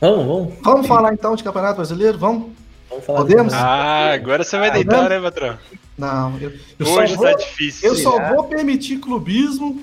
Vamos, 0.02 0.26
vamos. 0.26 0.54
Vamos 0.62 0.88
falar 0.88 1.14
então 1.14 1.36
de 1.36 1.44
Campeonato 1.44 1.76
Brasileiro? 1.76 2.18
Vamos? 2.18 2.52
Vamos 2.90 3.06
falar 3.06 3.20
Podemos? 3.20 3.54
Ah, 3.54 4.14
agora 4.14 4.44
você 4.44 4.58
vai 4.58 4.70
Ah, 4.70 4.74
deitar, 4.74 5.04
né? 5.04 5.10
né, 5.10 5.22
patrão? 5.22 5.58
Não, 5.98 6.38
eu, 6.40 6.52
eu 6.80 6.88
Hoje 6.88 7.14
só 7.14 7.22
vou, 7.22 7.32
tá 7.32 7.38
difícil. 7.38 7.88
eu 7.90 7.96
só 7.96 8.30
vou 8.34 8.44
permitir 8.46 8.98
clubismo 8.98 9.82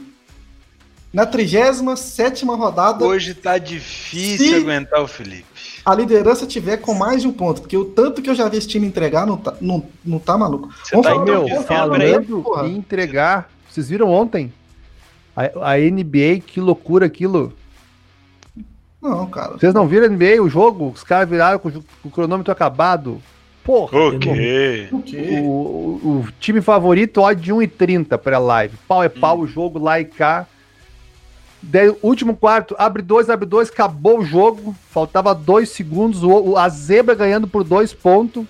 na 1.12 1.24
37 1.24 2.44
rodada 2.44 3.04
Hoje 3.04 3.34
tá 3.34 3.56
difícil 3.58 4.58
aguentar 4.58 5.02
o 5.02 5.08
Felipe. 5.08 5.46
a 5.84 5.94
liderança 5.94 6.46
tiver 6.46 6.76
com 6.78 6.92
mais 6.94 7.22
de 7.22 7.28
um 7.28 7.32
ponto. 7.32 7.60
Porque 7.62 7.76
o 7.76 7.84
tanto 7.84 8.20
que 8.20 8.28
eu 8.28 8.34
já 8.34 8.48
vi 8.48 8.58
esse 8.58 8.68
time 8.68 8.86
entregar 8.86 9.26
não 9.26 9.36
tá, 9.36 9.54
não, 9.60 9.84
não 10.04 10.18
tá 10.18 10.36
maluco. 10.36 10.68
Você 10.84 10.90
Vamos 10.94 11.06
tá 11.06 11.12
falar 11.14 11.24
Meu, 11.24 11.62
falando 11.62 12.66
em 12.66 12.76
entregar. 12.76 13.50
Vocês 13.70 13.88
viram 13.88 14.10
ontem? 14.10 14.52
A, 15.36 15.72
a 15.74 15.78
NBA, 15.78 16.40
que 16.44 16.60
loucura 16.60 17.06
aquilo. 17.06 17.52
Não, 19.00 19.26
cara. 19.28 19.56
Vocês 19.56 19.72
não 19.72 19.86
viram 19.86 20.06
a 20.06 20.08
NBA, 20.08 20.42
o 20.42 20.48
jogo? 20.48 20.90
Os 20.90 21.04
caras 21.04 21.28
viraram 21.28 21.58
com 21.58 21.68
o, 21.68 21.72
com 21.72 22.08
o 22.08 22.10
cronômetro 22.10 22.52
acabado. 22.52 23.22
Porra. 23.62 23.98
O 24.08 24.18
quê? 24.18 24.88
O? 24.90 24.96
O, 25.46 26.22
o- 26.26 26.28
time 26.40 26.60
favorito, 26.60 27.20
odd 27.20 27.40
de 27.40 27.52
1,30 27.52 28.18
pra 28.18 28.38
live. 28.38 28.76
Pau 28.88 29.02
é 29.04 29.08
pau, 29.08 29.38
o 29.40 29.46
jogo 29.46 29.78
lá 29.78 30.00
e 30.00 30.04
cá. 30.04 30.46
Daí, 31.62 31.94
último 32.02 32.36
quarto, 32.36 32.74
abre 32.78 33.02
dois, 33.02 33.28
abre 33.28 33.46
dois, 33.46 33.68
acabou 33.68 34.20
o 34.20 34.24
jogo. 34.24 34.74
Faltava 34.90 35.34
dois 35.34 35.70
segundos. 35.70 36.22
O, 36.22 36.56
a 36.56 36.68
zebra 36.68 37.14
ganhando 37.14 37.48
por 37.48 37.64
dois 37.64 37.92
pontos. 37.92 38.44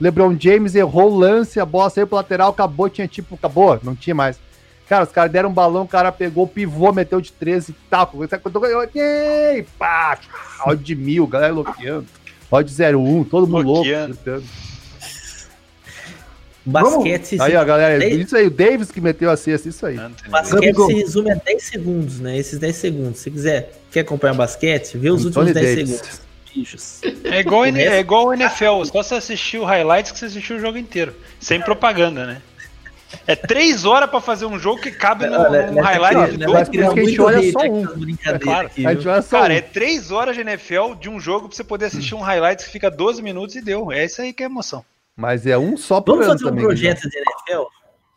LeBron 0.00 0.36
James 0.38 0.74
errou 0.74 1.12
o 1.12 1.16
lance, 1.16 1.60
a 1.60 1.64
bola 1.64 1.88
saiu 1.88 2.08
pro 2.08 2.16
lateral, 2.16 2.50
acabou, 2.50 2.88
tinha 2.88 3.06
tipo, 3.06 3.36
acabou, 3.36 3.78
não 3.84 3.94
tinha 3.94 4.14
mais. 4.14 4.36
Cara, 4.88 5.04
os 5.04 5.12
caras 5.12 5.30
deram 5.30 5.48
um 5.48 5.52
balão, 5.52 5.84
o 5.84 5.88
cara 5.88 6.10
pegou 6.10 6.46
pivô, 6.46 6.92
meteu 6.92 7.20
de 7.20 7.30
13 7.30 7.70
e 7.70 7.74
tal. 7.88 8.10
Ei, 8.94 9.64
pá, 9.78 10.18
odd 10.66 10.82
de 10.82 10.96
mil, 10.96 11.26
galera 11.26 11.52
loqueando. 11.52 12.06
Odd 12.50 12.70
01, 12.70 13.24
todo 13.24 13.46
mundo 13.46 13.62
louco. 13.64 13.84
Basquete, 16.64 17.40
Aí, 17.40 17.56
ó, 17.56 17.64
galera, 17.64 17.98
Dez- 17.98 18.20
isso 18.26 18.36
aí, 18.36 18.46
o 18.46 18.50
Davis 18.50 18.90
que 18.90 19.00
meteu 19.00 19.30
a 19.30 19.36
cesta, 19.36 19.68
isso 19.68 19.84
aí. 19.84 19.96
basquete 20.28 20.60
Gabigol. 20.60 20.86
se 20.88 20.94
resume 20.94 21.30
a 21.32 21.34
10 21.34 21.62
segundos, 21.64 22.20
né? 22.20 22.38
Esses 22.38 22.58
10 22.58 22.76
segundos. 22.76 23.20
Se 23.20 23.30
quiser, 23.30 23.72
quer 23.90 24.00
acompanhar 24.00 24.34
basquete, 24.34 24.96
vê 24.96 25.10
os 25.10 25.26
Anthony 25.26 25.48
últimos 25.48 25.52
10 25.54 25.76
Davis. 25.76 25.96
segundos. 25.96 26.20
Bichos. 26.54 27.00
É 27.24 27.40
igual, 27.40 27.62
resto- 27.62 27.78
é 27.80 27.98
igual 28.00 28.26
o 28.26 28.34
NFL, 28.34 28.84
só 28.84 29.02
você 29.02 29.14
assistir 29.14 29.58
o 29.58 29.64
highlights 29.64 30.12
que 30.12 30.18
você 30.18 30.26
assistiu 30.26 30.56
o 30.56 30.60
jogo 30.60 30.76
inteiro. 30.78 31.14
Sem 31.40 31.60
propaganda, 31.60 32.26
né? 32.26 32.42
É 33.26 33.34
três 33.36 33.84
horas 33.84 34.08
pra 34.08 34.20
fazer 34.20 34.46
um 34.46 34.58
jogo 34.58 34.80
que 34.80 34.90
cabe 34.90 35.26
no, 35.26 35.38
Olha, 35.38 35.70
nessa 35.70 35.82
highlight 35.88 36.30
de 36.32 36.38
né, 36.38 36.46
dois 36.46 36.68
que 36.68 36.78
a 36.78 36.84
gente 36.88 37.02
muito 37.02 37.22
olha 37.24 37.52
só 37.52 37.58
um. 37.60 37.84
brincadeiras 37.98 38.42
Claro. 38.42 38.66
aqui, 38.68 38.86
olha 38.86 39.22
só 39.22 39.40
Cara, 39.40 39.52
um. 39.52 39.56
é 39.56 39.60
três 39.60 40.10
horas 40.10 40.34
de 40.34 40.40
NFL 40.42 40.94
de 40.98 41.10
um 41.10 41.20
jogo 41.20 41.46
pra 41.48 41.56
você 41.56 41.62
poder 41.64 41.86
assistir 41.86 42.14
um 42.14 42.20
highlights 42.20 42.64
que 42.66 42.70
fica 42.72 42.90
12 42.90 43.20
minutos 43.22 43.54
e 43.56 43.60
deu. 43.60 43.92
É 43.92 44.04
isso 44.04 44.22
aí 44.22 44.32
que 44.32 44.42
é 44.42 44.46
emoção. 44.46 44.82
Mas 45.16 45.46
é 45.46 45.56
um 45.58 45.76
só 45.76 46.00
por 46.00 46.12
Vamos 46.12 46.26
ano 46.26 46.32
fazer 46.34 46.44
um 46.44 46.48
também. 46.48 46.64
projeto 46.64 47.08
de 47.08 47.16
NFL? 47.16 47.62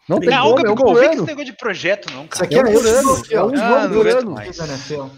Não 0.08 0.20
tem 0.20 0.30
não, 0.30 0.44
como, 0.56 0.68
é 0.68 0.72
um 0.72 0.76
por 0.76 1.04
ano. 1.04 1.26
negócio 1.26 1.46
de 1.46 1.54
projeto, 1.58 2.14
não, 2.14 2.28
Isso 2.32 2.44
aqui 2.44 2.56
É 2.56 2.60
é 2.60 2.62
um 2.62 2.72
por 2.74 2.88
ano, 2.88 3.24
é 3.32 3.44
um 3.44 3.54
Ah, 3.54 3.82
jogo 3.82 3.82
não 3.82 3.90
por 3.90 4.08
ano. 4.08 4.32
mais. 4.32 4.58
da. 4.58 5.10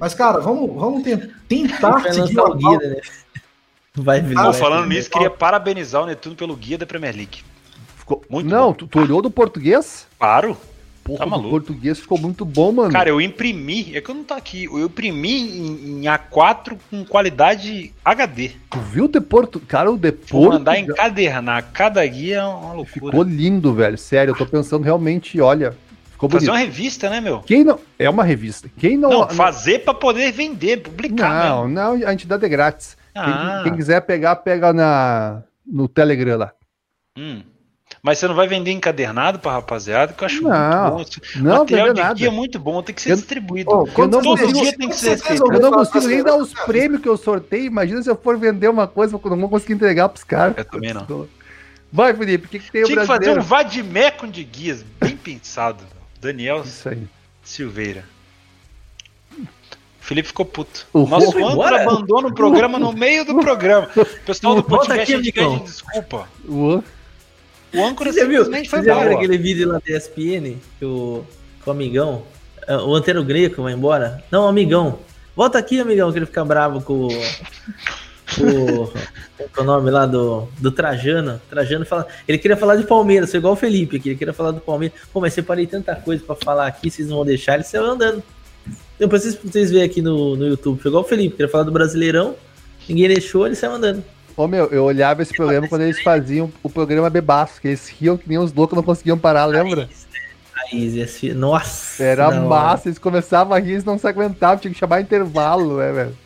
Mas, 0.00 0.14
cara, 0.14 0.40
vamos, 0.40 0.74
vamos 0.74 1.02
ten- 1.02 1.30
tentar 1.48 2.00
seguir 2.12 2.32
uma 2.38 2.46
Salgueira, 2.48 2.60
pauta. 2.60 2.88
né? 2.88 3.00
Vai, 3.94 4.18
Ah, 4.18 4.22
Pô, 4.22 4.28
Vilela. 4.28 4.52
falando 4.54 4.86
nisso, 4.88 5.10
queria 5.10 5.30
parabenizar 5.30 6.02
o 6.02 6.06
Netuno 6.06 6.34
pelo 6.34 6.56
guia 6.56 6.78
da 6.78 6.86
Premier 6.86 7.14
League. 7.14 7.44
Ficou... 7.98 8.24
Muito 8.28 8.48
não, 8.48 8.68
bom. 8.68 8.72
tu, 8.74 8.86
tu 8.86 8.98
olhou 9.00 9.20
do 9.20 9.30
português? 9.30 10.08
Claro. 10.18 10.56
Porra, 11.04 11.18
Tá 11.18 11.26
maluco. 11.26 11.50
português 11.50 11.98
ficou 11.98 12.16
muito 12.16 12.44
bom, 12.44 12.70
mano. 12.70 12.92
Cara, 12.92 13.08
eu 13.08 13.20
imprimi, 13.20 13.90
é 13.96 14.00
que 14.00 14.08
eu 14.10 14.14
não 14.14 14.22
tô 14.22 14.34
aqui, 14.34 14.64
eu 14.66 14.84
imprimi 14.86 15.32
em, 15.58 16.00
em 16.00 16.02
A4 16.04 16.78
com 16.90 17.04
qualidade 17.04 17.92
HD. 18.04 18.52
tu 18.70 18.78
viu 18.80 19.04
o 19.06 19.08
de 19.08 19.20
Porto... 19.20 19.58
Cara, 19.60 19.90
o 19.90 19.98
de 19.98 20.10
Vou 20.30 20.42
Porto 20.42 20.52
mandar 20.58 20.78
encadernar. 20.78 21.70
Cada 21.72 22.06
guia 22.06 22.36
é 22.38 22.44
uma 22.44 22.72
loucura. 22.72 23.06
ficou 23.06 23.22
lindo, 23.24 23.74
velho. 23.74 23.98
Sério, 23.98 24.30
eu 24.32 24.36
tô 24.36 24.46
pensando 24.46 24.84
realmente, 24.84 25.40
olha, 25.40 25.76
ficou 26.12 26.30
Fazer 26.30 26.46
bonito. 26.46 26.60
uma 26.60 26.64
revista, 26.66 27.10
né, 27.10 27.20
meu? 27.20 27.40
Quem 27.40 27.64
não... 27.64 27.80
É 27.98 28.08
uma 28.08 28.22
revista. 28.22 28.70
Quem 28.78 28.96
não... 28.96 29.10
Não, 29.10 29.28
fazer 29.30 29.80
pra 29.80 29.92
poder 29.94 30.30
vender, 30.30 30.82
publicar 30.82 31.48
Não, 31.48 31.66
mesmo. 31.68 31.74
não, 31.74 32.08
a 32.08 32.10
gente 32.12 32.26
dá 32.28 32.36
de 32.36 32.48
grátis. 32.48 32.96
Quem- 33.12 33.22
Ah, 33.24 33.60
Quem, 33.64 33.74
quiser 33.74 34.00
pegar, 34.02 34.36
pega 34.36 34.72
na... 34.72 35.42
no 35.66 35.88
Telegram 35.88 36.38
lá. 36.38 36.52
hum. 37.18 37.42
Mas 38.04 38.18
você 38.18 38.26
não 38.26 38.34
vai 38.34 38.48
vender 38.48 38.72
encadernado 38.72 39.38
pra 39.38 39.52
rapaziada, 39.52 40.12
que 40.12 40.24
eu 40.24 40.26
acho 40.26 40.42
Não, 40.42 40.94
muito 40.96 41.20
bom. 41.36 41.40
Não, 41.40 41.58
material 41.58 41.92
de 41.94 42.00
nada. 42.00 42.14
guia 42.14 42.26
é 42.26 42.30
muito 42.32 42.58
bom, 42.58 42.82
tem 42.82 42.92
que 42.92 43.00
ser 43.00 43.10
Eu- 43.12 43.16
distribuído. 43.16 43.70
Não 43.70 43.84
vocês- 43.86 43.94
consigo- 43.94 44.36
Todo 44.52 44.52
dia 44.60 44.76
tem 44.76 44.88
que 44.88 44.96
ser 44.96 45.16
feito. 45.18 45.52
Eu 45.54 45.60
não 45.60 45.70
consigo 45.70 46.08
nem 46.08 46.20
dar 46.24 46.36
os 46.36 46.52
prêmios 46.52 47.00
que 47.00 47.08
eu 47.08 47.16
sorteio. 47.16 47.64
Imagina 47.66 48.02
se 48.02 48.10
eu 48.10 48.16
for 48.16 48.36
vender 48.36 48.66
uma 48.68 48.88
coisa, 48.88 49.14
eu 49.24 49.30
não 49.30 49.38
vou 49.38 49.48
conseguir 49.48 49.74
entregar 49.74 50.08
pros 50.08 50.24
caras. 50.24 50.58
Eu 50.58 50.64
também 50.64 50.92
não. 50.92 51.28
Vai, 51.92 52.12
Felipe, 52.12 52.46
o 52.46 52.48
que, 52.48 52.58
que 52.58 52.72
tem 52.72 52.82
o 52.82 52.86
Tinha 52.86 53.00
que 53.02 53.06
fazer 53.06 53.38
um 53.38 53.40
vadimecum 53.42 54.28
de 54.28 54.42
guias, 54.42 54.82
bem 55.00 55.16
pensado. 55.16 55.84
Daniel 56.20 56.62
Isso 56.64 56.88
aí. 56.88 57.06
Silveira. 57.44 58.02
O 59.38 59.44
Felipe 60.00 60.26
ficou 60.26 60.44
puto. 60.44 60.88
O 60.92 61.06
Nosso 61.06 61.38
âncora 61.38 61.82
abandona 61.84 62.26
o 62.26 62.34
programa 62.34 62.80
no 62.80 62.92
meio 62.92 63.24
do 63.24 63.36
programa. 63.38 63.88
O 63.94 64.04
pessoal 64.26 64.56
do 64.56 64.64
podcast 64.64 65.14
amigão. 65.14 65.52
pede 65.58 65.70
desculpa. 65.70 66.28
O- 66.48 66.82
O 67.74 67.84
âncora 67.84 68.12
Você 68.12 68.26
viu, 68.26 68.44
você 68.44 68.64
foi 68.64 68.82
viu 68.82 68.94
aquele 68.94 69.38
vídeo 69.38 69.68
lá 69.68 69.80
da 69.84 69.96
ESPN 69.96 70.56
que 70.78 70.84
o, 70.84 71.24
o 71.64 71.70
amigão, 71.70 72.22
ah, 72.66 72.82
o 72.82 72.94
Antero 72.94 73.24
Greco 73.24 73.62
vai 73.62 73.72
embora? 73.72 74.22
Não, 74.30 74.46
amigão. 74.46 74.98
Volta 75.34 75.58
aqui, 75.58 75.80
amigão, 75.80 76.12
que 76.12 76.18
ele 76.18 76.26
fica 76.26 76.44
bravo 76.44 76.82
com, 76.82 77.06
o. 77.06 78.92
Qual 79.52 79.58
é 79.58 79.60
o 79.60 79.64
nome 79.64 79.90
lá 79.90 80.06
do, 80.06 80.48
do 80.58 80.70
Trajano? 80.70 81.40
Trajano 81.48 81.84
fala. 81.84 82.06
Ele 82.28 82.38
queria 82.38 82.56
falar 82.56 82.76
de 82.76 82.84
Palmeiras, 82.84 83.30
foi 83.30 83.38
igual 83.38 83.54
o 83.54 83.56
Felipe 83.56 83.96
aqui. 83.96 84.10
Ele 84.10 84.18
queria 84.18 84.34
falar 84.34 84.50
do 84.50 84.60
Palmeiras. 84.60 84.98
Pô, 85.12 85.20
mas 85.20 85.32
separei 85.32 85.66
tanta 85.66 85.96
coisa 85.96 86.22
pra 86.24 86.36
falar 86.36 86.66
aqui, 86.66 86.90
vocês 86.90 87.08
não 87.08 87.16
vão 87.16 87.24
deixar, 87.24 87.54
ele 87.54 87.64
saiu 87.64 87.84
andando. 87.84 88.22
Depois 88.98 89.22
vocês, 89.22 89.38
vocês 89.42 89.70
verem 89.70 89.86
aqui 89.86 90.00
no, 90.00 90.36
no 90.36 90.46
YouTube. 90.46 90.80
Foi 90.80 90.90
igual 90.90 91.04
o 91.04 91.06
Felipe, 91.06 91.36
queria 91.36 91.50
falar 91.50 91.64
do 91.64 91.72
Brasileirão. 91.72 92.34
Ninguém 92.88 93.08
deixou, 93.08 93.46
ele 93.46 93.56
saiu 93.56 93.72
andando. 93.72 94.04
Ô 94.36 94.46
meu, 94.46 94.66
eu 94.66 94.84
olhava 94.84 95.22
esse 95.22 95.34
programa 95.34 95.68
quando 95.68 95.82
eles 95.82 96.02
faziam 96.02 96.50
o 96.62 96.70
programa 96.70 97.10
Bebaço, 97.10 97.60
que 97.60 97.68
eles 97.68 97.88
riam 97.88 98.16
que 98.16 98.28
nem 98.28 98.38
os 98.38 98.52
loucos 98.52 98.76
não 98.76 98.82
conseguiam 98.82 99.18
parar, 99.18 99.44
lembra? 99.46 99.88
Raiz, 100.52 100.94
esse... 100.96 101.34
Nossa! 101.34 102.02
Era 102.02 102.28
hora. 102.28 102.40
massa, 102.40 102.88
eles 102.88 102.98
começavam 102.98 103.54
a 103.54 103.58
rir, 103.58 103.72
eles 103.72 103.84
não 103.84 103.98
se 103.98 104.06
aguentavam, 104.06 104.58
tinha 104.58 104.72
que 104.72 104.78
chamar 104.78 105.00
intervalo, 105.00 105.78
né, 105.78 105.92
velho? 105.92 106.18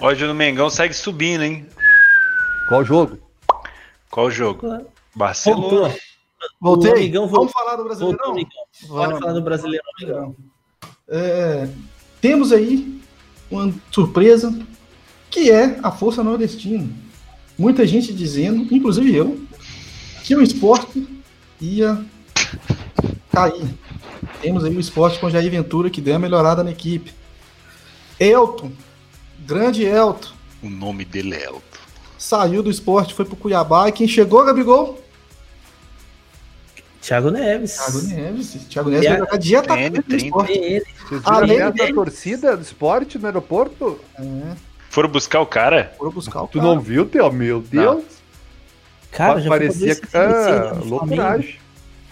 Hoje 0.00 0.26
no 0.26 0.34
Mengão 0.34 0.68
segue 0.68 0.94
subindo, 0.94 1.42
hein? 1.42 1.66
Qual 2.68 2.84
jogo? 2.84 3.18
Qual 4.10 4.26
o 4.26 4.30
jogo? 4.30 4.60
Voltou. 4.60 4.92
Barcelona. 5.14 5.94
Voltei. 6.60 6.90
O 6.90 6.94
amigão 6.96 7.28
voltou. 7.28 7.38
Vamos 7.38 7.52
falar 7.52 7.76
do 7.76 7.84
Voltou, 7.84 8.14
Brasileirão? 8.14 8.48
Bora 8.88 9.06
Vamos. 9.08 9.20
falar 9.20 9.32
do 9.32 9.42
Brasileirão, 9.42 9.84
amigão. 9.98 10.36
É, 11.08 11.68
temos 12.20 12.52
aí 12.52 13.00
uma 13.50 13.72
surpresa 13.90 14.54
que 15.30 15.50
é 15.50 15.78
a 15.82 15.90
Força 15.90 16.22
Nordestina. 16.22 16.88
Muita 17.58 17.86
gente 17.86 18.12
dizendo, 18.12 18.66
inclusive 18.74 19.14
eu, 19.14 19.40
que 20.24 20.34
o 20.34 20.42
esporte 20.42 21.06
ia 21.60 22.02
cair. 23.32 23.68
Temos 24.42 24.64
aí 24.64 24.74
o 24.76 24.80
esporte 24.80 25.18
com 25.18 25.30
Jair 25.30 25.50
Ventura 25.50 25.90
que 25.90 26.00
deu 26.00 26.14
uma 26.14 26.20
melhorada 26.20 26.64
na 26.64 26.70
equipe. 26.70 27.12
Elton, 28.18 28.72
grande 29.46 29.84
Elton, 29.84 30.28
O 30.62 30.68
nome 30.68 31.04
dele 31.04 31.34
é 31.34 31.44
Elton. 31.46 31.60
saiu 32.18 32.62
do 32.62 32.70
esporte, 32.70 33.14
foi 33.14 33.24
pro 33.24 33.36
Cuiabá. 33.36 33.88
E 33.88 33.92
quem 33.92 34.06
chegou, 34.08 34.44
Gabigol? 34.44 35.02
Thiago 37.00 37.30
Neves. 37.30 37.76
Thiago 37.76 38.02
Neves. 38.02 38.52
Thiago 38.68 38.90
Neves 38.90 39.06
vai 39.08 39.16
a- 39.16 39.20
jogar 39.20 39.38
de 39.38 39.56
atacante 39.56 39.96
no 39.96 40.02
30. 40.02 40.24
esporte. 40.26 40.82
Além 41.24 41.58
da 41.58 41.92
torcida 41.94 42.56
do 42.56 42.62
esporte 42.62 43.18
no 43.18 43.26
aeroporto? 43.26 43.98
É, 44.18 44.22
Foram 44.90 45.08
buscar 45.08 45.40
o 45.40 45.46
cara? 45.46 45.92
foram 45.96 46.10
buscar 46.12 46.42
o 46.42 46.48
Tu 46.48 46.58
cara. 46.58 46.74
não 46.74 46.80
viu, 46.80 47.06
Theo? 47.06 47.32
Meu 47.32 47.60
Deus! 47.60 48.04
Cara, 49.10 49.40
já 49.40 49.48
Parecia 49.48 49.94
que. 49.94 50.02
2,76 50.06 50.14
Ah, 50.14 50.78
loucuragem. 50.84 51.60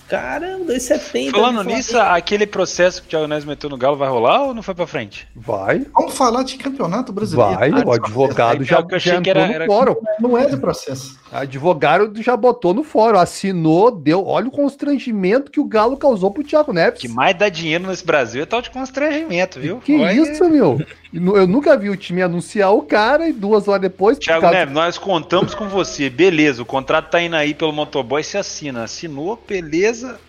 Caramba, 0.08 0.64
2,70. 0.72 1.30
Falando 1.32 1.46
no 1.48 1.54
Flamengo. 1.56 1.76
nisso, 1.76 1.98
aquele 1.98 2.46
processo 2.46 3.02
que 3.02 3.08
o 3.08 3.10
Thiago 3.10 3.26
Neves 3.26 3.44
meteu 3.44 3.68
no 3.68 3.76
Galo 3.76 3.94
vai 3.94 4.08
rolar 4.08 4.44
ou 4.44 4.54
não 4.54 4.62
foi 4.62 4.74
pra 4.74 4.86
frente? 4.86 5.28
Vai, 5.36 5.84
Vamos 5.94 6.14
falar 6.16 6.42
de 6.44 6.56
campeonato 6.56 7.12
brasileiro. 7.12 7.54
vai. 7.58 7.70
Ah, 7.70 7.82
O 7.86 7.92
advogado 7.92 8.64
já, 8.64 8.82
que 8.82 8.94
eu 8.94 8.96
achei 8.96 9.12
já 9.12 9.20
que 9.20 9.28
entrou 9.28 9.44
era- 9.44 9.48
no 9.52 9.54
era- 9.56 9.66
fórum. 9.66 9.96
Não 10.18 10.38
é 10.38 10.46
de 10.46 10.56
processo. 10.56 11.20
Advogado 11.30 12.22
já 12.22 12.34
botou 12.38 12.72
no 12.72 12.82
fórum, 12.82 13.18
assinou, 13.18 13.90
deu. 13.90 14.26
Olha 14.26 14.48
o 14.48 14.50
constrangimento 14.50 15.50
que 15.52 15.60
o 15.60 15.64
Galo 15.66 15.98
causou 15.98 16.30
pro 16.30 16.42
Thiago 16.42 16.70
O 16.70 16.74
Neves. 16.74 17.00
que 17.02 17.08
mais 17.08 17.36
dá 17.36 17.50
dinheiro 17.50 17.86
nesse 17.86 18.04
Brasil 18.06 18.42
é 18.42 18.46
tal 18.46 18.62
de 18.62 18.70
constrangimento, 18.70 19.60
viu? 19.60 19.76
Que 19.78 19.94
Olha- 19.94 20.10
isso, 20.14 20.42
meu? 20.48 20.80
Eu 21.12 21.46
nunca 21.46 21.76
vi 21.76 21.88
o 21.88 21.96
time 21.96 22.20
anunciar 22.20 22.70
o 22.72 22.82
cara 22.82 23.28
e 23.28 23.32
duas 23.32 23.66
horas 23.66 23.80
depois. 23.80 24.18
Thiago 24.18 24.42
caso- 24.42 24.52
Neves, 24.54 24.74
nós 24.74 24.98
contamos 24.98 25.54
com 25.54 25.66
você, 25.68 26.10
beleza. 26.10 26.60
O 26.62 26.66
contrato 26.66 27.10
tá 27.10 27.22
indo 27.22 27.34
aí 27.34 27.54
pelo 27.54 27.72
motoboy, 27.72 28.22
você 28.22 28.36
assina. 28.36 28.84
Assinou, 28.84 29.42
beleza, 29.48 30.20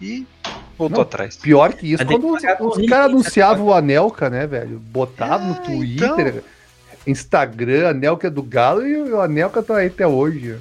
e 0.00 0.24
voltou 0.78 0.98
Não, 0.98 1.02
atrás. 1.02 1.36
Pior 1.36 1.72
que 1.72 1.92
isso, 1.92 2.06
que 2.06 2.12
quando 2.12 2.32
os, 2.34 2.40
pagar 2.42 2.62
os 2.62 2.86
caras 2.88 3.06
anunciavam 3.06 3.66
o 3.66 3.74
Anelka, 3.74 4.30
né, 4.30 4.46
velho? 4.46 4.78
Botava 4.78 5.44
no 5.44 5.54
Ah, 5.54 5.56
Twitter, 5.56 6.28
então. 6.28 6.42
Instagram, 7.04 7.88
Anelka 7.88 8.28
é 8.28 8.30
do 8.30 8.42
Galo 8.44 8.86
e 8.86 8.96
o 9.10 9.20
Anelka 9.20 9.60
tá 9.60 9.78
aí 9.78 9.88
até 9.88 10.06
hoje. 10.06 10.56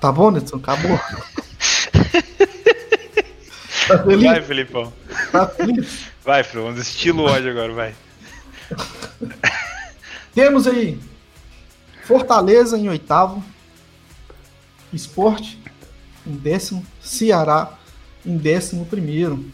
Tá 0.00 0.12
bom, 0.12 0.30
Nelson? 0.30 0.56
Acabou. 0.56 1.00
tá 3.88 3.98
feliz? 4.04 4.22
Vai, 4.22 4.42
Felipão. 4.42 4.92
Tá 5.32 5.46
feliz? 5.48 6.04
Vai, 6.22 6.44
Fro, 6.44 6.64
vamos 6.64 6.78
estilo 6.80 7.24
ódio 7.24 7.50
agora, 7.50 7.72
vai. 7.72 7.94
Temos 10.34 10.66
aí 10.66 10.98
Fortaleza 12.04 12.78
em 12.78 12.88
oitavo, 12.88 13.42
Esporte 14.92 15.58
em 16.26 16.32
décimo, 16.32 16.84
Ceará 17.02 17.72
em 18.24 18.36
décimo 18.36 18.86
primeiro. 18.86 19.44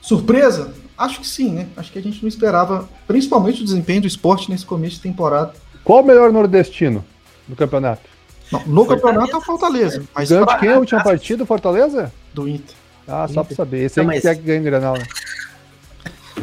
Surpresa? 0.00 0.74
Acho 0.96 1.20
que 1.20 1.26
sim, 1.26 1.50
né? 1.50 1.68
Acho 1.76 1.90
que 1.90 1.98
a 1.98 2.02
gente 2.02 2.20
não 2.22 2.28
esperava, 2.28 2.88
principalmente 3.06 3.62
o 3.62 3.64
desempenho 3.64 4.02
do 4.02 4.06
esporte 4.06 4.50
nesse 4.50 4.64
começo 4.66 4.96
de 4.96 5.02
temporada. 5.02 5.54
Qual 5.82 6.02
o 6.02 6.06
melhor 6.06 6.30
nordestino 6.32 7.04
do 7.48 7.56
campeonato? 7.56 8.02
Não, 8.52 8.60
no 8.66 8.84
Fortaleza. 8.84 8.96
campeonaão 9.08 9.28
é 9.30 9.36
o 9.36 9.40
Fortaleza, 9.40 10.04
mas 10.14 10.28
de 10.28 10.38
pra- 10.44 10.58
quem 10.58 10.68
a 10.72 10.78
última 10.78 11.02
partida, 11.02 11.46
Fortaleza? 11.46 12.12
do 12.34 12.46
Inter. 12.48 12.74
Ah, 13.08 13.26
só 13.32 13.42
pra 13.44 13.54
saber. 13.56 13.84
Esse 13.84 13.98
Não, 14.02 14.04
aí 14.10 14.16
mas- 14.16 14.22
que 14.22 14.28
é 14.28 14.34
que 14.34 14.42
ganha 14.42 14.58
em 14.58 14.62
Granal, 14.62 14.94
né? 14.98 15.04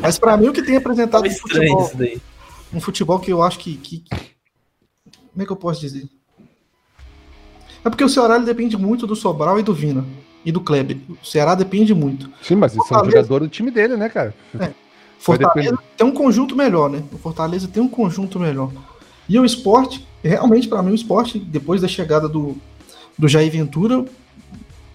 Mas 0.01 0.17
pra 0.17 0.35
mim 0.37 0.47
o 0.47 0.53
que 0.53 0.61
tem 0.63 0.75
apresentado 0.77 1.21
no 1.21 1.27
estranho 1.27 1.69
futebol, 1.69 1.85
isso 1.87 1.97
daí. 1.97 2.21
um 2.73 2.81
futebol 2.81 3.19
que 3.19 3.31
eu 3.31 3.41
acho 3.43 3.59
que, 3.59 3.75
que- 3.77 4.03
Como 5.31 5.41
é 5.41 5.45
que 5.45 5.51
eu 5.51 5.55
posso 5.55 5.79
dizer? 5.81 6.09
É 7.83 7.89
porque 7.89 8.03
o 8.03 8.09
Ceará 8.09 8.35
ele 8.35 8.45
depende 8.45 8.77
muito 8.77 9.07
do 9.07 9.15
Sobral 9.15 9.59
e 9.59 9.63
do 9.63 9.73
Vina. 9.73 10.05
E 10.45 10.51
do 10.51 10.59
Kleber. 10.61 10.97
O 11.21 11.25
Ceará 11.25 11.53
depende 11.55 11.93
muito. 11.93 12.29
Sim, 12.41 12.55
mas 12.55 12.73
eles 12.73 12.87
são 12.87 12.97
jogadores 13.05 13.47
do 13.47 13.51
time 13.51 13.69
dele, 13.71 13.95
né, 13.95 14.09
cara? 14.09 14.33
Fortaleza 15.19 15.77
tem 15.95 16.07
um 16.07 16.11
conjunto 16.11 16.55
melhor, 16.55 16.89
né? 16.89 17.03
O 17.11 17.17
Fortaleza 17.17 17.67
tem 17.67 17.81
um 17.81 17.87
conjunto 17.87 18.39
melhor. 18.39 18.71
E 19.29 19.37
o 19.39 19.45
esporte, 19.45 20.05
realmente, 20.23 20.67
pra 20.67 20.81
mim, 20.81 20.91
o 20.91 20.95
esporte, 20.95 21.37
depois 21.37 21.79
da 21.81 21.87
chegada 21.87 22.27
do, 22.27 22.57
do 23.17 23.27
Jair 23.27 23.51
Ventura, 23.51 24.03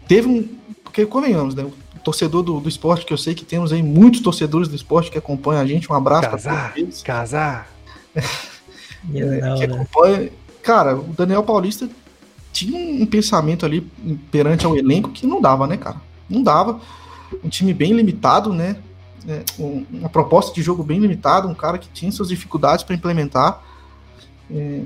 teve 0.09 0.27
um. 0.29 0.49
Porque, 0.83 1.07
convenhamos, 1.07 1.55
né? 1.55 1.65
Torcedor 2.07 2.45
do, 2.45 2.61
do 2.61 2.69
esporte, 2.69 3.05
que 3.05 3.13
eu 3.13 3.19
sei 3.19 3.35
que 3.35 3.45
temos 3.45 3.73
aí 3.73 3.83
muitos 3.83 4.21
torcedores 4.21 4.69
do 4.69 4.77
esporte 4.77 5.11
que 5.11 5.19
acompanham 5.19 5.61
a 5.61 5.67
gente. 5.67 5.91
Um 5.91 5.95
abraço 5.97 6.21
pra 6.23 6.31
Casar, 6.31 6.69
todos 6.69 6.77
eles. 6.83 7.03
casar. 7.03 7.69
Não, 9.05 9.57
que 9.59 9.67
né? 9.67 9.75
acompanha. 9.75 10.31
Cara, 10.63 10.97
o 10.97 11.03
Daniel 11.03 11.43
Paulista 11.43 11.89
tinha 12.53 12.79
um 13.03 13.05
pensamento 13.07 13.67
ali 13.67 13.81
perante 14.31 14.65
ao 14.65 14.77
elenco 14.77 15.11
que 15.11 15.27
não 15.27 15.41
dava, 15.41 15.67
né, 15.67 15.77
cara? 15.77 16.01
Não 16.31 16.43
dava. 16.45 16.81
Um 17.45 17.49
time 17.49 17.75
bem 17.75 17.93
limitado, 17.93 18.53
né? 18.53 18.77
É, 19.29 19.43
um- 19.59 19.85
uma 19.93 20.09
proposta 20.09 20.55
de 20.55 20.63
jogo 20.63 20.85
bem 20.85 21.01
limitada, 21.01 21.49
um 21.49 21.55
cara 21.55 21.77
que 21.77 21.89
tinha 21.89 22.13
suas 22.13 22.29
dificuldades 22.29 22.85
para 22.85 22.95
implementar. 22.95 23.61
É, 24.49 24.83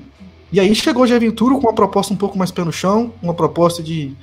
e 0.51 0.59
aí 0.59 0.75
chegou 0.75 1.03
o 1.03 1.07
Jair 1.07 1.21
Ventura 1.21 1.55
com 1.57 1.61
uma 1.61 1.75
proposta 1.75 2.14
um 2.14 2.16
pouco 2.16 2.39
mais 2.39 2.51
pé 2.51 2.64
no 2.64 2.73
chão, 2.73 3.12
uma 3.23 3.35
proposta 3.35 3.83
de, 3.83 4.14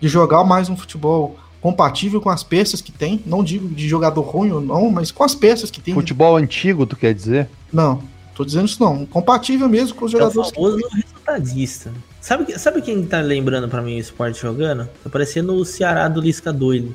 de 0.00 0.08
jogar 0.08 0.42
mais 0.42 0.68
um 0.68 0.76
futebol 0.76 1.36
compatível 1.62 2.20
com 2.20 2.28
as 2.28 2.42
peças 2.42 2.80
que 2.80 2.90
tem. 2.90 3.22
Não 3.24 3.42
digo 3.42 3.68
de 3.68 3.88
jogador 3.88 4.20
ruim 4.22 4.50
ou 4.50 4.60
não, 4.60 4.90
mas 4.90 5.12
com 5.12 5.22
as 5.22 5.34
peças 5.34 5.70
que 5.70 5.80
tem. 5.80 5.94
Futebol 5.94 6.36
antigo, 6.36 6.84
tu 6.84 6.96
quer 6.96 7.14
dizer? 7.14 7.48
Não, 7.72 8.02
tô 8.34 8.44
dizendo 8.44 8.66
isso 8.66 8.82
não. 8.82 9.06
Compatível 9.06 9.68
mesmo 9.68 9.96
com 9.96 10.04
os 10.04 10.12
É 10.12 10.16
o 10.16 10.18
jogadores 10.18 10.50
que 10.50 10.56
famoso 10.56 10.88
resultadista. 10.92 11.92
Sabe, 12.20 12.58
sabe 12.58 12.82
quem 12.82 13.06
tá 13.06 13.20
lembrando 13.20 13.68
pra 13.68 13.80
mim 13.80 13.96
o 13.96 14.00
esporte 14.00 14.40
jogando? 14.40 14.88
Tá 15.04 15.08
parecendo 15.08 15.54
o 15.54 15.64
Ceará 15.64 16.08
do 16.08 16.20
Lisca 16.20 16.52
doido. 16.52 16.94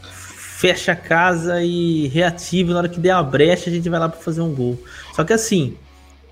Fecha 0.00 0.92
a 0.92 0.96
casa 0.96 1.62
e 1.62 2.06
reativa. 2.08 2.72
Na 2.72 2.78
hora 2.78 2.88
que 2.88 3.00
der 3.00 3.10
a 3.10 3.22
brecha, 3.22 3.68
a 3.68 3.72
gente 3.72 3.88
vai 3.88 3.98
lá 3.98 4.08
pra 4.08 4.20
fazer 4.20 4.40
um 4.40 4.54
gol. 4.54 4.78
Só 5.14 5.24
que 5.24 5.32
assim, 5.32 5.76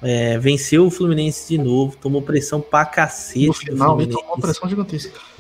é, 0.02 0.38
venceu 0.38 0.86
o 0.86 0.90
Fluminense 0.90 1.48
de 1.48 1.58
novo, 1.62 1.96
tomou 1.96 2.22
pressão 2.22 2.60
pra 2.60 2.84
cacete 2.84 3.46
no 3.46 3.54
final 3.54 3.96
tomou 4.06 4.24
uma 4.34 4.40
pressão 4.40 4.68
gigantesca. 4.68 5.35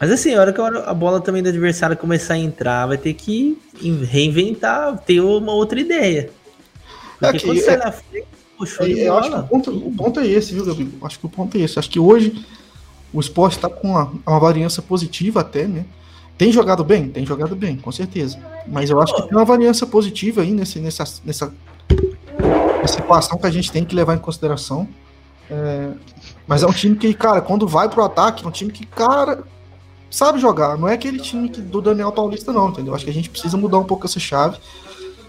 Mas 0.00 0.10
assim, 0.10 0.34
a 0.34 0.40
hora 0.40 0.52
que 0.52 0.60
a 0.60 0.94
bola 0.94 1.20
também 1.20 1.42
do 1.42 1.48
adversário 1.50 1.96
começar 1.96 2.34
a 2.34 2.38
entrar, 2.38 2.86
vai 2.86 2.96
ter 2.96 3.12
que 3.12 3.58
in- 3.82 4.02
reinventar, 4.04 4.96
ter 4.98 5.20
uma 5.20 5.52
outra 5.52 5.78
ideia. 5.78 6.30
Porque 7.18 7.36
É 7.36 7.38
que- 7.38 7.46
quando 7.46 7.58
é- 7.58 7.62
sai 7.62 7.76
na 7.76 7.92
frente, 7.92 8.26
puxou 8.56 8.86
de 8.86 8.98
É, 9.00 9.08
eu 9.08 9.18
acho 9.18 9.30
que 9.30 9.36
o 9.36 9.42
ponto, 9.42 9.70
o 9.70 9.92
ponto 9.92 10.20
é 10.20 10.26
esse, 10.26 10.54
viu, 10.54 10.64
Gabi? 10.64 10.90
Acho 11.02 11.18
que 11.18 11.26
o 11.26 11.28
ponto 11.28 11.56
é 11.58 11.60
esse. 11.60 11.78
Acho 11.78 11.90
que 11.90 11.98
hoje 12.00 12.44
o 13.12 13.20
esporte 13.20 13.56
está 13.56 13.68
com 13.68 13.88
uma, 13.88 14.10
uma 14.26 14.40
variância 14.40 14.82
positiva 14.82 15.40
até, 15.40 15.66
né? 15.66 15.84
Tem 16.38 16.50
jogado 16.50 16.82
bem? 16.82 17.10
Tem 17.10 17.26
jogado 17.26 17.54
bem, 17.54 17.76
com 17.76 17.92
certeza. 17.92 18.38
Mas 18.66 18.88
eu 18.88 18.98
acho 19.02 19.14
que 19.14 19.22
tem 19.28 19.36
uma 19.36 19.44
variância 19.44 19.86
positiva 19.86 20.40
aí 20.40 20.50
nesse, 20.52 20.78
nessa, 20.78 21.04
nessa, 21.22 21.52
nessa 22.80 22.98
equação 22.98 23.36
que 23.36 23.46
a 23.46 23.50
gente 23.50 23.70
tem 23.70 23.84
que 23.84 23.94
levar 23.94 24.14
em 24.14 24.18
consideração. 24.18 24.88
É, 25.50 25.88
mas 26.46 26.62
é 26.62 26.66
um 26.66 26.72
time 26.72 26.96
que, 26.96 27.12
cara, 27.12 27.42
quando 27.42 27.68
vai 27.68 27.86
pro 27.90 28.02
ataque, 28.02 28.42
é 28.44 28.48
um 28.48 28.50
time 28.50 28.72
que, 28.72 28.86
cara, 28.86 29.44
sabe 30.10 30.38
jogar. 30.38 30.76
Não 30.76 30.88
é 30.88 30.94
aquele 30.94 31.18
time 31.18 31.48
que, 31.48 31.60
do 31.60 31.80
Daniel 31.80 32.12
Paulista, 32.12 32.52
não, 32.52 32.68
entendeu? 32.68 32.94
Acho 32.94 33.04
que 33.04 33.10
a 33.10 33.14
gente 33.14 33.30
precisa 33.30 33.56
mudar 33.56 33.78
um 33.78 33.84
pouco 33.84 34.06
essa 34.06 34.18
chave. 34.18 34.58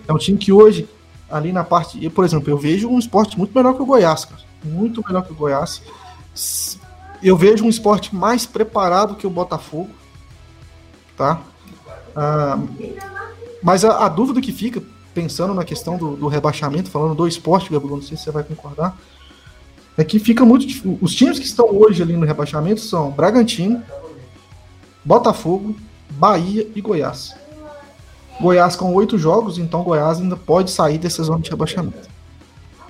É 0.07 0.13
um 0.13 0.17
time 0.17 0.37
que 0.37 0.51
hoje, 0.51 0.89
ali 1.29 1.51
na 1.51 1.63
parte. 1.63 2.03
eu, 2.03 2.09
Por 2.09 2.25
exemplo, 2.25 2.49
eu 2.49 2.57
vejo 2.57 2.89
um 2.89 2.99
esporte 2.99 3.37
muito 3.37 3.53
melhor 3.55 3.75
que 3.75 3.81
o 3.81 3.85
Goiás, 3.85 4.25
cara. 4.25 4.41
Muito 4.63 5.03
melhor 5.05 5.23
que 5.23 5.31
o 5.31 5.35
Goiás. 5.35 5.81
Eu 7.21 7.37
vejo 7.37 7.63
um 7.63 7.69
esporte 7.69 8.15
mais 8.15 8.45
preparado 8.45 9.15
que 9.15 9.27
o 9.27 9.29
Botafogo. 9.29 9.89
Tá? 11.15 11.39
Ah, 12.15 12.59
Mas 13.61 13.85
a, 13.85 14.05
a, 14.05 14.09
dúvida 14.09 14.41
que 14.41 14.51
fica, 14.51 14.81
pensando 15.13 15.53
na 15.53 15.63
questão 15.63 15.97
do, 15.97 16.15
do 16.15 16.27
rebaixamento, 16.27 16.89
falando 16.89 17.15
do 17.15 17.27
esporte, 17.27 17.71
Gabriel, 17.71 17.97
não 17.97 18.03
sei 18.03 18.17
se 18.17 18.23
você 18.23 18.31
vai 18.31 18.43
concordar, 18.43 18.97
é 19.97 20.03
que 20.03 20.19
fica 20.19 20.43
muito. 20.45 20.65
Os 21.01 21.13
times 21.13 21.37
que 21.37 21.45
estão 21.45 21.67
hoje 21.69 22.01
ali 22.01 22.15
no 22.15 22.25
rebaixamento 22.25 22.81
são 22.81 23.11
Bragantino, 23.11 23.83
Botafogo, 25.03 25.75
Bahia 26.09 26.67
e 26.75 26.81
Goiás. 26.81 27.35
Goiás 28.39 28.75
com 28.75 28.93
oito 28.93 29.17
jogos, 29.17 29.57
então 29.57 29.83
Goiás 29.83 30.19
ainda 30.19 30.35
pode 30.35 30.71
sair 30.71 30.97
dessa 30.97 31.23
zona 31.23 31.41
de 31.41 31.49
rebaixamento. 31.49 32.09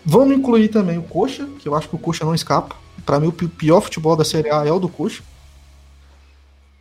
Vamos 0.06 0.36
incluir 0.36 0.70
também 0.70 0.98
o 0.98 1.04
Coxa, 1.04 1.48
que 1.60 1.68
eu 1.68 1.76
acho 1.76 1.88
que 1.90 1.96
o 1.96 2.00
Coxa 2.00 2.26
não 2.26 2.34
escapa. 2.34 2.76
Para 3.06 3.20
mim, 3.20 3.28
o 3.28 3.32
pior 3.32 3.82
futebol 3.82 4.16
da 4.16 4.24
Série 4.24 4.50
A 4.50 4.66
é 4.66 4.72
o 4.72 4.80
do 4.80 4.90
Coxa. 4.90 5.24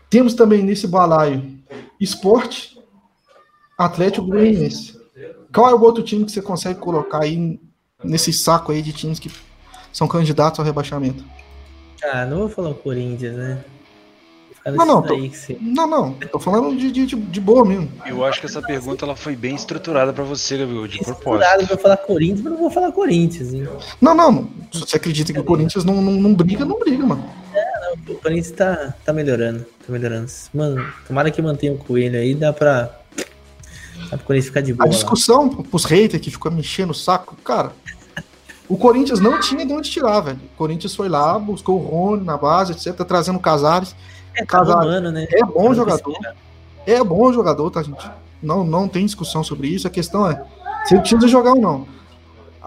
Temos 0.08 0.34
também 0.34 0.62
nesse 0.62 0.86
balaio 0.86 1.58
Esporte, 2.00 2.78
Atlético 3.76 4.26
Goianiense. 4.26 4.98
Qual 5.52 5.68
é 5.68 5.74
o 5.74 5.80
outro 5.80 6.02
time 6.02 6.24
que 6.24 6.32
você 6.32 6.40
consegue 6.40 6.78
colocar 6.78 7.22
aí 7.22 7.60
nesse 8.02 8.32
saco 8.32 8.72
aí 8.72 8.82
de 8.82 8.92
times 8.92 9.18
que 9.18 9.30
são 9.92 10.08
candidatos 10.08 10.58
ao 10.58 10.64
rebaixamento? 10.64 11.24
Ah, 12.02 12.24
não 12.24 12.38
vou 12.38 12.48
falar 12.48 12.70
o 12.70 12.74
Corinthians, 12.74 13.36
né? 13.36 13.64
Não, 14.66 14.84
não, 14.84 15.02
tô, 15.02 15.16
você... 15.16 15.56
não, 15.58 15.86
não, 15.86 16.12
tô 16.12 16.38
falando 16.38 16.76
de, 16.76 16.92
de, 16.92 17.06
de, 17.06 17.40
boa 17.40 17.64
mesmo. 17.64 17.90
Eu 18.04 18.22
acho 18.24 18.40
que 18.40 18.46
essa 18.46 18.60
pergunta 18.60 19.06
ela 19.06 19.16
foi 19.16 19.34
bem 19.34 19.54
estruturada 19.54 20.12
para 20.12 20.22
você, 20.22 20.58
Gabriel, 20.58 20.86
de 20.86 20.98
propósito. 20.98 21.66
pra 21.66 21.76
falar 21.78 21.96
Corinthians, 21.96 22.42
mas 22.42 22.52
não 22.52 22.60
vou 22.60 22.70
falar 22.70 22.92
Corinthians. 22.92 23.54
Hein? 23.54 23.66
Não, 24.00 24.14
não, 24.14 24.50
se 24.70 24.80
você 24.80 24.96
acredita 24.96 25.32
que 25.32 25.40
o 25.40 25.44
Corinthians 25.44 25.82
não, 25.82 26.02
não, 26.02 26.12
não 26.12 26.34
briga, 26.34 26.66
não 26.66 26.78
briga, 26.78 27.06
mano. 27.06 27.24
É, 27.54 27.80
não, 27.80 28.14
o 28.14 28.18
Corinthians 28.18 28.50
tá, 28.50 28.94
tá 29.02 29.14
melhorando, 29.14 29.64
tá 29.86 29.90
melhorando. 29.92 30.30
Mano, 30.52 30.86
tomara 31.08 31.30
que 31.30 31.40
mantenha 31.40 31.72
o 31.72 31.78
Coelho 31.78 32.18
aí, 32.18 32.34
dá 32.34 32.52
pra, 32.52 32.94
dá 34.10 34.18
pra 34.18 34.18
Corinthians 34.18 34.46
ficar 34.46 34.60
de 34.60 34.74
boa. 34.74 34.86
A 34.86 34.90
discussão 34.90 35.56
lá. 35.56 35.62
pros 35.70 35.86
haters 35.86 36.22
que 36.22 36.30
ficou 36.30 36.52
me 36.52 36.60
enchendo 36.60 36.92
o 36.92 36.94
saco, 36.94 37.34
cara, 37.42 37.72
o 38.68 38.76
Corinthians 38.76 39.18
não 39.20 39.40
tinha 39.40 39.64
de 39.64 39.72
onde 39.72 39.90
tirar, 39.90 40.20
velho. 40.20 40.40
O 40.54 40.56
Corinthians 40.56 40.94
foi 40.94 41.08
lá, 41.08 41.36
buscou 41.38 41.80
o 41.80 41.84
Rony 41.84 42.24
na 42.24 42.36
base, 42.36 42.72
etc, 42.72 42.94
trazendo 43.04 43.36
o 43.36 43.40
Casares. 43.40 43.96
É, 44.34 44.44
tá 44.44 44.62
humano, 44.62 45.10
né? 45.10 45.26
é 45.30 45.44
bom 45.44 45.74
jogador. 45.74 46.18
É 46.86 47.02
bom 47.04 47.32
jogador, 47.32 47.70
tá, 47.70 47.82
gente? 47.82 48.10
Não, 48.42 48.64
não 48.64 48.88
tem 48.88 49.04
discussão 49.04 49.44
sobre 49.44 49.68
isso. 49.68 49.86
A 49.86 49.90
questão 49.90 50.28
é 50.28 50.42
se 50.84 50.94
ele 50.94 51.00
precisa 51.00 51.28
jogar 51.28 51.52
ou 51.52 51.60
não. 51.60 51.86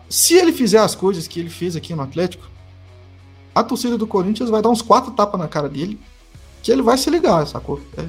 Se 0.10 0.36
ele 0.36 0.52
fizer 0.52 0.80
as 0.80 0.94
coisas 0.94 1.28
que 1.28 1.40
ele 1.40 1.50
fez 1.50 1.76
aqui 1.76 1.96
no 1.96 2.04
Atlético, 2.04 2.48
a 3.56 3.64
torcida 3.64 3.98
do 3.98 4.08
Corinthians 4.08 4.50
vai 4.50 4.62
dar 4.62 4.70
uns 4.70 4.82
quatro 4.82 5.12
tapas 5.12 5.40
na 5.40 5.48
cara 5.48 5.70
dele, 5.70 6.00
que 6.62 6.72
ele 6.72 6.82
vai 6.82 6.98
se 6.98 7.10
ligar, 7.10 7.46
sacou? 7.48 7.82
É, 7.98 8.06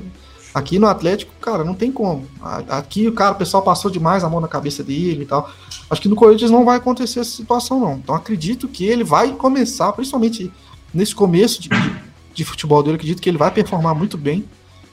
aqui 0.55 0.79
no 0.79 0.87
Atlético, 0.87 1.33
cara, 1.41 1.65
não 1.65 1.75
tem 1.75 1.91
como. 1.91 2.27
Aqui 2.69 3.09
o 3.09 3.13
cara, 3.13 3.33
o 3.33 3.39
pessoal 3.39 3.63
passou 3.63 3.91
demais 3.91 4.23
a 4.23 4.29
mão 4.29 4.41
na 4.41 4.49
cabeça 4.49 4.83
dele 4.83 5.23
e 5.23 5.27
tal. 5.27 5.51
Acho 5.91 6.01
que 6.01 6.09
no 6.09 6.17
Corinthians 6.17 6.51
não 6.51 6.65
vai 6.65 6.77
acontecer 6.77 7.21
essa 7.21 7.31
situação, 7.31 7.81
não. 7.81 7.95
Então 7.95 8.15
acredito 8.15 8.69
que 8.69 8.85
ele 8.85 9.05
vai 9.05 9.33
começar, 9.33 9.93
principalmente 9.93 10.53
nesse 10.93 11.15
começo 11.15 11.61
de, 11.61 11.69
de 11.69 12.04
futebol 12.43 12.83
dele, 12.83 12.97
acredito 12.97 13.21
que 13.21 13.29
ele 13.29 13.37
vai 13.37 13.51
performar 13.51 13.95
muito 13.95 14.17
bem. 14.17 14.45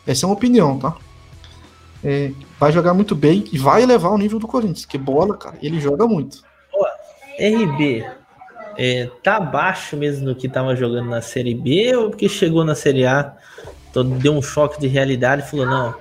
Essa 0.05 0.25
é 0.25 0.27
uma 0.27 0.35
opinião, 0.35 0.77
tá? 0.77 0.97
É, 2.03 2.31
vai 2.59 2.71
jogar 2.71 2.93
muito 2.93 3.15
bem 3.15 3.45
e 3.51 3.57
vai 3.57 3.83
elevar 3.83 4.11
o 4.11 4.17
nível 4.17 4.39
do 4.39 4.47
Corinthians, 4.47 4.85
que 4.85 4.97
bola, 4.97 5.37
cara, 5.37 5.57
ele 5.61 5.79
joga 5.79 6.05
muito. 6.05 6.43
RB, 7.39 8.05
é, 8.77 9.09
tá 9.23 9.37
abaixo 9.37 9.95
mesmo 9.95 10.25
do 10.25 10.35
que 10.35 10.49
tava 10.49 10.75
jogando 10.75 11.09
na 11.09 11.21
Série 11.21 11.55
B 11.55 11.95
ou 11.95 12.09
porque 12.09 12.27
chegou 12.27 12.63
na 12.63 12.75
Série 12.75 13.05
A, 13.05 13.33
então 13.89 14.03
deu 14.03 14.33
um 14.33 14.41
choque 14.41 14.79
de 14.79 14.87
realidade 14.87 15.43
e 15.43 15.49
falou, 15.49 15.65
não, 15.65 15.95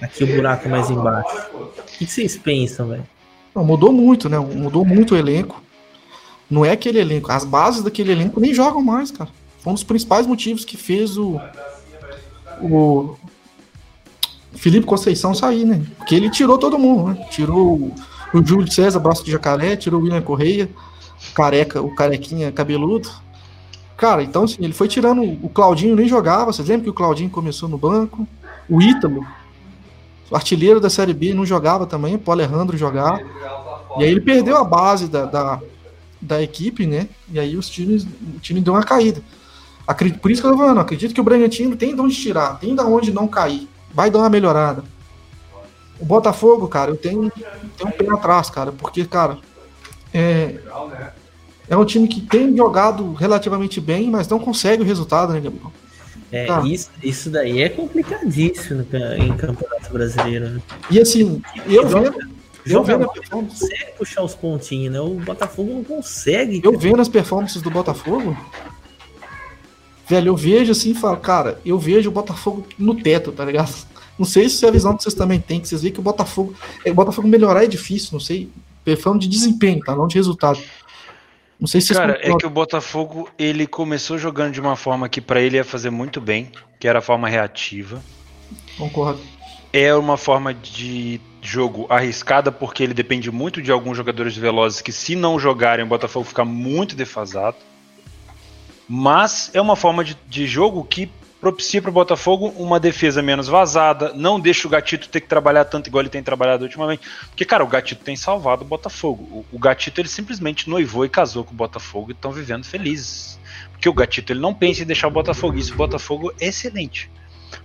aqui 0.00 0.24
o 0.24 0.26
buraco 0.26 0.66
é 0.66 0.70
mais 0.70 0.90
embaixo. 0.90 1.48
O 1.54 1.98
que 1.98 2.06
vocês 2.06 2.36
pensam, 2.36 2.88
velho? 2.88 3.06
Mudou 3.54 3.92
muito, 3.92 4.28
né? 4.28 4.38
Mudou 4.38 4.84
muito 4.84 5.14
o 5.14 5.16
elenco. 5.16 5.62
Não 6.50 6.64
é 6.64 6.70
aquele 6.70 7.00
elenco. 7.00 7.30
As 7.30 7.44
bases 7.44 7.82
daquele 7.82 8.12
elenco 8.12 8.40
nem 8.40 8.54
jogam 8.54 8.82
mais, 8.82 9.10
cara. 9.10 9.30
Foi 9.60 9.70
um 9.70 9.74
dos 9.74 9.84
principais 9.84 10.26
motivos 10.26 10.64
que 10.64 10.76
fez 10.76 11.16
o, 11.16 11.40
o 12.60 13.16
Felipe 14.54 14.86
Conceição 14.86 15.34
sair, 15.34 15.64
né? 15.64 15.84
Porque 15.96 16.14
ele 16.14 16.30
tirou 16.30 16.58
todo 16.58 16.78
mundo, 16.78 17.10
né? 17.10 17.26
Tirou 17.30 17.92
o, 18.34 18.44
Júlio 18.44 18.70
César, 18.70 18.98
braço 18.98 19.24
de 19.24 19.30
jacaré, 19.30 19.76
tirou 19.76 20.00
o 20.00 20.04
William 20.04 20.22
Correia, 20.22 20.68
careca, 21.34 21.82
o 21.82 21.94
carequinha 21.94 22.52
cabeludo. 22.52 23.08
Cara, 23.96 24.22
então 24.22 24.44
assim, 24.44 24.58
ele 24.60 24.72
foi 24.72 24.86
tirando. 24.86 25.22
O 25.22 25.48
Claudinho 25.48 25.96
nem 25.96 26.08
jogava. 26.08 26.52
Vocês 26.52 26.68
lembram 26.68 26.84
que 26.84 26.90
o 26.90 26.94
Claudinho 26.94 27.30
começou 27.30 27.68
no 27.68 27.76
banco? 27.76 28.26
O 28.68 28.80
Ítalo, 28.80 29.26
artilheiro 30.30 30.78
da 30.80 30.90
Série 30.90 31.14
B, 31.14 31.34
não 31.34 31.44
jogava 31.44 31.86
também. 31.86 32.20
O 32.24 32.30
Alejandro 32.30 32.76
jogava. 32.76 33.20
E 33.98 34.04
aí 34.04 34.10
ele 34.10 34.20
perdeu 34.20 34.56
a 34.56 34.64
base 34.64 35.08
da, 35.08 35.24
da, 35.24 35.60
da 36.20 36.42
equipe, 36.42 36.86
né? 36.86 37.08
E 37.32 37.40
aí 37.40 37.56
os 37.56 37.68
times, 37.68 38.04
o 38.04 38.38
time 38.40 38.60
deu 38.60 38.74
uma 38.74 38.84
caída. 38.84 39.22
Acredito, 39.88 40.20
por 40.20 40.30
isso 40.30 40.42
que 40.42 40.46
eu 40.46 40.52
tô 40.52 40.58
falando, 40.58 40.80
acredito 40.80 41.14
que 41.14 41.20
o 41.20 41.24
Bragantino 41.24 41.74
tem 41.74 41.94
de 41.94 42.00
onde 42.02 42.14
tirar, 42.14 42.58
tem 42.58 42.74
de 42.74 42.82
onde 42.82 43.10
não 43.10 43.26
cair. 43.26 43.66
Vai 43.90 44.10
dar 44.10 44.18
uma 44.18 44.28
melhorada. 44.28 44.84
O 45.98 46.04
Botafogo, 46.04 46.68
cara, 46.68 46.90
eu 46.90 46.96
tenho, 46.96 47.32
tenho 47.74 47.88
um 47.88 47.90
pé 47.90 48.06
atrás, 48.12 48.50
cara, 48.50 48.70
porque, 48.70 49.06
cara, 49.06 49.38
é, 50.12 50.56
é 51.70 51.74
um 51.74 51.86
time 51.86 52.06
que 52.06 52.20
tem 52.20 52.54
jogado 52.54 53.14
relativamente 53.14 53.80
bem, 53.80 54.10
mas 54.10 54.28
não 54.28 54.38
consegue 54.38 54.82
o 54.82 54.84
resultado, 54.84 55.32
né, 55.32 55.40
Gabriel? 55.40 55.72
É, 56.30 56.44
tá. 56.44 56.62
isso, 56.66 56.90
isso 57.02 57.30
daí 57.30 57.62
é 57.62 57.70
complicadíssimo 57.70 58.86
em 59.16 59.34
Campeonato 59.38 59.90
Brasileiro, 59.90 60.50
né? 60.50 60.62
E 60.90 61.00
assim, 61.00 61.40
eu 61.66 61.88
vendo. 61.88 62.38
Eu 62.66 62.84
vendo 62.84 63.04
a 63.04 63.08
performance. 63.08 63.60
consegue 63.60 63.92
puxar 63.96 64.22
os 64.22 64.34
pontinhos, 64.34 64.92
né? 64.92 65.00
O 65.00 65.14
Botafogo 65.14 65.72
não 65.72 65.82
consegue. 65.82 66.60
Eu 66.62 66.78
vendo 66.78 67.00
as 67.00 67.08
performances 67.08 67.62
do 67.62 67.70
Botafogo, 67.70 68.36
Velho, 70.08 70.28
eu 70.28 70.36
vejo 70.36 70.72
assim 70.72 70.92
e 70.92 70.94
falo, 70.94 71.18
cara, 71.18 71.60
eu 71.64 71.78
vejo 71.78 72.08
o 72.08 72.12
Botafogo 72.12 72.66
no 72.78 72.94
teto, 72.94 73.30
tá 73.30 73.44
ligado? 73.44 73.74
Não 74.18 74.24
sei 74.26 74.48
se 74.48 74.64
é 74.64 74.68
a 74.68 74.72
visão 74.72 74.96
que 74.96 75.02
vocês 75.02 75.14
também 75.14 75.38
têm, 75.38 75.60
que 75.60 75.68
vocês 75.68 75.82
veem 75.82 75.92
que 75.92 76.00
o 76.00 76.02
Botafogo. 76.02 76.54
É, 76.84 76.90
o 76.90 76.94
Botafogo 76.94 77.28
melhorar 77.28 77.64
é 77.64 77.66
difícil, 77.66 78.10
não 78.12 78.20
sei. 78.20 78.48
Falando 79.00 79.20
de 79.20 79.28
desempenho, 79.28 79.80
tá? 79.80 79.94
Não 79.94 80.08
de 80.08 80.16
resultado. 80.16 80.58
Não 81.60 81.66
sei 81.66 81.80
se 81.80 81.92
Cara, 81.92 82.18
é 82.22 82.34
que 82.34 82.46
o 82.46 82.50
Botafogo 82.50 83.28
ele 83.38 83.66
começou 83.66 84.16
jogando 84.16 84.52
de 84.52 84.60
uma 84.60 84.76
forma 84.76 85.08
que 85.08 85.20
para 85.20 85.40
ele 85.40 85.56
ia 85.56 85.64
fazer 85.64 85.90
muito 85.90 86.20
bem, 86.20 86.50
que 86.80 86.88
era 86.88 87.00
a 87.00 87.02
forma 87.02 87.28
reativa. 87.28 88.02
Concordo. 88.78 89.20
É 89.72 89.94
uma 89.94 90.16
forma 90.16 90.54
de 90.54 91.20
jogo 91.42 91.86
arriscada 91.90 92.50
porque 92.50 92.82
ele 92.82 92.94
depende 92.94 93.30
muito 93.30 93.60
de 93.60 93.70
alguns 93.70 93.96
jogadores 93.96 94.36
velozes 94.36 94.80
que 94.80 94.92
se 94.92 95.14
não 95.14 95.38
jogarem 95.38 95.84
o 95.84 95.88
Botafogo 95.88 96.24
fica 96.24 96.44
muito 96.44 96.96
defasado. 96.96 97.56
Mas 98.88 99.50
é 99.52 99.60
uma 99.60 99.76
forma 99.76 100.02
de, 100.02 100.16
de 100.26 100.46
jogo 100.46 100.82
que 100.84 101.10
propicia 101.40 101.80
para 101.80 101.90
o 101.90 101.92
Botafogo 101.92 102.52
uma 102.56 102.80
defesa 102.80 103.22
menos 103.22 103.46
vazada, 103.46 104.12
não 104.14 104.40
deixa 104.40 104.66
o 104.66 104.70
Gatito 104.70 105.08
ter 105.08 105.20
que 105.20 105.28
trabalhar 105.28 105.64
tanto 105.66 105.86
igual 105.86 106.02
ele 106.02 106.08
tem 106.08 106.22
trabalhado 106.22 106.64
ultimamente. 106.64 107.02
Porque, 107.28 107.44
cara, 107.44 107.62
o 107.62 107.66
Gatito 107.66 108.04
tem 108.04 108.16
salvado 108.16 108.62
o 108.64 108.66
Botafogo. 108.66 109.22
O, 109.30 109.56
o 109.56 109.58
Gatito 109.58 110.00
ele 110.00 110.08
simplesmente 110.08 110.68
noivou 110.68 111.04
e 111.04 111.08
casou 111.08 111.44
com 111.44 111.52
o 111.52 111.56
Botafogo 111.56 112.10
e 112.10 112.12
estão 112.12 112.32
vivendo 112.32 112.64
felizes. 112.64 113.38
Porque 113.70 113.88
o 113.88 113.92
Gatito 113.92 114.32
ele 114.32 114.40
não 114.40 114.52
pensa 114.52 114.82
em 114.82 114.86
deixar 114.86 115.06
o 115.06 115.12
Botafogo. 115.12 115.56
Isso, 115.56 115.74
o 115.74 115.76
Botafogo 115.76 116.32
é 116.40 116.48
excelente. 116.48 117.10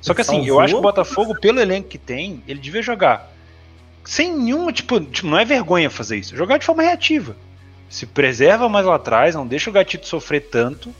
Só 0.01 0.13
que 0.13 0.21
assim, 0.21 0.45
eu 0.45 0.59
acho 0.59 0.73
que 0.73 0.79
o 0.79 0.83
Botafogo, 0.83 1.39
pelo 1.39 1.59
elenco 1.59 1.89
que 1.89 1.97
tem, 1.97 2.43
ele 2.47 2.59
devia 2.59 2.81
jogar 2.81 3.31
sem 4.05 4.35
nenhuma, 4.35 4.71
tipo, 4.73 4.99
tipo, 4.99 5.27
não 5.27 5.39
é 5.39 5.45
vergonha 5.45 5.89
fazer 5.89 6.17
isso. 6.17 6.35
Jogar 6.35 6.57
de 6.57 6.65
forma 6.65 6.83
reativa. 6.83 7.35
Se 7.89 8.05
preserva 8.05 8.67
mais 8.67 8.85
lá 8.85 8.95
atrás, 8.95 9.35
não 9.35 9.47
deixa 9.47 9.69
o 9.69 9.73
Gatito 9.73 10.07
sofrer 10.07 10.41
tanto 10.49 10.93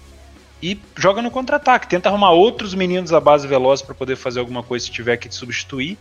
e 0.63 0.79
joga 0.95 1.21
no 1.21 1.29
contra-ataque. 1.29 1.89
Tenta 1.89 2.07
arrumar 2.07 2.31
outros 2.31 2.73
meninos 2.73 3.09
da 3.09 3.19
base 3.19 3.45
veloz 3.45 3.81
para 3.81 3.93
poder 3.93 4.15
fazer 4.15 4.39
alguma 4.39 4.63
coisa 4.63 4.85
se 4.85 4.91
tiver 4.91 5.17
que 5.17 5.29
substituir. 5.29 5.97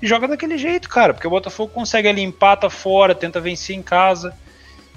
E 0.00 0.06
joga 0.06 0.26
daquele 0.26 0.56
jeito, 0.56 0.88
cara. 0.88 1.12
Porque 1.12 1.26
o 1.26 1.30
Botafogo 1.30 1.70
consegue 1.74 2.08
ali, 2.08 2.22
empata 2.22 2.70
fora, 2.70 3.14
tenta 3.14 3.38
vencer 3.42 3.76
em 3.76 3.82
casa. 3.82 4.34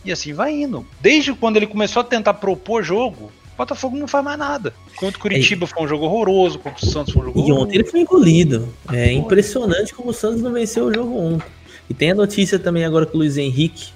E 0.05 0.11
assim 0.13 0.31
vai 0.31 0.53
indo. 0.53 0.87
Desde 1.01 1.33
quando 1.33 1.57
ele 1.57 1.67
começou 1.67 1.99
a 1.99 2.03
tentar 2.05 2.35
propor 2.35 2.81
jogo, 2.81 3.29
o 3.53 3.57
Botafogo 3.57 3.97
não 3.97 4.07
faz 4.07 4.23
mais 4.23 4.39
nada. 4.39 4.73
Contra 4.95 5.17
o 5.17 5.21
Curitiba 5.21 5.67
foi 5.67 5.83
um 5.83 5.87
jogo 5.87 6.05
horroroso, 6.05 6.57
contra 6.57 6.85
o 6.85 6.89
Santos 6.89 7.13
foi 7.13 7.23
um 7.23 7.25
jogo 7.25 7.45
E 7.45 7.51
ontem 7.51 7.75
ele 7.75 7.83
foi 7.83 7.99
engolido. 7.99 8.73
É 8.89 9.11
impressionante 9.11 9.93
como 9.93 10.11
o 10.11 10.13
Santos 10.13 10.41
não 10.41 10.53
venceu 10.53 10.85
o 10.85 10.93
jogo 10.93 11.19
ontem. 11.19 11.45
E 11.89 11.93
tem 11.93 12.11
a 12.11 12.15
notícia 12.15 12.57
também 12.57 12.85
agora 12.85 13.05
que 13.05 13.13
o 13.15 13.17
Luiz 13.17 13.35
Henrique, 13.35 13.89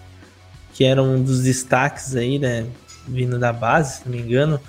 que 0.74 0.84
era 0.84 1.02
um 1.02 1.24
dos 1.24 1.44
destaques 1.44 2.14
aí, 2.14 2.38
né? 2.38 2.66
Vindo 3.08 3.40
da 3.40 3.54
base, 3.54 4.00
se 4.00 4.02
não 4.06 4.18
me 4.18 4.22
engano, 4.22 4.60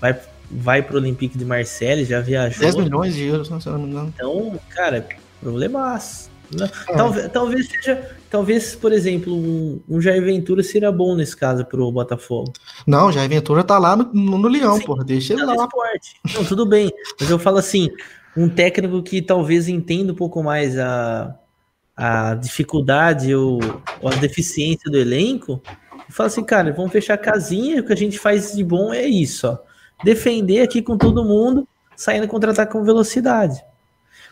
vai, 0.00 0.18
vai 0.50 0.82
pro 0.82 0.96
Olympique 0.96 1.36
de 1.36 1.44
Marseille, 1.44 2.04
já 2.04 2.20
viajou. 2.20 2.60
10 2.60 2.76
milhões 2.76 3.14
de 3.14 3.24
euros, 3.24 3.50
né, 3.50 3.60
se 3.60 3.68
não 3.68 3.78
me 3.78 3.90
engano. 3.90 4.12
Então, 4.14 4.58
cara, 4.70 5.06
problemaço. 5.40 6.30
Né? 6.50 6.70
É. 6.88 6.96
Talvez, 6.96 7.30
talvez 7.30 7.68
seja, 7.68 8.10
talvez, 8.30 8.74
por 8.74 8.92
exemplo, 8.92 9.34
um, 9.34 9.80
um 9.88 10.00
Jair 10.00 10.22
Ventura 10.24 10.62
seria 10.62 10.90
bom 10.90 11.14
nesse 11.14 11.36
caso 11.36 11.64
pro 11.64 11.92
Botafogo. 11.92 12.52
Não, 12.86 13.12
Jair 13.12 13.28
Ventura 13.28 13.62
tá 13.62 13.78
lá 13.78 13.96
no, 13.96 14.12
no 14.12 14.48
Leão, 14.48 14.80
porra, 14.80 15.04
deixa 15.04 15.34
ele 15.34 15.44
tá 15.44 15.54
lá. 15.54 15.64
Esporte. 15.64 16.16
Não, 16.34 16.44
tudo 16.44 16.64
bem, 16.64 16.90
mas 17.20 17.28
eu 17.28 17.38
falo 17.38 17.58
assim, 17.58 17.90
um 18.36 18.48
técnico 18.48 19.02
que 19.02 19.20
talvez 19.20 19.68
entenda 19.68 20.12
um 20.12 20.16
pouco 20.16 20.42
mais 20.42 20.78
a, 20.78 21.34
a 21.94 22.34
dificuldade 22.34 23.34
ou, 23.34 23.60
ou 24.00 24.10
a 24.10 24.14
deficiência 24.14 24.90
do 24.90 24.96
elenco 24.96 25.60
e 26.08 26.12
fala 26.12 26.28
assim, 26.28 26.44
cara, 26.44 26.72
vamos 26.72 26.92
fechar 26.92 27.14
a 27.14 27.18
casinha, 27.18 27.80
o 27.80 27.84
que 27.84 27.92
a 27.92 27.96
gente 27.96 28.18
faz 28.18 28.52
de 28.52 28.64
bom 28.64 28.92
é 28.94 29.06
isso, 29.06 29.46
ó. 29.46 29.67
Defender 30.04 30.62
aqui 30.62 30.82
com 30.82 30.96
todo 30.96 31.24
mundo, 31.24 31.66
saindo 31.96 32.28
contra-ataque 32.28 32.72
com 32.72 32.84
velocidade. 32.84 33.62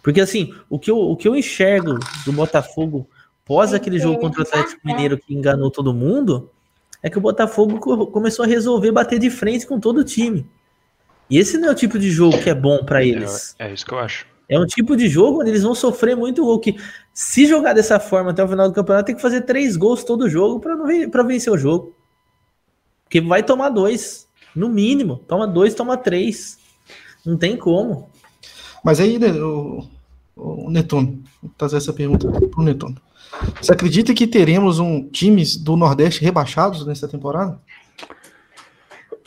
Porque 0.03 0.21
assim, 0.21 0.55
o 0.71 0.79
que, 0.79 0.91
eu, 0.91 0.99
o 0.99 1.17
que 1.17 1.27
eu 1.27 1.35
enxergo 1.35 1.99
do 2.25 2.33
Botafogo 2.33 3.09
pós 3.47 3.73
aquele 3.73 3.99
jogo 3.99 4.19
contra 4.19 4.41
o 4.41 4.43
Atlético 4.43 4.81
Mineiro 4.85 5.17
que 5.17 5.33
enganou 5.33 5.71
todo 5.71 5.95
mundo, 5.95 6.51
é 7.01 7.09
que 7.09 7.17
o 7.17 7.21
Botafogo 7.21 7.79
começou 8.09 8.45
a 8.45 8.49
resolver 8.49 8.91
bater 8.91 9.21
de 9.21 9.31
frente 9.31 9.65
com 9.65 9.79
todo 9.79 9.99
o 9.99 10.05
time. 10.05 10.45
E 11.31 11.39
esse 11.39 11.57
não 11.57 11.69
é 11.69 11.71
o 11.71 11.75
tipo 11.75 11.99
de 11.99 12.11
jogo 12.11 12.39
que 12.43 12.51
é 12.51 12.55
bom 12.55 12.85
para 12.85 13.05
eles. 13.05 13.55
É, 13.59 13.69
é, 13.69 13.73
isso 13.73 13.87
que 13.87 13.95
eu 13.95 13.99
acho. 14.01 14.27
É 14.49 14.59
um 14.59 14.67
tipo 14.67 14.97
de 14.97 15.09
jogo 15.09 15.41
onde 15.41 15.51
eles 15.51 15.63
vão 15.63 15.75
sofrer 15.75 16.17
muito 16.17 16.45
gol. 16.45 16.59
Que 16.59 16.77
se 17.15 17.47
jogar 17.47 17.73
dessa 17.73 18.01
forma 18.01 18.31
até 18.31 18.43
o 18.43 18.49
final 18.49 18.69
do 18.69 18.75
campeonato, 18.75 19.07
tem 19.07 19.15
que 19.15 19.23
fazer 19.23 19.43
três 19.43 19.77
gols 19.77 20.03
todo 20.03 20.29
jogo 20.29 20.61
para 20.61 21.23
vencer 21.23 21.53
o 21.53 21.59
jogo. 21.59 21.95
Porque 23.05 23.21
vai 23.21 23.43
tomar 23.43 23.71
dois, 23.71 24.26
no 24.57 24.69
mínimo. 24.69 25.19
Toma 25.29 25.47
dois, 25.47 25.75
toma 25.75 25.97
três. 25.97 26.59
Não 27.25 27.37
tem 27.37 27.57
como. 27.57 28.11
Mas 28.85 28.99
aí, 29.01 29.19
né, 29.19 29.33
o, 29.33 29.85
o 30.35 30.71
Netuno, 30.71 31.23
vou 31.43 31.51
trazer 31.57 31.77
essa 31.77 31.93
pergunta 31.93 32.29
pro 32.31 32.63
Netuno. 32.63 32.97
Você 33.61 33.73
acredita 33.73 34.15
que 34.15 34.27
teremos 34.27 34.79
um 34.79 35.07
times 35.09 35.57
do 35.57 35.77
Nordeste 35.77 36.25
rebaixados 36.25 36.87
nessa 36.87 37.07
temporada? 37.07 37.61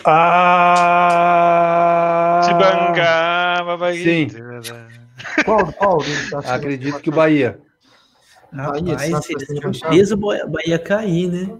Ah! 0.05 1.19
Tibanga, 2.45 3.93
Sim. 3.93 4.27
Qual? 5.45 5.71
qual 5.73 5.99
Acredito 6.45 6.99
que 7.01 7.09
o 7.09 7.13
Bahia. 7.13 7.59
Bahia, 8.51 8.63
Rapaz, 8.63 8.83
você 8.83 9.05
se 9.05 9.13
acha 9.13 9.27
que 9.27 9.33
eles 9.33 9.47
vai 9.47 9.61
for 9.61 9.75
ser 9.75 9.89
peso, 9.89 10.15
o 10.15 10.17
Bahia 10.17 10.47
Bahia 10.47 10.79
cair, 10.79 11.29
né? 11.29 11.55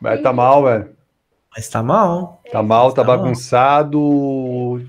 Vai 0.00 0.18
tá 0.20 0.32
mal, 0.32 0.64
velho. 0.64 0.90
Mas 1.56 1.68
tá 1.68 1.82
mal. 1.82 2.40
Tá 2.50 2.62
mal, 2.62 2.92
tá 2.92 3.02
Tá 3.02 3.08
mal. 3.08 3.18
bagunçado. 3.18 4.82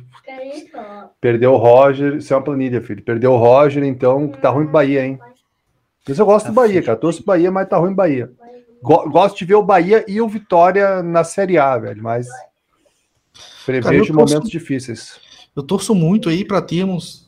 Perdeu 1.21 1.53
o 1.53 1.57
Roger. 1.57 2.15
Isso 2.17 2.33
é 2.33 2.37
uma 2.37 2.43
planilha, 2.43 2.81
filho. 2.81 3.03
Perdeu 3.03 3.33
o 3.33 3.37
Roger, 3.37 3.83
então 3.83 4.27
tá 4.29 4.49
ruim 4.49 4.63
pro 4.65 4.73
Bahia, 4.73 5.05
hein? 5.05 5.19
Mas 6.07 6.19
eu 6.19 6.25
gosto 6.25 6.47
do 6.47 6.53
Bahia, 6.53 6.81
cara. 6.83 6.97
Torço 6.97 7.19
pro 7.23 7.27
Bahia, 7.33 7.51
mas 7.51 7.67
tá 7.67 7.77
ruim 7.77 7.89
pro 7.89 7.97
Bahia. 7.97 8.31
Go- 8.81 9.09
gosto 9.09 9.37
de 9.37 9.45
ver 9.45 9.55
o 9.55 9.63
Bahia 9.63 10.03
e 10.07 10.21
o 10.21 10.27
Vitória 10.27 11.01
na 11.01 11.23
Série 11.23 11.57
A, 11.57 11.77
velho. 11.77 12.01
Mas 12.03 12.27
Cara, 12.29 12.49
prevejo 13.65 14.13
torço- 14.13 14.33
momentos 14.33 14.49
difíceis. 14.51 15.19
Eu 15.55 15.63
torço 15.63 15.95
muito 15.95 16.29
aí 16.29 16.45
para 16.45 16.61
termos 16.61 17.27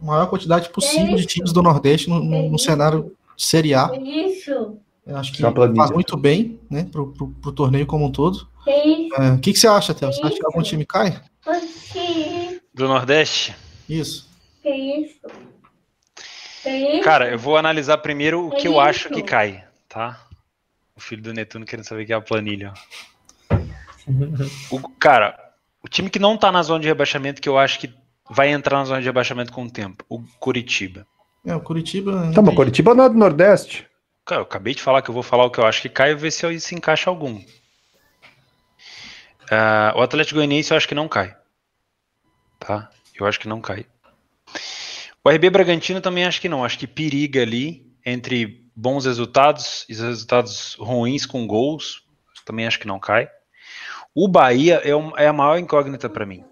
a 0.00 0.04
maior 0.04 0.26
quantidade 0.26 0.68
possível 0.70 1.16
de 1.16 1.24
times 1.26 1.52
do 1.52 1.62
Nordeste 1.62 2.08
no, 2.10 2.18
no- 2.22 2.50
no 2.50 2.58
cenário 2.58 3.12
de 3.36 3.44
Série 3.44 3.72
A. 3.74 3.90
Isso. 4.02 4.76
Eu 5.08 5.16
acho 5.16 5.32
que 5.32 5.44
é 5.44 5.50
faz 5.50 5.90
muito 5.90 6.16
bem, 6.18 6.60
né, 6.70 6.84
pro, 6.92 7.12
pro, 7.14 7.28
pro 7.28 7.52
torneio 7.52 7.86
como 7.86 8.04
um 8.06 8.12
todo. 8.12 8.46
É, 8.66 9.30
O 9.32 9.38
que, 9.40 9.54
que 9.54 9.58
você 9.58 9.66
acha, 9.66 9.94
Théo? 9.94 10.12
Você 10.12 10.20
acha 10.22 10.36
que 10.36 10.44
algum 10.44 10.60
time 10.62 10.84
cai? 10.84 11.18
Do 12.74 12.86
Nordeste? 12.86 13.56
Isso. 13.88 14.28
que 14.62 14.68
isso? 14.68 15.18
Que 16.62 16.68
isso? 16.70 17.02
Cara, 17.02 17.30
eu 17.30 17.38
vou 17.38 17.56
analisar 17.56 17.96
primeiro 17.98 18.46
o 18.46 18.50
que 18.50 18.68
eu 18.68 18.72
isso? 18.72 18.80
acho 18.80 19.08
que 19.08 19.22
cai, 19.22 19.64
tá? 19.88 20.20
O 20.94 21.00
filho 21.00 21.22
do 21.22 21.32
Netuno 21.32 21.64
querendo 21.64 21.86
saber 21.86 22.02
o 22.02 22.06
que 22.06 22.12
é 22.12 22.16
a 22.16 22.20
planilha. 22.20 22.72
ó. 23.50 23.56
O, 24.70 24.80
cara, 24.90 25.38
o 25.82 25.88
time 25.88 26.08
que 26.10 26.18
não 26.18 26.36
tá 26.36 26.50
na 26.52 26.62
zona 26.62 26.80
de 26.80 26.88
rebaixamento, 26.88 27.40
que 27.42 27.48
eu 27.48 27.58
acho 27.58 27.78
que 27.78 27.90
vai 28.30 28.50
entrar 28.50 28.78
na 28.78 28.84
zona 28.86 29.00
de 29.00 29.06
rebaixamento 29.06 29.52
com 29.52 29.64
o 29.64 29.70
tempo, 29.70 30.04
o 30.08 30.22
Curitiba. 30.40 31.06
É, 31.46 31.54
o 31.54 31.60
Curitiba. 31.60 32.12
não 32.12 32.32
Tá, 32.32 32.40
mas 32.42 32.48
tem- 32.50 32.56
Curitiba 32.56 32.94
não 32.94 33.04
é 33.04 33.08
do 33.08 33.16
Nordeste. 33.18 33.86
Cara, 34.28 34.42
eu 34.42 34.44
acabei 34.44 34.74
de 34.74 34.82
falar 34.82 35.00
que 35.00 35.08
eu 35.08 35.14
vou 35.14 35.22
falar 35.22 35.46
o 35.46 35.50
que 35.50 35.58
eu 35.58 35.64
acho 35.64 35.80
que 35.80 35.88
cai 35.88 36.10
e 36.10 36.14
ver 36.14 36.30
se 36.30 36.60
se 36.60 36.74
encaixa 36.74 37.08
algum. 37.08 37.42
Ah, 39.50 39.94
o 39.96 40.02
Atlético 40.02 40.34
Goianiense 40.34 40.70
eu 40.70 40.76
acho 40.76 40.86
que 40.86 40.94
não 40.94 41.08
cai. 41.08 41.34
Tá? 42.60 42.90
Eu 43.18 43.24
acho 43.26 43.40
que 43.40 43.48
não 43.48 43.62
cai. 43.62 43.86
O 45.24 45.30
RB 45.30 45.48
Bragantino 45.48 46.02
também 46.02 46.26
acho 46.26 46.42
que 46.42 46.48
não. 46.48 46.62
Acho 46.62 46.78
que 46.78 46.86
periga 46.86 47.40
ali 47.40 47.90
entre 48.04 48.70
bons 48.76 49.06
resultados 49.06 49.86
e 49.88 49.94
resultados 49.94 50.76
ruins 50.78 51.24
com 51.24 51.46
gols. 51.46 52.02
Também 52.44 52.66
acho 52.66 52.78
que 52.78 52.86
não 52.86 53.00
cai. 53.00 53.30
O 54.14 54.28
Bahia 54.28 54.82
é, 54.84 54.94
um- 54.94 55.16
é 55.16 55.26
a 55.26 55.32
maior 55.32 55.58
incógnita 55.58 56.06
para 56.06 56.26
mim. 56.26 56.44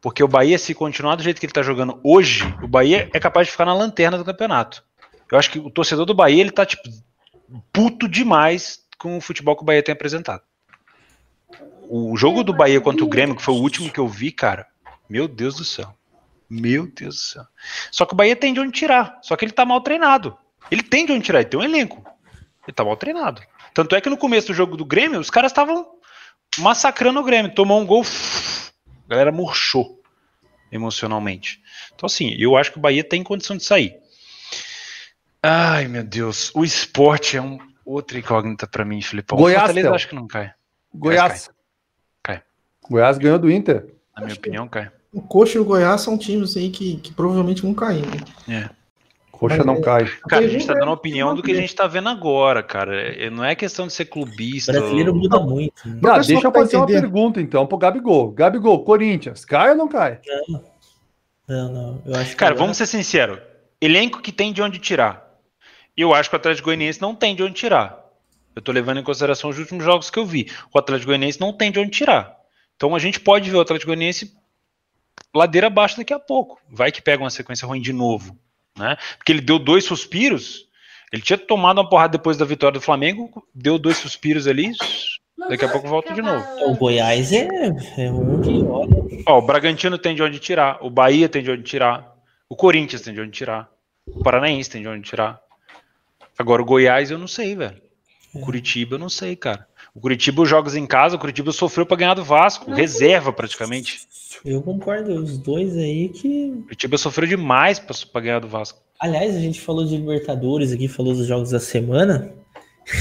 Porque 0.00 0.22
o 0.24 0.28
Bahia, 0.28 0.58
se 0.58 0.74
continuar 0.74 1.14
do 1.14 1.22
jeito 1.22 1.38
que 1.38 1.46
ele 1.46 1.52
tá 1.52 1.62
jogando 1.62 2.00
hoje, 2.02 2.42
o 2.60 2.66
Bahia 2.66 3.08
é 3.14 3.20
capaz 3.20 3.46
de 3.46 3.52
ficar 3.52 3.66
na 3.66 3.74
lanterna 3.74 4.18
do 4.18 4.24
campeonato. 4.24 4.87
Eu 5.30 5.38
acho 5.38 5.50
que 5.50 5.58
o 5.58 5.70
torcedor 5.70 6.06
do 6.06 6.14
Bahia, 6.14 6.40
ele 6.40 6.50
tá, 6.50 6.64
tipo, 6.64 6.88
puto 7.72 8.08
demais 8.08 8.80
com 8.98 9.16
o 9.16 9.20
futebol 9.20 9.56
que 9.56 9.62
o 9.62 9.64
Bahia 9.64 9.82
tem 9.82 9.92
apresentado. 9.92 10.42
O 11.88 12.16
jogo 12.16 12.42
do 12.42 12.52
Bahia 12.52 12.80
contra 12.80 13.04
o 13.04 13.08
Grêmio, 13.08 13.36
que 13.36 13.42
foi 13.42 13.54
o 13.54 13.62
último 13.62 13.90
que 13.90 13.98
eu 13.98 14.08
vi, 14.08 14.30
cara, 14.30 14.66
meu 15.08 15.26
Deus 15.26 15.56
do 15.56 15.64
céu. 15.64 15.94
Meu 16.50 16.86
Deus 16.86 17.16
do 17.16 17.20
céu. 17.20 17.44
Só 17.90 18.04
que 18.04 18.14
o 18.14 18.16
Bahia 18.16 18.36
tem 18.36 18.52
de 18.52 18.60
onde 18.60 18.72
tirar. 18.72 19.18
Só 19.22 19.36
que 19.36 19.44
ele 19.44 19.52
tá 19.52 19.64
mal 19.64 19.80
treinado. 19.80 20.36
Ele 20.70 20.82
tem 20.82 21.06
de 21.06 21.12
onde 21.12 21.24
tirar, 21.24 21.40
ele 21.40 21.48
tem 21.48 21.60
um 21.60 21.64
elenco. 21.64 22.04
Ele 22.66 22.74
tá 22.74 22.84
mal 22.84 22.96
treinado. 22.96 23.42
Tanto 23.72 23.94
é 23.94 24.00
que 24.00 24.10
no 24.10 24.16
começo 24.16 24.48
do 24.48 24.54
jogo 24.54 24.76
do 24.76 24.84
Grêmio, 24.84 25.20
os 25.20 25.30
caras 25.30 25.52
estavam 25.52 25.86
massacrando 26.58 27.20
o 27.20 27.24
Grêmio. 27.24 27.54
Tomou 27.54 27.80
um 27.80 27.86
gol, 27.86 28.02
a 28.02 29.08
galera 29.08 29.32
murchou 29.32 30.02
emocionalmente. 30.70 31.62
Então, 31.94 32.06
assim, 32.06 32.34
eu 32.38 32.56
acho 32.56 32.72
que 32.72 32.78
o 32.78 32.80
Bahia 32.80 33.02
tem 33.02 33.22
condição 33.22 33.56
de 33.56 33.64
sair. 33.64 33.96
Ai, 35.42 35.86
meu 35.88 36.02
Deus. 36.04 36.50
O 36.54 36.64
esporte 36.64 37.36
é 37.36 37.42
um 37.42 37.58
outra 37.84 38.18
incógnita 38.18 38.66
pra 38.66 38.84
mim, 38.84 39.00
Filipão. 39.00 39.38
Goiás, 39.38 39.56
o 39.56 39.60
Fortaleza 39.66 39.88
eu 39.88 39.94
acho 39.94 40.08
que 40.08 40.14
não 40.14 40.26
cai. 40.26 40.52
Goiás. 40.94 41.50
Cai. 42.22 42.42
Goiás 42.88 43.18
ganhou 43.18 43.38
do 43.38 43.50
Inter. 43.50 43.86
Na 44.16 44.22
minha 44.24 44.34
opinião, 44.36 44.68
cai. 44.68 44.90
O 45.12 45.22
Coxa 45.22 45.56
e 45.56 45.60
o 45.60 45.64
Goiás 45.64 46.00
são 46.00 46.18
times 46.18 46.56
aí 46.56 46.70
que, 46.70 46.96
que 46.98 47.12
provavelmente 47.12 47.62
vão 47.62 47.72
cair. 47.72 48.04
né? 48.46 48.62
É. 48.64 48.70
Coxa 49.30 49.58
Mas 49.58 49.66
não 49.66 49.74
é- 49.74 49.80
cai. 49.80 50.04
Cara, 50.28 50.44
a 50.44 50.48
gente 50.48 50.66
tá 50.66 50.74
dando 50.74 50.86
é- 50.86 50.88
a 50.88 50.92
opinião 50.92 51.34
do 51.34 51.42
que 51.42 51.52
a 51.52 51.54
gente 51.54 51.74
tá 51.74 51.86
vendo 51.86 52.08
agora, 52.08 52.62
cara. 52.62 53.00
É- 53.00 53.30
Não 53.30 53.44
é 53.44 53.54
questão 53.54 53.86
de 53.86 53.92
ser 53.92 54.02
O 54.02 54.06
clubista. 54.08 54.72
brasileiro 54.72 55.12
ou- 55.12 55.18
muda 55.18 55.38
muito. 55.38 55.88
né? 55.88 55.98
Não, 56.02 56.14
deixa 56.20 56.32
eu 56.46 56.52
pra 56.52 56.60
fazer 56.62 56.76
uma 56.76 56.86
pergunta 56.86 57.40
então 57.40 57.64
pro 57.66 57.78
Gabigol. 57.78 58.32
Gabigol, 58.32 58.82
Corinthians, 58.84 59.44
cai 59.44 59.70
ou 59.70 59.76
não 59.76 59.86
cai? 59.88 60.18
Não, 61.48 61.72
não. 61.72 62.02
Eu 62.04 62.14
acho 62.16 62.30
que 62.30 62.36
Cara, 62.36 62.50
agora- 62.52 62.64
vamos 62.64 62.76
ser 62.76 62.86
sinceros. 62.86 63.38
Elenco 63.80 64.20
que 64.20 64.32
tem 64.32 64.52
de 64.52 64.60
onde 64.60 64.78
tirar. 64.80 65.27
Eu 65.98 66.14
acho 66.14 66.30
que 66.30 66.36
o 66.36 66.38
Atlético 66.38 66.66
Goianiense 66.66 67.02
não 67.02 67.12
tem 67.12 67.34
de 67.34 67.42
onde 67.42 67.54
tirar. 67.54 67.98
Eu 68.54 68.62
tô 68.62 68.70
levando 68.70 69.00
em 69.00 69.02
consideração 69.02 69.50
os 69.50 69.58
últimos 69.58 69.84
jogos 69.84 70.10
que 70.10 70.18
eu 70.18 70.24
vi. 70.24 70.48
O 70.72 70.78
Atlético 70.78 71.08
Goianiense 71.08 71.40
não 71.40 71.52
tem 71.52 71.72
de 71.72 71.80
onde 71.80 71.90
tirar. 71.90 72.36
Então 72.76 72.94
a 72.94 73.00
gente 73.00 73.18
pode 73.18 73.50
ver 73.50 73.56
o 73.56 73.60
Atlético 73.60 73.88
Goianiense 73.88 74.32
ladeira 75.34 75.66
abaixo 75.66 75.96
daqui 75.96 76.14
a 76.14 76.20
pouco. 76.20 76.60
Vai 76.70 76.92
que 76.92 77.02
pega 77.02 77.24
uma 77.24 77.30
sequência 77.30 77.66
ruim 77.66 77.80
de 77.80 77.92
novo. 77.92 78.38
Né? 78.78 78.96
Porque 79.16 79.32
ele 79.32 79.40
deu 79.40 79.58
dois 79.58 79.84
suspiros. 79.84 80.68
Ele 81.12 81.20
tinha 81.20 81.36
tomado 81.36 81.78
uma 81.78 81.88
porrada 81.88 82.16
depois 82.16 82.36
da 82.36 82.44
vitória 82.44 82.78
do 82.78 82.84
Flamengo, 82.84 83.44
deu 83.52 83.76
dois 83.76 83.96
suspiros 83.96 84.46
ali. 84.46 84.70
Daqui 85.48 85.64
a 85.64 85.68
pouco 85.68 85.88
volta 85.88 86.14
de 86.14 86.22
novo. 86.22 86.44
O 86.64 86.76
Goiás 86.76 87.32
é, 87.32 87.48
é 87.96 88.10
um 88.12 88.40
que 88.40 88.62
olha. 88.62 88.98
Ó, 89.26 89.38
o 89.38 89.42
Bragantino 89.42 89.98
tem 89.98 90.14
de 90.14 90.22
onde 90.22 90.38
tirar, 90.38 90.78
o 90.80 90.90
Bahia 90.90 91.28
tem 91.28 91.42
de 91.42 91.50
onde 91.50 91.62
tirar, 91.62 92.14
o 92.48 92.54
Corinthians 92.54 93.02
tem 93.02 93.14
de 93.14 93.20
onde 93.20 93.32
tirar, 93.32 93.68
o 94.06 94.22
Paranaense 94.22 94.70
tem 94.70 94.82
de 94.82 94.88
onde 94.88 95.02
tirar. 95.02 95.40
Agora 96.38 96.62
o 96.62 96.64
Goiás 96.64 97.10
eu 97.10 97.18
não 97.18 97.26
sei, 97.26 97.56
velho. 97.56 97.82
O 98.32 98.40
Curitiba 98.40 98.94
eu 98.94 98.98
não 98.98 99.08
sei, 99.08 99.34
cara. 99.34 99.66
O 99.94 100.00
Curitiba 100.00 100.42
os 100.42 100.48
jogos 100.48 100.76
em 100.76 100.86
casa, 100.86 101.16
o 101.16 101.18
Curitiba 101.18 101.50
sofreu 101.50 101.84
pra 101.84 101.96
ganhar 101.96 102.14
do 102.14 102.22
Vasco, 102.22 102.70
reserva 102.70 103.32
praticamente. 103.32 104.06
Eu 104.44 104.62
concordo, 104.62 105.14
os 105.14 105.38
dois 105.38 105.76
aí 105.76 106.10
que. 106.10 106.52
O 106.52 106.62
Curitiba 106.62 106.96
sofreu 106.96 107.26
demais 107.26 107.80
pra, 107.80 107.96
pra 108.12 108.20
ganhar 108.20 108.38
do 108.38 108.46
Vasco. 108.46 108.80
Aliás, 109.00 109.34
a 109.34 109.40
gente 109.40 109.60
falou 109.60 109.84
de 109.84 109.96
Libertadores 109.96 110.72
aqui, 110.72 110.86
falou 110.86 111.14
dos 111.14 111.26
jogos 111.26 111.50
da 111.50 111.58
semana. 111.58 112.32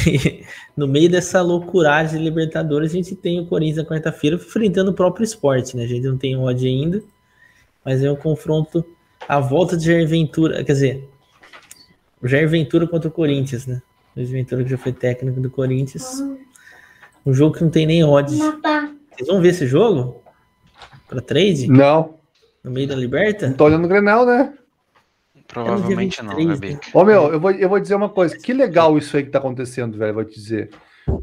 E 0.08 0.44
no 0.76 0.88
meio 0.88 1.10
dessa 1.10 1.42
loucuragem 1.42 2.18
de 2.18 2.24
Libertadores, 2.24 2.92
a 2.92 2.96
gente 2.96 3.16
tem 3.16 3.40
o 3.40 3.46
Corinthians 3.46 3.78
na 3.78 3.86
quarta-feira 3.86 4.36
enfrentando 4.36 4.92
o 4.92 4.94
próprio 4.94 5.24
esporte, 5.24 5.78
né? 5.78 5.84
A 5.84 5.88
gente 5.88 6.08
não 6.08 6.18
tem 6.18 6.36
odd 6.36 6.66
ainda, 6.66 7.04
mas 7.86 8.04
é 8.04 8.12
um 8.12 8.16
confronto 8.16 8.84
a 9.28 9.40
volta 9.40 9.76
de 9.76 9.86
Jair 9.86 10.08
Ventura, 10.08 10.64
quer 10.64 10.74
dizer, 10.74 11.10
o 12.22 12.28
Jair 12.28 12.48
Ventura 12.50 12.88
contra 12.88 13.08
o 13.10 13.12
Corinthians, 13.12 13.66
né? 13.66 13.82
O 14.16 14.20
Jair 14.20 14.32
Ventura 14.32 14.64
que 14.64 14.70
já 14.70 14.78
foi 14.78 14.92
técnico 14.94 15.40
do 15.40 15.50
Corinthians. 15.50 16.22
Um 17.26 17.34
jogo 17.34 17.56
que 17.56 17.64
não 17.64 17.70
tem 17.70 17.86
nem 17.86 18.04
odd. 18.04 18.36
Matar. 18.36 18.92
Vocês 19.16 19.28
vão 19.28 19.42
ver 19.42 19.50
esse 19.50 19.68
jogo? 19.68 20.22
Pra 21.08 21.22
trade? 21.22 21.68
Não. 21.68 22.16
No 22.64 22.72
meio 22.72 22.88
da 22.88 22.96
Liberta? 22.96 23.48
Não 23.48 23.56
tô 23.56 23.66
olhando 23.66 23.86
o 23.86 23.88
Grenal, 23.88 24.26
né? 24.26 24.54
Provavelmente 25.48 26.22
não, 26.22 26.36
23, 26.36 26.60
Gabi. 26.60 26.74
né? 26.74 26.80
Ô, 26.94 27.04
meu, 27.06 27.32
eu 27.32 27.40
vou, 27.40 27.52
eu 27.52 27.70
vou 27.70 27.80
dizer 27.80 27.96
uma 27.96 28.10
coisa. 28.10 28.38
Que 28.38 28.54
legal 28.54 28.98
isso 28.98 29.16
aí 29.16 29.24
que 29.24 29.30
tá 29.30 29.40
acontecendo, 29.40 29.98
velho. 29.98 30.14
Vou 30.14 30.26
te 30.26 30.36
dizer. 30.36 30.70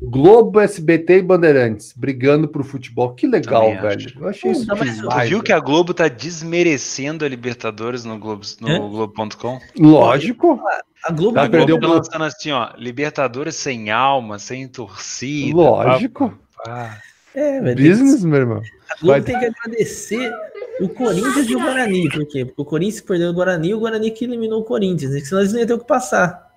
Globo, 0.03 0.61
SBT 0.61 1.19
e 1.19 1.23
Bandeirantes 1.23 1.93
brigando 1.97 2.49
pro 2.49 2.65
futebol. 2.65 3.15
Que 3.15 3.27
legal, 3.27 3.63
Também 3.63 3.81
velho. 3.81 3.97
acho. 4.07 4.19
Eu 4.19 4.29
achei 4.29 4.51
isso 4.53 4.67
mais- 4.67 4.97
demais. 4.97 5.29
Viu 5.29 5.39
velho. 5.39 5.43
que 5.43 5.53
a 5.53 5.61
Globo 5.61 5.93
tá 5.95 6.09
desmerecendo 6.09 7.25
a 7.25 7.29
Libertadores 7.29 8.05
no 8.05 8.19
Globo, 8.19 8.43
no? 8.61 8.89
Globo.com? 8.91 9.59
Lógico. 9.79 10.61
A 11.05 11.13
Globo 11.13 11.35
Tá, 11.35 11.43
A 11.43 11.47
Globo 11.49 11.51
perdeu 11.51 11.81
tá 11.81 11.87
lançando 11.87 12.25
assim, 12.25 12.51
ó, 12.53 12.71
Libertadores 12.79 13.57
sem 13.57 13.91
alma, 13.91 14.39
sem 14.39 14.67
torcida. 14.69 15.57
Lógico. 15.57 16.33
pá, 16.57 16.65
pá. 16.65 16.99
É, 17.35 17.61
velho. 17.61 17.77
tem 17.77 17.85
que- 17.85 17.91
Business, 17.91 18.25
meu 18.25 18.39
irmão. 18.41 18.63
A 18.91 18.95
Globo 19.01 19.07
Vai- 19.13 19.23
tem 19.23 19.39
que 19.39 19.45
agradecer 19.47 20.33
o 20.81 20.89
Corinthians 20.89 21.49
e 21.51 21.57
o 21.57 21.61
Guarani. 21.61 22.09
Por 22.09 22.27
quê? 22.27 22.45
Porque 22.45 22.63
o 22.63 22.65
Corinthians 22.65 23.01
perdeu 23.03 23.31
o 23.31 23.35
Guarani 23.35 23.69
e 23.71 23.75
o 23.75 23.81
Guarani 23.81 24.11
que 24.13 24.25
eliminou 24.25 24.61
o 24.61 24.65
Corinthians. 24.65 25.11
né? 25.13 25.21
Senão 25.21 25.41
eles 25.43 25.53
não 25.53 25.59
iam 25.61 25.67
ter 25.67 25.75
o 25.75 25.79
que 25.81 25.87
passar. 25.87 26.55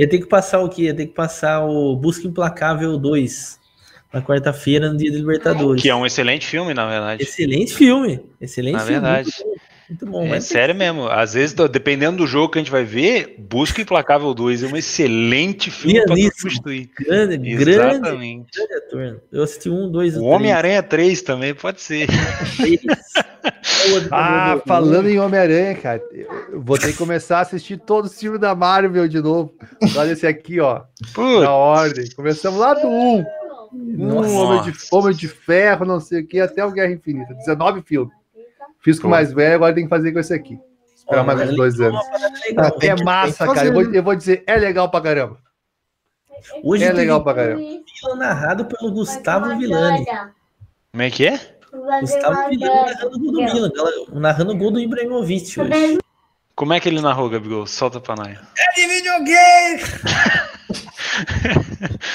Ia 0.00 0.08
ter 0.08 0.18
que 0.18 0.26
passar 0.26 0.60
o 0.60 0.68
quê? 0.70 0.84
Ia 0.84 0.94
ter 0.94 1.08
que 1.08 1.12
passar 1.12 1.62
o 1.62 1.94
Busca 1.94 2.26
Implacável 2.26 2.96
2 2.96 3.60
na 4.10 4.22
quarta-feira, 4.22 4.90
no 4.90 4.96
dia 4.96 5.12
da 5.12 5.18
Libertadores. 5.18 5.82
Que 5.82 5.90
é 5.90 5.94
um 5.94 6.06
excelente 6.06 6.46
filme, 6.46 6.72
na 6.72 6.88
verdade. 6.88 7.22
Excelente 7.22 7.74
filme. 7.74 8.18
Excelente 8.40 8.72
Na 8.72 8.80
filme. 8.80 8.92
verdade. 8.92 9.30
Muito 9.90 10.06
bom. 10.06 10.24
É 10.24 10.28
mas 10.28 10.44
sério 10.44 10.74
mesmo. 10.74 11.08
Às 11.08 11.34
vezes, 11.34 11.52
do- 11.52 11.68
dependendo 11.68 12.18
do 12.18 12.26
jogo 12.26 12.52
que 12.52 12.58
a 12.58 12.62
gente 12.62 12.70
vai 12.70 12.84
ver, 12.84 13.34
Busca 13.38 13.82
Implacável 13.82 14.32
2 14.32 14.62
é 14.62 14.66
um 14.68 14.76
excelente 14.76 15.70
filme 15.70 16.00
pra 16.04 16.14
Lianíssimo. 16.14 16.40
substituir. 16.50 16.90
grande, 16.98 17.36
grande, 17.36 17.70
Exatamente. 17.70 18.46
grande 18.56 18.74
ator. 18.74 19.22
Eu 19.32 19.42
assisti 19.42 19.68
um, 19.68 19.90
dois, 19.90 20.16
O 20.16 20.24
Homem-Aranha 20.24 20.82
3 20.82 21.20
também 21.22 21.54
pode 21.54 21.80
ser. 21.80 22.06
Ah, 24.10 24.60
falando 24.66 25.08
em 25.08 25.18
Homem-Aranha, 25.18 25.74
cara, 25.74 26.02
eu 26.52 26.60
vou 26.60 26.78
ter 26.78 26.88
que 26.92 26.98
começar 26.98 27.38
a 27.38 27.40
assistir 27.40 27.78
todos 27.78 28.12
os 28.12 28.20
filmes 28.20 28.40
da 28.40 28.54
Marvel 28.54 29.08
de 29.08 29.20
novo. 29.20 29.54
Olha 29.96 30.12
esse 30.12 30.26
aqui, 30.26 30.60
ó. 30.60 30.82
Putz, 31.14 31.42
Na 31.42 31.52
ordem. 31.54 32.04
Começamos 32.14 32.60
lá 32.60 32.74
do 32.74 32.86
1. 32.86 33.24
Nossa. 33.96 34.28
Um, 34.28 34.34
Homem 34.36 34.62
de, 34.62 34.72
Homem 34.92 35.14
de 35.16 35.28
Ferro, 35.28 35.86
não 35.86 35.98
sei 36.00 36.20
o 36.20 36.26
que, 36.26 36.40
até 36.40 36.64
o 36.64 36.70
Guerra 36.70 36.92
Infinita. 36.92 37.32
19 37.34 37.82
filmes. 37.82 38.12
Fiz 38.80 38.98
com 38.98 39.06
o 39.08 39.10
mais 39.10 39.32
velho, 39.32 39.54
agora 39.56 39.74
tem 39.74 39.84
que 39.84 39.90
fazer 39.90 40.12
com 40.12 40.18
esse 40.18 40.32
aqui. 40.34 40.58
Esperar 40.94 41.24
mais 41.24 41.38
mas 41.38 41.50
uns 41.50 41.56
dois 41.56 41.80
anos. 41.80 42.00
legal. 42.48 42.66
Ah, 42.66 42.86
É 42.86 43.04
massa, 43.04 43.46
cara. 43.52 43.66
Eu 43.68 43.72
vou, 43.72 43.82
eu 43.94 44.02
vou 44.02 44.14
dizer, 44.16 44.42
é 44.46 44.56
legal 44.56 44.90
pra 44.90 45.00
caramba. 45.00 45.38
Hoje 46.64 46.84
É 46.84 46.92
legal 46.92 47.22
pra 47.22 47.34
caramba. 47.34 47.60
narrado 48.16 48.64
pelo 48.64 48.90
Gustavo 48.92 49.56
Villani. 49.58 50.04
como 50.92 51.02
é 51.02 51.10
que 51.10 51.26
é? 51.26 51.40
Gustavo 52.00 52.48
Villani 52.48 52.94
narrando 52.94 53.16
o 53.16 53.20
gol 53.20 53.32
do 53.32 53.42
Milan, 53.42 53.70
narrando 54.12 54.52
o 54.52 54.56
gol 54.56 54.70
do 54.70 54.80
Ibrahimovic 54.80 55.60
hoje. 55.60 55.98
Como 56.54 56.72
é 56.74 56.80
que 56.80 56.88
ele 56.88 57.00
narrou, 57.00 57.28
Gabigol? 57.30 57.66
Solta 57.66 58.00
pra 58.00 58.14
nós. 58.16 58.38
É 58.58 58.74
de 58.74 58.86
videogame! 58.86 59.80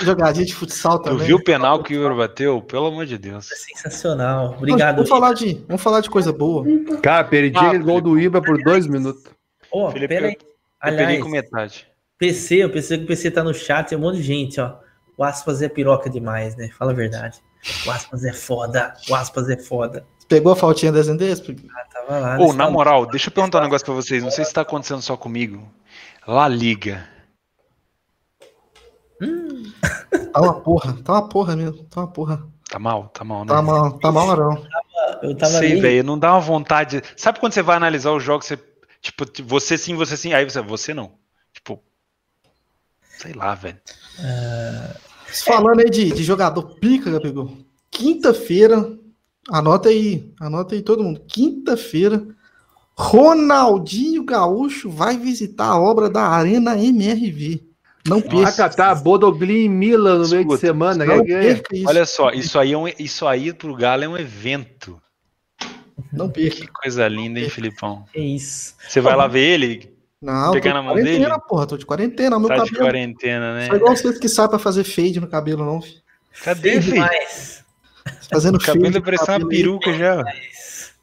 Jogadinha 0.03 0.45
de 0.45 0.53
futsal 0.53 0.99
Tu 0.99 1.09
também. 1.09 1.27
viu 1.27 1.37
o 1.37 1.43
penal 1.43 1.81
que 1.83 1.95
o 1.95 1.97
Igor 1.99 2.15
bateu? 2.15 2.61
Pelo 2.61 2.87
amor 2.87 3.05
de 3.05 3.17
Deus. 3.17 3.47
Sensacional. 3.47 4.49
Não, 4.51 4.57
Obrigado. 4.57 4.95
Vamos 4.95 5.09
falar, 5.09 5.33
de, 5.33 5.63
vamos 5.67 5.81
falar 5.81 6.01
de 6.01 6.09
coisa 6.09 6.31
boa. 6.31 6.65
Cara, 7.01 7.23
perdi 7.23 7.57
Ah, 7.57 7.77
gol 7.77 8.01
do 8.01 8.19
Ibra 8.19 8.41
por 8.41 8.61
dois 8.63 8.87
minutos. 8.87 9.23
Ó, 9.71 9.89
Felipe, 9.91 10.13
pera 10.13 10.27
aí. 10.27 10.37
Aliás, 10.79 11.21
com 11.23 11.29
metade. 11.29 11.87
PC, 12.17 12.55
eu 12.63 12.69
pensei 12.69 12.97
que 12.97 13.03
o 13.03 13.07
PC 13.07 13.31
tá 13.31 13.43
no 13.43 13.53
chat, 13.53 13.89
tem 13.89 13.97
um 13.97 14.01
monte 14.01 14.17
de 14.17 14.23
gente, 14.23 14.59
ó. 14.61 14.75
O 15.17 15.23
Aspas 15.23 15.61
é 15.61 15.69
piroca 15.69 16.09
demais, 16.09 16.55
né? 16.55 16.69
Fala 16.77 16.91
a 16.91 16.95
verdade. 16.95 17.39
O 17.85 17.91
Aspas 17.91 18.23
é 18.23 18.33
foda. 18.33 18.93
O 19.09 19.15
Aspas 19.15 19.49
é 19.49 19.57
foda. 19.57 20.05
Pegou 20.27 20.51
a 20.51 20.55
faltinha 20.55 20.91
das 20.91 21.07
NDs? 21.07 21.41
Ah, 21.73 21.85
tava 21.93 22.19
lá. 22.19 22.37
Ou, 22.37 22.45
nesse 22.47 22.57
na 22.57 22.69
moral, 22.69 23.05
deixa 23.05 23.29
eu 23.29 23.33
perguntar 23.33 23.59
um 23.59 23.63
negócio 23.63 23.85
pra 23.85 23.93
vocês. 23.93 24.23
Não 24.23 24.31
sei 24.31 24.43
se 24.43 24.53
tá 24.53 24.61
acontecendo 24.61 25.01
só 25.01 25.15
comigo. 25.15 25.67
La 26.27 26.47
Liga. 26.47 27.07
Tá 30.31 30.41
uma 30.41 30.53
porra, 30.61 30.97
tá 31.03 31.13
uma 31.13 31.29
porra 31.29 31.55
mesmo. 31.55 31.83
Tá 31.85 32.01
uma 32.01 32.07
porra. 32.07 32.45
Tá 32.69 32.79
mal? 32.79 33.09
Tá 33.09 33.23
mal, 33.23 33.45
né? 33.45 33.47
Tá 33.47 33.61
mal, 33.61 33.91
tá 33.99 34.11
mal 34.11 34.35
não. 34.35 34.67
Eu 35.21 35.35
tava 35.35 35.53
Sei, 35.53 35.73
ali. 35.73 35.81
velho. 35.81 36.03
Não 36.03 36.17
dá 36.17 36.31
uma 36.33 36.41
vontade. 36.41 37.01
Sabe 37.15 37.39
quando 37.39 37.53
você 37.53 37.61
vai 37.61 37.77
analisar 37.77 38.11
os 38.11 38.23
jogos, 38.23 38.47
você. 38.47 38.57
Tipo, 39.01 39.25
você 39.43 39.77
sim, 39.77 39.95
você 39.95 40.17
sim. 40.17 40.33
Aí 40.33 40.43
você, 40.43 40.61
você 40.61 40.93
não. 40.93 41.13
Tipo. 41.53 41.81
Sei 43.01 43.33
lá, 43.33 43.55
velho. 43.55 43.79
Falando 45.43 45.79
aí 45.79 45.89
de, 45.89 46.11
de 46.11 46.23
jogador 46.23 46.75
pica, 46.79 47.11
Gabigol. 47.11 47.51
Quinta-feira, 47.89 48.97
anota 49.49 49.89
aí, 49.89 50.33
anota 50.39 50.75
aí 50.75 50.81
todo 50.81 51.03
mundo. 51.03 51.21
Quinta-feira, 51.27 52.25
Ronaldinho 52.97 54.23
Gaúcho 54.23 54.89
vai 54.89 55.17
visitar 55.17 55.67
a 55.67 55.79
obra 55.79 56.09
da 56.09 56.23
Arena 56.23 56.77
MRV. 56.77 57.64
Não 58.07 58.19
Ah, 58.19 58.21
perca. 58.21 58.69
tá. 58.69 58.93
Bodoglin 58.95 59.63
e 59.65 59.69
Milan 59.69 60.19
no 60.19 60.29
meio 60.29 60.29
de 60.29 60.35
Escuta, 60.53 60.57
semana. 60.57 61.05
Não 61.05 61.25
perca 61.25 61.75
isso. 61.75 61.87
Olha 61.87 62.05
só, 62.05 62.29
isso 62.31 62.59
aí, 62.59 62.73
é 62.73 62.77
um, 62.77 62.87
isso 62.99 63.27
aí 63.27 63.51
pro 63.53 63.75
Galo 63.75 64.03
é 64.03 64.07
um 64.07 64.17
evento. 64.17 65.01
Não 66.13 66.29
perca. 66.29 66.55
Que 66.57 66.67
coisa 66.67 67.07
linda, 67.07 67.39
hein, 67.39 67.49
Filipão? 67.49 68.05
É 68.15 68.19
isso. 68.19 68.75
Você 68.87 69.01
vai 69.01 69.15
lá 69.15 69.27
ver 69.27 69.41
ele? 69.41 69.95
Não, 70.21 70.51
Pegar 70.51 70.69
tô 70.71 70.75
na 70.75 70.79
de 70.81 70.85
mão 70.87 70.95
quarentena, 70.95 71.29
dele? 71.29 71.41
porra. 71.47 71.65
Tô 71.67 71.77
de 71.77 71.85
quarentena. 71.85 72.39
Meu 72.39 72.47
Tá 72.47 72.55
de 72.55 72.59
cabelo. 72.71 72.79
quarentena, 72.85 73.53
né? 73.55 73.67
Sou 73.67 73.75
igual 73.75 73.95
vocês 73.95 74.17
que 74.19 74.29
sabem 74.29 74.49
pra 74.51 74.59
fazer 74.59 74.83
fade 74.83 75.19
no 75.19 75.27
cabelo, 75.27 75.65
não. 75.65 75.81
filho. 75.81 76.01
Cadê, 76.43 76.81
filho? 76.81 77.05
Fazendo 78.31 78.55
O 78.55 78.59
cabelo 78.59 78.85
fade 78.85 78.97
é 78.97 78.99
no 78.99 79.05
parecer 79.05 79.31
uma 79.31 79.37
aí. 79.37 79.45
peruca 79.47 79.93
já. 79.93 80.23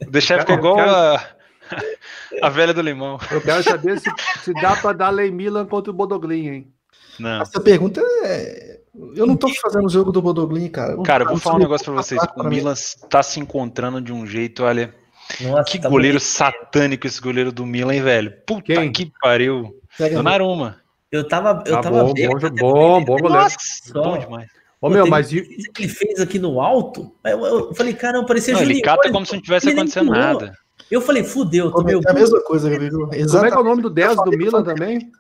Deixar 0.09 0.41
ficar 0.41 0.55
igual 0.55 0.79
a, 0.79 1.25
a 2.43 2.49
velha 2.49 2.73
do 2.75 2.81
limão. 2.81 3.19
Eu 3.31 3.41
quero 3.41 3.63
saber 3.63 3.99
se, 4.01 4.11
se 4.43 4.53
dá 4.55 4.77
pra 4.77 4.93
dar 4.93 5.11
Lei 5.11 5.31
Milan 5.31 5.67
contra 5.67 5.91
o 5.91 5.95
Bodoglin, 5.95 6.49
hein? 6.49 6.73
Não. 7.19 7.43
Essa 7.43 7.61
pergunta 7.61 8.01
é. 8.25 8.81
Eu 9.15 9.27
não 9.27 9.37
tô 9.37 9.49
fazendo 9.55 9.87
o 9.87 9.89
jogo 9.89 10.13
do 10.13 10.21
Bodoglin, 10.21 10.69
cara. 10.69 11.01
Cara, 11.03 11.25
eu 11.25 11.29
vou 11.29 11.39
falar 11.39 11.57
um 11.57 11.61
negócio 11.61 11.85
pra 11.87 11.95
vocês. 11.95 12.21
O. 12.37 12.45
Milan 12.45 12.75
tá 13.09 13.23
se 13.23 13.41
encontrando 13.41 14.01
de 14.01 14.13
um 14.13 14.27
jeito, 14.27 14.63
olha. 14.65 14.95
Nossa, 15.41 15.65
Que 15.65 15.79
tá 15.79 15.89
goleiro 15.89 16.19
bonito. 16.19 16.29
satânico 16.29 17.07
esse 17.07 17.21
goleiro 17.21 17.51
do 17.51 17.65
Milan, 17.65 17.95
hein, 17.95 18.03
velho? 18.03 18.33
Puta 18.47 18.65
Quem? 18.75 18.93
que 18.93 19.11
pariu. 19.21 19.75
Donnarumma. 19.99 20.77
Eu 21.11 21.27
tava, 21.27 21.63
eu 21.67 21.75
Tá 21.77 21.83
tava 21.83 22.05
bom, 22.05 22.13
bom, 22.15 22.51
bom, 22.59 23.05
bom 23.05 23.17
goleiro. 23.19 23.49
Bom 23.95 24.19
demais. 24.19 24.47
Ô, 24.81 24.89
meu, 24.91 25.07
mas 25.07 25.33
e- 25.33 25.43
que 25.73 25.83
ele 25.85 25.89
fez 25.89 26.21
aqui 26.21 26.39
no 26.39 26.61
alto. 26.61 27.15
Eu, 27.25 27.45
eu 27.47 27.75
falei, 27.75 27.95
caramba, 27.95 28.27
parecia 28.27 28.53
Não, 28.55 28.63
ele 28.63 28.81
cata 28.83 29.11
como 29.13 29.25
se 29.25 29.35
não 29.35 29.41
tivesse 29.41 29.71
acontecendo 29.71 30.11
nada. 30.11 30.53
Eu 30.91 31.01
falei, 31.01 31.23
fudeu, 31.25 31.71
tomei 31.71 31.95
o 31.95 32.01
É 32.07 32.11
a 32.11 32.15
mesma 32.15 32.43
coisa, 32.43 32.69
Gabigol. 32.69 33.09
como 33.09 33.47
é 33.47 33.51
que 33.51 33.57
é 33.57 33.61
o 33.61 33.65
nome 33.65 33.81
do 33.81 33.89
10 33.89 34.17
do 34.17 34.31
Milan 34.37 34.63
também? 34.63 35.11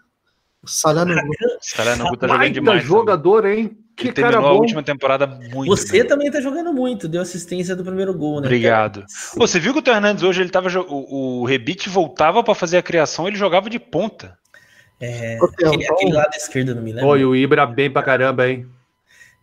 Cara 1.77 1.97
não 1.97 2.15
tá 2.17 2.29
jogando 2.29 2.53
demais. 2.53 2.85
jogador, 2.85 3.47
hein? 3.47 3.77
Que 3.97 4.09
Ele 4.09 4.13
cara 4.15 4.29
terminou 4.33 4.51
a 4.51 4.55
bom. 4.55 4.61
última 4.61 4.83
temporada 4.83 5.27
muito 5.27 5.69
Você 5.69 5.99
bem. 5.99 6.07
também 6.07 6.31
tá 6.31 6.41
jogando 6.41 6.73
muito, 6.73 7.07
deu 7.09 7.21
assistência 7.21 7.77
do 7.77 7.85
primeiro 7.85 8.15
gol, 8.15 8.41
né? 8.41 8.47
Obrigado. 8.47 9.05
Pô, 9.37 9.47
você 9.47 9.59
viu 9.61 9.75
que 9.75 9.91
o 9.91 9.93
Hernandes 9.93 10.23
hoje 10.23 10.41
ele 10.41 10.51
tava 10.51 10.69
o, 10.89 11.41
o 11.43 11.45
Rebite 11.45 11.89
voltava 11.89 12.43
pra 12.43 12.55
fazer 12.55 12.79
a 12.79 12.83
criação, 12.83 13.27
ele 13.29 13.37
jogava 13.37 13.69
de 13.69 13.79
ponta. 13.79 14.39
É, 15.01 15.37
aquele, 15.43 15.83
então- 15.85 15.97
aquele 15.97 16.13
lado 16.13 16.35
esquerdo 16.37 16.75
do 16.75 16.81
Milan. 16.81 17.01
Pô, 17.03 17.17
e 17.17 17.25
o 17.25 17.35
Ibra 17.37 17.67
bem 17.67 17.91
pra 17.91 18.03
caramba, 18.03 18.49
hein? 18.49 18.67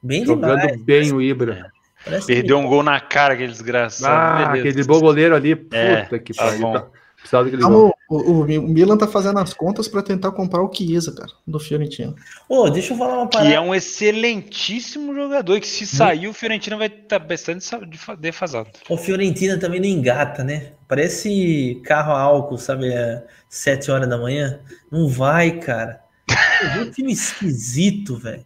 Bem 0.02 0.26
Jogando 0.26 0.62
demais. 0.62 0.82
bem 0.84 1.12
o 1.14 1.22
Ibra. 1.22 1.70
Parece 2.06 2.28
Perdeu 2.28 2.58
um 2.58 2.66
gol 2.66 2.82
na 2.82 2.98
cara, 3.02 3.34
aquele 3.34 3.52
desgraçado. 3.52 4.50
Ah, 4.50 4.54
aquele 4.54 4.84
bom 4.86 5.02
goleiro 5.02 5.36
ali. 5.36 5.54
Puta 5.58 5.76
É, 5.76 6.06
que 6.20 6.34
tá 6.34 6.46
pariu. 6.46 6.72
Tá- 6.72 6.88
Precisava 7.20 7.44
daquele 7.44 7.62
gol. 7.62 7.94
Vamos, 8.10 8.28
o, 8.28 8.42
o 8.42 8.62
Milan 8.68 8.98
tá 8.98 9.08
fazendo 9.08 9.40
as 9.40 9.54
contas 9.54 9.88
pra 9.88 10.02
tentar 10.02 10.32
comprar 10.32 10.64
o 10.64 10.74
Chiesa, 10.74 11.14
cara, 11.14 11.30
do 11.46 11.60
Fiorentino. 11.60 12.16
Ô, 12.48 12.70
deixa 12.70 12.94
eu 12.94 12.98
falar 12.98 13.18
uma 13.18 13.28
Que 13.28 13.38
parada. 13.38 13.54
é 13.56 13.60
um 13.60 13.76
excelentíssimo 13.76 15.14
jogador, 15.14 15.60
que 15.60 15.68
se 15.68 15.86
sair 15.86 16.28
o 16.28 16.34
Fiorentina 16.34 16.78
vai 16.78 16.88
estar 16.88 17.20
bastante 17.20 17.64
sa- 17.64 17.80
defa- 17.80 18.16
defasado. 18.16 18.70
O 18.90 18.98
Fiorentina 18.98 19.58
também 19.60 19.80
não 19.80 19.88
engata, 19.88 20.44
né? 20.44 20.72
Parece 20.88 21.80
carro 21.84 22.14
a 22.14 22.20
álcool, 22.22 22.58
sabe? 22.58 22.92
É, 22.92 23.24
sete 23.48 23.92
horas 23.92 24.08
da 24.10 24.18
manhã. 24.18 24.60
Não 24.92 25.08
vai, 25.08 25.60
cara. 25.60 26.02
Pô, 26.76 26.82
um 26.82 26.92
time 26.92 27.12
esquisito, 27.12 28.16
velho. 28.18 28.46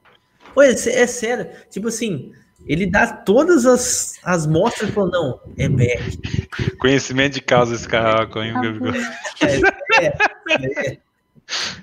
É, 0.57 0.69
é 0.71 1.07
sério. 1.07 1.47
Tipo 1.69 1.87
assim, 1.87 2.31
ele 2.65 2.85
dá 2.85 3.07
todas 3.07 3.65
as, 3.65 4.19
as 4.23 4.47
mostras 4.47 4.89
e 4.89 4.93
falou, 4.93 5.11
não, 5.11 5.39
é 5.57 5.67
back. 5.67 6.47
Conhecimento 6.79 7.33
de 7.33 7.41
causa 7.41 7.75
esse 7.75 7.87
carraco, 7.87 8.39
hein, 8.39 8.53
Gabigol? 8.53 8.93
É, 9.41 10.05
é, 10.05 10.91
é. 10.91 10.97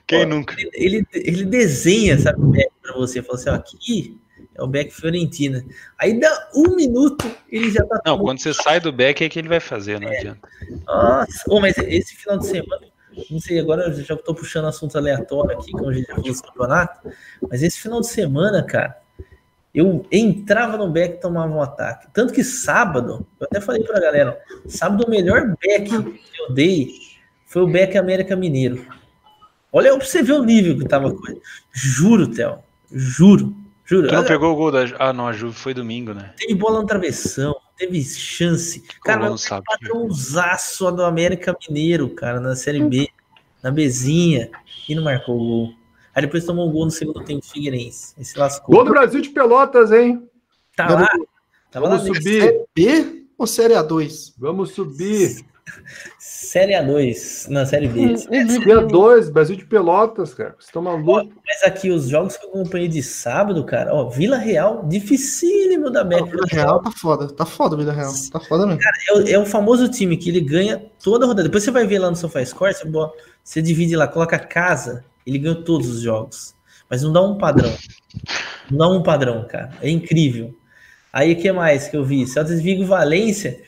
Quem 0.07 0.27
nunca? 0.27 0.55
Ele, 0.73 1.07
ele 1.12 1.44
desenha, 1.44 2.19
sabe, 2.19 2.40
o 2.40 2.47
back 2.47 2.70
pra 2.82 2.94
você. 2.94 3.23
Fala 3.23 3.39
assim, 3.39 3.51
ó, 3.51 3.55
aqui 3.55 4.20
é 4.55 4.62
o 4.62 4.66
back 4.66 4.90
Fiorentina. 4.90 5.65
Aí 5.98 6.19
dá 6.19 6.51
um 6.55 6.74
minuto, 6.74 7.31
ele 7.51 7.70
já 7.70 7.85
tá 7.85 8.01
Não, 8.05 8.19
quando 8.19 8.40
você 8.40 8.52
sai 8.55 8.81
do 8.81 8.93
back 8.93 9.23
é 9.23 9.28
que 9.28 9.39
ele 9.39 9.48
vai 9.48 9.61
fazer, 9.61 10.01
não 10.01 10.09
adianta. 10.09 10.40
Nossa, 10.86 11.44
Ô, 11.48 11.61
mas 11.61 11.77
esse 11.78 12.16
final 12.16 12.39
de 12.39 12.47
semana, 12.47 12.86
não 13.31 13.39
sei, 13.39 13.59
agora 13.59 13.85
eu 13.85 14.02
já 14.02 14.15
estou 14.15 14.35
puxando 14.35 14.66
assunto 14.66 14.97
aleatório 14.97 15.59
aqui, 15.59 15.73
como 15.73 15.89
a 15.90 15.94
gente 15.94 16.07
já 16.07 16.15
falou 16.15 16.32
do 16.32 16.43
campeonato, 16.43 17.11
mas 17.48 17.62
esse 17.62 17.78
final 17.78 18.01
de 18.01 18.07
semana, 18.09 18.62
cara, 18.62 18.97
eu 19.75 20.05
entrava 20.11 20.77
no 20.77 20.91
back 20.91 21.15
e 21.15 21.21
tomava 21.21 21.53
um 21.53 21.63
ataque. 21.63 22.09
Tanto 22.13 22.33
que 22.33 22.43
sábado, 22.43 23.27
eu 23.39 23.47
até 23.47 23.61
falei 23.61 23.83
pra 23.85 24.01
galera, 24.01 24.39
sábado 24.67 25.05
o 25.07 25.11
melhor 25.11 25.57
back 25.63 25.89
que 25.89 26.43
eu 26.43 26.53
dei 26.53 26.93
foi 27.47 27.63
o 27.63 27.69
back 27.71 27.97
América 27.97 28.37
Mineiro. 28.37 28.85
Olha 29.73 29.97
pra 29.97 30.05
você 30.05 30.23
ver 30.23 30.33
o 30.33 30.45
nível 30.45 30.77
que 30.77 30.85
tava 30.85 31.15
coisa. 31.15 31.41
Juro, 31.73 32.29
Theo, 32.29 32.59
juro, 32.91 33.55
Juro. 33.91 34.07
Tu 34.07 34.13
não 34.13 34.21
olha, 34.21 34.29
pegou 34.29 34.53
o 34.53 34.55
gol 34.55 34.71
da. 34.71 34.85
Ah, 35.01 35.13
não, 35.13 35.27
a 35.27 35.33
Juve 35.33 35.57
foi 35.57 35.75
domingo, 35.75 36.15
né? 36.15 36.33
Teve 36.37 36.55
bola 36.55 36.81
no 36.81 36.87
travessão, 36.87 37.57
teve 37.77 38.01
chance. 38.05 38.85
Cara, 39.03 39.29
não 39.29 39.37
sabe. 39.37 39.65
patrãozaço 39.67 40.93
do 40.93 41.03
América 41.03 41.57
Mineiro, 41.69 42.09
cara, 42.11 42.39
na 42.39 42.55
Série 42.55 42.81
B, 42.85 43.09
na 43.61 43.73
Bezinha, 43.73 44.49
e 44.89 44.95
não 44.95 45.03
marcou 45.03 45.35
o 45.35 45.39
gol. 45.39 45.75
Aí 46.15 46.23
depois 46.23 46.45
tomou 46.45 46.69
um 46.69 46.73
gol 46.73 46.85
no 46.87 46.91
segundo 46.91 47.23
tempo 47.24 47.41
do 47.41 47.47
Figueirense. 47.47 48.15
Aí 48.19 48.24
se 48.24 48.39
lascou. 48.39 48.74
Gol 48.74 48.85
do 48.85 48.91
Brasil 48.91 49.20
de 49.20 49.31
Pelotas, 49.31 49.93
hein? 49.93 50.28
Tá 50.77 50.89
lá. 50.89 51.09
Tava 51.70 51.89
lá 51.89 51.97
Vamos 51.97 52.09
nesse- 52.09 52.23
subir. 52.23 52.41
Série 52.43 52.65
B 52.74 53.23
ou 53.39 53.47
Série 53.47 53.74
A2? 53.74 54.32
Vamos 54.39 54.70
subir. 54.73 55.45
Série 56.19 56.73
A2, 56.73 57.49
na 57.49 57.65
Série 57.65 57.87
B. 57.87 58.15
Dia 58.65 58.81
2, 58.81 59.31
Brasil 59.31 59.55
de 59.55 59.65
Pelotas, 59.65 60.35
cara. 60.35 60.51
Vocês 60.51 60.65
estão 60.66 60.82
malucos? 60.82 61.32
Mas 61.47 61.62
aqui, 61.65 61.91
os 61.91 62.09
jogos 62.09 62.37
que 62.37 62.45
eu 62.45 62.51
acompanhei 62.51 62.89
de 62.89 63.03
sábado, 63.03 63.65
cara, 63.65 63.95
ó, 63.95 64.09
Vila 64.09 64.37
Real, 64.37 64.85
dificílimo 64.89 65.91
da 65.91 66.03
O 66.03 66.05
Beca. 66.05 66.24
Vila 66.24 66.47
Real 66.49 66.82
tá 66.82 66.91
foda. 66.91 67.28
Tá 67.28 67.47
foda 67.47 67.77
o 67.77 67.78
Vila 67.78 67.93
Real. 67.93 68.11
Tá 68.32 68.41
foda 68.41 68.66
mesmo. 68.66 68.81
É, 68.82 69.12
o- 69.15 69.28
é 69.28 69.39
o 69.39 69.47
famoso 69.47 69.89
time 69.89 70.16
que 70.16 70.28
ele 70.28 70.41
ganha 70.41 70.85
toda 71.03 71.24
a 71.24 71.28
rodada. 71.28 71.49
Depois 71.49 71.62
você 71.62 71.70
vai 71.70 71.87
ver 71.87 72.01
lá 72.01 72.11
no 72.11 72.16
SofaScore, 72.16 72.74
você, 72.74 72.91
você 73.45 73.62
divide 73.62 73.95
lá, 73.95 74.09
coloca 74.09 74.39
casa, 74.41 75.05
ele 75.27 75.39
ganhou 75.39 75.63
todos 75.63 75.89
os 75.89 76.01
jogos. 76.01 76.55
Mas 76.89 77.03
não 77.03 77.13
dá 77.13 77.23
um 77.23 77.39
padrão. 77.39 77.73
Não 78.71 78.79
dá 78.79 78.89
um 78.89 79.03
padrão, 79.03 79.47
cara. 79.47 79.73
É 79.81 79.89
incrível. 79.89 80.55
Aí 81.13 81.33
o 81.33 81.37
que 81.37 81.51
mais 81.53 81.89
que 81.89 81.97
eu 81.97 82.05
vi? 82.05 82.27
Celta 82.27 82.55
de 82.55 82.63
Vigo 82.63 82.85
Valência. 82.85 83.63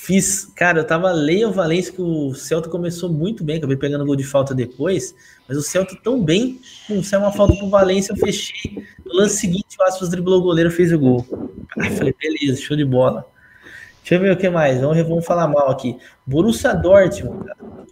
Fiz, 0.00 0.44
cara, 0.54 0.78
eu 0.78 0.86
tava 0.86 1.10
leio 1.10 1.48
o 1.48 1.52
Valência 1.52 1.92
que 1.92 2.00
o 2.00 2.32
Celta 2.32 2.68
começou 2.68 3.12
muito 3.12 3.42
bem, 3.42 3.56
acabei 3.56 3.76
pegando 3.76 4.06
gol 4.06 4.14
de 4.14 4.22
falta 4.22 4.54
depois, 4.54 5.12
mas 5.48 5.58
o 5.58 5.62
Celta 5.62 5.96
tão 6.04 6.22
bem, 6.22 6.60
pum, 6.86 7.02
saiu 7.02 7.22
uma 7.22 7.32
falta 7.32 7.56
pro 7.56 7.68
Valência, 7.68 8.12
eu 8.12 8.16
fechei. 8.16 8.86
No 9.04 9.14
lance 9.14 9.38
seguinte, 9.38 9.76
o 9.76 9.82
Aspas 9.82 10.08
driblou 10.08 10.38
o 10.38 10.42
goleiro, 10.42 10.70
fez 10.70 10.92
o 10.92 10.98
gol. 11.00 11.26
Aí 11.80 11.90
falei, 11.90 12.14
beleza, 12.16 12.62
show 12.62 12.76
de 12.76 12.84
bola. 12.84 13.26
Deixa 14.08 14.14
eu 14.14 14.20
ver 14.20 14.32
o 14.32 14.38
que 14.38 14.48
mais. 14.48 14.80
Vamos, 14.80 14.96
vamos 15.06 15.26
falar 15.26 15.46
mal 15.46 15.68
aqui. 15.68 15.98
Borussia 16.26 16.72
Dortmund. 16.72 17.44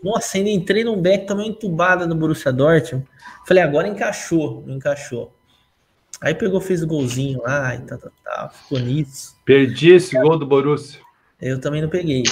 Nossa, 0.02 0.38
ainda 0.38 0.48
entrei 0.48 0.82
num 0.82 0.98
back 0.98 1.26
também 1.26 1.50
entubada 1.50 2.06
no 2.06 2.14
Borussia 2.14 2.50
Dortmund. 2.50 3.06
Falei, 3.46 3.62
agora 3.62 3.86
encaixou, 3.86 4.64
não 4.66 4.76
encaixou. 4.76 5.34
Aí 6.22 6.34
pegou, 6.34 6.58
fez 6.58 6.82
o 6.82 6.86
golzinho 6.86 7.42
lá 7.42 7.74
e 7.74 7.80
tal, 7.80 7.98
tal, 7.98 8.12
tal. 8.24 8.50
Ficou 8.50 8.78
nisso. 8.78 9.36
Perdi 9.44 9.92
esse 9.92 10.18
gol 10.18 10.38
do 10.38 10.46
Borussia. 10.46 11.02
Eu 11.38 11.60
também 11.60 11.82
não 11.82 11.90
peguei. 11.90 12.22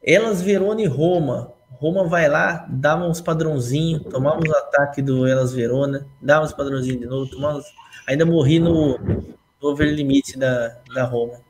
Elas 0.00 0.40
Verona 0.40 0.80
e 0.80 0.86
Roma. 0.86 1.52
Roma 1.72 2.04
vai 2.04 2.28
lá, 2.28 2.68
dá 2.70 2.94
uns 2.94 3.20
padrãozinhos, 3.20 4.04
tomamos 4.04 4.48
o 4.48 4.56
ataque 4.56 5.02
do 5.02 5.26
Elas 5.26 5.52
Verona, 5.52 6.06
dá 6.22 6.40
uns 6.40 6.52
padrãozinhos 6.52 7.00
de 7.00 7.06
novo, 7.06 7.30
tomamos... 7.30 7.64
ainda 8.06 8.24
morri 8.24 8.58
no, 8.58 8.96
no 8.98 9.36
over 9.60 9.92
limite 9.92 10.38
da, 10.38 10.76
da 10.94 11.04
Roma. 11.04 11.47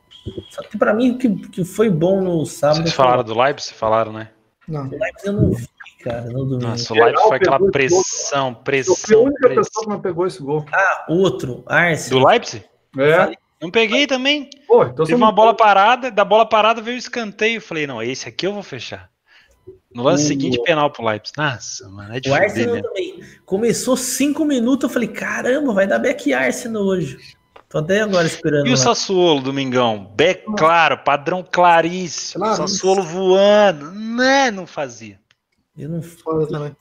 Só 0.49 0.61
que 0.63 0.77
pra 0.77 0.93
mim 0.93 1.11
o 1.11 1.17
que, 1.17 1.29
que 1.49 1.63
foi 1.65 1.89
bom 1.89 2.21
no 2.21 2.45
sábado 2.45 2.77
Vocês 2.83 2.93
foi- 2.93 3.03
falaram 3.05 3.23
do 3.23 3.37
Leipzig? 3.39 3.73
Falaram, 3.75 4.11
né? 4.13 4.29
Não. 4.67 4.85
o 4.87 4.89
Leipzig 4.91 5.25
eu 5.27 5.33
não 5.33 5.51
vi, 5.51 5.67
cara, 6.03 6.21
no 6.25 6.45
domingo. 6.45 6.67
Nossa, 6.67 6.93
o 6.93 6.95
Leipzig 6.97 7.27
foi 7.27 7.37
aquela 7.37 7.57
esse 7.57 7.71
pressão, 7.71 8.47
Eu 8.49 8.53
fui 8.53 8.59
a 8.59 8.63
pressão, 8.63 9.23
única 9.23 9.39
pessoa 9.47 9.55
pressão. 9.55 9.83
que 9.83 9.89
não 9.89 9.99
pegou 10.01 10.27
esse 10.27 10.41
gol. 10.43 10.65
Ah, 10.71 11.05
outro, 11.09 11.63
Arsenal. 11.65 12.19
Do 12.21 12.27
Leipzig? 12.27 12.63
É. 12.97 13.31
Não 13.61 13.69
peguei 13.71 14.07
também. 14.07 14.49
Pô, 14.67 14.83
então 14.85 15.05
Teve 15.05 15.15
uma 15.15 15.31
bola 15.33 15.53
parada, 15.53 16.09
da 16.09 16.23
bola 16.23 16.45
parada 16.47 16.81
veio 16.81 16.95
o 16.95 16.99
escanteio. 16.99 17.59
Falei, 17.59 17.85
não, 17.85 18.01
esse 18.01 18.27
aqui 18.29 18.47
eu 18.47 18.53
vou 18.53 18.63
fechar. 18.63 19.09
No 19.93 20.03
lance 20.03 20.23
O- 20.23 20.27
seguinte, 20.27 20.61
penal 20.63 20.89
pro 20.91 21.03
Leipzig. 21.03 21.35
Nossa, 21.37 21.89
mano, 21.89 22.13
é 22.13 22.17
O 22.17 22.21
difícil 22.21 22.43
Arsenal 22.43 22.75
né? 22.75 22.81
também. 22.83 23.23
Começou 23.45 23.97
cinco 23.97 24.45
minutos, 24.45 24.83
eu 24.83 24.89
falei, 24.93 25.09
caramba, 25.09 25.73
vai 25.73 25.85
dar 25.87 25.99
back 25.99 26.31
Arsenal 26.33 26.83
hoje. 26.83 27.17
Tô 27.69 27.77
até 27.77 28.01
agora 28.01 28.25
esperando. 28.25 28.65
E 28.65 28.69
o 28.69 28.71
lá. 28.71 28.77
Sassuolo, 28.77 29.41
Domingão? 29.41 30.11
Beck, 30.15 30.43
claro, 30.57 30.97
padrão 31.03 31.45
claríssimo. 31.49 32.43
Claro. 32.43 32.57
Sassuolo 32.57 33.03
voando. 33.03 33.91
Né, 33.91 34.49
não 34.49 34.65
fazia. 34.65 35.19
Eu 35.77 35.87
não 35.87 36.01
Foda 36.01 36.47
também. 36.47 36.75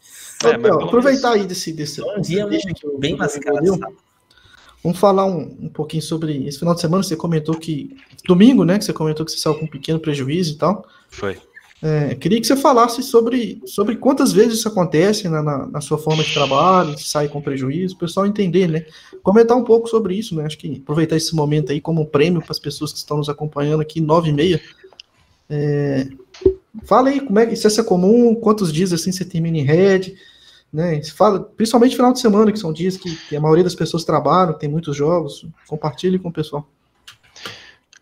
É, 0.44 0.56
pelo 0.58 0.82
aproveitar 0.84 1.32
aí 1.32 1.44
desse, 1.46 1.72
desse, 1.72 2.02
um 2.02 2.20
dia 2.20 2.46
o- 2.46 2.98
bem 2.98 3.14
o- 3.14 3.18
mascarado. 3.18 3.78
Vamos 4.82 4.98
falar 4.98 5.24
um, 5.26 5.56
um 5.60 5.68
pouquinho 5.68 6.02
sobre 6.02 6.46
esse 6.46 6.58
final 6.58 6.74
de 6.74 6.80
semana. 6.80 7.02
Você 7.02 7.16
comentou 7.16 7.54
que. 7.56 7.96
Domingo, 8.26 8.64
né? 8.64 8.78
Que 8.78 8.84
você 8.84 8.92
comentou 8.92 9.26
que 9.26 9.32
você 9.32 9.38
saiu 9.38 9.56
com 9.58 9.66
um 9.66 9.68
pequeno 9.68 10.00
prejuízo 10.00 10.54
e 10.54 10.56
tal. 10.56 10.86
Foi. 11.10 11.36
É, 11.80 12.16
queria 12.16 12.40
que 12.40 12.46
você 12.46 12.56
falasse 12.56 13.02
sobre, 13.04 13.62
sobre 13.64 13.96
quantas 13.96 14.32
vezes 14.32 14.54
isso 14.58 14.68
acontece 14.68 15.28
na, 15.28 15.40
na, 15.40 15.66
na 15.66 15.80
sua 15.80 15.96
forma 15.96 16.24
de 16.24 16.34
trabalho, 16.34 16.98
se 16.98 17.04
sai 17.04 17.28
com 17.28 17.40
prejuízo, 17.40 17.94
o 17.94 17.98
pessoal 17.98 18.26
entender, 18.26 18.66
né? 18.66 18.84
Comentar 19.22 19.56
um 19.56 19.62
pouco 19.62 19.88
sobre 19.88 20.16
isso, 20.16 20.34
né? 20.34 20.44
Acho 20.44 20.58
que 20.58 20.80
aproveitar 20.82 21.16
esse 21.16 21.34
momento 21.36 21.70
aí 21.70 21.80
como 21.80 22.02
um 22.02 22.06
prêmio 22.06 22.42
para 22.42 22.50
as 22.50 22.58
pessoas 22.58 22.92
que 22.92 22.98
estão 22.98 23.18
nos 23.18 23.28
acompanhando 23.28 23.80
aqui, 23.80 24.00
nove 24.00 24.30
e 24.30 24.32
meia. 24.32 24.60
É, 25.48 26.08
fala 26.84 27.10
aí 27.10 27.20
como 27.20 27.38
é 27.38 27.46
que 27.46 27.54
essa 27.54 27.80
é 27.80 27.84
comum, 27.84 28.34
quantos 28.34 28.72
dias 28.72 28.92
assim 28.92 29.12
você 29.12 29.24
termina 29.24 29.58
em 29.58 29.62
red, 29.62 30.14
né? 30.72 31.00
Fala, 31.04 31.40
principalmente 31.40 31.94
final 31.94 32.12
de 32.12 32.18
semana, 32.18 32.50
que 32.50 32.58
são 32.58 32.72
dias 32.72 32.96
que, 32.96 33.14
que 33.28 33.36
a 33.36 33.40
maioria 33.40 33.64
das 33.64 33.76
pessoas 33.76 34.04
trabalham, 34.04 34.52
tem 34.52 34.68
muitos 34.68 34.96
jogos. 34.96 35.46
Compartilhe 35.68 36.18
com 36.18 36.28
o 36.28 36.32
pessoal. 36.32 36.68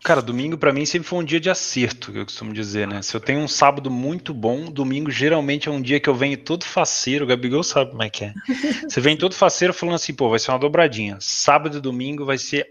Cara, 0.07 0.21
domingo 0.21 0.57
pra 0.57 0.71
mim 0.71 0.85
sempre 0.85 1.05
foi 1.05 1.19
um 1.19 1.23
dia 1.23 1.37
de 1.37 1.49
acerto, 1.49 2.13
que 2.13 2.17
eu 2.19 2.23
costumo 2.23 2.53
dizer, 2.53 2.87
né? 2.87 3.01
Se 3.01 3.13
eu 3.13 3.19
tenho 3.19 3.41
um 3.41 3.47
sábado 3.47 3.91
muito 3.91 4.33
bom, 4.33 4.71
domingo 4.71 5.11
geralmente 5.11 5.67
é 5.67 5.71
um 5.71 5.81
dia 5.81 5.99
que 5.99 6.07
eu 6.07 6.15
venho 6.15 6.37
todo 6.37 6.63
faceiro, 6.63 7.25
o 7.25 7.27
Gabigol 7.27 7.61
sabe 7.61 7.91
como 7.91 8.01
é 8.01 8.09
que 8.09 8.23
é. 8.23 8.33
Você 8.87 9.01
vem 9.01 9.17
todo 9.17 9.35
faceiro 9.35 9.73
falando 9.73 9.95
assim, 9.95 10.13
pô, 10.13 10.29
vai 10.29 10.39
ser 10.39 10.51
uma 10.51 10.59
dobradinha. 10.59 11.17
Sábado 11.19 11.79
e 11.79 11.81
domingo 11.81 12.23
vai 12.23 12.37
ser 12.37 12.65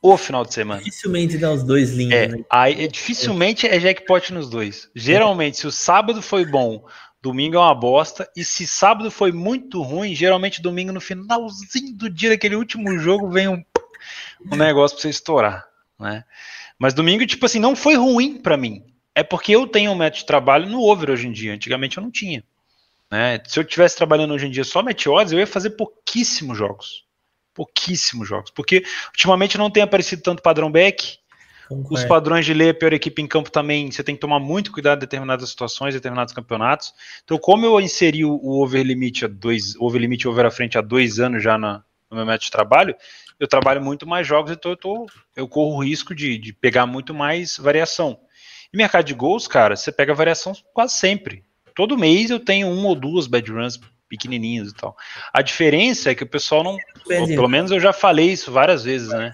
o 0.00 0.16
final 0.16 0.44
de 0.44 0.54
semana. 0.54 0.80
Dificilmente 0.80 1.36
dá 1.38 1.52
os 1.52 1.64
dois 1.64 1.90
lindos, 1.90 2.16
É, 2.16 2.28
né? 2.28 2.44
aí 2.48 2.84
é, 2.84 2.86
dificilmente 2.86 3.66
é 3.66 3.80
jackpot 3.80 4.32
nos 4.32 4.48
dois. 4.48 4.88
Geralmente, 4.94 5.56
se 5.56 5.66
o 5.66 5.72
sábado 5.72 6.22
foi 6.22 6.44
bom, 6.44 6.84
domingo 7.20 7.56
é 7.56 7.58
uma 7.58 7.74
bosta. 7.74 8.30
E 8.36 8.44
se 8.44 8.64
sábado 8.64 9.10
foi 9.10 9.32
muito 9.32 9.82
ruim, 9.82 10.14
geralmente 10.14 10.62
domingo 10.62 10.92
no 10.92 11.00
finalzinho 11.00 11.96
do 11.96 12.08
dia 12.08 12.30
daquele 12.30 12.54
último 12.54 12.96
jogo 12.96 13.28
vem 13.28 13.48
um, 13.48 13.60
um 14.52 14.56
negócio 14.56 14.96
pra 14.96 15.02
você 15.02 15.08
estourar, 15.08 15.66
né? 15.98 16.22
Mas 16.78 16.94
domingo, 16.94 17.26
tipo 17.26 17.46
assim, 17.46 17.58
não 17.58 17.74
foi 17.74 17.94
ruim 17.94 18.38
pra 18.38 18.56
mim. 18.56 18.84
É 19.14 19.22
porque 19.22 19.52
eu 19.52 19.66
tenho 19.66 19.90
um 19.90 19.94
método 19.94 20.20
de 20.20 20.26
trabalho 20.26 20.68
no 20.68 20.82
over 20.82 21.10
hoje 21.10 21.26
em 21.26 21.32
dia. 21.32 21.54
Antigamente 21.54 21.96
eu 21.96 22.02
não 22.02 22.10
tinha. 22.10 22.44
Né? 23.10 23.40
Se 23.46 23.58
eu 23.58 23.64
tivesse 23.64 23.96
trabalhando 23.96 24.34
hoje 24.34 24.46
em 24.46 24.50
dia 24.50 24.64
só 24.64 24.80
odds, 24.80 25.32
eu 25.32 25.38
ia 25.38 25.46
fazer 25.46 25.70
pouquíssimos 25.70 26.58
jogos. 26.58 27.04
Pouquíssimos 27.54 28.28
jogos. 28.28 28.50
Porque 28.50 28.84
ultimamente 29.08 29.56
não 29.56 29.70
tem 29.70 29.82
aparecido 29.82 30.22
tanto 30.22 30.42
padrão 30.42 30.70
back. 30.70 31.18
Os 31.94 32.04
padrões 32.08 32.44
de 32.44 32.54
ler 32.54 32.70
a 32.70 32.74
pior 32.74 32.92
equipe 32.92 33.20
em 33.20 33.26
campo 33.26 33.50
também, 33.50 33.90
você 33.90 34.04
tem 34.04 34.14
que 34.14 34.20
tomar 34.20 34.38
muito 34.38 34.70
cuidado 34.70 34.98
em 34.98 35.00
determinadas 35.00 35.48
situações, 35.48 35.94
determinados 35.94 36.32
campeonatos. 36.32 36.92
Então, 37.24 37.38
como 37.38 37.66
eu 37.66 37.80
inseri 37.80 38.24
o 38.24 38.38
over 38.60 38.84
limit 38.84 39.24
a 39.24 39.28
dois, 39.28 39.74
o 39.76 39.84
over 39.84 40.00
limit 40.00 40.28
over 40.28 40.46
à 40.46 40.50
frente 40.50 40.78
há 40.78 40.80
dois 40.80 41.18
anos 41.18 41.42
já 41.42 41.58
na- 41.58 41.82
no 42.08 42.18
meu 42.18 42.26
método 42.26 42.44
de 42.44 42.50
trabalho, 42.52 42.94
eu 43.38 43.46
trabalho 43.46 43.82
muito 43.82 44.06
mais 44.06 44.26
jogos, 44.26 44.50
então 44.50 44.70
eu, 44.70 44.76
tô, 44.76 45.06
eu 45.34 45.48
corro 45.48 45.76
o 45.76 45.84
risco 45.84 46.14
de, 46.14 46.38
de 46.38 46.52
pegar 46.52 46.86
muito 46.86 47.14
mais 47.14 47.56
variação. 47.56 48.18
E 48.72 48.76
mercado 48.76 49.04
de 49.04 49.14
gols, 49.14 49.46
cara, 49.46 49.76
você 49.76 49.92
pega 49.92 50.14
variação 50.14 50.52
quase 50.72 50.94
sempre. 50.94 51.44
Todo 51.74 51.98
mês 51.98 52.30
eu 52.30 52.40
tenho 52.40 52.68
uma 52.70 52.88
ou 52.88 52.94
duas 52.94 53.26
bad 53.26 53.50
runs 53.50 53.78
pequenininhas 54.08 54.70
e 54.70 54.74
tal. 54.74 54.96
A 55.32 55.42
diferença 55.42 56.10
é 56.10 56.14
que 56.14 56.24
o 56.24 56.28
pessoal 56.28 56.64
não, 56.64 56.76
pelo 57.06 57.48
menos 57.48 57.70
eu 57.70 57.80
já 57.80 57.92
falei 57.92 58.32
isso 58.32 58.50
várias 58.50 58.84
vezes, 58.84 59.08
né? 59.08 59.32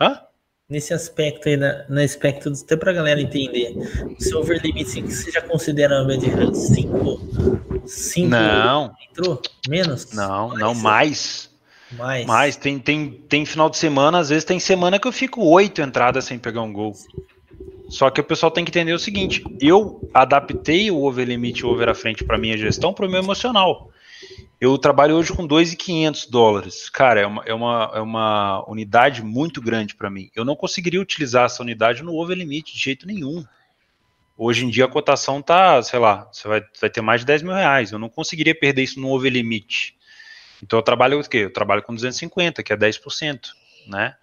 Hã? 0.00 0.20
Nesse 0.68 0.92
aspecto 0.92 1.48
aí, 1.48 1.56
na, 1.56 1.86
no 1.88 2.00
aspecto, 2.00 2.50
até 2.50 2.76
pra 2.76 2.92
galera 2.92 3.20
entender, 3.20 3.74
o 4.18 4.22
seu 4.22 4.38
over 4.38 4.60
limit, 4.62 5.02
que 5.02 5.10
você 5.10 5.30
já 5.30 5.40
considera 5.40 6.02
uma 6.02 6.08
bad 6.08 6.28
run 6.28 6.54
5? 6.54 7.86
5 7.86 8.28
Não, 8.28 8.94
entrou? 9.10 9.40
Menos? 9.66 10.12
não, 10.12 10.54
não 10.54 10.74
mais. 10.74 11.50
Mais. 11.92 12.26
Mas 12.26 12.56
tem, 12.56 12.78
tem, 12.78 13.10
tem 13.10 13.46
final 13.46 13.70
de 13.70 13.76
semana, 13.76 14.18
às 14.18 14.28
vezes 14.28 14.44
tem 14.44 14.60
semana 14.60 14.98
que 14.98 15.08
eu 15.08 15.12
fico 15.12 15.42
oito 15.44 15.80
entradas 15.80 16.24
sem 16.24 16.38
pegar 16.38 16.62
um 16.62 16.72
gol. 16.72 16.94
Só 17.88 18.10
que 18.10 18.20
o 18.20 18.24
pessoal 18.24 18.50
tem 18.50 18.64
que 18.64 18.70
entender 18.70 18.92
o 18.92 18.98
seguinte: 18.98 19.42
eu 19.60 20.08
adaptei 20.12 20.90
o 20.90 21.02
over 21.02 21.26
limite 21.26 21.64
o 21.64 21.70
over 21.70 21.88
à 21.88 21.94
frente 21.94 22.24
para 22.24 22.38
minha 22.38 22.56
gestão 22.58 22.92
para 22.92 23.06
o 23.06 23.10
meu 23.10 23.22
emocional. 23.22 23.90
Eu 24.60 24.76
trabalho 24.76 25.14
hoje 25.14 25.32
com 25.32 25.46
2.500 25.46 26.28
dólares. 26.28 26.90
Cara, 26.90 27.20
é 27.20 27.26
uma, 27.26 27.44
é, 27.46 27.54
uma, 27.54 27.92
é 27.94 28.00
uma 28.00 28.68
unidade 28.68 29.22
muito 29.22 29.60
grande 29.62 29.94
para 29.94 30.10
mim. 30.10 30.30
Eu 30.34 30.44
não 30.44 30.56
conseguiria 30.56 31.00
utilizar 31.00 31.46
essa 31.46 31.62
unidade 31.62 32.02
no 32.02 32.14
over 32.16 32.36
limite 32.36 32.74
de 32.74 32.82
jeito 32.82 33.06
nenhum. 33.06 33.44
Hoje 34.36 34.64
em 34.64 34.70
dia 34.70 34.84
a 34.84 34.88
cotação 34.88 35.40
tá, 35.40 35.80
sei 35.82 36.00
lá, 36.00 36.28
você 36.32 36.48
vai, 36.48 36.62
vai 36.80 36.90
ter 36.90 37.00
mais 37.00 37.20
de 37.20 37.26
10 37.26 37.42
mil 37.42 37.52
reais. 37.52 37.92
Eu 37.92 38.00
não 38.00 38.08
conseguiria 38.08 38.54
perder 38.54 38.82
isso 38.82 39.00
no 39.00 39.10
over 39.10 39.32
limite. 39.32 39.96
Então 40.62 40.78
eu 40.78 40.82
trabalho 40.82 41.20
o 41.20 41.28
quê? 41.28 41.38
Eu 41.38 41.52
trabalho 41.52 41.82
com 41.82 41.94
250, 41.94 42.62
que 42.62 42.72
é 42.72 42.76
10%, 42.76 43.40
né? 43.86 44.14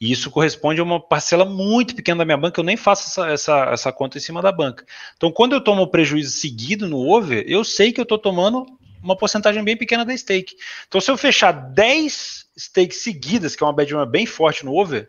E 0.00 0.10
isso 0.10 0.30
corresponde 0.30 0.80
a 0.80 0.84
uma 0.84 0.98
parcela 0.98 1.44
muito 1.44 1.94
pequena 1.94 2.18
da 2.18 2.24
minha 2.24 2.36
banca, 2.36 2.58
eu 2.58 2.64
nem 2.64 2.76
faço 2.76 3.08
essa, 3.08 3.30
essa, 3.30 3.70
essa 3.70 3.92
conta 3.92 4.16
em 4.16 4.20
cima 4.20 4.40
da 4.40 4.50
banca. 4.50 4.86
Então, 5.14 5.30
quando 5.30 5.52
eu 5.52 5.60
tomo 5.60 5.86
prejuízo 5.88 6.30
seguido 6.30 6.88
no 6.88 7.06
over, 7.06 7.44
eu 7.46 7.62
sei 7.62 7.92
que 7.92 8.00
eu 8.00 8.04
estou 8.04 8.18
tomando 8.18 8.64
uma 9.02 9.14
porcentagem 9.14 9.62
bem 9.62 9.76
pequena 9.76 10.04
da 10.04 10.16
stake. 10.16 10.56
Então, 10.88 11.02
se 11.02 11.10
eu 11.10 11.18
fechar 11.18 11.52
10 11.52 12.46
stakes 12.56 13.02
seguidas, 13.02 13.54
que 13.54 13.62
é 13.62 13.66
uma 13.66 13.74
bad 13.74 13.92
bem 14.06 14.24
forte 14.24 14.64
no 14.64 14.74
over, 14.74 15.06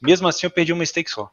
mesmo 0.00 0.28
assim 0.28 0.46
eu 0.46 0.50
perdi 0.50 0.74
uma 0.74 0.84
stake 0.84 1.10
só. 1.10 1.30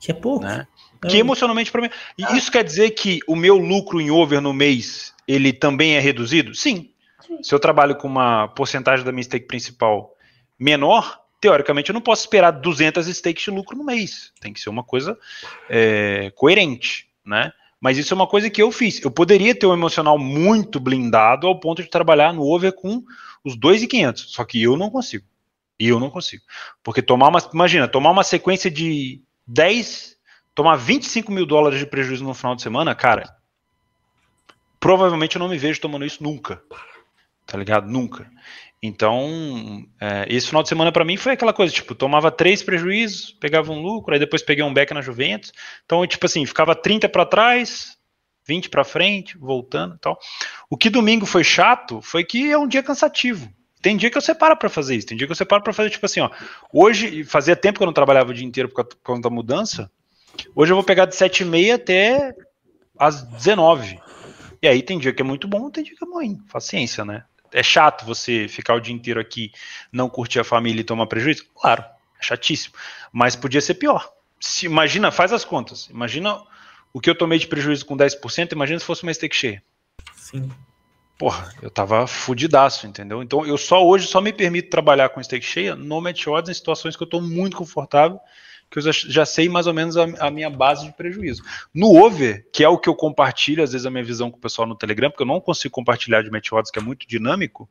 Que 0.00 0.12
é 0.12 0.14
pouco. 0.14 0.44
Né? 0.44 0.66
Que 1.08 1.16
emocionalmente 1.16 1.72
para 1.72 1.82
mim. 1.82 1.90
E 2.16 2.36
isso 2.36 2.52
quer 2.52 2.62
dizer 2.62 2.90
que 2.90 3.20
o 3.26 3.34
meu 3.34 3.56
lucro 3.56 4.00
em 4.00 4.10
over 4.10 4.40
no 4.40 4.52
mês 4.52 5.14
ele 5.26 5.52
também 5.52 5.94
é 5.94 6.00
reduzido? 6.00 6.54
Sim. 6.54 6.89
Se 7.42 7.54
eu 7.54 7.60
trabalho 7.60 7.96
com 7.96 8.08
uma 8.08 8.48
porcentagem 8.48 9.04
da 9.04 9.12
minha 9.12 9.22
stake 9.22 9.46
principal 9.46 10.14
menor, 10.58 11.20
teoricamente 11.40 11.90
eu 11.90 11.94
não 11.94 12.00
posso 12.00 12.22
esperar 12.22 12.50
200 12.50 13.06
stakes 13.06 13.44
de 13.44 13.50
lucro 13.50 13.76
no 13.76 13.84
mês. 13.84 14.32
Tem 14.40 14.52
que 14.52 14.60
ser 14.60 14.68
uma 14.68 14.84
coisa 14.84 15.18
é, 15.68 16.30
coerente, 16.36 17.08
né? 17.24 17.52
Mas 17.80 17.96
isso 17.96 18.12
é 18.12 18.16
uma 18.16 18.26
coisa 18.26 18.50
que 18.50 18.60
eu 18.60 18.70
fiz. 18.70 19.02
Eu 19.02 19.10
poderia 19.10 19.54
ter 19.54 19.66
um 19.66 19.72
emocional 19.72 20.18
muito 20.18 20.78
blindado 20.78 21.46
ao 21.46 21.58
ponto 21.58 21.82
de 21.82 21.88
trabalhar 21.88 22.32
no 22.32 22.42
over 22.42 22.72
com 22.72 23.02
os 23.42 23.56
2,500, 23.56 24.32
só 24.32 24.44
que 24.44 24.62
eu 24.62 24.76
não 24.76 24.90
consigo. 24.90 25.24
E 25.78 25.88
eu 25.88 25.98
não 25.98 26.10
consigo. 26.10 26.42
Porque 26.82 27.00
tomar 27.00 27.28
uma. 27.28 27.38
Imagina, 27.54 27.88
tomar 27.88 28.10
uma 28.10 28.22
sequência 28.22 28.70
de 28.70 29.22
10, 29.46 30.14
tomar 30.54 30.76
25 30.76 31.32
mil 31.32 31.46
dólares 31.46 31.78
de 31.78 31.86
prejuízo 31.86 32.22
no 32.22 32.34
final 32.34 32.54
de 32.54 32.60
semana, 32.60 32.94
cara. 32.94 33.34
Provavelmente 34.78 35.36
eu 35.36 35.40
não 35.40 35.48
me 35.48 35.56
vejo 35.56 35.80
tomando 35.80 36.04
isso 36.04 36.22
nunca. 36.22 36.62
Tá 37.50 37.58
ligado? 37.58 37.90
Nunca. 37.90 38.30
Então, 38.80 39.84
é, 40.00 40.24
esse 40.28 40.46
final 40.46 40.62
de 40.62 40.68
semana 40.68 40.92
para 40.92 41.04
mim 41.04 41.16
foi 41.16 41.32
aquela 41.32 41.52
coisa, 41.52 41.74
tipo, 41.74 41.94
tomava 41.96 42.30
três 42.30 42.62
prejuízos, 42.62 43.32
pegava 43.32 43.72
um 43.72 43.82
lucro, 43.82 44.14
aí 44.14 44.20
depois 44.20 44.40
peguei 44.40 44.64
um 44.64 44.72
back 44.72 44.94
na 44.94 45.02
Juventus. 45.02 45.52
Então, 45.84 46.06
tipo 46.06 46.24
assim, 46.24 46.46
ficava 46.46 46.76
30 46.76 47.08
para 47.08 47.26
trás, 47.26 47.98
20 48.46 48.70
para 48.70 48.84
frente, 48.84 49.36
voltando 49.36 49.96
e 49.96 49.98
tal. 49.98 50.16
O 50.70 50.76
que 50.76 50.88
domingo 50.88 51.26
foi 51.26 51.42
chato 51.42 52.00
foi 52.00 52.24
que 52.24 52.50
é 52.50 52.56
um 52.56 52.68
dia 52.68 52.84
cansativo. 52.84 53.52
Tem 53.82 53.96
dia 53.96 54.10
que 54.10 54.16
eu 54.16 54.22
separo 54.22 54.56
para 54.56 54.68
fazer 54.68 54.94
isso, 54.94 55.08
tem 55.08 55.16
dia 55.16 55.26
que 55.26 55.32
eu 55.32 55.36
separo 55.36 55.62
para 55.62 55.72
fazer 55.72 55.90
tipo 55.90 56.06
assim, 56.06 56.20
ó. 56.20 56.30
Hoje, 56.72 57.24
fazia 57.24 57.56
tempo 57.56 57.78
que 57.78 57.82
eu 57.82 57.86
não 57.86 57.92
trabalhava 57.92 58.30
o 58.30 58.34
dia 58.34 58.46
inteiro 58.46 58.68
por 58.68 58.86
conta 59.02 59.28
da 59.28 59.34
mudança. 59.34 59.90
Hoje 60.54 60.70
eu 60.70 60.76
vou 60.76 60.84
pegar 60.84 61.06
de 61.06 61.16
7h30 61.16 61.74
até 61.74 62.34
às 62.96 63.22
19 63.22 63.98
E 64.62 64.68
aí 64.68 64.82
tem 64.82 64.98
dia 64.98 65.12
que 65.12 65.22
é 65.22 65.24
muito 65.24 65.48
bom, 65.48 65.70
tem 65.70 65.82
dia 65.82 65.96
que 65.96 66.04
é 66.04 66.08
ruim. 66.08 66.38
Paciência, 66.52 67.04
né? 67.04 67.24
É 67.52 67.62
chato 67.62 68.04
você 68.04 68.48
ficar 68.48 68.74
o 68.74 68.80
dia 68.80 68.94
inteiro 68.94 69.20
aqui, 69.20 69.52
não 69.92 70.08
curtir 70.08 70.40
a 70.40 70.44
família 70.44 70.80
e 70.80 70.84
tomar 70.84 71.06
prejuízo? 71.06 71.46
Claro, 71.54 71.84
é 72.18 72.22
chatíssimo. 72.22 72.74
Mas 73.12 73.36
podia 73.36 73.60
ser 73.60 73.74
pior. 73.74 74.10
Se, 74.40 74.66
imagina, 74.66 75.10
faz 75.10 75.32
as 75.32 75.44
contas. 75.44 75.88
Imagina 75.90 76.40
o 76.92 77.00
que 77.00 77.10
eu 77.10 77.14
tomei 77.14 77.38
de 77.38 77.46
prejuízo 77.46 77.86
com 77.86 77.96
10%, 77.96 78.52
imagina 78.52 78.78
se 78.78 78.84
fosse 78.84 79.02
uma 79.02 79.12
stake 79.12 79.36
cheia. 79.36 79.62
Sim. 80.14 80.50
Porra, 81.18 81.52
eu 81.60 81.70
tava 81.70 82.06
fudidaço, 82.06 82.86
entendeu? 82.86 83.22
Então 83.22 83.44
eu 83.44 83.58
só 83.58 83.86
hoje 83.86 84.06
só 84.06 84.20
me 84.20 84.32
permito 84.32 84.70
trabalhar 84.70 85.10
com 85.10 85.22
stake 85.22 85.44
cheia 85.44 85.76
no 85.76 86.00
match 86.00 86.26
odds 86.26 86.50
em 86.50 86.54
situações 86.54 86.96
que 86.96 87.02
eu 87.02 87.06
tô 87.06 87.20
muito 87.20 87.58
confortável 87.58 88.18
que 88.70 88.78
eu 88.78 88.92
já 88.92 89.26
sei 89.26 89.48
mais 89.48 89.66
ou 89.66 89.74
menos 89.74 89.96
a, 89.96 90.04
a, 90.20 90.30
minha 90.30 90.48
base 90.48 90.86
de 90.86 90.92
prejuízo. 90.92 91.42
No 91.74 92.00
over, 92.02 92.46
que 92.52 92.62
é 92.62 92.68
o 92.68 92.78
que 92.78 92.88
eu 92.88 92.94
compartilho, 92.94 93.64
às 93.64 93.72
vezes 93.72 93.84
a 93.84 93.90
minha 93.90 94.04
visão 94.04 94.30
com 94.30 94.38
o 94.38 94.40
pessoal 94.40 94.66
no 94.66 94.76
Telegram, 94.76 95.10
porque 95.10 95.24
eu 95.24 95.26
não 95.26 95.40
consigo 95.40 95.74
compartilhar 95.74 96.22
de 96.22 96.30
match 96.30 96.52
odds, 96.52 96.70
que 96.70 96.78
é 96.78 96.82
muito 96.82 97.06
dinâmico, 97.06 97.68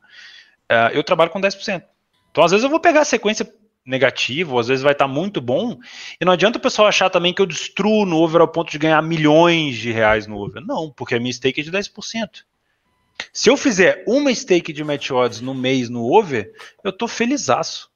uh, 0.69 0.91
eu 0.93 1.01
trabalho 1.03 1.31
com 1.31 1.39
10%. 1.39 1.83
Então, 2.31 2.43
às 2.43 2.51
vezes 2.51 2.65
eu 2.65 2.69
vou 2.69 2.81
pegar 2.81 3.01
a 3.01 3.05
sequência 3.05 3.49
negativa, 3.85 4.59
às 4.59 4.67
vezes 4.67 4.83
vai 4.83 4.91
estar 4.91 5.07
tá 5.07 5.11
muito 5.11 5.39
bom, 5.39 5.79
e 6.19 6.25
não 6.25 6.33
adianta 6.33 6.57
o 6.57 6.61
pessoal 6.61 6.89
achar 6.89 7.09
também 7.09 7.33
que 7.33 7.41
eu 7.41 7.45
destruo 7.45 8.05
no 8.05 8.17
over 8.17 8.41
ao 8.41 8.47
ponto 8.47 8.69
de 8.69 8.77
ganhar 8.77 9.01
milhões 9.01 9.77
de 9.77 9.91
reais 9.91 10.27
no 10.27 10.37
over. 10.37 10.61
Não, 10.61 10.91
porque 10.91 11.15
a 11.15 11.19
minha 11.19 11.31
stake 11.31 11.61
é 11.61 11.63
de 11.63 11.71
10%. 11.71 12.43
Se 13.31 13.49
eu 13.49 13.55
fizer 13.55 14.03
uma 14.05 14.33
stake 14.33 14.73
de 14.73 14.83
match 14.83 15.11
odds 15.11 15.39
no 15.39 15.53
mês 15.53 15.89
no 15.89 16.03
over, 16.13 16.51
eu 16.83 16.91
tô 16.91 17.07
felizaço 17.07 17.88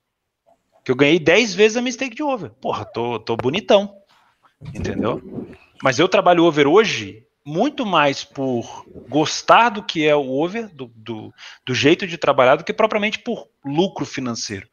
que 0.83 0.91
eu 0.91 0.95
ganhei 0.95 1.19
10 1.19 1.53
vezes 1.53 1.77
a 1.77 1.81
mistake 1.81 2.15
de 2.15 2.23
over. 2.23 2.49
Porra, 2.61 2.85
tô, 2.85 3.19
tô 3.19 3.37
bonitão. 3.37 3.95
Entendeu? 4.73 5.21
Mas 5.81 5.99
eu 5.99 6.07
trabalho 6.07 6.45
over 6.45 6.67
hoje 6.67 7.25
muito 7.45 7.85
mais 7.85 8.23
por 8.23 8.85
gostar 9.09 9.69
do 9.69 9.83
que 9.83 10.05
é 10.05 10.15
o 10.15 10.29
over, 10.29 10.73
do, 10.73 10.91
do, 10.95 11.33
do 11.65 11.75
jeito 11.75 12.07
de 12.07 12.17
trabalhar, 12.17 12.55
do 12.55 12.63
que 12.63 12.73
propriamente 12.73 13.19
por 13.19 13.49
lucro 13.65 14.05
financeiro. 14.05 14.67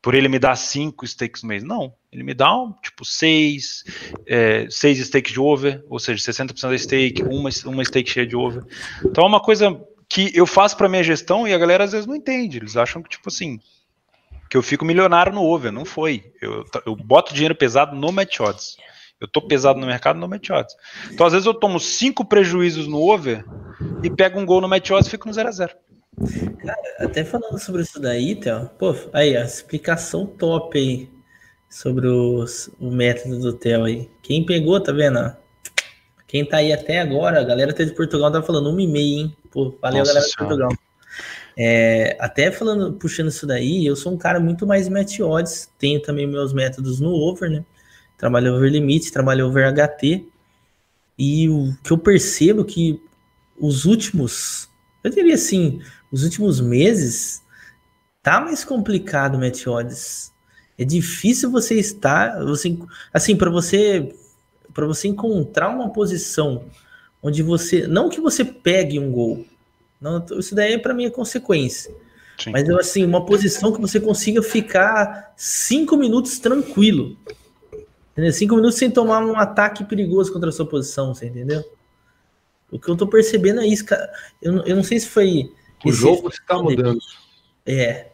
Por 0.00 0.14
ele 0.14 0.28
me 0.28 0.38
dar 0.38 0.56
5 0.56 1.06
stakes 1.06 1.42
no 1.42 1.48
mês. 1.48 1.62
Não. 1.62 1.94
Ele 2.12 2.22
me 2.22 2.34
dá, 2.34 2.54
um, 2.54 2.72
tipo, 2.72 3.04
6 3.04 3.84
é, 4.26 4.66
seis 4.68 4.98
stakes 4.98 5.32
de 5.32 5.40
over, 5.40 5.84
ou 5.88 5.98
seja, 5.98 6.32
60% 6.32 6.70
da 6.70 6.78
stake, 6.78 7.22
uma, 7.22 7.50
uma 7.66 7.84
stake 7.84 8.10
cheia 8.10 8.26
de 8.26 8.36
over. 8.36 8.64
Então 9.04 9.24
é 9.24 9.26
uma 9.26 9.40
coisa 9.40 9.80
que 10.08 10.30
eu 10.34 10.46
faço 10.46 10.76
para 10.76 10.88
minha 10.88 11.02
gestão 11.02 11.48
e 11.48 11.54
a 11.54 11.58
galera 11.58 11.84
às 11.84 11.92
vezes 11.92 12.06
não 12.06 12.14
entende. 12.14 12.58
Eles 12.58 12.76
acham 12.76 13.02
que, 13.02 13.08
tipo 13.08 13.28
assim, 13.28 13.58
que 14.52 14.56
eu 14.58 14.62
fico 14.62 14.84
milionário 14.84 15.32
no 15.32 15.42
over. 15.42 15.72
Não 15.72 15.86
foi. 15.86 16.30
Eu, 16.38 16.62
eu 16.84 16.94
boto 16.94 17.32
dinheiro 17.32 17.54
pesado 17.54 17.96
no 17.96 18.12
match 18.12 18.38
odds. 18.38 18.76
Eu 19.18 19.26
tô 19.26 19.40
pesado 19.40 19.80
no 19.80 19.86
mercado 19.86 20.20
no 20.20 20.28
match 20.28 20.50
odds. 20.50 20.76
Então, 21.10 21.24
às 21.24 21.32
vezes, 21.32 21.46
eu 21.46 21.54
tomo 21.54 21.80
cinco 21.80 22.22
prejuízos 22.22 22.86
no 22.86 23.00
over 23.00 23.46
e 24.02 24.10
pego 24.10 24.38
um 24.38 24.44
gol 24.44 24.60
no 24.60 24.68
match 24.68 24.90
odds 24.90 25.06
e 25.06 25.10
fico 25.10 25.26
no 25.26 25.32
0 25.32 25.48
a 25.48 25.52
0 25.52 25.72
Cara, 26.66 26.78
até 26.98 27.24
falando 27.24 27.58
sobre 27.58 27.80
isso 27.80 27.98
daí, 27.98 28.36
Theo, 28.36 28.68
pô, 28.78 28.94
aí, 29.14 29.34
a 29.38 29.42
explicação 29.42 30.26
top 30.26 30.78
aí 30.78 31.08
sobre 31.70 32.06
os, 32.06 32.70
o 32.78 32.90
método 32.90 33.38
do 33.38 33.54
Theo 33.54 33.84
aí. 33.84 34.10
Quem 34.22 34.44
pegou, 34.44 34.78
tá 34.82 34.92
vendo? 34.92 35.34
Quem 36.28 36.44
tá 36.44 36.58
aí 36.58 36.74
até 36.74 37.00
agora, 37.00 37.40
a 37.40 37.44
galera 37.44 37.72
tá 37.72 37.84
de 37.84 37.94
Portugal 37.94 38.30
tá 38.30 38.42
falando 38.42 38.68
uma 38.68 38.82
e 38.82 38.86
meia, 38.86 39.20
hein? 39.22 39.36
Pô, 39.50 39.74
valeu, 39.80 40.00
Nossa 40.00 40.12
galera 40.12 40.28
de 40.28 40.36
Portugal. 40.36 40.68
É, 41.56 42.16
até 42.20 42.50
falando, 42.50 42.94
puxando 42.94 43.28
isso 43.28 43.46
daí, 43.46 43.84
eu 43.84 43.94
sou 43.94 44.12
um 44.12 44.16
cara 44.16 44.40
muito 44.40 44.66
mais 44.66 44.88
match 44.88 45.20
odds, 45.20 45.70
tenho 45.78 46.00
também 46.00 46.26
meus 46.26 46.52
métodos 46.52 47.00
no 47.00 47.10
over, 47.10 47.50
né? 47.50 47.64
Trabalho 48.16 48.54
over 48.54 48.70
limite, 48.70 49.12
trabalho 49.12 49.46
over 49.46 49.72
HT. 49.72 50.26
E 51.18 51.48
o 51.48 51.76
que 51.82 51.92
eu 51.92 51.98
percebo 51.98 52.64
que 52.64 53.00
os 53.58 53.84
últimos, 53.84 54.68
eu 55.04 55.10
diria 55.10 55.34
assim, 55.34 55.80
os 56.10 56.24
últimos 56.24 56.60
meses 56.60 57.42
tá 58.22 58.40
mais 58.40 58.64
complicado 58.64 59.38
match 59.38 59.66
odds. 59.66 60.32
É 60.78 60.84
difícil 60.84 61.50
você 61.50 61.74
estar, 61.78 62.42
você, 62.44 62.76
assim, 63.12 63.36
para 63.36 63.50
você 63.50 64.14
para 64.72 64.86
você 64.86 65.08
encontrar 65.08 65.68
uma 65.68 65.92
posição 65.92 66.64
onde 67.22 67.42
você, 67.42 67.86
não 67.86 68.08
que 68.08 68.20
você 68.20 68.44
pegue 68.44 68.98
um 68.98 69.12
gol, 69.12 69.46
não, 70.02 70.24
isso 70.38 70.54
daí 70.54 70.76
para 70.78 70.92
mim 70.92 71.06
é 71.06 71.10
consequência. 71.10 71.94
Sim. 72.38 72.50
Mas 72.50 72.68
eu 72.68 72.78
assim, 72.78 73.04
uma 73.04 73.24
posição 73.24 73.72
que 73.72 73.80
você 73.80 74.00
consiga 74.00 74.42
ficar 74.42 75.32
cinco 75.36 75.96
minutos 75.96 76.38
tranquilo. 76.38 77.16
Entendeu? 78.12 78.32
Cinco 78.32 78.56
minutos 78.56 78.76
sem 78.76 78.90
tomar 78.90 79.24
um 79.24 79.36
ataque 79.36 79.84
perigoso 79.84 80.32
contra 80.32 80.48
a 80.48 80.52
sua 80.52 80.66
posição, 80.66 81.14
você 81.14 81.26
entendeu? 81.26 81.64
O 82.70 82.78
que 82.78 82.88
eu 82.88 82.96
tô 82.96 83.06
percebendo 83.06 83.60
é 83.60 83.66
isso, 83.66 83.84
cara. 83.84 84.10
Eu, 84.40 84.64
eu 84.64 84.76
não 84.76 84.82
sei 84.82 84.98
se 84.98 85.08
foi. 85.08 85.52
O 85.84 85.92
jogo 85.92 86.28
está 86.28 86.58
mudando. 86.58 86.98
É. 87.64 88.10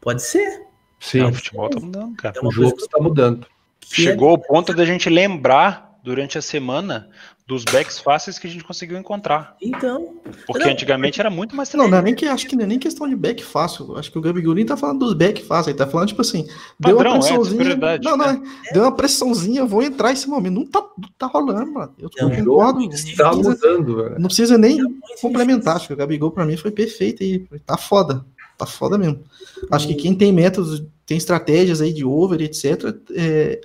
Pode 0.00 0.22
ser. 0.22 0.66
Sim, 0.98 1.22
o 1.22 1.34
futebol 1.34 1.70
tá 1.70 1.78
mudando, 1.78 2.16
cara. 2.16 2.38
É 2.42 2.46
o 2.46 2.50
jogo 2.50 2.76
está 2.78 2.98
mudando. 2.98 3.46
Chegou 3.84 4.28
é... 4.28 4.30
ao 4.32 4.38
ponto 4.38 4.74
da 4.74 4.84
gente 4.84 5.08
lembrar 5.08 5.98
durante 6.02 6.38
a 6.38 6.42
semana 6.42 7.10
dos 7.48 7.64
backs 7.64 7.98
fáceis 7.98 8.38
que 8.38 8.46
a 8.46 8.50
gente 8.50 8.62
conseguiu 8.62 8.98
encontrar. 8.98 9.56
Então. 9.58 10.16
Porque 10.46 10.62
não, 10.62 10.70
antigamente 10.70 11.18
era 11.18 11.30
muito 11.30 11.56
mais 11.56 11.72
Não, 11.72 11.88
não 11.88 11.96
é 11.96 12.02
nem 12.02 12.14
que 12.14 12.26
acho 12.26 12.46
que 12.46 12.54
não 12.54 12.64
é 12.64 12.66
nem 12.66 12.78
questão 12.78 13.08
de 13.08 13.16
back 13.16 13.42
fácil. 13.42 13.96
Acho 13.96 14.12
que 14.12 14.18
o 14.18 14.20
Gabi 14.20 14.42
Gurin 14.42 14.66
tá 14.66 14.76
falando 14.76 15.06
dos 15.06 15.14
back 15.14 15.42
fáceis. 15.42 15.68
Ele 15.68 15.78
tá 15.78 15.86
falando, 15.86 16.08
tipo 16.08 16.20
assim, 16.20 16.46
Padrão, 16.78 16.98
deu 16.98 16.98
uma 16.98 17.16
é, 17.16 17.18
pressãozinha. 17.18 17.72
É, 17.72 17.98
não, 18.00 18.16
não, 18.18 18.26
é. 18.26 18.42
deu 18.70 18.82
uma 18.82 18.94
pressãozinha, 18.94 19.64
vou 19.64 19.82
entrar 19.82 20.12
esse 20.12 20.28
momento. 20.28 20.56
Não 20.56 20.66
tá, 20.66 20.80
não 20.98 21.08
tá 21.16 21.26
rolando, 21.26 21.72
mano. 21.72 21.94
Eu 21.98 22.10
não, 22.20 22.30
concordo. 22.30 22.86
Tá 23.16 23.32
mudando, 23.32 23.96
velho. 23.96 24.18
Não 24.18 24.26
precisa 24.26 24.58
nem 24.58 24.78
complementar. 25.22 25.76
Acho 25.76 25.86
que 25.86 25.94
o 25.94 25.96
Gabigol 25.96 26.30
pra 26.30 26.44
mim 26.44 26.58
foi 26.58 26.70
perfeito 26.70 27.22
aí. 27.22 27.38
Tá 27.64 27.78
foda. 27.78 28.26
Tá 28.58 28.66
foda 28.66 28.98
mesmo. 28.98 29.24
Acho 29.70 29.88
que 29.88 29.94
quem 29.94 30.14
tem 30.14 30.32
métodos, 30.34 30.84
tem 31.06 31.16
estratégias 31.16 31.80
aí 31.80 31.94
de 31.94 32.04
over, 32.04 32.42
etc. 32.42 32.94
É, 33.16 33.58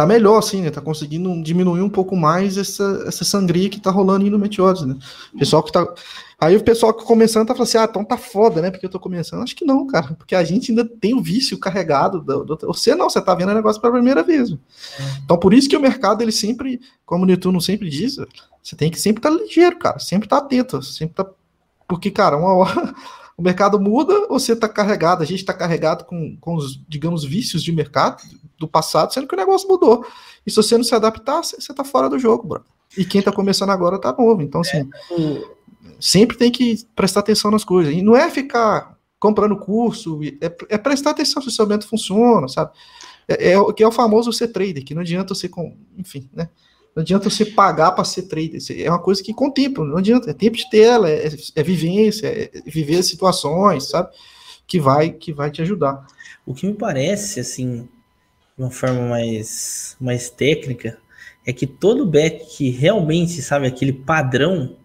tá 0.00 0.06
melhor, 0.06 0.38
assim, 0.38 0.62
né? 0.62 0.70
Tá 0.70 0.80
conseguindo 0.80 1.42
diminuir 1.42 1.82
um 1.82 1.88
pouco 1.90 2.16
mais 2.16 2.56
essa, 2.56 3.04
essa 3.06 3.22
sangria 3.22 3.68
que 3.68 3.78
tá 3.78 3.90
rolando 3.90 4.24
aí 4.24 4.30
no 4.30 4.38
Meteoros, 4.38 4.86
né? 4.86 4.96
pessoal 5.38 5.62
que 5.62 5.70
tá. 5.70 5.86
Aí 6.40 6.56
o 6.56 6.64
pessoal 6.64 6.94
que 6.94 7.04
começando 7.04 7.46
tá 7.46 7.54
falando 7.54 7.68
assim, 7.68 7.76
ah, 7.76 7.86
então 7.88 8.02
tá 8.02 8.16
foda, 8.16 8.62
né? 8.62 8.70
Porque 8.70 8.86
eu 8.86 8.90
tô 8.90 8.98
começando. 8.98 9.42
Acho 9.42 9.54
que 9.54 9.64
não, 9.64 9.86
cara, 9.86 10.14
porque 10.14 10.34
a 10.34 10.42
gente 10.42 10.72
ainda 10.72 10.86
tem 10.86 11.12
o 11.12 11.20
vício 11.20 11.58
carregado. 11.58 12.22
Do, 12.22 12.44
do... 12.44 12.58
Você 12.68 12.94
não, 12.94 13.10
você 13.10 13.20
tá 13.20 13.34
vendo 13.34 13.50
o 13.50 13.54
negócio 13.54 13.80
pela 13.80 13.92
primeira 13.92 14.22
vez. 14.22 14.56
Então 15.22 15.36
por 15.36 15.52
isso 15.52 15.68
que 15.68 15.76
o 15.76 15.80
mercado, 15.80 16.22
ele 16.22 16.32
sempre, 16.32 16.80
como 17.04 17.24
o 17.24 17.26
Netuno 17.26 17.60
sempre 17.60 17.90
diz, 17.90 18.16
você 18.62 18.74
tem 18.74 18.90
que 18.90 18.98
sempre 18.98 19.18
estar 19.18 19.30
tá 19.30 19.36
ligeiro, 19.36 19.78
cara, 19.78 19.98
sempre 19.98 20.26
tá 20.26 20.38
atento, 20.38 20.82
sempre 20.82 21.14
tá. 21.14 21.26
Porque, 21.86 22.10
cara, 22.10 22.38
uma 22.38 22.54
hora 22.54 22.94
o 23.40 23.42
mercado 23.42 23.80
muda 23.80 24.26
ou 24.28 24.38
você 24.38 24.52
está 24.52 24.68
carregado? 24.68 25.22
A 25.22 25.26
gente 25.26 25.40
está 25.40 25.54
carregado 25.54 26.04
com, 26.04 26.36
com 26.36 26.54
os, 26.56 26.78
digamos, 26.86 27.24
vícios 27.24 27.62
de 27.62 27.72
mercado 27.72 28.22
do 28.58 28.68
passado, 28.68 29.14
sendo 29.14 29.26
que 29.26 29.34
o 29.34 29.38
negócio 29.38 29.66
mudou. 29.66 30.04
E 30.46 30.50
se 30.50 30.56
você 30.56 30.76
não 30.76 30.84
se 30.84 30.94
adaptar, 30.94 31.42
você 31.42 31.56
está 31.56 31.82
fora 31.82 32.08
do 32.10 32.18
jogo, 32.18 32.46
bro. 32.46 32.64
E 32.98 33.04
quem 33.04 33.20
está 33.20 33.32
começando 33.32 33.70
agora 33.70 33.96
está 33.96 34.12
novo. 34.12 34.42
Então, 34.42 34.60
assim. 34.60 34.88
sempre 35.98 36.36
tem 36.36 36.50
que 36.50 36.84
prestar 36.94 37.20
atenção 37.20 37.50
nas 37.50 37.64
coisas. 37.64 37.94
E 37.94 38.02
não 38.02 38.14
é 38.14 38.30
ficar 38.30 38.98
comprando 39.18 39.56
curso, 39.56 40.20
é, 40.40 40.54
é 40.68 40.78
prestar 40.78 41.10
atenção 41.10 41.40
se 41.40 41.48
o 41.48 41.50
seu 41.50 41.66
funciona, 41.82 42.46
sabe? 42.46 42.72
É, 43.26 43.52
é, 43.52 43.58
o 43.58 43.72
que 43.72 43.82
é 43.82 43.88
o 43.88 43.92
famoso 43.92 44.32
ser 44.34 44.48
trader, 44.48 44.84
que 44.84 44.94
não 44.94 45.00
adianta 45.00 45.34
você, 45.34 45.48
com, 45.48 45.76
enfim, 45.96 46.28
né? 46.34 46.50
Não 46.94 47.02
adianta 47.02 47.30
você 47.30 47.44
pagar 47.44 47.92
para 47.92 48.04
ser 48.04 48.22
trader. 48.22 48.60
É 48.76 48.90
uma 48.90 48.98
coisa 48.98 49.22
que 49.22 49.32
com 49.32 49.50
tempo, 49.50 49.84
não 49.84 49.98
adianta. 49.98 50.30
É 50.30 50.34
tempo 50.34 50.56
de 50.56 50.68
tela, 50.68 51.08
é, 51.08 51.28
é 51.54 51.62
vivência, 51.62 52.26
é 52.26 52.50
viver 52.66 52.98
as 52.98 53.06
situações, 53.06 53.88
sabe? 53.88 54.10
Que 54.66 54.80
vai, 54.80 55.10
que 55.10 55.32
vai 55.32 55.50
te 55.50 55.62
ajudar. 55.62 56.06
O 56.44 56.54
que 56.54 56.66
me 56.66 56.74
parece, 56.74 57.40
assim, 57.40 57.88
de 58.56 58.62
uma 58.64 58.70
forma 58.70 59.08
mais, 59.08 59.96
mais 60.00 60.30
técnica, 60.30 60.98
é 61.46 61.52
que 61.52 61.66
todo 61.66 62.06
back 62.06 62.56
que 62.56 62.70
realmente 62.70 63.40
sabe 63.40 63.66
aquele 63.66 63.92
padrão, 63.92 64.76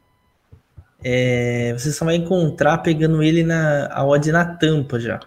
é, 1.03 1.73
você 1.73 1.91
só 1.91 2.05
vai 2.05 2.15
encontrar 2.15 2.79
pegando 2.79 3.21
ele 3.21 3.43
na 3.43 3.87
a 3.91 4.05
odd 4.05 4.31
na 4.31 4.45
tampa 4.45 4.99
já. 4.99 5.19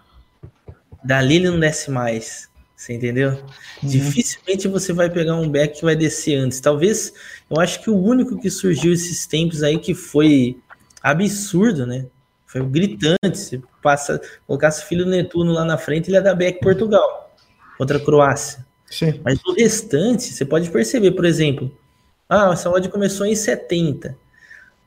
Dali 1.04 1.36
ele 1.36 1.50
não 1.50 1.60
desce 1.60 1.90
mais. 1.90 2.48
Você 2.78 2.92
entendeu? 2.92 3.30
Uhum. 3.30 3.88
Dificilmente 3.88 4.68
você 4.68 4.92
vai 4.92 5.10
pegar 5.10 5.34
um 5.34 5.50
back 5.50 5.80
que 5.80 5.84
vai 5.84 5.96
descer 5.96 6.36
antes. 6.36 6.60
Talvez, 6.60 7.12
eu 7.50 7.60
acho 7.60 7.82
que 7.82 7.90
o 7.90 7.96
único 7.96 8.40
que 8.40 8.48
surgiu 8.48 8.92
esses 8.92 9.26
tempos 9.26 9.64
aí 9.64 9.80
que 9.80 9.94
foi 9.94 10.56
absurdo, 11.02 11.84
né? 11.84 12.06
Foi 12.46 12.64
gritante. 12.64 13.18
Você 13.34 13.60
passa, 13.82 14.22
colocasse 14.46 14.84
o 14.84 14.86
filho 14.86 15.04
do 15.04 15.10
Netuno 15.10 15.52
lá 15.52 15.64
na 15.64 15.76
frente, 15.76 16.08
ele 16.08 16.18
ia 16.18 16.22
dar 16.22 16.36
back 16.36 16.60
Portugal 16.60 17.34
contra 17.76 17.98
a 17.98 18.00
Croácia. 18.00 18.64
Sim. 18.86 19.20
Mas 19.24 19.44
o 19.44 19.54
restante, 19.54 20.32
você 20.32 20.44
pode 20.44 20.70
perceber, 20.70 21.10
por 21.10 21.24
exemplo, 21.24 21.76
ah, 22.28 22.50
essa 22.52 22.70
odd 22.70 22.88
começou 22.90 23.26
em 23.26 23.34
70. 23.34 24.16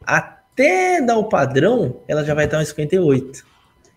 Até 0.02 1.02
dar 1.02 1.18
o 1.18 1.26
padrão, 1.26 2.00
ela 2.08 2.24
já 2.24 2.34
vai 2.34 2.46
estar 2.46 2.62
em 2.62 2.66
58. 2.66 3.46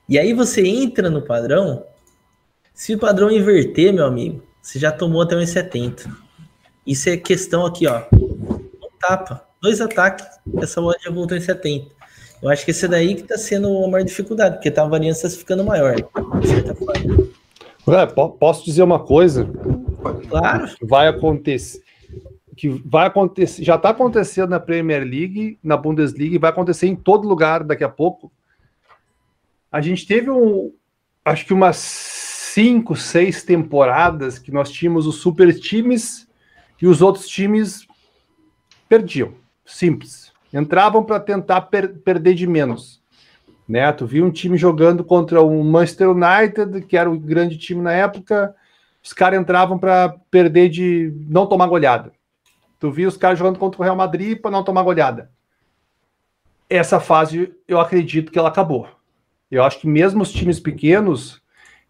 E 0.09 0.19
aí 0.19 0.33
você 0.33 0.67
entra 0.67 1.09
no 1.09 1.23
padrão, 1.23 1.87
se 2.75 2.93
o 2.93 2.99
padrão 2.99 3.31
inverter, 3.31 3.95
meu 3.95 4.05
amigo, 4.05 4.43
você 4.61 4.81
já 4.81 4.91
tomou 4.91 5.23
até 5.23 5.37
1,70. 5.37 6.11
Isso 6.85 7.09
é 7.09 7.17
questão 7.17 7.65
aqui, 7.65 7.87
ó. 7.87 8.03
Um 8.13 8.89
tapa, 8.99 9.47
dois 9.63 9.81
ataques, 9.81 10.27
essa 10.61 10.81
bola 10.81 10.97
já 11.01 11.11
voltou 11.11 11.37
em 11.37 11.41
70. 11.41 11.95
Eu 12.43 12.51
acho 12.51 12.65
que 12.65 12.73
esse 12.73 12.89
daí 12.89 13.15
que 13.15 13.23
tá 13.23 13.39
sendo 13.39 13.85
a 13.85 13.89
maior 13.89 14.05
dificuldade, 14.05 14.57
porque 14.57 14.73
tá 14.73 14.83
a 14.83 14.89
variância 14.89 15.31
ficando 15.31 15.65
maior. 15.65 15.95
É, 17.87 18.07
posso 18.39 18.65
dizer 18.65 18.83
uma 18.83 18.99
coisa? 18.99 19.49
Claro. 20.29 20.69
Vai 20.83 21.07
acontecer. 21.07 21.81
Que 22.57 22.69
vai 22.85 23.07
acontecer, 23.07 23.65
já 23.65 23.77
está 23.77 23.91
acontecendo 23.91 24.51
na 24.51 24.61
Premier 24.61 25.03
League, 25.03 25.59
na 25.63 25.77
Bundesliga, 25.77 26.35
e 26.35 26.39
vai 26.39 26.51
acontecer 26.51 26.87
em 26.87 26.97
todo 26.97 27.27
lugar 27.27 27.63
daqui 27.63 27.85
a 27.85 27.89
pouco. 27.89 28.33
A 29.71 29.81
gente 29.81 30.07
teve 30.07 30.31
um, 30.31 30.73
acho 31.25 31.47
que 31.47 31.53
umas 31.53 32.24
cinco, 32.55 32.95
seis 32.95 33.43
temporadas 33.43 34.39
que 34.39 34.53
nós 34.53 34.71
tínhamos 34.71 35.09
os 35.09 35.17
super 35.17 35.53
times 35.59 36.29
e 36.81 36.87
os 36.87 37.03
outros 37.03 37.27
times 37.27 37.85
perdiam. 38.89 39.35
Simples. 39.67 40.33
Entravam 40.53 41.03
para 41.03 41.19
tentar 41.19 41.63
per 41.63 41.97
perder 41.99 42.35
de 42.35 42.47
menos. 42.47 43.03
Né? 43.69 43.91
Tu 43.93 44.07
viu 44.07 44.25
um 44.25 44.31
time 44.31 44.57
jogando 44.57 45.03
contra 45.03 45.43
o 45.43 45.65
Manchester 45.65 46.11
United, 46.11 46.83
que 46.83 46.97
era 46.97 47.11
o 47.11 47.19
grande 47.19 47.59
time 47.59 47.83
na 47.83 47.93
época, 47.93 48.55
os 49.03 49.13
caras 49.13 49.41
entravam 49.41 49.77
para 49.77 50.15
perder 50.31 50.69
de 50.69 51.13
não 51.29 51.49
tomar 51.49 51.67
goleada. 51.67 52.13
Tu 52.79 52.89
viu 52.89 53.09
os 53.09 53.17
caras 53.17 53.37
jogando 53.37 53.59
contra 53.59 53.81
o 53.81 53.85
Real 53.85 53.97
Madrid 53.97 54.41
para 54.41 54.53
não 54.53 54.63
tomar 54.63 54.85
goleada. 54.85 55.29
Essa 56.71 57.01
fase, 57.01 57.53
eu 57.67 57.81
acredito 57.81 58.31
que 58.31 58.39
ela 58.39 58.49
acabou. 58.49 58.89
Eu 59.51 59.65
acho 59.65 59.81
que 59.81 59.89
mesmo 59.89 60.23
os 60.23 60.31
times 60.31 60.61
pequenos, 60.61 61.43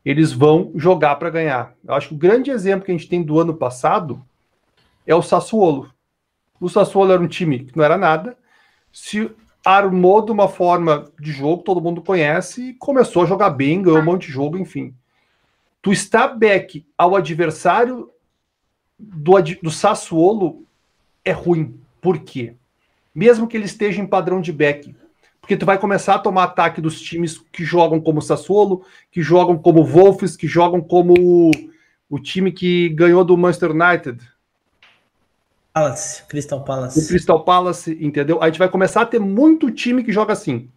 eles 0.04 0.32
vão 0.32 0.70
jogar 0.74 1.16
para 1.16 1.30
ganhar. 1.30 1.74
Eu 1.82 1.94
acho 1.94 2.08
que 2.08 2.14
o 2.14 2.18
grande 2.18 2.50
exemplo 2.50 2.84
que 2.84 2.92
a 2.92 2.94
gente 2.94 3.08
tem 3.08 3.22
do 3.22 3.40
ano 3.40 3.54
passado 3.54 4.22
é 5.06 5.14
o 5.14 5.22
Sassuolo. 5.22 5.90
O 6.60 6.68
Sassuolo 6.68 7.12
era 7.12 7.22
um 7.22 7.28
time 7.28 7.60
que 7.60 7.76
não 7.76 7.84
era 7.84 7.96
nada, 7.96 8.36
se 8.92 9.30
armou 9.64 10.22
de 10.22 10.30
uma 10.30 10.46
forma 10.46 11.10
de 11.18 11.32
jogo, 11.32 11.62
todo 11.62 11.80
mundo 11.80 12.02
conhece, 12.02 12.70
e 12.70 12.74
começou 12.74 13.22
a 13.22 13.26
jogar 13.26 13.50
bem, 13.50 13.82
ganhou 13.82 13.98
um 13.98 14.04
monte 14.04 14.26
de 14.26 14.32
jogo, 14.32 14.58
enfim. 14.58 14.94
Tu 15.80 15.92
está 15.92 16.28
back 16.28 16.86
ao 16.96 17.16
adversário 17.16 18.10
do, 18.98 19.32
do 19.62 19.70
Sassuolo 19.70 20.64
é 21.24 21.32
ruim. 21.32 21.78
Por 22.00 22.18
quê? 22.18 22.54
Mesmo 23.14 23.46
que 23.46 23.56
ele 23.56 23.64
esteja 23.64 24.00
em 24.02 24.06
padrão 24.06 24.40
de 24.40 24.52
back, 24.52 24.94
porque 25.44 25.58
tu 25.58 25.66
vai 25.66 25.76
começar 25.76 26.14
a 26.14 26.18
tomar 26.18 26.44
ataque 26.44 26.80
dos 26.80 26.98
times 26.98 27.38
que 27.52 27.66
jogam 27.66 28.00
como 28.00 28.22
Sassuolo, 28.22 28.82
que 29.12 29.20
jogam 29.20 29.58
como 29.58 29.84
Wolves, 29.84 30.38
que 30.38 30.48
jogam 30.48 30.80
como 30.80 31.12
o, 31.20 31.50
o 32.08 32.18
time 32.18 32.50
que 32.50 32.88
ganhou 32.88 33.22
do 33.22 33.36
Manchester 33.36 33.72
United. 33.72 34.26
Palace, 35.70 36.22
Crystal 36.24 36.64
Palace. 36.64 36.98
O 36.98 37.06
Crystal 37.06 37.44
Palace, 37.44 37.98
entendeu? 38.00 38.42
A 38.42 38.46
gente 38.46 38.58
vai 38.58 38.70
começar 38.70 39.02
a 39.02 39.06
ter 39.06 39.18
muito 39.18 39.70
time 39.70 40.02
que 40.02 40.10
joga 40.10 40.32
assim. 40.32 40.70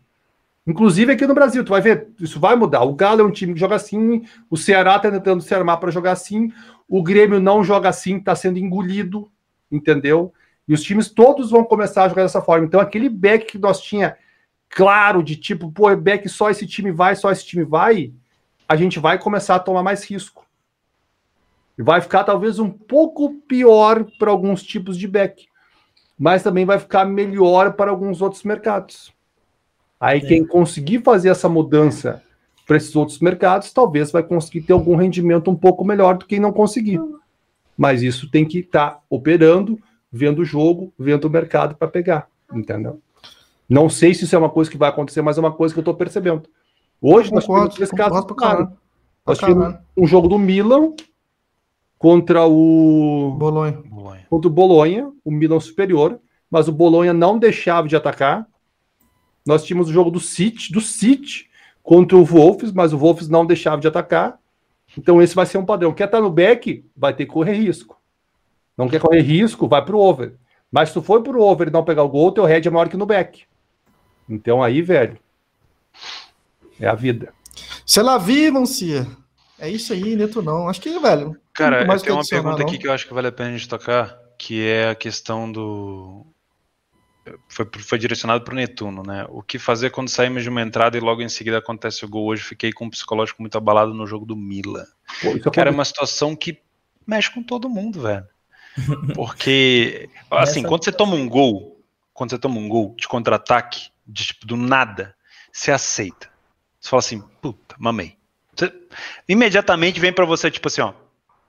Inclusive 0.67 1.13
aqui 1.13 1.25
no 1.25 1.33
Brasil, 1.33 1.63
tu 1.63 1.69
vai 1.69 1.79
ver, 1.79 2.09
isso 2.19 2.37
vai 2.37 2.57
mudar. 2.57 2.83
O 2.83 2.93
Galo 2.93 3.21
é 3.21 3.23
um 3.23 3.31
time 3.31 3.53
que 3.53 3.59
joga 3.61 3.75
assim, 3.75 4.25
o 4.49 4.57
Ceará 4.57 4.99
tá 4.99 5.09
tentando 5.09 5.41
se 5.41 5.55
armar 5.55 5.79
para 5.79 5.91
jogar 5.91 6.11
assim, 6.11 6.51
o 6.89 7.01
Grêmio 7.01 7.39
não 7.39 7.63
joga 7.63 7.87
assim, 7.87 8.19
tá 8.19 8.35
sendo 8.35 8.59
engolido, 8.59 9.31
entendeu? 9.71 10.33
E 10.67 10.73
os 10.73 10.83
times 10.83 11.09
todos 11.09 11.51
vão 11.51 11.63
começar 11.63 12.03
a 12.03 12.09
jogar 12.09 12.23
dessa 12.23 12.41
forma. 12.41 12.65
Então 12.65 12.81
aquele 12.81 13.07
back 13.07 13.45
que 13.45 13.57
nós 13.57 13.79
tinha 13.79 14.17
claro 14.69 15.23
de 15.23 15.35
tipo, 15.35 15.71
pô, 15.71 15.95
back 15.95 16.27
só 16.29 16.49
esse 16.49 16.65
time 16.65 16.91
vai, 16.91 17.15
só 17.15 17.31
esse 17.31 17.45
time 17.45 17.63
vai, 17.63 18.13
a 18.67 18.75
gente 18.75 18.99
vai 18.99 19.17
começar 19.17 19.55
a 19.55 19.59
tomar 19.59 19.83
mais 19.83 20.03
risco. 20.03 20.45
E 21.77 21.83
vai 21.83 22.01
ficar 22.01 22.23
talvez 22.23 22.59
um 22.59 22.69
pouco 22.69 23.35
pior 23.47 24.05
para 24.17 24.31
alguns 24.31 24.63
tipos 24.63 24.97
de 24.97 25.07
back, 25.07 25.47
mas 26.17 26.43
também 26.43 26.65
vai 26.65 26.79
ficar 26.79 27.05
melhor 27.05 27.73
para 27.73 27.91
alguns 27.91 28.21
outros 28.21 28.43
mercados. 28.43 29.13
Aí 29.99 30.19
é. 30.19 30.21
quem 30.21 30.45
conseguir 30.45 31.03
fazer 31.03 31.29
essa 31.29 31.47
mudança 31.47 32.23
para 32.65 32.77
esses 32.77 32.95
outros 32.95 33.19
mercados, 33.19 33.71
talvez 33.71 34.11
vai 34.11 34.21
conseguir 34.21 34.61
ter 34.61 34.73
algum 34.73 34.95
rendimento 34.95 35.49
um 35.49 35.55
pouco 35.55 35.85
melhor 35.85 36.17
do 36.17 36.25
que 36.25 36.35
quem 36.35 36.39
não 36.39 36.51
conseguir. 36.51 36.99
Mas 37.77 38.01
isso 38.01 38.29
tem 38.29 38.43
que 38.43 38.59
estar 38.59 38.89
tá 38.89 39.01
operando, 39.09 39.79
vendo 40.11 40.39
o 40.39 40.45
jogo, 40.45 40.93
vendo 40.99 41.25
o 41.25 41.29
mercado 41.29 41.75
para 41.75 41.87
pegar, 41.87 42.27
entendeu? 42.51 43.01
Não 43.69 43.89
sei 43.89 44.13
se 44.13 44.23
isso 44.23 44.35
é 44.35 44.39
uma 44.39 44.49
coisa 44.49 44.71
que 44.71 44.77
vai 44.77 44.89
acontecer, 44.89 45.21
mas 45.21 45.37
é 45.37 45.41
uma 45.41 45.51
coisa 45.51 45.73
que 45.73 45.79
eu 45.79 45.81
estou 45.81 45.93
percebendo. 45.93 46.43
Hoje 47.01 47.33
nós 47.33 47.45
tivemos 47.45 47.75
três 47.75 47.91
casos 47.91 48.25
claro. 48.37 48.71
Nós 49.25 49.37
tivemos 49.37 49.75
um 49.95 50.07
jogo 50.07 50.27
do 50.27 50.39
Milan 50.39 50.93
contra 51.97 52.45
o 52.45 53.35
Bolonha. 53.37 53.83
Contra 54.29 54.47
o 54.47 54.51
Bolonha, 54.51 55.11
o 55.23 55.31
Milan 55.31 55.59
superior, 55.59 56.19
mas 56.49 56.67
o 56.67 56.71
Bolonha 56.71 57.13
não 57.13 57.37
deixava 57.37 57.87
de 57.87 57.95
atacar. 57.95 58.47
Nós 59.45 59.63
tínhamos 59.63 59.89
o 59.89 59.93
jogo 59.93 60.09
do 60.09 60.19
City, 60.19 60.71
do 60.71 60.81
City 60.81 61.49
contra 61.83 62.17
o 62.17 62.23
Wolves, 62.23 62.71
mas 62.71 62.93
o 62.93 62.97
Wolves 62.97 63.27
não 63.27 63.45
deixava 63.45 63.81
de 63.81 63.87
atacar. 63.87 64.39
Então 64.97 65.21
esse 65.21 65.35
vai 65.35 65.45
ser 65.45 65.57
um 65.57 65.65
padrão. 65.65 65.93
Quer 65.93 66.05
estar 66.05 66.21
no 66.21 66.29
back, 66.29 66.85
vai 66.95 67.13
ter 67.13 67.25
que 67.25 67.31
correr 67.31 67.53
risco. 67.53 67.97
Não 68.77 68.87
quer 68.87 68.99
correr 68.99 69.21
risco, 69.21 69.67
vai 69.67 69.83
para 69.83 69.95
o 69.95 69.99
over. 69.99 70.35
Mas 70.71 70.89
se 70.89 70.93
tu 70.93 71.01
for 71.01 71.21
para 71.21 71.37
o 71.37 71.41
over 71.41 71.67
e 71.67 71.71
não 71.71 71.83
pegar 71.83 72.03
o 72.03 72.09
gol, 72.09 72.31
teu 72.31 72.45
head 72.45 72.67
é 72.67 72.71
maior 72.71 72.87
que 72.89 72.97
no 72.97 73.05
back. 73.05 73.45
Então 74.29 74.61
aí, 74.61 74.81
velho, 74.81 75.17
é 76.79 76.87
a 76.87 76.95
vida. 76.95 77.33
Se 77.85 77.99
ela 77.99 78.17
viu, 78.17 78.53
Mancia. 78.53 79.07
É 79.59 79.69
isso 79.69 79.93
aí, 79.93 80.15
Neto 80.15 80.41
não. 80.41 80.69
Acho 80.69 80.81
que, 80.81 80.99
velho. 80.99 81.35
Cara, 81.53 81.85
mais 81.85 82.01
tem 82.01 82.13
uma 82.13 82.23
pergunta 82.23 82.59
não. 82.59 82.67
aqui 82.67 82.77
que 82.77 82.87
eu 82.87 82.93
acho 82.93 83.07
que 83.07 83.13
vale 83.13 83.27
a 83.27 83.31
pena 83.31 83.49
a 83.49 83.51
gente 83.53 83.67
tocar, 83.67 84.15
que 84.37 84.65
é 84.65 84.89
a 84.89 84.95
questão 84.95 85.51
do. 85.51 86.25
Foi, 87.49 87.67
foi 87.79 87.97
direcionado 87.97 88.43
para 88.43 88.53
o 88.53 88.55
Netuno, 88.55 89.03
né? 89.03 89.25
O 89.29 89.41
que 89.41 89.57
fazer 89.59 89.89
quando 89.89 90.09
saímos 90.09 90.43
de 90.43 90.49
uma 90.49 90.61
entrada 90.61 90.95
e 90.95 91.01
logo 91.01 91.21
em 91.21 91.27
seguida 91.27 91.57
acontece 91.57 92.05
o 92.05 92.07
gol? 92.07 92.27
Hoje 92.27 92.43
fiquei 92.43 92.71
com 92.71 92.85
um 92.85 92.89
psicológico 92.89 93.41
muito 93.41 93.57
abalado 93.57 93.93
no 93.93 94.07
jogo 94.07 94.25
do 94.25 94.35
Mila. 94.35 94.85
Pô, 95.21 95.51
Cara, 95.51 95.69
é 95.69 95.73
uma 95.73 95.83
situação 95.83 96.35
que 96.35 96.61
mexe 97.05 97.33
com 97.33 97.43
todo 97.43 97.69
mundo, 97.69 98.01
velho. 98.01 98.25
Porque, 99.15 100.09
assim, 100.29 100.63
quando 100.63 100.85
você 100.85 100.91
toma 100.91 101.15
um 101.15 101.27
gol, 101.27 101.81
quando 102.13 102.29
você 102.29 102.37
toma 102.37 102.59
um 102.59 102.69
gol 102.69 102.95
de 102.97 103.07
contra-ataque, 103.07 103.89
de 104.07 104.27
tipo, 104.27 104.45
do 104.45 104.55
nada, 104.55 105.15
você 105.51 105.71
aceita. 105.71 106.29
Você 106.79 106.89
fala 106.89 106.99
assim, 106.99 107.21
puta, 107.41 107.75
mamei. 107.77 108.15
Você, 108.55 108.73
imediatamente 109.27 109.99
vem 109.99 110.13
para 110.13 110.25
você, 110.25 110.49
tipo 110.49 110.67
assim, 110.67 110.81
ó, 110.81 110.93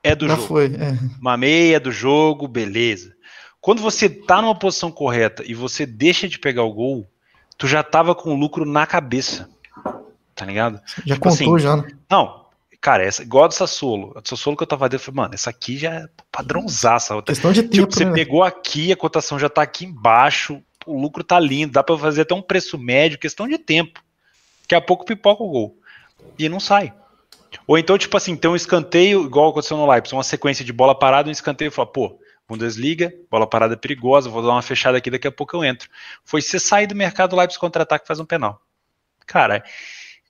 é 0.02 0.14
do 0.14 0.26
Já 0.26 0.34
jogo. 0.34 0.48
Foi, 0.48 0.66
é. 0.66 0.98
Mamei, 1.20 1.74
é 1.74 1.80
do 1.80 1.92
jogo, 1.92 2.48
beleza. 2.48 3.14
Quando 3.60 3.82
você 3.82 4.08
tá 4.08 4.40
numa 4.40 4.58
posição 4.58 4.90
correta 4.90 5.42
e 5.46 5.54
você 5.54 5.84
deixa 5.84 6.28
de 6.28 6.38
pegar 6.38 6.62
o 6.62 6.72
gol, 6.72 7.08
tu 7.56 7.66
já 7.66 7.82
tava 7.82 8.14
com 8.14 8.32
o 8.34 8.38
lucro 8.38 8.64
na 8.64 8.86
cabeça. 8.86 9.48
Tá 10.34 10.44
ligado? 10.44 10.80
Já 11.04 11.14
tipo 11.14 11.28
contou, 11.28 11.56
assim, 11.56 11.62
já, 11.62 11.76
né? 11.76 11.88
Não, 12.08 12.46
cara, 12.80 13.04
essa, 13.04 13.22
igual 13.22 13.44
a 13.44 13.48
do 13.48 13.54
Sassolo. 13.54 14.12
A 14.16 14.20
do 14.20 14.28
Sassolo 14.28 14.56
que 14.56 14.62
eu 14.62 14.66
tava 14.66 14.88
dentro, 14.88 15.02
eu 15.02 15.12
falei, 15.12 15.24
mano, 15.24 15.34
essa 15.34 15.50
aqui 15.50 15.76
já 15.76 15.92
é 15.92 16.08
padrãozaça. 16.30 17.20
Questão 17.22 17.52
de 17.52 17.62
tipo, 17.62 17.74
tempo, 17.74 17.88
tipo, 17.88 17.98
você 17.98 18.04
né? 18.04 18.12
pegou 18.12 18.44
aqui, 18.44 18.92
a 18.92 18.96
cotação 18.96 19.38
já 19.38 19.48
tá 19.48 19.62
aqui 19.62 19.84
embaixo 19.84 20.62
o 20.88 21.00
lucro 21.00 21.22
tá 21.22 21.38
lindo, 21.38 21.72
dá 21.72 21.82
para 21.82 21.98
fazer 21.98 22.22
até 22.22 22.34
um 22.34 22.42
preço 22.42 22.78
médio, 22.78 23.18
questão 23.18 23.46
de 23.46 23.58
tempo. 23.58 24.02
Daqui 24.62 24.74
a 24.74 24.80
pouco 24.80 25.04
pipoca 25.04 25.42
o 25.42 25.48
gol. 25.48 25.78
E 26.38 26.48
não 26.48 26.60
sai. 26.60 26.92
Ou 27.66 27.78
então, 27.78 27.96
tipo 27.96 28.16
assim, 28.16 28.36
tem 28.36 28.50
um 28.50 28.56
escanteio, 28.56 29.24
igual 29.24 29.50
aconteceu 29.50 29.76
no 29.76 29.90
Leipzig, 29.90 30.14
uma 30.14 30.22
sequência 30.22 30.64
de 30.64 30.72
bola 30.72 30.94
parada, 30.94 31.28
um 31.28 31.32
escanteio 31.32 31.70
fala, 31.70 31.90
pô, 31.90 32.18
Bundesliga, 32.48 33.12
bola 33.30 33.46
parada 33.46 33.76
perigosa, 33.76 34.30
vou 34.30 34.42
dar 34.42 34.52
uma 34.52 34.62
fechada 34.62 34.96
aqui, 34.96 35.10
daqui 35.10 35.28
a 35.28 35.32
pouco 35.32 35.56
eu 35.56 35.64
entro. 35.64 35.88
Foi 36.24 36.40
você 36.40 36.58
sair 36.58 36.86
do 36.86 36.94
mercado, 36.94 37.34
o 37.34 37.36
Leipzig 37.36 37.60
contra-ataque 37.60 38.06
faz 38.06 38.18
um 38.18 38.24
penal. 38.24 38.60
Cara, 39.26 39.62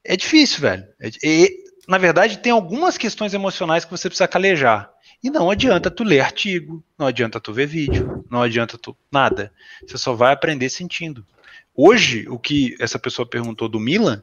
é 0.05 0.17
difícil, 0.17 0.61
velho. 0.61 0.85
É, 1.01 1.11
e, 1.23 1.65
na 1.87 1.97
verdade, 1.97 2.39
tem 2.39 2.51
algumas 2.51 2.99
questões 2.99 3.35
emocionais 3.35 3.85
que 3.85 3.91
você 3.91 4.09
precisa 4.09 4.27
calejar. 4.27 4.91
E 5.23 5.31
não 5.31 5.51
adianta 5.51 5.91
tu 5.91 6.05
ler 6.05 6.21
artigo, 6.21 6.83
não 6.97 7.07
adianta 7.07 7.41
tu 7.41 7.53
ver 7.53 7.67
vídeo, 7.67 8.25
não 8.31 8.41
adianta 8.43 8.79
tu 8.79 8.97
nada. 9.11 9.53
Você 9.87 9.99
só 9.99 10.15
vai 10.15 10.33
aprender 10.33 10.69
sentindo. 10.69 11.27
Hoje, 11.75 12.27
o 12.29 12.39
que 12.39 12.77
essa 12.81 12.99
pessoa 12.99 13.29
perguntou 13.29 13.69
do 13.69 13.81
Milan 13.81 14.23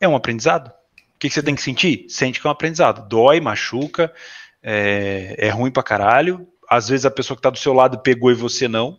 é 0.00 0.08
um 0.08 0.16
aprendizado. 0.16 0.68
O 0.68 1.18
que, 1.18 1.28
você 1.28 1.42
tem 1.42 1.54
que 1.54 1.62
sentir? 1.62 2.06
Sente 2.08 2.40
que 2.40 2.46
é 2.46 2.48
um 2.48 2.52
aprendizado. 2.52 3.06
Dói, 3.06 3.40
machuca, 3.40 4.12
é, 4.62 5.34
é 5.38 5.50
ruim 5.50 5.70
pra 5.70 5.82
caralho, 5.82 6.48
às 6.68 6.88
vezes 6.88 7.04
a 7.04 7.10
pessoa 7.10 7.36
que 7.36 7.40
está 7.40 7.50
do 7.50 7.58
seu 7.58 7.72
lado 7.72 7.98
pegou 7.98 8.30
e 8.30 8.34
você 8.34 8.68
não, 8.68 8.98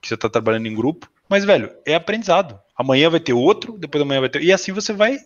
que 0.00 0.08
você 0.08 0.14
está 0.14 0.28
trabalhando 0.28 0.66
em 0.66 0.74
grupo. 0.74 1.10
Mas, 1.28 1.44
velho, 1.44 1.70
é 1.86 1.94
aprendizado. 1.94 2.58
Amanhã 2.74 3.10
vai 3.10 3.20
ter 3.20 3.32
outro, 3.34 3.76
depois 3.78 4.00
da 4.02 4.08
manhã 4.08 4.20
vai 4.20 4.28
ter. 4.28 4.42
E 4.42 4.52
assim 4.52 4.72
você 4.72 4.92
vai. 4.92 5.18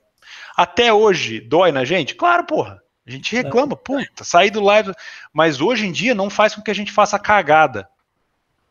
Até 0.56 0.92
hoje, 0.92 1.40
dói 1.40 1.72
na 1.72 1.84
gente? 1.84 2.14
Claro, 2.14 2.44
porra. 2.44 2.82
A 3.06 3.10
gente 3.10 3.34
reclama, 3.34 3.76
puta, 3.76 4.24
sair 4.24 4.50
do 4.50 4.62
live. 4.62 4.92
Mas 5.32 5.60
hoje 5.60 5.86
em 5.86 5.92
dia 5.92 6.14
não 6.14 6.30
faz 6.30 6.54
com 6.54 6.62
que 6.62 6.70
a 6.70 6.74
gente 6.74 6.92
faça 6.92 7.18
cagada. 7.18 7.88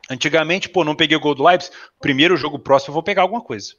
Antigamente, 0.10 0.68
pô, 0.68 0.84
não 0.84 0.96
peguei 0.96 1.16
o 1.16 1.20
gol 1.20 1.36
do 1.36 1.44
Leipzig, 1.44 1.74
primeiro 2.00 2.36
jogo 2.36 2.60
próximo 2.60 2.92
eu 2.92 2.94
vou 2.94 3.04
pegar 3.04 3.22
alguma 3.22 3.42
coisa 3.42 3.76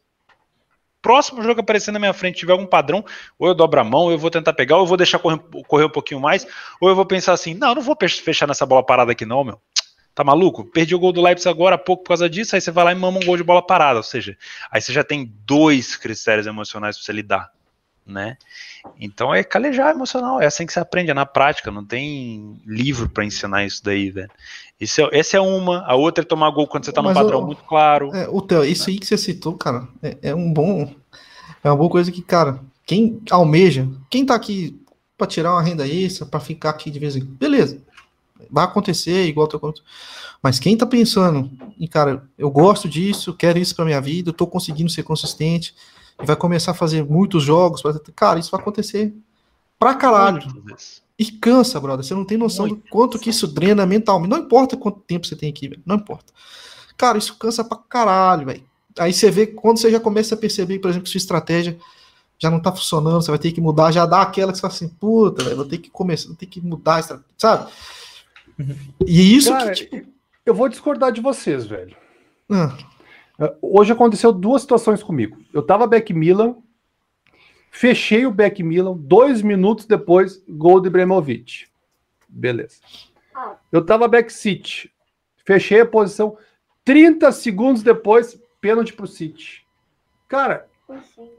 próximo 1.04 1.42
jogo 1.42 1.60
aparecer 1.60 1.92
na 1.92 1.98
minha 1.98 2.14
frente 2.14 2.38
tiver 2.38 2.52
algum 2.52 2.64
padrão, 2.64 3.04
ou 3.38 3.46
eu 3.46 3.54
dobro 3.54 3.78
a 3.78 3.84
mão, 3.84 4.04
ou 4.04 4.12
eu 4.12 4.16
vou 4.16 4.30
tentar 4.30 4.54
pegar, 4.54 4.76
ou 4.76 4.84
eu 4.84 4.86
vou 4.86 4.96
deixar 4.96 5.18
correr, 5.18 5.38
correr 5.68 5.84
um 5.84 5.90
pouquinho 5.90 6.18
mais, 6.18 6.46
ou 6.80 6.88
eu 6.88 6.96
vou 6.96 7.04
pensar 7.04 7.34
assim, 7.34 7.52
não, 7.52 7.68
eu 7.68 7.74
não 7.74 7.82
vou 7.82 7.94
fechar 8.00 8.48
nessa 8.48 8.64
bola 8.64 8.82
parada 8.82 9.12
aqui 9.12 9.26
não, 9.26 9.44
meu. 9.44 9.60
Tá 10.14 10.24
maluco? 10.24 10.64
Perdi 10.64 10.94
o 10.94 10.98
gol 10.98 11.12
do 11.12 11.20
Leipzig 11.20 11.46
agora 11.46 11.74
há 11.74 11.78
pouco 11.78 12.04
por 12.04 12.08
causa 12.08 12.30
disso, 12.30 12.54
aí 12.54 12.60
você 12.62 12.70
vai 12.70 12.84
lá 12.84 12.92
e 12.92 12.94
mama 12.94 13.18
um 13.18 13.26
gol 13.26 13.36
de 13.36 13.44
bola 13.44 13.60
parada, 13.60 13.98
ou 13.98 14.02
seja, 14.02 14.34
aí 14.70 14.80
você 14.80 14.94
já 14.94 15.04
tem 15.04 15.30
dois 15.44 15.94
critérios 15.94 16.46
emocionais 16.46 16.96
para 16.96 17.04
você 17.04 17.12
lidar, 17.12 17.52
né? 18.06 18.36
Então 19.00 19.34
é 19.34 19.42
calejar 19.42 19.90
emocional, 19.90 20.40
é 20.40 20.46
assim 20.46 20.66
que 20.66 20.72
você 20.72 20.80
aprende, 20.80 21.10
é 21.10 21.14
na 21.14 21.26
prática, 21.26 21.70
não 21.70 21.84
tem 21.84 22.60
livro 22.66 23.08
para 23.08 23.24
ensinar 23.24 23.64
isso 23.64 23.82
daí, 23.82 24.10
velho. 24.10 24.30
Isso 24.78 25.00
é, 25.00 25.08
essa 25.12 25.36
é 25.36 25.40
uma, 25.40 25.84
a 25.86 25.94
outra 25.94 26.22
é 26.22 26.26
tomar 26.26 26.50
gol 26.50 26.66
quando 26.66 26.84
você 26.84 26.92
tá 26.92 27.00
num 27.00 27.14
padrão 27.14 27.44
muito 27.44 27.62
claro. 27.64 28.14
É, 28.14 28.28
o 28.28 28.42
Theo, 28.42 28.64
isso 28.64 28.90
aí 28.90 28.98
que 28.98 29.06
você 29.06 29.16
citou, 29.16 29.56
cara, 29.56 29.88
é, 30.02 30.18
é, 30.22 30.34
um 30.34 30.52
bom. 30.52 30.92
É 31.62 31.70
uma 31.70 31.76
boa 31.76 31.88
coisa 31.88 32.12
que, 32.12 32.20
cara, 32.20 32.60
quem 32.84 33.22
almeja, 33.30 33.88
quem 34.10 34.26
tá 34.26 34.34
aqui 34.34 34.78
para 35.16 35.26
tirar 35.26 35.52
uma 35.52 35.62
renda 35.62 35.86
extra, 35.86 36.26
para 36.26 36.40
ficar 36.40 36.70
aqui 36.70 36.90
de 36.90 36.98
vez 36.98 37.16
em 37.16 37.20
quando, 37.20 37.38
beleza. 37.38 37.82
Vai 38.50 38.64
acontecer 38.64 39.24
igual 39.26 39.46
tô 39.46 39.74
Mas 40.42 40.58
quem 40.58 40.76
tá 40.76 40.84
pensando, 40.84 41.50
e 41.78 41.88
cara, 41.88 42.28
eu 42.36 42.50
gosto 42.50 42.88
disso, 42.88 43.32
quero 43.32 43.58
isso 43.58 43.74
para 43.74 43.86
minha 43.86 44.00
vida, 44.00 44.28
eu 44.28 44.34
tô 44.34 44.46
conseguindo 44.46 44.90
ser 44.90 45.02
consistente, 45.02 45.74
e 46.22 46.26
vai 46.26 46.36
começar 46.36 46.70
a 46.70 46.74
fazer 46.74 47.04
muitos 47.04 47.42
jogos, 47.42 47.82
cara, 48.14 48.38
isso 48.38 48.50
vai 48.50 48.60
acontecer 48.60 49.14
pra 49.78 49.94
caralho. 49.94 50.40
E 51.18 51.26
cansa, 51.26 51.80
brother. 51.80 52.04
Você 52.04 52.14
não 52.14 52.24
tem 52.24 52.36
noção 52.36 52.66
Muito. 52.66 52.82
do 52.82 52.90
quanto 52.90 53.18
que 53.18 53.30
isso 53.30 53.46
drena 53.46 53.86
mentalmente. 53.86 54.30
Não 54.30 54.38
importa 54.38 54.76
quanto 54.76 55.00
tempo 55.00 55.26
você 55.26 55.36
tem 55.36 55.48
aqui, 55.50 55.68
velho. 55.68 55.82
Não 55.86 55.96
importa. 55.96 56.32
Cara, 56.96 57.18
isso 57.18 57.36
cansa 57.36 57.62
pra 57.62 57.78
caralho, 57.88 58.46
velho. 58.46 58.64
Aí 58.98 59.12
você 59.12 59.30
vê 59.30 59.46
quando 59.46 59.78
você 59.78 59.90
já 59.90 60.00
começa 60.00 60.34
a 60.34 60.38
perceber, 60.38 60.78
por 60.78 60.88
exemplo, 60.88 61.04
que 61.04 61.10
sua 61.10 61.18
estratégia 61.18 61.78
já 62.38 62.50
não 62.50 62.60
tá 62.60 62.72
funcionando, 62.72 63.22
você 63.22 63.30
vai 63.30 63.38
ter 63.38 63.52
que 63.52 63.60
mudar, 63.60 63.92
já 63.92 64.04
dá 64.06 64.22
aquela 64.22 64.50
que 64.50 64.58
você 64.58 64.62
fala 64.62 64.74
assim, 64.74 64.88
puta, 64.88 65.44
velho, 65.44 65.56
vou 65.56 65.64
ter 65.64 65.78
que 65.78 65.88
começar, 65.88 66.28
vou 66.28 66.36
ter 66.36 66.46
que 66.46 66.60
mudar 66.60 66.96
a 66.96 67.00
estratégia, 67.00 67.34
sabe? 67.38 67.72
Uhum. 68.58 68.76
E 69.06 69.36
isso 69.36 69.50
Cara, 69.50 69.72
que, 69.72 69.84
tipo... 69.86 70.08
Eu 70.44 70.54
vou 70.54 70.68
discordar 70.68 71.12
de 71.12 71.20
vocês, 71.20 71.64
velho. 71.64 71.96
Ah. 72.50 72.76
Hoje 73.60 73.92
aconteceu 73.92 74.32
duas 74.32 74.62
situações 74.62 75.02
comigo. 75.02 75.36
Eu 75.52 75.62
tava 75.62 75.86
back 75.86 76.12
Milan, 76.12 76.56
Fechei 77.74 78.24
o 78.24 78.30
back 78.30 78.62
Milan, 78.62 78.96
dois 78.96 79.42
minutos 79.42 79.84
depois, 79.84 80.40
gol 80.48 80.80
de 80.80 80.88
Bremovic. 80.88 81.66
Beleza. 82.28 82.76
Eu 83.72 83.84
tava 83.84 84.06
back 84.06 84.32
City. 84.32 84.92
Fechei 85.44 85.80
a 85.80 85.86
posição. 85.86 86.38
30 86.84 87.32
segundos 87.32 87.82
depois, 87.82 88.40
pênalti 88.60 88.92
pro 88.92 89.08
City. 89.08 89.66
Cara, 90.28 90.68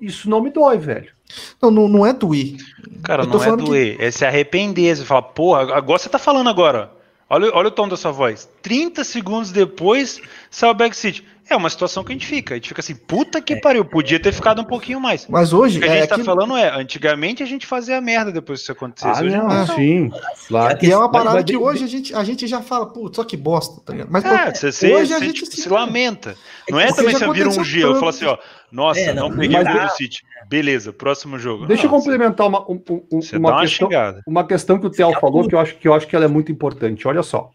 isso 0.01 0.30
não 0.30 0.41
me 0.41 0.49
dói, 0.49 0.77
velho. 0.77 1.13
Não, 1.61 1.72
não, 1.72 1.88
não 1.88 2.05
é 2.05 2.11
doer. 2.11 2.57
Cara, 3.01 3.26
não 3.26 3.41
é 3.41 3.55
doer. 3.55 3.95
Que... 3.95 4.03
É 4.03 4.11
se 4.11 4.26
arrepender. 4.26 4.93
Você 4.93 5.05
fala, 5.05 5.22
porra, 5.22 5.73
agora 5.73 5.99
você 5.99 6.09
tá 6.09 6.19
falando 6.19 6.49
agora. 6.49 6.91
Olha, 7.30 7.49
olha 7.55 7.69
o 7.69 7.72
tom 7.72 7.88
da 7.88 7.95
sua 7.95 8.11
voz. 8.11 8.49
30 8.61 9.05
segundos 9.05 9.53
depois, 9.53 10.22
sai 10.51 10.69
o 10.69 10.73
back 10.73 10.93
City. 10.93 11.26
É 11.47 11.55
uma 11.55 11.69
situação 11.69 12.03
que 12.03 12.11
a 12.11 12.15
gente 12.15 12.26
fica. 12.26 12.55
A 12.55 12.57
gente 12.57 12.69
fica 12.69 12.81
assim, 12.81 12.95
puta 12.95 13.39
que 13.39 13.53
é. 13.53 13.59
pariu, 13.59 13.85
podia 13.85 14.19
ter 14.19 14.34
ficado 14.34 14.61
um 14.61 14.65
pouquinho 14.65 14.99
mais. 14.99 15.27
Mas 15.27 15.53
hoje. 15.53 15.77
O 15.77 15.81
que 15.81 15.88
a 15.88 15.91
gente 15.91 16.03
é 16.03 16.07
tá 16.07 16.15
aquilo... 16.15 16.26
falando 16.26 16.57
é, 16.57 16.69
antigamente 16.69 17.43
a 17.43 17.45
gente 17.45 17.67
fazia 17.67 18.01
merda 18.01 18.31
depois 18.31 18.59
que 18.59 18.63
isso 18.63 18.72
acontecesse. 18.72 19.22
Ah, 19.22 19.23
hoje 19.23 19.38
não, 19.38 19.47
não. 19.47 19.67
sim. 19.67 20.11
Claro. 20.47 20.80
E 20.81 20.91
é 20.91 20.97
uma 20.97 21.11
parada 21.11 21.43
que 21.43 21.55
hoje 21.55 21.84
a 21.84 21.88
gente, 21.88 22.15
a 22.15 22.23
gente 22.23 22.47
já 22.47 22.61
fala, 22.61 22.88
putz, 22.88 23.15
só 23.17 23.23
que 23.23 23.38
bosta, 23.38 23.80
tá 23.85 23.93
ligado? 23.93 24.09
Mas 24.09 24.26
é, 24.26 24.53
você, 24.72 24.93
hoje 24.95 25.13
a 25.13 25.19
gente 25.19 25.45
se, 25.45 25.61
se 25.61 25.69
lamenta. 25.69 26.35
Não 26.67 26.80
é, 26.80 26.91
também 26.91 27.13
você 27.13 27.31
vira 27.31 27.49
um 27.49 27.61
dia, 27.61 27.84
eu 27.84 27.95
falo 27.95 28.09
assim, 28.09 28.26
ó, 28.26 28.38
nossa, 28.72 28.99
é, 28.99 29.13
não, 29.13 29.30
não 29.30 29.38
peguei 29.38 29.57
o 29.59 29.89
City. 29.89 30.23
Beleza, 30.49 30.91
próximo 30.91 31.38
jogo. 31.38 31.67
Deixa 31.67 31.84
nossa. 31.84 31.95
eu 31.95 31.99
complementar 31.99 32.47
uma, 32.47 32.61
um, 32.69 32.81
um, 32.89 33.19
uma, 33.34 33.51
uma, 33.51 33.61
questão, 33.61 33.89
uma 34.27 34.47
questão 34.47 34.80
que 34.80 34.88
o 34.88 34.89
Theo 34.89 35.13
falou 35.19 35.47
que 35.47 35.53
eu, 35.53 35.59
acho, 35.59 35.76
que 35.76 35.88
eu 35.88 35.93
acho 35.93 36.07
que 36.07 36.15
ela 36.15 36.26
é 36.26 36.27
muito 36.27 36.51
importante. 36.51 37.07
Olha 37.07 37.22
só. 37.22 37.51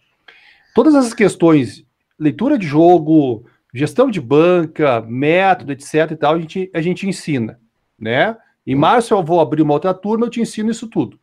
Todas 0.75 0.95
essas 0.95 1.13
questões, 1.13 1.85
leitura 2.19 2.57
de 2.57 2.67
jogo, 2.67 3.45
gestão 3.73 4.11
de 4.11 4.21
banca, 4.21 5.01
método, 5.03 5.73
etc 5.73 6.11
e 6.11 6.17
tal, 6.17 6.35
a 6.35 6.39
gente, 6.39 6.71
a 6.75 6.81
gente 6.81 7.09
ensina, 7.09 7.61
né? 7.99 8.37
Em 8.67 8.75
março 8.75 9.15
eu 9.15 9.23
vou 9.23 9.41
abrir 9.41 9.63
uma 9.63 9.75
outra 9.75 9.95
turma, 9.95 10.27
eu 10.27 10.31
te 10.31 10.41
ensino 10.41 10.71
isso 10.71 10.87
tudo. 10.87 11.19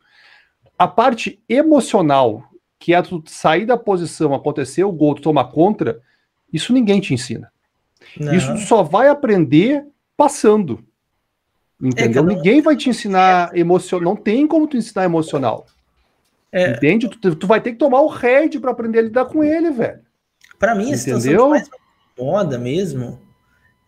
A 0.77 0.87
parte 0.87 1.41
emocional, 1.47 2.43
que 2.79 2.93
é 2.93 3.01
tu 3.01 3.23
sair 3.25 3.65
da 3.65 3.77
posição, 3.77 4.33
acontecer 4.33 4.83
o 4.83 4.91
gol, 4.91 5.15
tu 5.15 5.21
tomar 5.21 5.45
contra, 5.45 6.01
isso 6.51 6.73
ninguém 6.73 6.99
te 6.99 7.13
ensina. 7.13 7.51
Não. 8.19 8.33
Isso 8.33 8.53
tu 8.53 8.59
só 8.59 8.83
vai 8.83 9.07
aprender 9.07 9.85
passando. 10.15 10.83
Entendeu? 11.81 12.23
É, 12.23 12.25
ninguém 12.25 12.61
vai 12.61 12.75
te 12.75 12.89
ensinar 12.89 13.55
emocional. 13.55 14.13
Não 14.13 14.15
tem 14.15 14.47
como 14.47 14.67
tu 14.67 14.77
ensinar 14.77 15.05
emocional. 15.05 15.67
É. 16.51 16.71
Entende? 16.71 17.07
Tu, 17.07 17.35
tu, 17.35 17.47
vai 17.47 17.61
ter 17.61 17.73
que 17.73 17.77
tomar 17.77 18.01
o 18.01 18.07
head 18.07 18.59
para 18.59 18.71
aprender 18.71 18.99
a 18.99 19.03
lidar 19.03 19.25
com 19.25 19.43
ele, 19.43 19.69
velho. 19.69 19.99
Para 20.57 20.73
mim, 20.73 20.91
a 20.91 20.95
Entendeu? 20.95 21.19
situação 21.19 21.49
mais 21.49 21.69
moda 22.17 22.57
mesmo, 22.57 23.19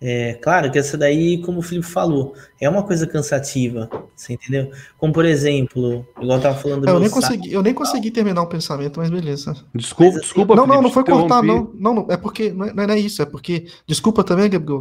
é 0.02 0.34
claro 0.36 0.72
que 0.72 0.80
essa 0.80 0.98
daí, 0.98 1.42
como 1.42 1.60
o 1.60 1.62
Felipe 1.62 1.86
falou, 1.86 2.34
é 2.60 2.70
uma 2.70 2.84
coisa 2.84 3.06
cansativa, 3.06 3.90
você 4.16 4.34
entendeu? 4.34 4.72
Como 4.98 5.12
por 5.12 5.26
exemplo, 5.26 6.08
igual 6.22 6.38
eu 6.38 6.42
tava 6.42 6.58
falando 6.58 6.86
do 6.86 6.90
eu 6.90 7.00
nem 7.02 7.10
consegui, 7.10 7.52
eu 7.52 7.62
nem 7.62 7.74
consegui 7.74 8.10
terminar 8.10 8.42
o 8.42 8.48
pensamento, 8.48 8.98
mas 8.98 9.10
beleza. 9.10 9.54
Desculpa, 9.76 10.14
mas, 10.14 10.22
desculpa. 10.22 10.56
Não, 10.56 10.66
não, 10.66 10.82
não 10.82 10.90
foi 10.90 11.04
cortar, 11.04 11.44
não, 11.44 11.70
não, 11.76 11.94
não, 11.96 12.08
é 12.10 12.16
porque 12.16 12.50
não 12.50 12.66
é, 12.66 12.74
não 12.74 12.94
é 12.94 12.98
isso, 12.98 13.22
é 13.22 13.26
porque 13.26 13.68
desculpa 13.86 14.24
também, 14.24 14.50
Gabriel, 14.50 14.80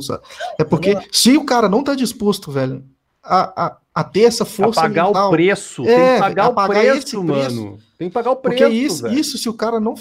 é 0.56 0.62
porque 0.62 0.94
não. 0.94 1.02
se 1.10 1.36
o 1.36 1.44
cara 1.44 1.68
não 1.68 1.82
tá 1.82 1.96
disposto, 1.96 2.52
velho, 2.52 2.84
a, 3.20 3.66
a, 3.66 3.76
a 3.92 4.04
ter 4.04 4.22
essa 4.22 4.44
força 4.44 4.80
a 4.80 4.84
pagar 4.84 5.06
mental, 5.06 5.28
o 5.28 5.30
preço, 5.32 5.82
é, 5.82 5.96
tem 5.96 6.14
que 6.14 6.20
pagar 6.20 6.48
o 6.48 6.54
pagar 6.54 6.68
preço, 6.68 7.24
mano. 7.24 7.42
Preço. 7.42 7.88
Tem 7.98 8.08
que 8.08 8.14
pagar 8.14 8.30
o 8.30 8.36
preço, 8.36 8.62
Porque 8.62 8.72
isso, 8.72 9.08
isso 9.08 9.36
se 9.36 9.48
o 9.48 9.54
cara 9.54 9.80
não, 9.80 9.96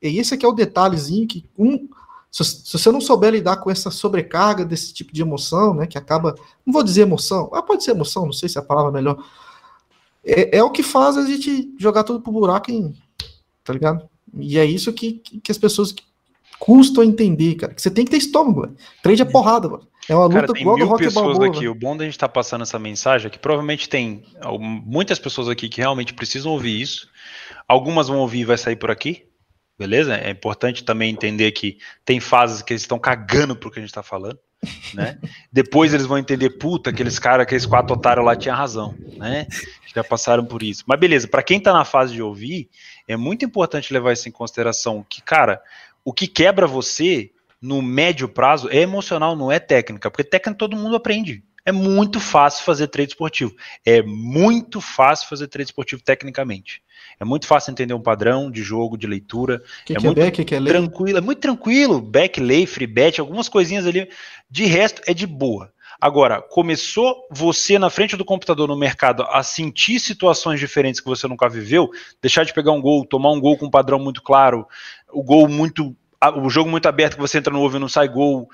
esse 0.00 0.32
aqui 0.32 0.46
é 0.46 0.48
o 0.48 0.52
detalhezinho 0.52 1.28
que 1.28 1.44
um 1.58 1.86
se, 2.30 2.44
se, 2.44 2.72
você 2.72 2.90
não 2.92 3.00
souber 3.00 3.32
lidar 3.32 3.56
com 3.56 3.70
essa 3.70 3.90
sobrecarga 3.90 4.64
desse 4.64 4.94
tipo 4.94 5.12
de 5.12 5.22
emoção, 5.22 5.74
né, 5.74 5.86
que 5.86 5.98
acaba, 5.98 6.34
não 6.64 6.72
vou 6.72 6.82
dizer 6.82 7.02
emoção, 7.02 7.50
ah, 7.52 7.62
pode 7.62 7.82
ser 7.82 7.90
emoção, 7.90 8.26
não 8.26 8.32
sei 8.32 8.48
se 8.48 8.56
é 8.56 8.60
a 8.60 8.64
palavra 8.64 8.92
melhor, 8.92 9.22
é, 10.24 10.58
é 10.58 10.62
o 10.62 10.70
que 10.70 10.82
faz 10.82 11.16
a 11.16 11.26
gente 11.26 11.74
jogar 11.78 12.04
tudo 12.04 12.20
pro 12.20 12.32
buraco, 12.32 12.70
em, 12.70 12.94
tá 13.64 13.72
ligado? 13.72 14.08
E 14.38 14.58
é 14.58 14.64
isso 14.64 14.92
que, 14.92 15.14
que 15.14 15.50
as 15.50 15.58
pessoas 15.58 15.94
custam 16.58 17.02
a 17.02 17.06
entender, 17.06 17.54
cara, 17.56 17.74
que 17.74 17.80
você 17.80 17.90
tem 17.90 18.04
que 18.04 18.10
ter 18.10 18.18
estômago, 18.18 18.62
velho. 18.62 18.76
trade 19.02 19.22
é 19.22 19.24
porrada, 19.24 19.68
mano. 19.68 19.88
É 20.08 20.14
uma 20.14 20.26
luta 20.26 20.46
Cara, 20.48 20.60
igual 20.60 20.76
do 20.76 20.86
rock 20.86 21.04
pessoas 21.04 21.38
balboa, 21.38 21.56
aqui. 21.56 21.68
O 21.68 21.74
bom 21.74 21.96
da 21.96 22.04
gente 22.04 22.14
estar 22.14 22.28
tá 22.28 22.32
passando 22.32 22.62
essa 22.62 22.78
mensagem 22.78 23.28
é 23.28 23.30
que 23.30 23.38
provavelmente 23.38 23.88
tem 23.88 24.24
muitas 24.84 25.18
pessoas 25.18 25.48
aqui 25.48 25.68
que 25.68 25.80
realmente 25.80 26.12
precisam 26.14 26.52
ouvir 26.52 26.80
isso. 26.80 27.08
Algumas 27.68 28.08
vão 28.08 28.18
ouvir 28.18 28.40
e 28.40 28.44
vai 28.44 28.58
sair 28.58 28.76
por 28.76 28.90
aqui, 28.90 29.24
beleza? 29.80 30.14
É 30.14 30.28
importante 30.28 30.84
também 30.84 31.10
entender 31.10 31.50
que 31.52 31.78
tem 32.04 32.20
fases 32.20 32.60
que 32.60 32.74
eles 32.74 32.82
estão 32.82 32.98
cagando 32.98 33.56
pro 33.56 33.70
que 33.70 33.78
a 33.78 33.82
gente 33.82 33.88
está 33.88 34.02
falando, 34.02 34.38
né? 34.92 35.18
Depois 35.50 35.94
eles 35.94 36.04
vão 36.04 36.18
entender, 36.18 36.50
puta, 36.50 36.90
aqueles 36.90 37.18
caras, 37.18 37.44
aqueles 37.44 37.64
quatro 37.64 37.94
otários 37.96 38.26
lá 38.26 38.36
tinham 38.36 38.54
razão, 38.54 38.94
né? 39.16 39.46
Já 39.94 40.04
passaram 40.04 40.44
por 40.44 40.62
isso. 40.62 40.84
Mas 40.86 41.00
beleza, 41.00 41.26
para 41.26 41.42
quem 41.42 41.56
está 41.56 41.72
na 41.72 41.86
fase 41.86 42.12
de 42.12 42.20
ouvir, 42.20 42.68
é 43.08 43.16
muito 43.16 43.42
importante 43.42 43.90
levar 43.90 44.12
isso 44.12 44.28
em 44.28 44.32
consideração, 44.32 45.02
que, 45.08 45.22
cara, 45.22 45.62
o 46.04 46.12
que 46.12 46.26
quebra 46.26 46.66
você 46.66 47.30
no 47.58 47.80
médio 47.80 48.28
prazo 48.28 48.68
é 48.68 48.82
emocional, 48.82 49.34
não 49.34 49.50
é 49.50 49.58
técnica, 49.58 50.10
porque 50.10 50.24
técnica 50.24 50.58
todo 50.58 50.76
mundo 50.76 50.96
aprende. 50.96 51.42
É 51.70 51.72
muito 51.72 52.18
fácil 52.18 52.64
fazer 52.64 52.88
trade 52.88 53.10
esportivo. 53.10 53.54
É 53.86 54.02
muito 54.02 54.80
fácil 54.80 55.28
fazer 55.28 55.46
trade 55.46 55.68
esportivo 55.68 56.02
tecnicamente. 56.02 56.82
É 57.18 57.24
muito 57.24 57.46
fácil 57.46 57.70
entender 57.70 57.94
um 57.94 58.02
padrão 58.02 58.50
de 58.50 58.60
jogo, 58.60 58.98
de 58.98 59.06
leitura. 59.06 59.62
Que, 59.86 59.92
é 59.92 59.96
que 59.96 60.04
muito 60.04 60.20
é 60.20 60.24
back, 60.24 60.44
que, 60.44 60.54
é 60.54 60.60
tranquilo, 60.60 61.18
é 61.18 61.20
muito 61.20 61.38
tranquilo. 61.40 62.00
Back, 62.00 62.40
lay, 62.40 62.66
free 62.66 62.88
bet, 62.88 63.20
algumas 63.20 63.48
coisinhas 63.48 63.86
ali. 63.86 64.08
De 64.50 64.64
resto, 64.64 65.00
é 65.06 65.14
de 65.14 65.28
boa. 65.28 65.72
Agora, 66.00 66.42
começou 66.42 67.28
você 67.30 67.78
na 67.78 67.88
frente 67.88 68.16
do 68.16 68.24
computador 68.24 68.66
no 68.66 68.76
mercado 68.76 69.22
a 69.28 69.42
sentir 69.44 70.00
situações 70.00 70.58
diferentes 70.58 71.00
que 71.00 71.06
você 71.06 71.28
nunca 71.28 71.48
viveu, 71.48 71.88
deixar 72.20 72.44
de 72.44 72.52
pegar 72.52 72.72
um 72.72 72.80
gol, 72.80 73.04
tomar 73.04 73.30
um 73.30 73.40
gol 73.40 73.56
com 73.56 73.66
um 73.66 73.70
padrão 73.70 73.98
muito 73.98 74.22
claro, 74.22 74.66
o 75.12 75.22
gol 75.22 75.46
muito. 75.46 75.94
o 76.36 76.50
jogo 76.50 76.68
muito 76.68 76.86
aberto 76.86 77.14
que 77.14 77.20
você 77.20 77.38
entra 77.38 77.52
no 77.52 77.60
ovo 77.60 77.76
e 77.76 77.80
não 77.80 77.88
sai 77.88 78.08
gol. 78.08 78.48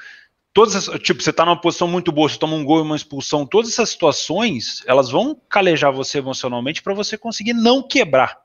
Todas 0.57 0.75
essas, 0.75 0.99
tipo, 1.01 1.23
você 1.23 1.35
tá 1.35 1.45
numa 1.45 1.61
posição 1.61 1.87
muito 1.87 2.11
boa, 2.11 2.31
você 2.31 2.39
toma 2.39 2.57
um 2.57 2.65
gol 2.65 2.79
e 2.79 2.83
uma 2.83 2.97
expulsão, 2.97 3.45
todas 3.45 3.71
essas 3.71 3.91
situações, 3.91 4.83
elas 4.87 5.11
vão 5.11 5.39
calejar 5.51 5.93
você 5.93 6.17
emocionalmente 6.17 6.83
para 6.83 6.95
você 6.95 7.19
conseguir 7.19 7.53
não 7.53 7.87
quebrar. 7.87 8.39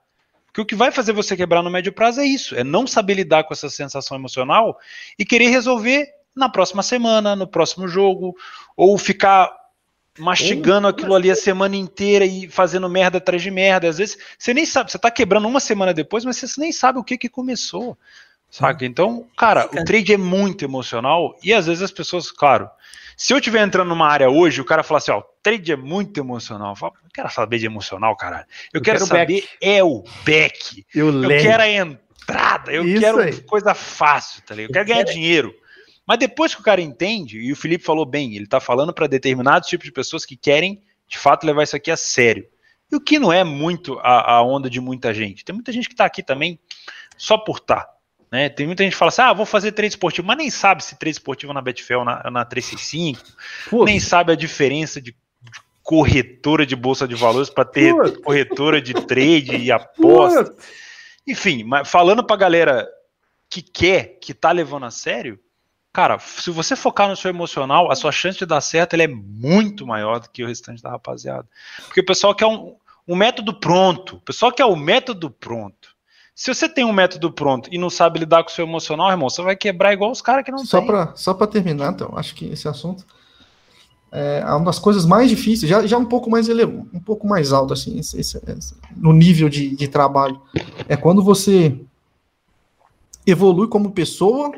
Porque 0.46 0.60
o 0.60 0.66
que 0.66 0.76
vai 0.76 0.92
fazer 0.92 1.14
você 1.14 1.38
quebrar 1.38 1.64
no 1.64 1.70
médio 1.70 1.94
prazo 1.94 2.20
é 2.20 2.26
isso, 2.26 2.54
é 2.54 2.66
não 2.66 2.86
saber 2.86 3.14
lidar 3.14 3.46
com 3.46 3.54
essa 3.54 3.70
sensação 3.70 4.18
emocional 4.18 4.78
e 5.18 5.24
querer 5.24 5.48
resolver 5.48 6.06
na 6.36 6.50
próxima 6.50 6.84
semana, 6.84 7.34
no 7.34 7.48
próximo 7.48 7.88
jogo, 7.88 8.36
ou 8.76 8.98
ficar 8.98 9.50
mastigando 10.20 10.90
aquilo 10.90 11.16
ali 11.16 11.32
a 11.32 11.36
semana 11.36 11.78
inteira 11.78 12.26
e 12.26 12.50
fazendo 12.50 12.90
merda 12.90 13.20
atrás 13.20 13.42
de 13.42 13.50
merda. 13.50 13.88
Às 13.88 14.00
vezes 14.00 14.18
você 14.38 14.54
nem 14.54 14.66
sabe, 14.66 14.92
você 14.92 15.00
tá 15.00 15.10
quebrando 15.10 15.48
uma 15.48 15.62
semana 15.62 15.94
depois, 15.94 16.26
mas 16.26 16.36
você 16.36 16.60
nem 16.60 16.74
sabe 16.74 17.00
o 17.00 17.06
que 17.06 17.18
que 17.18 17.30
começou. 17.30 17.98
Saca? 18.52 18.86
Então, 18.86 19.26
cara, 19.38 19.66
o 19.68 19.84
trade 19.86 20.14
é 20.14 20.18
muito 20.18 20.66
emocional 20.66 21.38
e 21.42 21.54
às 21.54 21.68
vezes 21.68 21.82
as 21.82 21.92
pessoas, 21.92 22.30
claro, 22.30 22.70
se 23.16 23.34
eu 23.34 23.38
estiver 23.38 23.66
entrando 23.66 23.88
numa 23.88 24.06
área 24.06 24.30
hoje, 24.30 24.60
o 24.60 24.66
cara 24.66 24.84
fala 24.84 24.98
assim, 24.98 25.12
ó, 25.12 25.24
trade 25.42 25.72
é 25.72 25.76
muito 25.78 26.20
emocional. 26.20 26.74
Eu 26.74 26.76
falo, 26.76 26.94
não 27.02 27.10
quero 27.14 27.30
saber 27.32 27.60
de 27.60 27.66
emocional, 27.66 28.14
caralho. 28.18 28.46
Eu, 28.74 28.80
Eu 28.80 28.82
quero, 28.82 28.98
quero 28.98 29.08
saber 29.08 29.48
é 29.62 29.82
o 29.82 30.04
back. 30.26 30.86
Eu 30.94 31.24
Eu 31.24 31.30
quero 31.30 31.64
a 31.64 31.70
entrada, 31.70 32.74
eu 32.74 32.86
Isso 32.86 33.00
quero 33.00 33.20
aí. 33.20 33.42
coisa 33.44 33.74
fácil, 33.74 34.44
tá 34.44 34.54
ligado? 34.54 34.70
Eu 34.70 34.74
quero 34.74 34.88
ganhar 34.88 35.04
dinheiro. 35.14 35.56
Mas 36.06 36.20
depois 36.20 36.54
que 36.54 36.60
o 36.60 36.64
cara 36.64 36.82
entende, 36.82 37.40
e 37.40 37.54
o 37.54 37.56
Felipe 37.56 37.86
falou 37.86 38.06
bem, 38.06 38.36
ele 38.36 38.48
tá 38.48 38.60
falando 38.60 38.94
para 38.94 39.08
determinados 39.08 39.70
tipos 39.70 39.86
de 39.86 39.94
pessoas 39.94 40.26
que 40.26 40.36
querem, 40.36 40.82
de 41.08 41.18
fato, 41.18 41.46
levar 41.46 41.64
isso 41.64 41.76
aqui 41.78 41.90
a 41.90 41.96
sério. 41.96 42.46
E 42.92 42.96
o 42.98 43.00
que 43.00 43.18
não 43.18 43.32
é 43.32 43.46
muito 43.46 43.98
a, 44.00 44.34
a 44.34 44.44
onda 44.44 44.70
de 44.70 44.82
muita 44.82 45.14
gente. 45.14 45.46
Tem 45.46 45.56
muita 45.56 45.72
gente 45.72 45.88
que 45.88 45.96
tá 45.96 46.04
aqui 46.04 46.22
também 46.22 46.60
só 47.16 47.38
por 47.38 47.62
tá. 47.62 47.88
Né? 48.32 48.48
Tem 48.48 48.66
muita 48.66 48.84
gente 48.84 48.94
que 48.94 48.98
fala 49.00 49.10
assim: 49.10 49.22
ah, 49.22 49.34
vou 49.34 49.46
fazer 49.46 49.74
trade 49.74 49.94
esportivo, 49.94 50.26
mas 50.26 50.38
nem 50.38 50.50
sabe 50.50 50.84
se 50.84 50.98
trade 50.98 51.18
esportivo 51.18 51.54
na 51.54 51.62
Betfair 51.62 52.04
na, 52.06 52.32
na 52.32 52.46
365, 52.46 53.22
Pô, 53.70 53.84
nem 53.84 54.00
sabe 54.00 54.32
a 54.32 54.36
diferença 54.36 55.02
de, 55.02 55.12
de 55.12 55.62
corretora 55.84 56.66
de 56.66 56.76
bolsa 56.76 57.08
de 57.08 57.16
valores 57.16 57.50
para 57.50 57.66
ter 57.66 57.94
corretora 58.22 58.82
de 58.82 58.94
trade 58.94 59.58
e 59.58 59.72
aposta. 59.72 60.56
Enfim, 61.28 61.64
mas 61.64 61.90
falando 61.90 62.24
pra 62.24 62.38
galera 62.38 62.88
que 63.50 63.62
quer, 63.62 64.18
que 64.22 64.34
tá 64.34 64.52
levando 64.52 64.86
a 64.86 64.92
sério, 64.92 65.38
cara, 65.92 66.18
se 66.20 66.50
você 66.50 66.74
focar 66.74 67.10
no 67.10 67.18
seu 67.18 67.30
emocional, 67.30 67.92
a 67.92 67.96
sua 67.96 68.14
chance 68.14 68.40
de 68.40 68.46
dar 68.46 68.62
certo 68.62 68.94
ela 68.94 69.04
é 69.04 69.08
muito 69.08 69.86
maior 69.86 70.22
do 70.22 70.30
que 70.30 70.44
o 70.44 70.48
restante 70.48 70.82
da 70.82 70.90
rapaziada. 70.90 71.48
Porque 71.86 72.00
o 72.00 72.06
pessoal 72.06 72.34
quer 72.34 72.48
um, 72.48 72.76
um 73.06 73.16
método 73.16 73.54
pronto. 73.54 74.16
O 74.16 74.22
pessoal 74.22 74.54
quer 74.54 74.66
o 74.66 74.76
método 74.76 75.30
pronto. 75.30 75.91
Se 76.34 76.54
você 76.54 76.68
tem 76.68 76.84
um 76.86 76.94
método 76.94 77.32
pronto 77.32 77.70
e 77.72 77.78
não 77.78 77.90
sabe 77.90 78.20
lidar 78.20 78.44
com 78.44 78.50
o 78.50 78.54
seu 78.54 78.66
emocional, 78.66 79.12
irmão, 79.12 79.30
você 79.30 79.42
vai 79.42 79.56
quebrar 79.56 79.94
igual 79.94 80.12
os 80.12 80.22
caras 80.22 80.44
que 80.44 80.52
não 80.52 80.66
Só 80.66 80.80
tem. 80.80 80.88
para 80.88 81.16
só 81.16 81.34
pra 81.34 81.46
terminar, 81.48 81.92
então, 81.94 82.14
acho 82.16 82.34
que 82.34 82.46
esse 82.46 82.68
assunto 82.68 83.06
é 84.12 84.44
uma 84.46 84.66
das 84.66 84.80
coisas 84.80 85.06
mais 85.06 85.30
difíceis, 85.30 85.70
já, 85.70 85.86
já 85.86 85.98
um 85.98 86.06
pouco 86.06 86.30
mais 86.30 86.50
ele, 86.50 86.66
um 86.66 87.00
pouco 87.00 87.28
mais 87.28 87.54
alto, 87.54 87.74
assim, 87.74 87.98
esse- 88.00 88.20
esse- 88.20 88.42
esse- 88.58 88.76
no 88.98 89.14
nível 89.14 89.48
de, 89.48 89.74
de 89.76 89.88
trabalho. 89.88 90.42
É 90.90 90.98
quando 90.98 91.24
você 91.24 91.80
evolui 93.26 93.68
como 93.68 93.92
pessoa, 93.92 94.52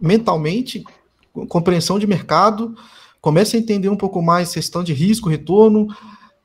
mentalmente, 0.00 0.84
com 1.32 1.46
compreensão 1.46 1.98
de 1.98 2.06
mercado, 2.06 2.76
começa 3.20 3.56
a 3.56 3.60
entender 3.60 3.88
um 3.88 3.96
pouco 3.96 4.20
mais 4.22 4.52
questão 4.52 4.84
de 4.84 4.92
risco, 4.92 5.28
retorno, 5.28 5.88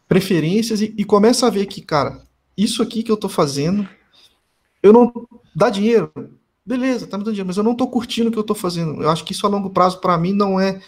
preferências, 0.08 0.82
e, 0.82 0.94
e 0.98 1.04
começa 1.04 1.46
a 1.46 1.50
ver 1.50 1.66
que, 1.66 1.82
cara, 1.82 2.22
isso 2.58 2.82
aqui 2.82 3.04
que 3.04 3.12
eu 3.12 3.18
tô 3.18 3.28
fazendo, 3.30 3.88
eu 4.88 4.94
não. 4.94 5.12
dá 5.56 5.70
dinheiro, 5.70 6.12
beleza, 6.66 7.08
tá 7.08 7.18
me 7.18 7.24
dando 7.24 7.34
dinheiro, 7.34 7.48
mas 7.48 7.58
eu 7.58 7.64
não 7.64 7.76
tô 7.76 7.88
curtindo 7.88 8.30
o 8.30 8.32
que 8.32 8.38
eu 8.38 8.44
tô 8.44 8.56
fazendo. 8.56 9.02
Eu 9.02 9.10
acho 9.10 9.24
que 9.24 9.34
isso 9.34 9.46
a 9.46 9.50
longo 9.50 9.70
prazo, 9.70 10.00
para 10.00 10.18
mim, 10.18 10.34
não 10.34 10.60
é 10.60 10.82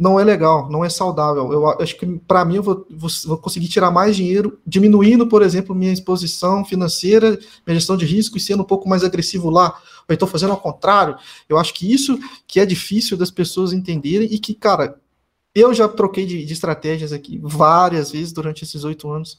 não 0.00 0.18
é 0.18 0.24
legal, 0.24 0.70
não 0.70 0.82
é 0.82 0.88
saudável. 0.88 1.52
Eu 1.52 1.68
acho 1.68 1.94
que 1.98 2.06
para 2.06 2.42
mim 2.42 2.56
eu 2.56 2.62
vou, 2.62 2.86
vou, 2.90 3.10
vou 3.26 3.36
conseguir 3.36 3.68
tirar 3.68 3.90
mais 3.90 4.16
dinheiro, 4.16 4.58
diminuindo, 4.66 5.26
por 5.26 5.42
exemplo, 5.42 5.74
minha 5.74 5.92
exposição 5.92 6.64
financeira, 6.64 7.38
minha 7.66 7.78
gestão 7.78 7.98
de 7.98 8.06
risco 8.06 8.38
e 8.38 8.40
sendo 8.40 8.62
um 8.62 8.66
pouco 8.66 8.88
mais 8.88 9.04
agressivo 9.04 9.50
lá. 9.50 9.78
Ou 10.08 10.14
estou 10.14 10.26
fazendo 10.26 10.52
ao 10.52 10.56
contrário. 10.56 11.18
Eu 11.46 11.58
acho 11.58 11.74
que 11.74 11.92
isso 11.92 12.18
que 12.46 12.58
é 12.58 12.64
difícil 12.64 13.14
das 13.14 13.30
pessoas 13.30 13.74
entenderem 13.74 14.26
e 14.32 14.38
que, 14.38 14.54
cara, 14.54 14.98
eu 15.54 15.74
já 15.74 15.86
troquei 15.86 16.24
de, 16.24 16.46
de 16.46 16.52
estratégias 16.54 17.12
aqui 17.12 17.38
várias 17.42 18.10
vezes 18.10 18.32
durante 18.32 18.64
esses 18.64 18.84
oito 18.84 19.10
anos. 19.10 19.38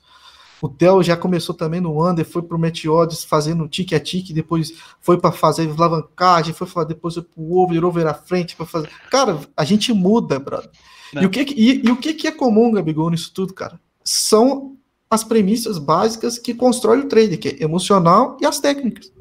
O 0.61 0.69
Theo 0.69 1.01
já 1.01 1.17
começou 1.17 1.55
também 1.55 1.81
no 1.81 2.07
Under, 2.07 2.23
foi 2.25 2.41
para 2.41 2.55
o 2.55 2.59
Meteodes 2.59 3.23
fazendo 3.23 3.67
tique 3.67 3.95
a 3.95 3.99
tique, 3.99 4.31
depois 4.33 4.71
foi 4.99 5.19
para 5.19 5.31
fazer 5.31 5.69
alavancagem, 5.69 6.53
foi 6.53 6.67
pra, 6.67 6.83
depois 6.83 7.15
foi 7.15 7.23
para 7.23 7.41
o 7.41 7.57
over, 7.57 7.83
over 7.83 8.05
à 8.07 8.13
frente 8.13 8.55
para 8.55 8.65
fazer. 8.65 8.89
Cara, 9.09 9.39
a 9.57 9.63
gente 9.65 9.91
muda, 9.91 10.37
brother. 10.39 10.69
Não. 11.13 11.23
E 11.23 11.25
o, 11.25 11.29
que, 11.29 11.41
e, 11.41 11.85
e 11.85 11.91
o 11.91 11.97
que, 11.97 12.13
que 12.13 12.27
é 12.27 12.31
comum, 12.31 12.71
Gabigol, 12.71 13.09
nisso 13.09 13.31
tudo, 13.33 13.53
cara? 13.53 13.79
São 14.03 14.75
as 15.09 15.23
premissas 15.23 15.77
básicas 15.77 16.37
que 16.37 16.53
constrói 16.53 16.99
o 16.99 17.07
trade, 17.07 17.37
que 17.37 17.49
é 17.49 17.63
emocional 17.63 18.37
e 18.39 18.45
as 18.45 18.59
técnicas. 18.59 19.11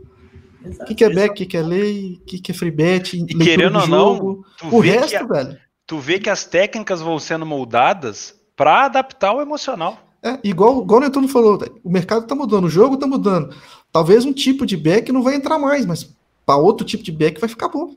O 0.62 0.84
que, 0.84 0.94
que 0.94 1.04
é 1.04 1.08
back, 1.12 1.30
o 1.30 1.34
que, 1.34 1.46
que 1.46 1.56
é 1.56 1.62
lei, 1.62 2.18
o 2.20 2.24
que, 2.26 2.38
que 2.38 2.52
é 2.52 2.54
free 2.54 2.70
bet, 2.70 3.14
E 3.16 3.24
querendo 3.38 3.78
ou 3.78 3.86
não, 3.88 4.44
o 4.70 4.78
resto, 4.78 5.16
a- 5.16 5.22
velho. 5.26 5.58
tu 5.86 5.98
vê 5.98 6.18
que 6.20 6.28
as 6.28 6.44
técnicas 6.44 7.00
vão 7.00 7.18
sendo 7.18 7.46
moldadas 7.46 8.38
para 8.54 8.84
adaptar 8.84 9.32
o 9.32 9.40
emocional. 9.40 9.98
É, 10.22 10.38
igual, 10.44 10.82
igual 10.82 11.01
o 11.01 11.05
Netuno 11.05 11.28
falou, 11.28 11.59
velho, 11.59 11.80
o 11.82 11.90
mercado 11.90 12.26
tá 12.26 12.34
mudando, 12.34 12.64
o 12.64 12.70
jogo 12.70 12.97
tá 12.97 13.06
mudando. 13.06 13.55
Talvez 13.90 14.24
um 14.24 14.32
tipo 14.32 14.66
de 14.66 14.76
back 14.76 15.10
não 15.10 15.22
vai 15.22 15.34
entrar 15.34 15.59
mais, 15.59 15.86
mas 15.86 16.14
para 16.44 16.56
outro 16.56 16.86
tipo 16.86 17.02
de 17.02 17.10
back 17.10 17.40
vai 17.40 17.48
ficar 17.48 17.68
bom. 17.68 17.94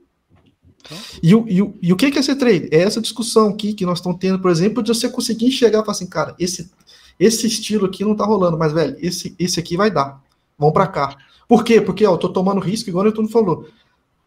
Então. 0.80 0.98
E, 1.22 1.36
o, 1.36 1.46
e, 1.48 1.62
o, 1.62 1.78
e 1.82 1.94
o 1.94 1.96
que 1.96 2.06
é 2.06 2.20
esse 2.20 2.36
trade? 2.36 2.70
É 2.72 2.80
essa 2.80 3.02
discussão 3.02 3.50
aqui 3.50 3.74
que 3.74 3.86
nós 3.86 4.00
estamos 4.00 4.18
tendo, 4.20 4.40
por 4.40 4.52
exemplo, 4.52 4.84
de 4.84 4.94
você 4.94 5.10
conseguir 5.10 5.48
enxergar 5.48 5.80
e 5.80 5.82
falar 5.82 5.92
assim, 5.92 6.08
cara, 6.08 6.36
esse, 6.40 6.72
esse 7.20 7.48
estilo 7.48 7.86
aqui 7.86 8.04
não 8.04 8.16
tá 8.16 8.26
rolando, 8.26 8.58
mas, 8.58 8.72
velho, 8.74 8.96
esse, 9.00 9.36
esse 9.38 9.60
aqui 9.60 9.76
vai 9.76 9.92
dar. 9.92 10.22
Vamos 10.58 10.74
para 10.74 10.88
cá. 10.88 11.18
Por 11.48 11.64
quê? 11.64 11.82
Porque, 11.82 12.06
ó, 12.06 12.14
eu 12.14 12.18
tô 12.18 12.30
tomando 12.30 12.60
risco, 12.62 12.90
igual 12.90 13.04
o 13.04 13.08
Netuno 13.08 13.30
falou. 13.30 13.68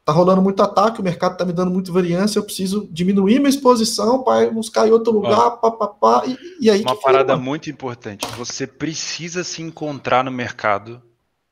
Tá 0.06 0.12
rolando 0.12 0.40
muito 0.40 0.62
ataque, 0.62 1.00
o 1.00 1.02
mercado 1.02 1.36
tá 1.36 1.44
me 1.44 1.52
dando 1.52 1.72
muita 1.72 1.90
variância, 1.90 2.38
eu 2.38 2.44
preciso 2.44 2.88
diminuir 2.92 3.40
minha 3.40 3.48
exposição 3.48 4.22
para 4.22 4.48
buscar 4.52 4.86
em 4.86 4.92
outro 4.92 5.12
lugar, 5.12 5.56
pá, 5.56 5.68
pá, 5.68 5.88
pá, 5.88 6.22
e, 6.24 6.38
e 6.60 6.70
aí 6.70 6.80
Uma 6.82 6.94
que 6.94 7.02
parada 7.02 7.36
muito 7.36 7.68
importante. 7.68 8.24
Você 8.38 8.68
precisa 8.68 9.42
se 9.42 9.62
encontrar 9.62 10.22
no 10.22 10.30
mercado, 10.30 11.02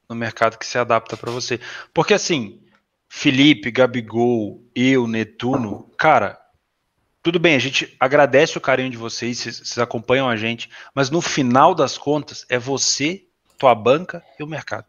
no 0.09 0.15
mercado 0.15 0.57
que 0.57 0.65
se 0.65 0.79
adapta 0.79 1.17
para 1.17 1.33
você. 1.33 1.59
Porque 1.93 2.15
assim, 2.15 2.61
Felipe, 3.09 3.73
Gabigol, 3.73 4.63
eu, 4.73 5.09
Netuno, 5.09 5.91
cara, 5.99 6.39
tudo 7.25 7.41
bem, 7.41 7.57
a 7.57 7.59
gente 7.59 7.97
agradece 7.99 8.57
o 8.57 8.61
carinho 8.61 8.91
de 8.91 8.97
vocês, 8.97 9.39
vocês, 9.39 9.57
vocês 9.57 9.79
acompanham 9.79 10.29
a 10.29 10.37
gente, 10.37 10.71
mas 10.95 11.11
no 11.11 11.21
final 11.21 11.75
das 11.75 11.99
contas 11.99 12.47
é 12.49 12.57
você, 12.57 13.25
tua 13.59 13.75
banca 13.75 14.23
e 14.39 14.45
o 14.45 14.47
mercado. 14.47 14.87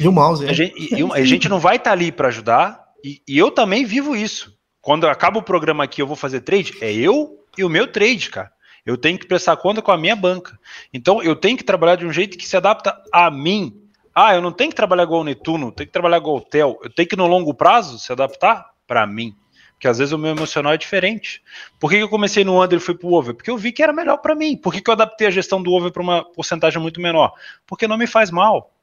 E 0.00 0.08
o 0.08 0.10
mouse, 0.10 0.44
é. 0.44 0.50
A 0.50 0.52
gente, 0.52 0.74
e- 0.76 1.12
a 1.12 1.24
gente 1.24 1.48
não 1.48 1.60
vai 1.60 1.76
estar 1.76 1.92
ali 1.92 2.10
para 2.10 2.26
ajudar, 2.26 2.83
e, 3.04 3.22
e 3.28 3.36
eu 3.36 3.50
também 3.50 3.84
vivo 3.84 4.16
isso. 4.16 4.56
Quando 4.80 5.06
acaba 5.06 5.38
o 5.38 5.42
programa 5.42 5.84
aqui, 5.84 6.00
eu 6.00 6.06
vou 6.06 6.16
fazer 6.16 6.40
trade, 6.40 6.74
é 6.80 6.90
eu 6.90 7.38
e 7.56 7.62
o 7.62 7.68
meu 7.68 7.86
trade, 7.86 8.30
cara. 8.30 8.50
Eu 8.84 8.96
tenho 8.96 9.18
que 9.18 9.26
prestar 9.26 9.56
conta 9.56 9.82
com 9.82 9.92
a 9.92 9.96
minha 9.98 10.16
banca. 10.16 10.58
Então 10.92 11.22
eu 11.22 11.36
tenho 11.36 11.56
que 11.56 11.64
trabalhar 11.64 11.96
de 11.96 12.06
um 12.06 12.12
jeito 12.12 12.36
que 12.38 12.46
se 12.46 12.56
adapta 12.56 12.98
a 13.12 13.30
mim. 13.30 13.78
Ah, 14.14 14.34
eu 14.34 14.40
não 14.40 14.52
tenho 14.52 14.70
que 14.70 14.76
trabalhar 14.76 15.04
igual 15.04 15.20
o 15.20 15.24
Netuno, 15.24 15.72
tenho 15.72 15.86
que 15.86 15.92
trabalhar 15.92 16.18
igual 16.18 16.36
o 16.36 16.40
Theo. 16.40 16.78
Eu 16.82 16.90
tenho 16.90 17.08
que 17.08 17.16
no 17.16 17.26
longo 17.26 17.52
prazo 17.54 17.98
se 17.98 18.12
adaptar 18.12 18.70
para 18.86 19.06
mim. 19.06 19.34
Porque 19.72 19.88
às 19.88 19.98
vezes 19.98 20.12
o 20.12 20.18
meu 20.18 20.30
emocional 20.30 20.72
é 20.72 20.78
diferente. 20.78 21.42
Por 21.78 21.90
que 21.90 21.96
que 21.96 22.02
eu 22.02 22.08
comecei 22.08 22.44
no 22.44 22.62
under 22.62 22.78
e 22.78 22.80
fui 22.80 22.94
pro 22.94 23.12
over? 23.12 23.34
Porque 23.34 23.50
eu 23.50 23.58
vi 23.58 23.72
que 23.72 23.82
era 23.82 23.92
melhor 23.92 24.18
para 24.18 24.34
mim. 24.34 24.56
Por 24.56 24.72
que, 24.72 24.80
que 24.80 24.88
eu 24.88 24.94
adaptei 24.94 25.26
a 25.26 25.30
gestão 25.30 25.62
do 25.62 25.72
over 25.72 25.90
para 25.90 26.02
uma 26.02 26.24
porcentagem 26.24 26.80
muito 26.80 27.00
menor? 27.00 27.32
Porque 27.66 27.88
não 27.88 27.98
me 27.98 28.06
faz 28.06 28.30
mal. 28.30 28.73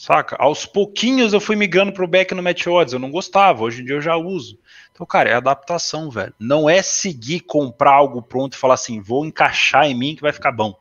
Saca? 0.00 0.34
Aos 0.38 0.64
pouquinhos 0.64 1.34
eu 1.34 1.40
fui 1.42 1.54
migrando 1.54 1.92
pro 1.92 2.08
back 2.08 2.34
no 2.34 2.42
match 2.42 2.66
odds. 2.66 2.94
Eu 2.94 2.98
não 2.98 3.10
gostava, 3.10 3.62
hoje 3.62 3.82
em 3.82 3.84
dia 3.84 3.96
eu 3.96 4.00
já 4.00 4.16
uso. 4.16 4.58
Então, 4.90 5.04
cara, 5.06 5.28
é 5.28 5.34
adaptação, 5.34 6.08
velho. 6.10 6.32
Não 6.38 6.70
é 6.70 6.80
seguir, 6.80 7.40
comprar 7.40 7.90
algo 7.90 8.22
pronto 8.22 8.54
e 8.54 8.56
falar 8.56 8.72
assim, 8.72 8.98
vou 8.98 9.26
encaixar 9.26 9.84
em 9.84 9.94
mim 9.94 10.16
que 10.16 10.22
vai 10.22 10.32
ficar 10.32 10.52
bom. 10.52 10.74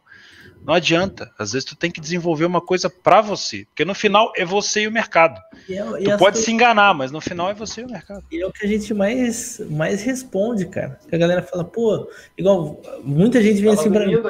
Não 0.65 0.73
adianta. 0.73 1.31
Às 1.39 1.53
vezes 1.53 1.65
tu 1.65 1.75
tem 1.75 1.89
que 1.89 1.99
desenvolver 2.01 2.45
uma 2.45 2.61
coisa 2.61 2.89
pra 2.89 3.21
você. 3.21 3.65
Porque 3.65 3.83
no 3.85 3.95
final 3.95 4.31
é 4.35 4.45
você 4.45 4.81
e 4.81 4.87
o 4.87 4.91
mercado. 4.91 5.39
E 5.67 5.73
é, 5.73 5.81
e 5.81 6.03
Tu 6.03 6.11
as 6.11 6.19
pode 6.19 6.19
coisas- 6.19 6.43
se 6.45 6.51
enganar, 6.51 6.93
mas 6.93 7.11
no 7.11 7.19
final 7.21 7.49
é 7.49 7.53
você 7.53 7.81
e 7.81 7.85
o 7.85 7.89
mercado. 7.89 8.23
E 8.31 8.41
é 8.41 8.45
o 8.45 8.51
que 8.51 8.65
a 8.65 8.69
gente 8.69 8.93
mais, 8.93 9.59
mais 9.69 10.01
responde, 10.03 10.65
cara. 10.67 10.99
Que 11.07 11.15
a 11.15 11.17
galera 11.17 11.41
fala, 11.41 11.63
pô, 11.63 12.09
igual 12.37 12.79
muita 13.03 13.41
gente 13.41 13.61
vem 13.61 13.71
assim 13.71 13.89
pra 13.91 14.05
mim, 14.05 14.17
pô, 14.21 14.27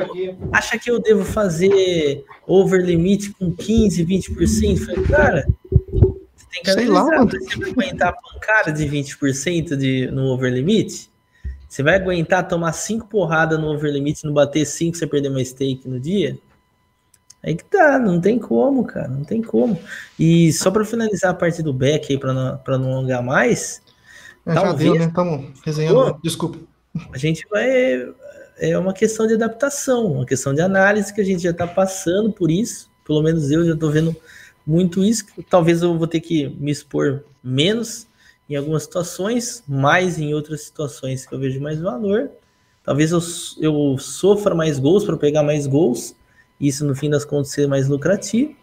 acha 0.53 0.77
que 0.79 0.89
eu 0.89 1.01
devo 1.01 1.25
fazer 1.25 2.23
over 2.47 2.81
limite 2.85 3.31
com 3.31 3.51
15, 3.51 4.05
20%? 4.05 4.29
Eu 4.71 4.77
Falei, 4.77 5.03
cara, 5.05 5.47
você 6.35 6.45
tem 6.51 6.63
que 6.63 6.71
Sei 6.71 6.85
lá, 6.87 7.01
analisar, 7.01 7.17
mano. 7.25 7.31
você 7.31 7.57
vai 7.59 7.69
aguentar 7.71 8.09
a 8.09 8.13
pancada 8.13 8.71
de 8.71 8.85
20% 8.87 9.75
de, 9.75 10.07
no 10.11 10.25
over 10.27 10.53
limite? 10.53 11.09
Você 11.69 11.83
vai 11.83 11.95
aguentar 11.95 12.47
tomar 12.47 12.73
5 12.73 13.07
porradas 13.07 13.59
no 13.59 13.67
over 13.67 13.93
limite, 13.93 14.25
não 14.25 14.33
bater 14.33 14.65
5, 14.65 14.97
você 14.97 15.05
perder 15.07 15.29
mais 15.29 15.49
stake 15.49 15.87
no 15.87 15.99
dia? 15.99 16.37
Aí 17.43 17.55
que 17.55 17.63
tá, 17.63 17.97
não 17.99 18.19
tem 18.19 18.37
como, 18.39 18.83
cara, 18.83 19.07
não 19.07 19.23
tem 19.23 19.41
como. 19.41 19.79
E 20.19 20.51
só 20.51 20.71
pra 20.71 20.83
finalizar 20.83 21.31
a 21.31 21.33
parte 21.33 21.61
do 21.63 21.71
back 21.71 22.11
aí, 22.11 22.19
pra 22.19 22.33
não, 22.33 22.57
pra 22.57 22.77
não 22.77 22.91
alongar 22.91 23.23
mais, 23.23 23.81
É, 24.45 24.53
já 24.55 24.61
Talvez- 24.61 24.91
deu, 24.91 24.99
né? 24.99 25.05
Estamos 25.07 25.51
resenhando. 25.63 26.19
Desculpa. 26.23 26.57
a 27.13 27.17
gente 27.17 27.45
vai. 27.49 27.67
É 28.57 28.77
uma 28.77 28.91
questão 28.93 29.25
de 29.27 29.35
adaptação, 29.35 30.11
uma 30.13 30.25
questão 30.25 30.53
de 30.53 30.59
análise 30.59 31.13
que 31.13 31.21
a 31.21 31.23
gente 31.23 31.43
já 31.43 31.51
está 31.51 31.67
passando 31.67 32.31
por 32.33 32.49
isso. 32.51 32.89
Pelo 33.05 33.21
menos 33.21 33.49
eu 33.51 33.63
já 33.65 33.73
estou 33.73 33.89
vendo 33.91 34.13
muito 34.65 35.01
isso. 35.03 35.23
Talvez 35.49 35.81
eu 35.81 35.97
vou 35.97 36.07
ter 36.07 36.19
que 36.19 36.49
me 36.59 36.71
expor 36.71 37.23
menos 37.43 38.05
em 38.49 38.55
algumas 38.55 38.83
situações, 38.83 39.63
mais 39.67 40.17
em 40.17 40.33
outras 40.33 40.63
situações 40.63 41.25
que 41.25 41.33
eu 41.33 41.39
vejo 41.39 41.61
mais 41.61 41.79
valor. 41.79 42.31
Talvez 42.83 43.11
eu, 43.11 43.19
eu 43.59 43.97
sofra 43.99 44.55
mais 44.55 44.79
gols 44.79 45.03
para 45.05 45.15
pegar 45.15 45.43
mais 45.43 45.67
gols. 45.67 46.15
Isso 46.59 46.83
no 46.85 46.95
fim 46.95 47.09
das 47.09 47.23
contas 47.23 47.51
ser 47.51 47.67
mais 47.67 47.87
lucrativo. 47.87 48.55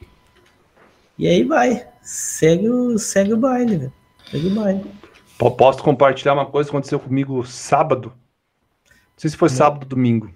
E 1.16 1.28
aí 1.28 1.44
vai. 1.44 1.88
Segue 2.02 2.68
o, 2.68 2.98
segue 2.98 3.32
o 3.32 3.36
baile, 3.36 3.76
velho. 3.76 3.92
Segue 4.30 4.48
o 4.48 4.54
baile. 4.54 4.84
Posso 5.38 5.82
compartilhar 5.82 6.34
uma 6.34 6.46
coisa 6.46 6.68
que 6.68 6.76
aconteceu 6.76 6.98
comigo 6.98 7.44
sábado? 7.46 8.12
Não 8.88 9.18
sei 9.18 9.30
se 9.30 9.36
foi 9.36 9.48
sábado 9.48 9.82
ou 9.84 9.88
domingo. 9.88 10.30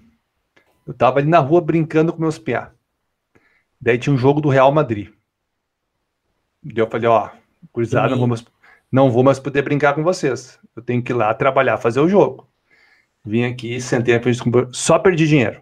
Eu 0.87 0.93
tava 0.93 1.19
ali 1.19 1.27
na 1.27 1.39
rua 1.39 1.59
brincando 1.59 2.13
com 2.13 2.21
meus 2.21 2.39
piá. 2.39 2.71
Daí 3.79 3.97
tinha 3.97 4.13
um 4.13 4.17
jogo 4.17 4.41
do 4.41 4.49
Real 4.49 4.71
Madrid. 4.71 5.09
Daí 6.63 6.77
eu 6.77 6.89
falei, 6.89 7.07
ó, 7.07 7.29
vou, 7.73 8.27
mais, 8.27 8.45
não 8.91 9.09
vou 9.09 9.23
mais 9.23 9.39
poder 9.39 9.61
brincar 9.61 9.93
com 9.93 10.03
vocês. 10.03 10.59
Eu 10.75 10.81
tenho 10.81 11.01
que 11.01 11.11
ir 11.11 11.15
lá 11.15 11.33
trabalhar, 11.33 11.77
fazer 11.77 11.99
o 11.99 12.09
jogo. 12.09 12.47
Vim 13.23 13.43
aqui, 13.43 13.79
sentei 13.79 14.19
computador, 14.19 14.69
só 14.73 14.99
perdi 14.99 15.27
dinheiro. 15.27 15.61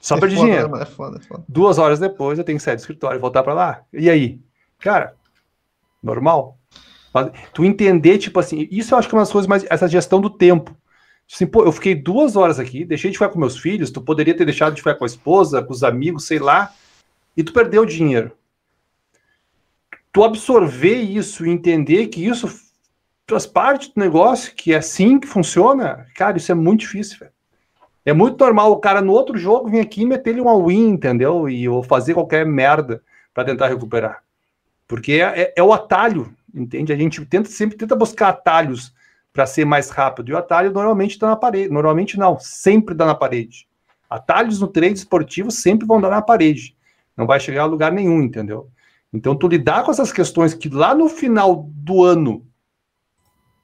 Só 0.00 0.16
é 0.16 0.20
perdi 0.20 0.36
foda, 0.36 0.46
dinheiro. 0.46 0.76
É 0.76 0.84
foda, 0.84 1.18
é 1.18 1.20
foda. 1.22 1.44
Duas 1.48 1.78
horas 1.78 1.98
depois 1.98 2.38
eu 2.38 2.44
tenho 2.44 2.58
que 2.58 2.64
sair 2.64 2.76
do 2.76 2.80
escritório 2.80 3.18
e 3.18 3.20
voltar 3.20 3.42
pra 3.42 3.54
lá. 3.54 3.82
E 3.92 4.10
aí? 4.10 4.40
Cara, 4.78 5.14
normal. 6.02 6.58
Tu 7.52 7.64
entender, 7.64 8.18
tipo 8.18 8.40
assim, 8.40 8.66
isso 8.70 8.92
eu 8.92 8.98
acho 8.98 9.08
que 9.08 9.14
é 9.14 9.16
uma 9.16 9.22
das 9.22 9.32
coisas 9.32 9.46
mais. 9.46 9.64
Essa 9.70 9.86
gestão 9.86 10.20
do 10.20 10.28
tempo. 10.28 10.76
Assim, 11.32 11.46
pô, 11.46 11.64
eu 11.64 11.72
fiquei 11.72 11.94
duas 11.94 12.36
horas 12.36 12.58
aqui, 12.58 12.84
deixei 12.84 13.10
de 13.10 13.16
ficar 13.16 13.30
com 13.30 13.38
meus 13.38 13.58
filhos, 13.58 13.90
tu 13.90 14.02
poderia 14.02 14.36
ter 14.36 14.44
deixado 14.44 14.74
de 14.74 14.82
ficar 14.82 14.94
com 14.94 15.04
a 15.04 15.06
esposa, 15.06 15.62
com 15.62 15.72
os 15.72 15.82
amigos, 15.82 16.26
sei 16.26 16.38
lá, 16.38 16.72
e 17.36 17.42
tu 17.42 17.52
perdeu 17.52 17.82
o 17.82 17.86
dinheiro. 17.86 18.32
Tu 20.14 20.22
absorver 20.22 20.94
isso 20.94 21.44
e 21.44 21.50
entender 21.50 22.06
que 22.06 22.24
isso 22.24 22.48
faz 23.28 23.46
parte 23.46 23.92
do 23.92 24.00
negócio, 24.00 24.54
que 24.54 24.72
é 24.72 24.76
assim 24.76 25.18
que 25.18 25.26
funciona, 25.26 26.06
cara, 26.14 26.36
isso 26.36 26.52
é 26.52 26.54
muito 26.54 26.82
difícil, 26.82 27.18
velho. 27.18 27.32
É 28.06 28.12
muito 28.12 28.38
normal 28.38 28.70
o 28.70 28.76
cara 28.76 29.02
no 29.02 29.12
outro 29.12 29.36
jogo 29.36 29.68
vir 29.68 29.80
aqui 29.80 30.02
e 30.02 30.06
meter 30.06 30.40
um 30.40 30.48
all-in, 30.48 30.90
entendeu? 30.90 31.48
E 31.48 31.68
ou 31.68 31.82
fazer 31.82 32.14
qualquer 32.14 32.46
merda 32.46 33.02
para 33.34 33.44
tentar 33.44 33.66
recuperar. 33.66 34.22
Porque 34.86 35.14
é, 35.14 35.40
é- 35.42 35.54
é 35.56 35.62
o 35.64 35.72
atalho, 35.72 36.32
entende? 36.54 36.92
A 36.92 36.96
gente 36.96 37.26
tenta 37.26 37.48
sempre 37.48 37.76
tenta 37.76 37.96
buscar 37.96 38.28
atalhos 38.28 38.94
para 39.32 39.46
ser 39.46 39.64
mais 39.64 39.90
rápido. 39.90 40.28
E 40.28 40.32
o 40.32 40.38
atalho 40.38 40.70
normalmente 40.70 41.12
está 41.12 41.26
na 41.26 41.34
parede. 41.34 41.70
Normalmente 41.70 42.16
não, 42.16 42.38
sempre 42.38 42.94
dá 42.94 43.04
na 43.04 43.16
parede. 43.16 43.66
Atalhos 44.08 44.60
no 44.60 44.68
trade 44.68 44.94
esportivo 44.94 45.50
sempre 45.50 45.88
vão 45.88 46.00
dar 46.00 46.10
na 46.10 46.22
parede. 46.22 46.76
Não 47.16 47.26
vai 47.26 47.40
chegar 47.40 47.62
a 47.62 47.66
lugar 47.66 47.90
nenhum, 47.90 48.22
entendeu? 48.22 48.70
Então, 49.14 49.36
tu 49.36 49.46
lidar 49.46 49.84
com 49.84 49.92
essas 49.92 50.12
questões 50.12 50.54
que 50.54 50.68
lá 50.68 50.92
no 50.92 51.08
final 51.08 51.70
do 51.70 52.02
ano 52.02 52.44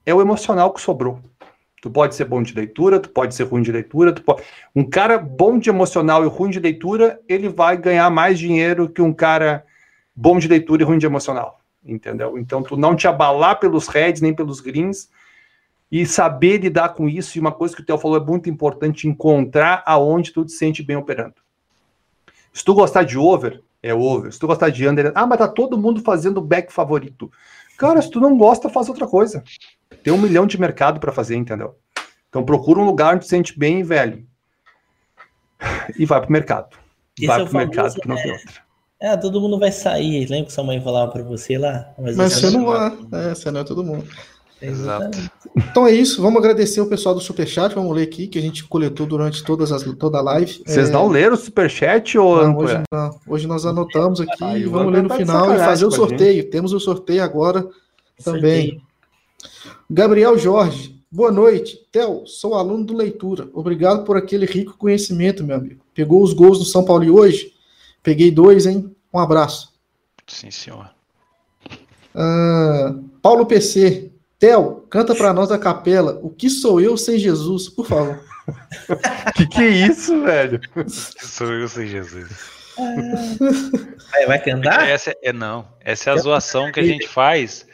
é 0.07 0.15
o 0.15 0.21
emocional 0.21 0.73
que 0.73 0.81
sobrou. 0.81 1.19
Tu 1.83 1.91
pode 1.91 2.15
ser 2.15 2.25
bom 2.27 2.41
de 2.41 2.55
leitura, 2.55 3.01
tu 3.01 3.09
pode 3.09 3.35
ser 3.35 3.45
ruim 3.45 3.63
de 3.63 3.73
leitura, 3.73 4.13
tu 4.13 4.23
pode... 4.23 4.45
um 4.77 4.89
cara 4.89 5.19
bom 5.19 5.59
de 5.59 5.69
emocional 5.69 6.25
e 6.25 6.29
ruim 6.29 6.51
de 6.51 6.61
leitura, 6.61 7.21
ele 7.29 7.49
vai 7.49 7.77
ganhar 7.77 8.09
mais 8.11 8.39
dinheiro 8.39 8.89
que 8.89 9.03
um 9.03 9.13
cara 9.13 9.65
bom 10.15 10.39
de 10.39 10.47
leitura 10.47 10.83
e 10.83 10.85
ruim 10.85 10.99
de 10.99 11.07
emocional, 11.07 11.61
entendeu? 11.85 12.39
Então 12.39 12.63
tu 12.63 12.77
não 12.77 12.95
te 12.95 13.09
abalar 13.09 13.59
pelos 13.59 13.89
reds 13.89 14.21
nem 14.21 14.35
pelos 14.35 14.61
greens 14.61 15.11
e 15.91 16.07
saber 16.07 16.59
lidar 16.59 16.91
com 16.91 17.09
isso, 17.09 17.37
e 17.37 17.41
uma 17.41 17.51
coisa 17.51 17.75
que 17.75 17.83
o 17.83 17.85
Theo 17.85 17.99
falou 17.99 18.19
é 18.19 18.25
muito 18.25 18.49
importante, 18.49 19.09
encontrar 19.09 19.83
aonde 19.85 20.33
tu 20.33 20.45
te 20.45 20.53
sente 20.53 20.83
bem 20.83 20.97
operando. 20.97 21.35
Se 22.53 22.65
tu 22.65 22.75
gostar 22.75 23.03
de 23.03 23.19
over, 23.19 23.61
é 23.83 23.95
over. 23.95 24.33
Se 24.33 24.39
tu 24.39 24.47
gostar 24.47 24.71
de 24.71 24.87
under, 24.87 25.13
ah, 25.15 25.27
mas 25.27 25.39
tá 25.39 25.49
todo 25.49 25.79
mundo 25.79 26.01
fazendo 26.03 26.41
back 26.41 26.73
favorito. 26.73 27.31
Cara, 27.79 28.01
se 28.03 28.11
tu 28.11 28.21
não 28.21 28.37
gosta, 28.37 28.69
faz 28.69 28.89
outra 28.89 29.07
coisa. 29.07 29.43
Tem 30.03 30.13
um 30.13 30.19
milhão 30.19 30.47
de 30.47 30.61
mercado 30.61 31.01
para 31.01 31.13
fazer, 31.13 31.37
entendeu? 31.37 31.77
Então 32.29 32.45
procura 32.45 32.81
um 32.81 32.85
lugar 32.85 33.15
onde 33.15 33.25
tu 33.25 33.29
sente 33.29 33.59
bem, 33.59 33.83
velho. 33.83 34.27
E 35.99 36.07
vai 36.07 36.21
pro 36.21 36.33
mercado. 36.33 36.77
Esse 37.19 37.27
vai 37.27 37.41
é 37.41 37.43
o 37.43 37.47
pro 37.47 37.57
mercado 37.57 37.77
famoso, 37.77 38.01
que 38.01 38.09
não 38.09 38.17
né? 38.17 38.23
tem 38.23 38.33
outra. 38.33 38.71
Ah, 39.03 39.17
todo 39.17 39.41
mundo 39.41 39.59
vai 39.59 39.73
sair. 39.73 40.27
Lembra 40.27 40.47
que 40.47 40.53
sua 40.53 40.65
mãe 40.65 40.81
falava 40.81 41.11
pra 41.11 41.23
você 41.23 41.57
lá? 41.57 41.93
Mas 41.99 42.17
você 42.17 42.49
você 42.49 42.57
não 42.57 42.67
vai. 42.67 42.99
É, 43.13 43.35
você 43.35 43.51
não 43.51 43.61
é 43.61 43.65
todo 43.65 43.83
mundo. 43.83 44.07
Exatamente. 44.63 45.31
Então 45.57 45.87
é 45.87 45.93
isso. 45.93 46.21
Vamos 46.21 46.39
agradecer 46.39 46.81
o 46.81 46.87
pessoal 46.87 47.15
do 47.15 47.21
Superchat. 47.21 47.75
Vamos 47.75 47.95
ler 47.95 48.03
aqui, 48.03 48.27
que 48.27 48.39
a 48.39 48.43
gente 48.43 48.65
coletou 48.65 49.07
durante 49.07 49.43
todas 49.43 49.73
as, 49.73 49.83
toda 49.99 50.19
a 50.19 50.23
live. 50.23 50.63
Vocês 50.67 50.89
É, 50.89 50.93
não 50.93 51.09
leram 51.09 51.35
o 51.35 51.39
superchat 51.39 52.19
ou 52.19 52.43
Não, 52.45 52.57
hoje 52.59 52.83
não. 52.93 53.21
Hoje 53.27 53.47
nós 53.47 53.65
anotamos 53.65 54.21
aqui 54.21 54.45
Ah, 54.45 54.59
e 54.59 54.65
vamos 54.65 54.81
âncora 54.81 54.97
ler 54.97 55.03
no 55.03 55.09
tá 55.09 55.17
final 55.17 55.55
e 55.55 55.59
fazer 55.59 55.87
o 55.87 55.91
sorteio. 55.91 56.51
Temos 56.51 56.73
o 56.73 56.81
sorteio 56.81 57.23
agora 57.23 57.67
também. 58.23 58.71
Sorteio. 58.71 58.91
Gabriel 59.89 60.39
Jorge, 60.39 61.03
boa 61.11 61.33
noite. 61.33 61.79
Theo, 61.91 62.27
sou 62.27 62.55
aluno 62.55 62.85
do 62.85 62.95
Leitura. 62.95 63.49
Obrigado 63.53 64.05
por 64.05 64.17
aquele 64.17 64.47
rico 64.47 64.77
conhecimento, 64.77 65.43
meu 65.43 65.57
amigo. 65.57 65.81
Pegou 65.95 66.23
os 66.23 66.33
gols 66.33 66.59
do 66.59 66.65
São 66.65 66.85
Paulo 66.85 67.05
e 67.05 67.11
hoje? 67.11 67.53
Peguei 68.03 68.31
dois, 68.31 68.67
hein? 68.67 68.95
Um 69.13 69.19
abraço. 69.19 69.73
Sim, 70.27 70.51
senhor. 70.51 70.91
Ah, 72.15 72.95
Paulo 73.23 73.47
PC, 73.47 74.11
Theo, 74.41 74.87
canta 74.89 75.15
pra 75.15 75.33
nós 75.35 75.53
a 75.53 75.59
capela. 75.59 76.19
O 76.23 76.31
que 76.31 76.49
sou 76.49 76.81
eu 76.81 76.97
sem 76.97 77.19
Jesus? 77.19 77.69
Por 77.69 77.87
favor. 77.87 78.19
Que 79.37 79.47
que 79.47 79.63
é 79.63 79.69
isso, 79.69 80.23
velho? 80.25 80.61
Sou 80.89 81.53
eu, 81.53 81.69
sem 81.69 81.87
Jesus. 81.87 82.29
Vai, 84.11 84.27
vai 84.27 84.39
cantar? 84.43 84.89
Essa 84.89 85.15
é, 85.23 85.33
não, 85.33 85.69
essa 85.85 86.11
é 86.11 86.13
a 86.13 86.17
zoação 86.17 86.73
que 86.73 86.81
a 86.81 86.83
gente 86.83 87.07
faz 87.07 87.65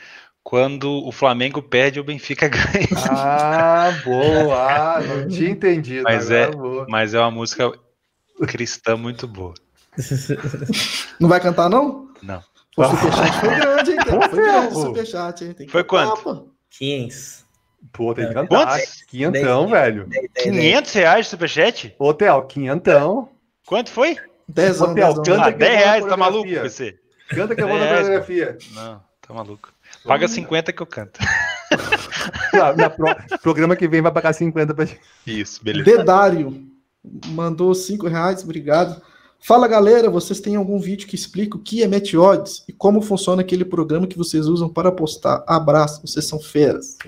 quando 0.43 0.91
o 1.07 1.11
Flamengo 1.11 1.63
perde 1.63 1.99
e 1.99 2.01
o 2.01 2.05
Benfica 2.05 2.49
ganha. 2.51 2.89
Ah, 3.09 3.91
boa. 4.05 4.55
Ah, 4.97 5.01
não 5.01 5.29
tinha 5.29 5.49
entendido. 5.49 6.03
Mas 6.03 6.31
é- 6.31 6.51
boa. 6.51 6.85
Mas 6.91 7.15
é 7.15 7.21
uma 7.21 7.31
música 7.31 7.73
cristã 8.47 8.97
muito 8.99 9.27
boa. 9.27 9.55
Não 11.19 11.27
vai 11.29 11.41
cantar, 11.41 11.71
não? 11.71 12.11
Não. 12.23 12.43
O 12.77 12.85
superchat 12.85 13.41
foi 13.41 13.55
grande, 13.55 13.91
hein? 13.93 13.99
Foi 14.29 14.29
grande 14.29 14.67
o 14.75 14.81
superchat, 14.81 15.45
hein? 15.45 15.53
Tem 15.55 15.67
que 15.67 15.73
Foi 15.73 15.83
cantar, 15.85 16.11
quanto? 16.11 16.23
pô. 16.23 16.56
500. 16.79 17.45
Pô, 17.93 18.15
tem 18.15 18.29
que. 18.29 18.47
Quantos? 18.47 19.03
Quinhentão, 19.09 19.69
velho. 19.69 20.09
500 20.43 20.93
reais 20.93 21.27
de 21.27 21.31
superchat? 21.31 21.95
Ô, 21.99 22.13
Theo, 22.13 22.43
quinhentão. 22.47 23.29
Quanto 23.67 23.91
foi? 23.91 24.17
Dezão, 24.49 24.91
Hotel, 24.93 25.09
dezão. 25.09 25.25
canta 25.25 25.49
Ah, 25.49 25.53
que 25.53 25.55
eu 25.55 25.59
10 25.59 25.71
vou 25.71 25.79
na 25.79 25.85
reais, 25.85 26.07
tá 26.07 26.17
maluco. 26.17 26.49
PC? 26.49 26.99
Canta 27.29 27.55
que 27.55 27.63
eu 27.63 27.69
vou 27.69 27.79
na 27.79 27.87
coreografia. 27.89 28.59
Não, 28.73 29.03
tá 29.27 29.35
maluco. 29.35 29.73
Paga 30.05 30.29
50 30.29 30.73
que 30.73 30.83
eu 30.83 30.87
canto. 30.87 31.19
Ah, 32.53 32.73
Na 32.75 32.89
pro- 32.89 33.15
programa 33.43 33.77
que 33.77 33.87
vem 33.87 34.01
vai 34.01 34.11
pagar 34.13 34.33
50 34.33 34.73
pra 34.75 34.85
gente. 34.85 35.01
Isso, 35.27 35.63
beleza. 35.63 35.85
Dedário 35.99 36.65
mandou 37.27 37.75
cinco 37.75 38.09
reais, 38.09 38.43
obrigado. 38.43 39.01
Fala 39.47 39.69
galera, 39.69 40.11
vocês 40.11 40.41
têm 40.41 40.57
algum 40.57 40.77
vídeo 40.77 41.07
que 41.07 41.15
explica 41.15 41.57
o 41.57 41.61
que 41.61 41.81
é 41.81 41.87
Meteodes 41.87 42.65
e 42.69 42.73
como 42.73 43.01
funciona 43.01 43.43
aquele 43.43 43.65
programa 43.65 44.09
que 44.09 44.19
vocês 44.19 44.49
usam 44.49 44.69
para 44.69 44.91
postar? 44.91 45.45
Abraço, 45.47 46.05
vocês 46.05 46.25
são 46.25 46.41
feras. 46.41 46.99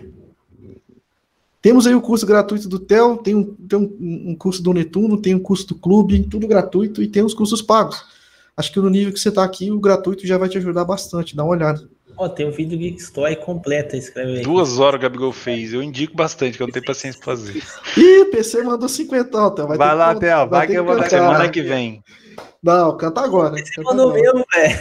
Temos 1.60 1.84
aí 1.84 1.96
o 1.96 2.00
curso 2.00 2.24
gratuito 2.24 2.68
do 2.68 2.78
TEL, 2.78 3.16
tem 3.16 3.34
um, 3.34 3.42
tem 3.42 3.76
um, 3.76 4.30
um 4.30 4.36
curso 4.36 4.62
do 4.62 4.72
Netuno, 4.72 5.20
tem 5.20 5.34
um 5.34 5.40
curso 5.40 5.66
do 5.66 5.74
Clube, 5.74 6.28
tudo 6.30 6.46
gratuito, 6.46 7.02
e 7.02 7.08
tem 7.08 7.24
os 7.24 7.34
cursos 7.34 7.60
pagos. 7.60 8.04
Acho 8.56 8.72
que 8.72 8.78
no 8.78 8.88
nível 8.88 9.12
que 9.12 9.18
você 9.18 9.30
está 9.30 9.42
aqui, 9.42 9.72
o 9.72 9.80
gratuito 9.80 10.24
já 10.24 10.38
vai 10.38 10.48
te 10.48 10.58
ajudar 10.58 10.84
bastante, 10.84 11.34
dá 11.34 11.42
uma 11.42 11.56
olhada. 11.56 11.88
Ó, 12.16 12.28
tem 12.28 12.46
um 12.46 12.52
vídeo 12.52 12.78
Geek 12.78 13.00
Story 13.00 13.34
completa, 13.34 13.96
escreve 13.96 14.36
aí. 14.36 14.42
Duas 14.42 14.78
horas 14.78 15.00
o 15.00 15.02
Gabigol 15.02 15.32
fez. 15.32 15.72
Eu 15.72 15.82
indico 15.82 16.14
bastante, 16.14 16.56
que 16.56 16.62
eu 16.62 16.68
não 16.68 16.72
tenho 16.72 16.86
paciência 16.86 17.20
pra 17.20 17.36
fazer. 17.36 17.60
Ih, 17.96 18.26
PC 18.26 18.62
mandou 18.62 18.88
50, 18.88 19.50
Theo. 19.50 19.66
Vai 19.66 19.76
ter 19.76 19.94
lá, 19.94 20.14
Theo, 20.14 20.48
vai 20.48 20.66
ter 20.68 20.72
que 20.72 20.78
eu 20.78 20.84
vou. 20.84 21.02
Semana 21.02 21.48
que 21.48 21.62
vem. 21.62 22.00
Não, 22.62 22.96
canta 22.96 23.20
agora. 23.22 23.50
Você 23.56 23.64
canta 23.74 23.82
mandou 23.82 24.10
agora. 24.10 24.22
mesmo, 24.22 24.44
velho. 24.54 24.78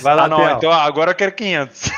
Vai 0.00 0.14
lá, 0.16 0.24
Ah, 0.24 0.28
não, 0.28 0.50
então 0.56 0.72
agora 0.72 1.10
eu 1.12 1.14
quero 1.14 1.32
500. 1.32 1.90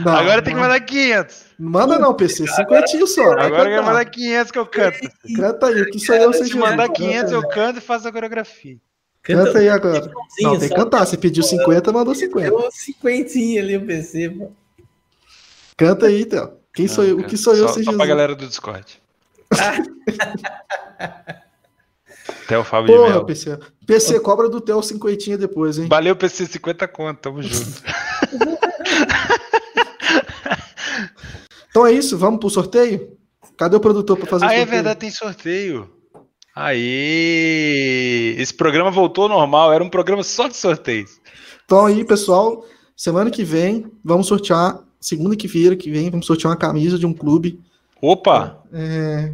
Não, 0.00 0.16
agora 0.16 0.40
tem 0.42 0.54
que 0.54 0.60
não. 0.60 0.68
mandar 0.68 0.80
500. 0.80 1.44
Manda 1.58 1.98
não, 1.98 2.14
PC, 2.14 2.46
50 2.46 3.06
só. 3.06 3.22
Agora 3.32 3.64
eu 3.64 3.74
quero 3.76 3.84
mandar 3.84 4.04
500 4.04 4.50
que 4.52 4.58
eu 4.58 4.66
canto. 4.66 4.98
Canta 5.36 5.66
aí, 5.68 5.82
o 5.82 5.90
que 5.90 5.98
sou 6.00 6.14
eu 6.16 6.32
sem 6.32 6.42
Se 6.44 6.48
Jesus? 6.52 6.62
mandar 6.70 6.88
Canta 6.88 6.98
500 7.00 7.32
aí. 7.32 7.38
eu 7.38 7.48
canto 7.48 7.78
e 7.78 7.80
faço 7.82 8.08
a 8.08 8.12
coreografia. 8.12 8.76
Canta 9.22 9.58
aí 9.58 9.68
agora. 9.68 10.10
Não, 10.40 10.50
tem 10.58 10.60
que 10.60 10.68
só. 10.68 10.74
cantar. 10.74 11.06
Você 11.06 11.16
pediu 11.16 11.42
50, 11.42 11.92
mandou 11.92 12.14
50. 12.14 12.50
Deu 12.50 12.68
cinquentinha 12.70 13.62
ali 13.62 13.76
o 13.76 13.86
PC, 13.86 14.28
pô. 14.30 14.50
Canta 15.76 16.06
aí, 16.06 16.24
Theo. 16.26 16.52
Quem 16.74 16.86
sou 16.88 17.04
eu? 17.04 17.18
O 17.18 17.24
que 17.24 17.36
sou 17.36 17.54
eu 17.56 17.68
só, 17.68 17.74
sem 17.74 17.84
só 17.84 17.90
Jesus? 17.92 17.96
pra 17.96 18.06
galera 18.06 18.34
do 18.34 18.46
Discord. 18.46 19.00
Até 22.44 22.58
o 22.58 22.64
Fábio 22.64 22.88
de 22.92 22.96
Porra, 22.98 23.10
Melo. 23.14 23.26
PC. 23.26 23.58
PC, 23.86 24.20
cobra 24.20 24.48
do 24.48 24.60
Theo 24.60 24.82
50 24.82 25.36
depois, 25.36 25.78
hein? 25.78 25.86
Valeu, 25.88 26.16
PC, 26.16 26.46
50 26.46 26.88
conto, 26.88 27.18
tamo 27.20 27.42
junto. 27.42 27.82
Então 31.70 31.84
é 31.86 31.92
isso, 31.92 32.16
vamos 32.16 32.38
pro 32.40 32.48
sorteio? 32.50 33.16
Cadê 33.56 33.74
o 33.76 33.80
produtor 33.80 34.16
pra 34.16 34.26
fazer 34.26 34.44
o 34.44 34.48
Ah, 34.48 34.52
é 34.52 34.58
sorteio? 34.58 34.74
verdade, 34.76 35.00
tem 35.00 35.10
sorteio. 35.10 35.90
Aí, 36.54 38.36
esse 38.38 38.54
programa 38.54 38.90
voltou 38.92 39.24
ao 39.24 39.30
normal, 39.30 39.72
era 39.72 39.82
um 39.82 39.88
programa 39.90 40.22
só 40.22 40.46
de 40.46 40.56
sorteios. 40.56 41.20
Então 41.64 41.84
aí, 41.86 42.04
pessoal, 42.04 42.64
semana 42.96 43.28
que 43.30 43.42
vem, 43.42 43.90
vamos 44.04 44.28
sortear, 44.28 44.78
segunda 45.00 45.34
que 45.34 45.48
feira 45.48 45.74
que 45.74 45.90
vem, 45.90 46.10
vamos 46.10 46.26
sortear 46.26 46.52
uma 46.52 46.56
camisa 46.58 46.96
de 46.96 47.06
um 47.06 47.12
clube. 47.12 47.58
Opa, 48.00 48.62
É, 48.72 49.32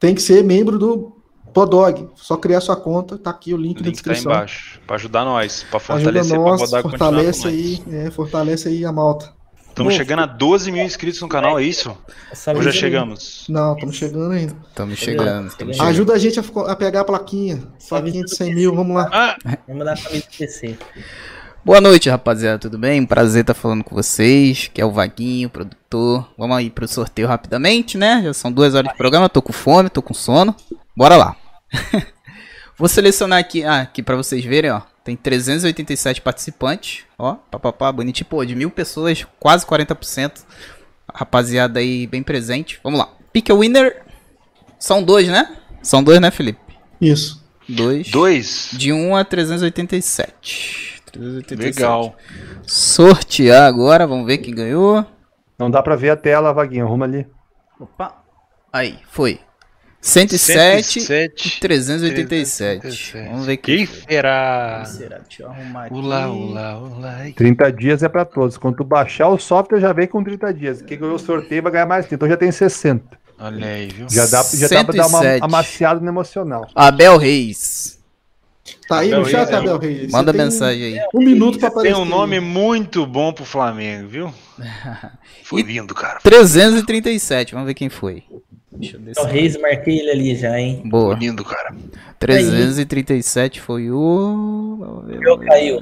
tem 0.00 0.14
que 0.16 0.22
ser 0.22 0.42
membro 0.42 0.78
do 0.80 1.21
Podog. 1.52 2.08
Só 2.16 2.36
criar 2.36 2.60
sua 2.60 2.76
conta, 2.76 3.18
tá 3.18 3.30
aqui 3.30 3.52
o 3.52 3.56
link, 3.56 3.78
o 3.78 3.80
na 3.82 3.86
link 3.88 3.96
tá 4.02 4.10
descrição. 4.10 4.32
embaixo, 4.32 4.80
pra 4.86 4.96
ajudar 4.96 5.24
nós, 5.24 5.64
pra 5.70 5.78
Ajuda 5.78 6.02
fortalecer, 6.02 6.38
pra 6.40 6.50
nós, 6.50 6.60
rodar 6.60 6.82
fortalece 6.82 7.48
aí, 7.48 7.82
é, 7.90 8.10
fortalece 8.10 8.68
aí 8.68 8.84
a 8.84 8.92
malta. 8.92 9.32
Estamos 9.68 9.94
chegando 9.94 10.20
a 10.20 10.26
12 10.26 10.70
mil 10.70 10.84
inscritos 10.84 11.18
no 11.22 11.28
canal, 11.28 11.58
é 11.58 11.62
isso? 11.64 11.96
Essa 12.30 12.52
Ou 12.52 12.62
já 12.62 12.70
chegamos? 12.70 13.46
Não, 13.48 13.72
estamos 13.72 13.96
chegando 13.96 14.32
ainda. 14.32 14.54
Estamos 14.68 14.98
Chegando, 14.98 15.50
chegando. 15.50 15.80
Ajuda 15.82 16.12
a 16.12 16.18
gente 16.18 16.38
a, 16.38 16.42
a 16.70 16.76
pegar 16.76 17.00
a 17.00 17.04
plaquinha. 17.04 17.62
Plaquinha 17.88 18.22
de 18.22 18.36
100 18.36 18.54
mil, 18.54 18.74
vamos 18.74 18.94
lá. 18.94 19.08
Ah, 19.10 19.36
Vamos 19.66 19.78
mandar 19.78 19.94
a 19.94 19.96
camisa 19.96 20.26
do 20.30 20.36
PC. 20.36 20.76
Boa 21.64 21.80
noite, 21.80 22.10
rapaziada, 22.10 22.58
tudo 22.58 22.76
bem? 22.76 23.06
Prazer 23.06 23.42
estar 23.42 23.54
falando 23.54 23.82
com 23.82 23.94
vocês, 23.94 24.68
que 24.74 24.78
é 24.80 24.84
o 24.84 24.90
Vaguinho, 24.90 25.48
produtor. 25.48 26.28
Vamos 26.36 26.56
aí 26.56 26.68
pro 26.68 26.86
sorteio 26.86 27.26
rapidamente, 27.26 27.96
né? 27.96 28.20
Já 28.24 28.34
são 28.34 28.52
duas 28.52 28.74
horas 28.74 28.90
de 28.90 28.98
programa, 28.98 29.26
tô 29.28 29.40
com 29.40 29.54
fome, 29.54 29.88
tô 29.88 30.02
com 30.02 30.12
sono. 30.12 30.54
Bora 30.94 31.16
lá. 31.16 31.34
Vou 32.76 32.88
selecionar 32.88 33.38
aqui, 33.38 33.64
ah, 33.64 33.82
aqui 33.82 34.02
para 34.02 34.16
vocês 34.16 34.44
verem, 34.44 34.70
ó. 34.70 34.82
Tem 35.04 35.16
387 35.16 36.20
participantes, 36.20 37.04
ó, 37.18 37.34
papapá, 37.34 37.90
bonitinho, 37.90 38.28
pô, 38.28 38.44
de 38.44 38.54
mil 38.54 38.70
pessoas, 38.70 39.26
quase 39.38 39.66
40%. 39.66 40.44
Rapaziada 41.12 41.80
aí 41.80 42.06
bem 42.06 42.22
presente. 42.22 42.80
Vamos 42.82 42.98
lá. 42.98 43.08
Pick 43.32 43.50
a 43.50 43.54
winner. 43.54 44.02
São 44.78 45.02
dois, 45.02 45.28
né? 45.28 45.56
São 45.82 46.02
dois, 46.02 46.20
né, 46.20 46.30
Felipe? 46.30 46.60
Isso. 47.00 47.42
Dois. 47.68 48.10
dois. 48.10 48.70
De 48.72 48.92
1 48.92 49.16
a 49.16 49.24
387. 49.24 51.02
387. 51.12 51.76
Legal. 51.76 52.16
Sortear 52.66 53.66
agora, 53.66 54.06
vamos 54.06 54.26
ver 54.26 54.38
quem 54.38 54.54
ganhou. 54.54 55.04
Não 55.58 55.70
dá 55.70 55.82
pra 55.82 55.96
ver 55.96 56.10
a 56.10 56.16
tela, 56.16 56.52
Vaguinho. 56.52 56.86
Arruma 56.86 57.04
ali. 57.04 57.26
Opa. 57.78 58.22
Aí, 58.72 58.98
foi. 59.10 59.40
107 60.02 61.00
107, 61.00 61.46
e 61.48 61.60
387. 61.60 62.80
387. 62.80 63.28
Vamos 63.30 63.46
ver 63.46 63.56
quem 63.58 63.86
Quem 63.86 63.86
será? 63.86 64.84
será. 64.84 65.18
Deixa 65.18 65.44
eu 65.44 65.48
arrumar 65.48 65.84
aqui. 65.84 65.94
Olá, 65.94 66.28
olá. 66.28 67.18
30 67.36 67.72
dias 67.72 68.02
é 68.02 68.08
pra 68.08 68.24
todos. 68.24 68.58
Quando 68.58 68.78
tu 68.78 68.84
baixar 68.84 69.28
o 69.28 69.38
software, 69.38 69.78
já 69.80 69.92
vem 69.92 70.08
com 70.08 70.22
30 70.24 70.52
dias. 70.52 70.82
Quem 70.82 70.98
ganhou 70.98 71.14
o 71.14 71.18
sorteio 71.20 71.62
vai 71.62 71.70
ganhar 71.70 71.86
mais 71.86 72.06
30. 72.06 72.16
Então 72.16 72.28
já 72.28 72.36
tem 72.36 72.50
60. 72.50 73.16
Olha 73.38 73.64
aí, 73.66 73.86
viu? 73.88 74.06
Já 74.10 74.26
dá, 74.26 74.42
já 74.42 74.68
dá 74.68 74.84
pra 74.84 74.94
dar 74.94 75.06
uma 75.06 75.18
107. 75.20 75.44
amaciada 75.44 76.00
no 76.00 76.08
emocional. 76.08 76.68
Abel 76.74 77.16
Reis. 77.16 78.00
Tá 78.88 78.98
aí 79.00 79.10
no 79.10 79.18
Abel 79.18 79.28
chat, 79.30 79.48
Reis, 79.50 79.54
Abel 79.60 79.78
Reis. 79.78 80.00
Você 80.10 80.16
Manda 80.16 80.32
mensagem 80.32 80.84
aí. 80.98 81.00
Um 81.14 81.20
minuto 81.24 81.58
pra 81.60 81.68
aparecer. 81.68 81.94
Tem 81.94 82.02
um 82.02 82.04
nome 82.04 82.40
muito 82.40 83.06
bom 83.06 83.32
pro 83.32 83.44
Flamengo, 83.44 84.08
viu? 84.08 84.34
Foi 85.44 85.60
E- 85.60 85.64
lindo, 85.64 85.94
cara. 85.94 86.18
337. 86.24 87.52
Vamos 87.52 87.66
ver 87.68 87.74
quem 87.74 87.88
foi. 87.88 88.24
Deixa 88.74 88.96
eu 88.96 89.00
O 89.00 89.04
descer. 89.04 89.26
Reis, 89.26 89.56
marquei 89.60 89.98
ele 90.00 90.10
ali 90.10 90.34
já, 90.36 90.58
hein? 90.58 90.82
Boa. 90.86 91.14
lindo, 91.14 91.44
cara. 91.44 91.74
337 92.18 93.60
foi 93.60 93.90
o. 93.90 94.76
Vamos 94.80 95.06
ver, 95.06 95.16
Abel 95.18 95.38
caiu. 95.38 95.80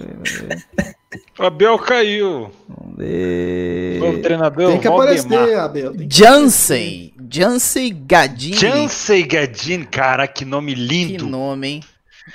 Abel 1.38 1.78
caiu. 1.78 2.50
Vamos 2.68 2.96
ver. 2.98 3.98
Novo 4.00 4.18
treinador, 4.20 4.70
Tem 4.72 4.80
que 4.80 4.88
Valdemar. 4.88 5.22
aparecer, 5.24 5.58
Abel. 5.58 5.92
Que 5.94 6.06
Jansen. 6.10 7.14
Jansen 7.30 8.02
Gadini. 8.06 8.56
Chansey 8.56 9.22
Gadin, 9.24 9.84
cara, 9.84 10.26
que 10.26 10.44
nome 10.44 10.74
Que 10.74 10.80
lindo. 10.80 11.26
nome, 11.26 11.68
hein? 11.68 11.80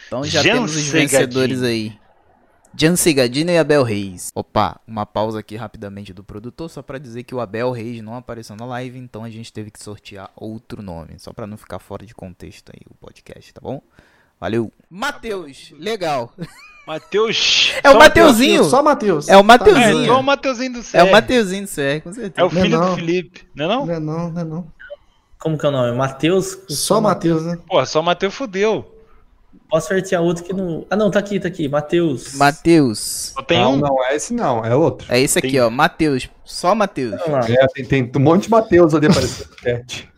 Então 0.07 0.23
já 0.23 0.41
temos 0.41 0.75
os 0.75 0.83
Jansen 0.83 1.01
vencedores 1.01 1.61
Gadini. 1.61 1.89
aí. 1.91 2.04
Jansen 2.77 3.15
Gadini 3.15 3.53
e 3.53 3.57
Abel 3.57 3.83
Reis. 3.83 4.31
Opa, 4.35 4.79
uma 4.87 5.05
pausa 5.05 5.39
aqui 5.39 5.55
rapidamente 5.55 6.13
do 6.13 6.23
produtor, 6.23 6.69
só 6.69 6.81
pra 6.81 6.97
dizer 6.97 7.23
que 7.23 7.33
o 7.33 7.39
Abel 7.39 7.71
Reis 7.71 8.01
não 8.01 8.15
apareceu 8.15 8.55
na 8.55 8.65
live, 8.65 8.97
então 8.99 9.23
a 9.23 9.29
gente 9.29 9.51
teve 9.53 9.71
que 9.71 9.81
sortear 9.81 10.29
outro 10.35 10.81
nome, 10.81 11.17
só 11.17 11.31
pra 11.31 11.47
não 11.47 11.57
ficar 11.57 11.79
fora 11.79 12.05
de 12.05 12.13
contexto 12.13 12.71
aí 12.73 12.81
o 12.89 12.93
podcast, 12.95 13.53
tá 13.53 13.61
bom? 13.61 13.81
Valeu. 14.39 14.71
Matheus, 14.89 15.73
legal. 15.79 16.33
Mateus. 16.85 17.71
É 17.83 17.89
o 17.89 17.93
Só 17.93 17.99
Mateuzinho. 17.99 18.63
Só 18.65 18.83
Matheus. 18.83 19.27
É 19.29 19.35
o 19.37 19.39
É, 19.39 19.43
Mateuzinho. 19.43 20.03
igual 20.03 20.19
o 20.19 20.23
Mateuzinho 20.23 20.73
do 20.73 20.79
É 20.79 20.83
céu. 20.83 21.05
o 21.05 21.11
Mateuzinho 21.11 21.63
do 21.63 21.69
CR, 21.69 22.03
com 22.03 22.09
É 22.09 22.13
certeza. 22.13 22.45
o 22.45 22.49
filho 22.49 22.69
Não 22.77 22.83
é 22.83 22.89
do. 22.89 22.95
Felipe, 22.95 23.47
não 23.55 23.65
é 23.65 23.67
não? 23.69 23.85
Não 23.85 23.93
é 23.95 23.99
não, 23.99 24.29
não 24.31 24.41
é 24.41 24.43
não. 24.43 24.67
Como 25.39 25.57
que 25.57 25.65
é 25.65 25.69
o 25.69 25.71
nome? 25.71 25.97
Matheus? 25.97 26.57
Só 26.69 26.99
Matheus, 26.99 27.43
né? 27.45 27.57
Porra, 27.67 27.85
só 27.85 28.01
o 28.01 28.03
Mateus 28.03 28.33
fudeu. 28.33 28.91
Posso 29.69 29.87
sortear 29.87 30.21
outro 30.21 30.43
que 30.43 30.53
não. 30.53 30.85
Ah, 30.89 30.95
não, 30.95 31.09
tá 31.09 31.19
aqui, 31.19 31.39
tá 31.39 31.47
aqui. 31.47 31.67
Matheus. 31.67 32.35
Matheus. 32.35 33.31
Só 33.35 33.41
tem 33.41 33.59
não, 33.59 33.73
um. 33.73 33.77
não 33.77 34.05
é 34.05 34.15
esse 34.15 34.33
não, 34.33 34.63
é 34.63 34.75
outro. 34.75 35.07
É 35.11 35.19
esse 35.19 35.39
aqui, 35.39 35.51
Tem- 35.51 35.59
ó. 35.61 35.69
Matheus. 35.69 36.29
Só 36.43 36.75
Matheus. 36.75 37.13
É, 37.49 37.65
tem, 37.83 38.05
tem 38.07 38.11
um 38.21 38.23
monte 38.23 38.43
de 38.43 38.51
Mateus 38.51 38.93
ali 38.93 39.07
aparecendo 39.07 39.49
no 39.49 39.57
chat. 39.57 40.09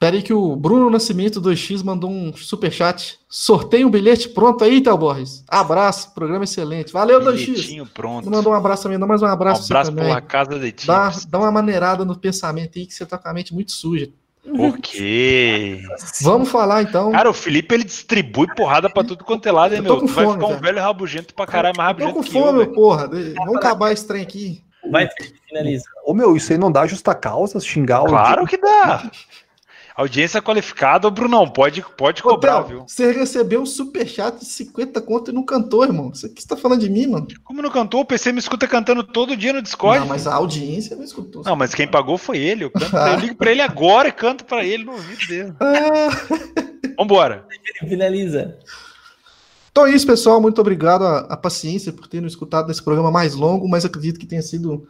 Pera 0.00 0.16
aí 0.16 0.22
que 0.22 0.32
o 0.32 0.56
Bruno 0.56 0.88
Nascimento 0.88 1.42
2x 1.42 1.84
mandou 1.84 2.10
um 2.10 2.34
superchat. 2.34 3.18
Sorteio 3.28 3.86
um 3.86 3.90
bilhete 3.90 4.30
pronto 4.30 4.64
aí, 4.64 4.80
Théo 4.80 4.96
Borges. 4.96 5.44
Abraço, 5.46 6.14
programa 6.14 6.44
excelente. 6.44 6.90
Valeu, 6.90 7.20
2x. 7.20 7.36
Bilhetinho 7.46 7.86
pronto. 7.86 8.24
Não 8.24 8.38
mandou 8.38 8.52
um 8.52 8.56
abraço 8.56 8.84
também, 8.84 8.96
não, 8.96 9.06
mas 9.06 9.20
um 9.22 9.26
Um 9.26 9.28
abraço, 9.28 9.68
pra 9.68 9.80
abraço 9.80 9.94
pela 9.94 10.20
casa 10.22 10.58
de 10.58 10.72
Dá, 10.86 11.10
times. 11.10 11.26
dá 11.26 11.38
uma 11.38 11.52
maneirada 11.52 12.02
no 12.04 12.16
pensamento 12.16 12.78
aí 12.78 12.86
que 12.86 12.94
você 12.94 13.04
tá 13.04 13.18
com 13.18 13.28
a 13.28 13.34
mente 13.34 13.52
muito 13.52 13.72
suja. 13.72 14.08
Quê? 14.82 15.82
Vamos 16.22 16.48
falar 16.50 16.82
então. 16.82 17.12
Cara, 17.12 17.30
o 17.30 17.34
Felipe 17.34 17.74
ele 17.74 17.84
distribui 17.84 18.46
porrada 18.54 18.88
pra 18.88 19.04
tudo 19.04 19.24
quanto 19.24 19.46
é 19.46 19.52
lado, 19.52 19.72
hein, 19.74 19.78
Eu 19.78 19.82
meu? 19.84 19.98
Tu 19.98 20.06
vai 20.06 20.24
fome, 20.24 20.34
ficar 20.36 20.46
um 20.46 20.50
velho. 20.50 20.62
velho 20.62 20.80
rabugento 20.80 21.34
pra 21.34 21.46
caralho, 21.46 21.76
mais 21.76 21.90
Eu 21.90 21.96
tô 21.96 22.04
rabugento 22.04 22.14
com 22.26 22.30
que 22.32 22.38
eu, 22.38 22.42
fome, 22.42 22.58
velho. 22.60 22.72
porra. 22.74 23.08
Vamos 23.36 23.56
acabar 23.56 23.92
esse 23.92 24.06
trem 24.06 24.22
aqui. 24.22 24.62
Vai, 24.90 25.08
finaliza. 25.46 25.84
Ô 26.06 26.14
meu, 26.14 26.34
isso 26.36 26.52
aí 26.52 26.58
não 26.58 26.72
dá 26.72 26.86
justa 26.86 27.14
causa, 27.14 27.60
xingar 27.60 28.02
o. 28.02 28.06
Claro 28.06 28.46
que 28.46 28.56
dá. 28.56 29.10
Audiência 30.00 30.40
qualificada, 30.40 31.10
Brunão, 31.10 31.46
pode, 31.46 31.84
pode 31.96 32.22
cobrar, 32.22 32.62
viu? 32.62 32.84
você 32.86 33.12
recebeu 33.12 33.60
um 33.60 33.66
superchat 33.66 34.38
de 34.38 34.46
50 34.46 34.98
conto 35.02 35.30
e 35.30 35.34
não 35.34 35.42
cantou, 35.42 35.84
irmão. 35.84 36.08
Você 36.08 36.28
que 36.28 36.40
você 36.40 36.48
tá 36.48 36.56
falando 36.56 36.80
de 36.80 36.88
mim, 36.88 37.06
mano? 37.06 37.26
Como 37.44 37.60
não 37.60 37.70
cantou, 37.70 38.00
o 38.00 38.04
PC 38.06 38.32
me 38.32 38.38
escuta 38.38 38.66
cantando 38.66 39.04
todo 39.04 39.36
dia 39.36 39.52
no 39.52 39.60
Discord. 39.60 40.00
Não, 40.00 40.06
mas 40.06 40.26
a 40.26 40.34
audiência 40.34 40.96
não 40.96 41.04
escutou. 41.04 41.42
Não, 41.44 41.54
mas 41.54 41.74
quem 41.74 41.86
pagou 41.86 42.16
foi 42.16 42.38
ele. 42.38 42.64
Eu, 42.64 42.70
canto, 42.70 42.96
eu 42.96 43.18
ligo 43.18 43.34
pra 43.36 43.50
ele 43.50 43.60
agora 43.60 44.08
e 44.08 44.12
canto 44.12 44.44
pra 44.46 44.64
ele 44.64 44.84
no 44.84 44.92
ouvido 44.92 45.26
dele. 45.28 45.52
Ah, 45.60 46.08
Vambora. 46.98 47.44
Finaliza. 47.86 48.56
Então 49.70 49.86
é 49.86 49.90
isso, 49.92 50.06
pessoal. 50.06 50.40
Muito 50.40 50.60
obrigado 50.60 51.04
a, 51.04 51.18
a 51.20 51.36
paciência 51.36 51.92
por 51.92 52.06
ter 52.06 52.20
nos 52.22 52.32
escutado 52.32 52.68
nesse 52.68 52.82
programa 52.82 53.10
mais 53.10 53.34
longo, 53.34 53.68
mas 53.68 53.84
acredito 53.84 54.18
que 54.18 54.26
tenha 54.26 54.42
sido 54.42 54.86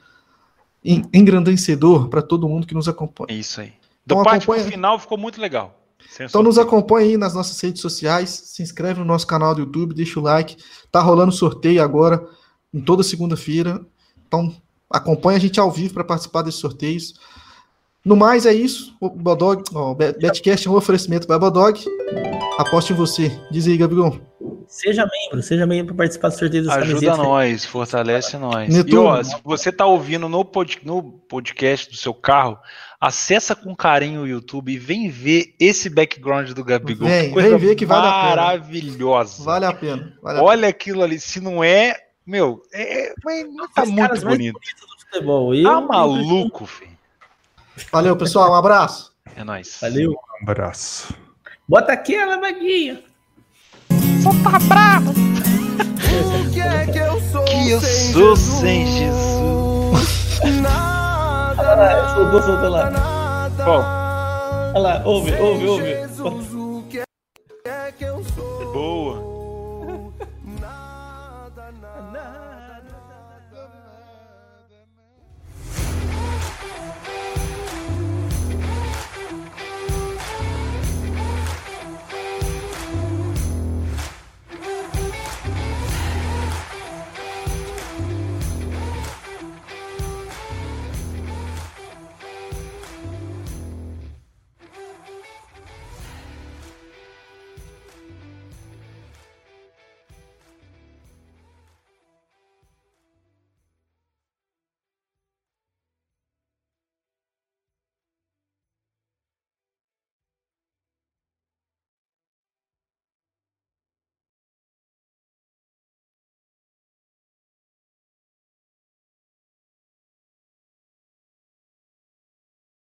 en- 0.84 1.02
engrandecedor 1.12 2.08
para 2.08 2.22
todo 2.22 2.48
mundo 2.48 2.66
que 2.66 2.74
nos 2.74 2.88
acompanha. 2.88 3.26
É 3.36 3.40
isso 3.40 3.60
aí. 3.60 3.72
Do 4.14 4.20
Então 4.20 4.24
parte 4.24 4.42
acompanha- 4.44 4.64
final 4.70 4.98
ficou 4.98 5.16
muito 5.18 5.40
legal. 5.40 5.76
Então 6.20 6.42
nos 6.42 6.58
acompanhe 6.58 7.10
aí 7.10 7.16
nas 7.16 7.34
nossas 7.34 7.60
redes 7.60 7.80
sociais, 7.80 8.30
se 8.30 8.62
inscreve 8.62 8.98
no 8.98 9.04
nosso 9.06 9.26
canal 9.26 9.54
do 9.54 9.60
YouTube, 9.60 9.94
deixa 9.94 10.18
o 10.18 10.22
like. 10.22 10.56
Tá 10.90 11.00
rolando 11.00 11.30
sorteio 11.32 11.82
agora 11.82 12.26
em 12.74 12.80
toda 12.80 13.02
segunda-feira. 13.02 13.80
Então 14.26 14.52
acompanha 14.90 15.36
a 15.36 15.40
gente 15.40 15.60
ao 15.60 15.70
vivo 15.70 15.94
para 15.94 16.04
participar 16.04 16.42
desses 16.42 16.60
sorteios. 16.60 17.14
No 18.04 18.16
mais 18.16 18.46
é 18.46 18.52
isso. 18.52 18.96
O 19.00 19.08
Bodog, 19.10 19.62
ó, 19.74 19.92
o 19.92 19.94
Bet- 19.94 20.18
Betcast 20.18 20.66
é 20.66 20.70
um 20.70 20.74
oferecimento 20.74 21.26
para 21.26 21.38
Bodog. 21.38 21.78
Aposte 22.58 22.92
em 22.92 22.96
você. 22.96 23.30
Diz 23.50 23.66
aí, 23.66 23.76
Gabigol. 23.76 24.18
Seja 24.66 25.04
membro, 25.06 25.42
seja 25.42 25.66
membro 25.66 25.88
para 25.94 26.04
participar 26.04 26.28
do 26.28 26.38
sorteio 26.38 26.64
das 26.64 26.74
Ajuda 26.76 26.88
camisetas. 26.92 27.18
nós, 27.18 27.64
fortalece 27.64 28.36
nós. 28.38 28.68
E 28.68 28.72
Netuno. 28.78 29.02
ó, 29.04 29.22
se 29.22 29.36
você 29.44 29.70
tá 29.72 29.84
ouvindo 29.86 30.28
no, 30.28 30.44
pod- 30.44 30.78
no 30.84 31.02
podcast 31.02 31.90
do 31.90 31.96
seu 31.96 32.14
carro, 32.14 32.56
acessa 33.00 33.56
com 33.56 33.74
carinho 33.74 34.22
o 34.22 34.26
YouTube 34.28 34.70
e 34.72 34.78
vem 34.78 35.08
ver 35.08 35.54
esse 35.58 35.88
background 35.88 36.50
do 36.50 36.62
Gabigol. 36.64 37.08
Vem, 37.08 37.28
que 37.28 37.32
coisa 37.34 37.48
vem 37.56 37.68
ver 37.68 37.74
que 37.74 37.86
vale 37.86 38.06
a 38.06 38.12
pena. 38.12 38.36
maravilhosa. 38.36 39.42
Vale 39.42 39.64
a 39.64 39.72
pena. 39.72 40.12
Vale 40.22 40.38
a 40.38 40.42
Olha 40.42 40.68
aquilo 40.68 41.02
ali, 41.02 41.18
se 41.18 41.40
não 41.40 41.64
é, 41.64 41.96
meu, 42.26 42.62
é, 42.72 43.06
é- 43.08 43.14
tá 43.74 43.86
muito 43.86 44.20
bonito. 44.26 44.60
futebol. 45.10 45.54
Eu, 45.54 45.64
Tá 45.64 45.70
eu- 45.72 45.80
maluco, 45.88 46.66
filho. 46.66 46.90
pena. 46.90 47.86
Valeu, 47.90 48.16
pessoal. 48.16 48.50
Um 48.52 48.54
abraço. 48.54 49.10
É 49.34 49.42
nóis. 49.42 49.78
Valeu. 49.80 50.10
Um 50.12 50.50
abraço. 50.50 51.14
Bota 51.66 51.92
aquela, 51.92 52.38
vaguinho. 52.38 52.98
Que 56.92 56.98
eu 56.98 57.86
sou 58.12 58.36
sem 58.36 58.86
Jesus. 58.86 60.40
Olha 61.70 61.82
lá, 61.82 62.14
soltou, 62.14 62.42
soltou 62.42 62.68
lá. 62.68 62.90
Qual? 63.62 63.80
Olha 64.74 64.78
lá, 64.80 65.02
ouve, 65.04 65.32
ouve, 65.40 65.66
ouve. 65.68 65.94
Boa. 68.72 69.29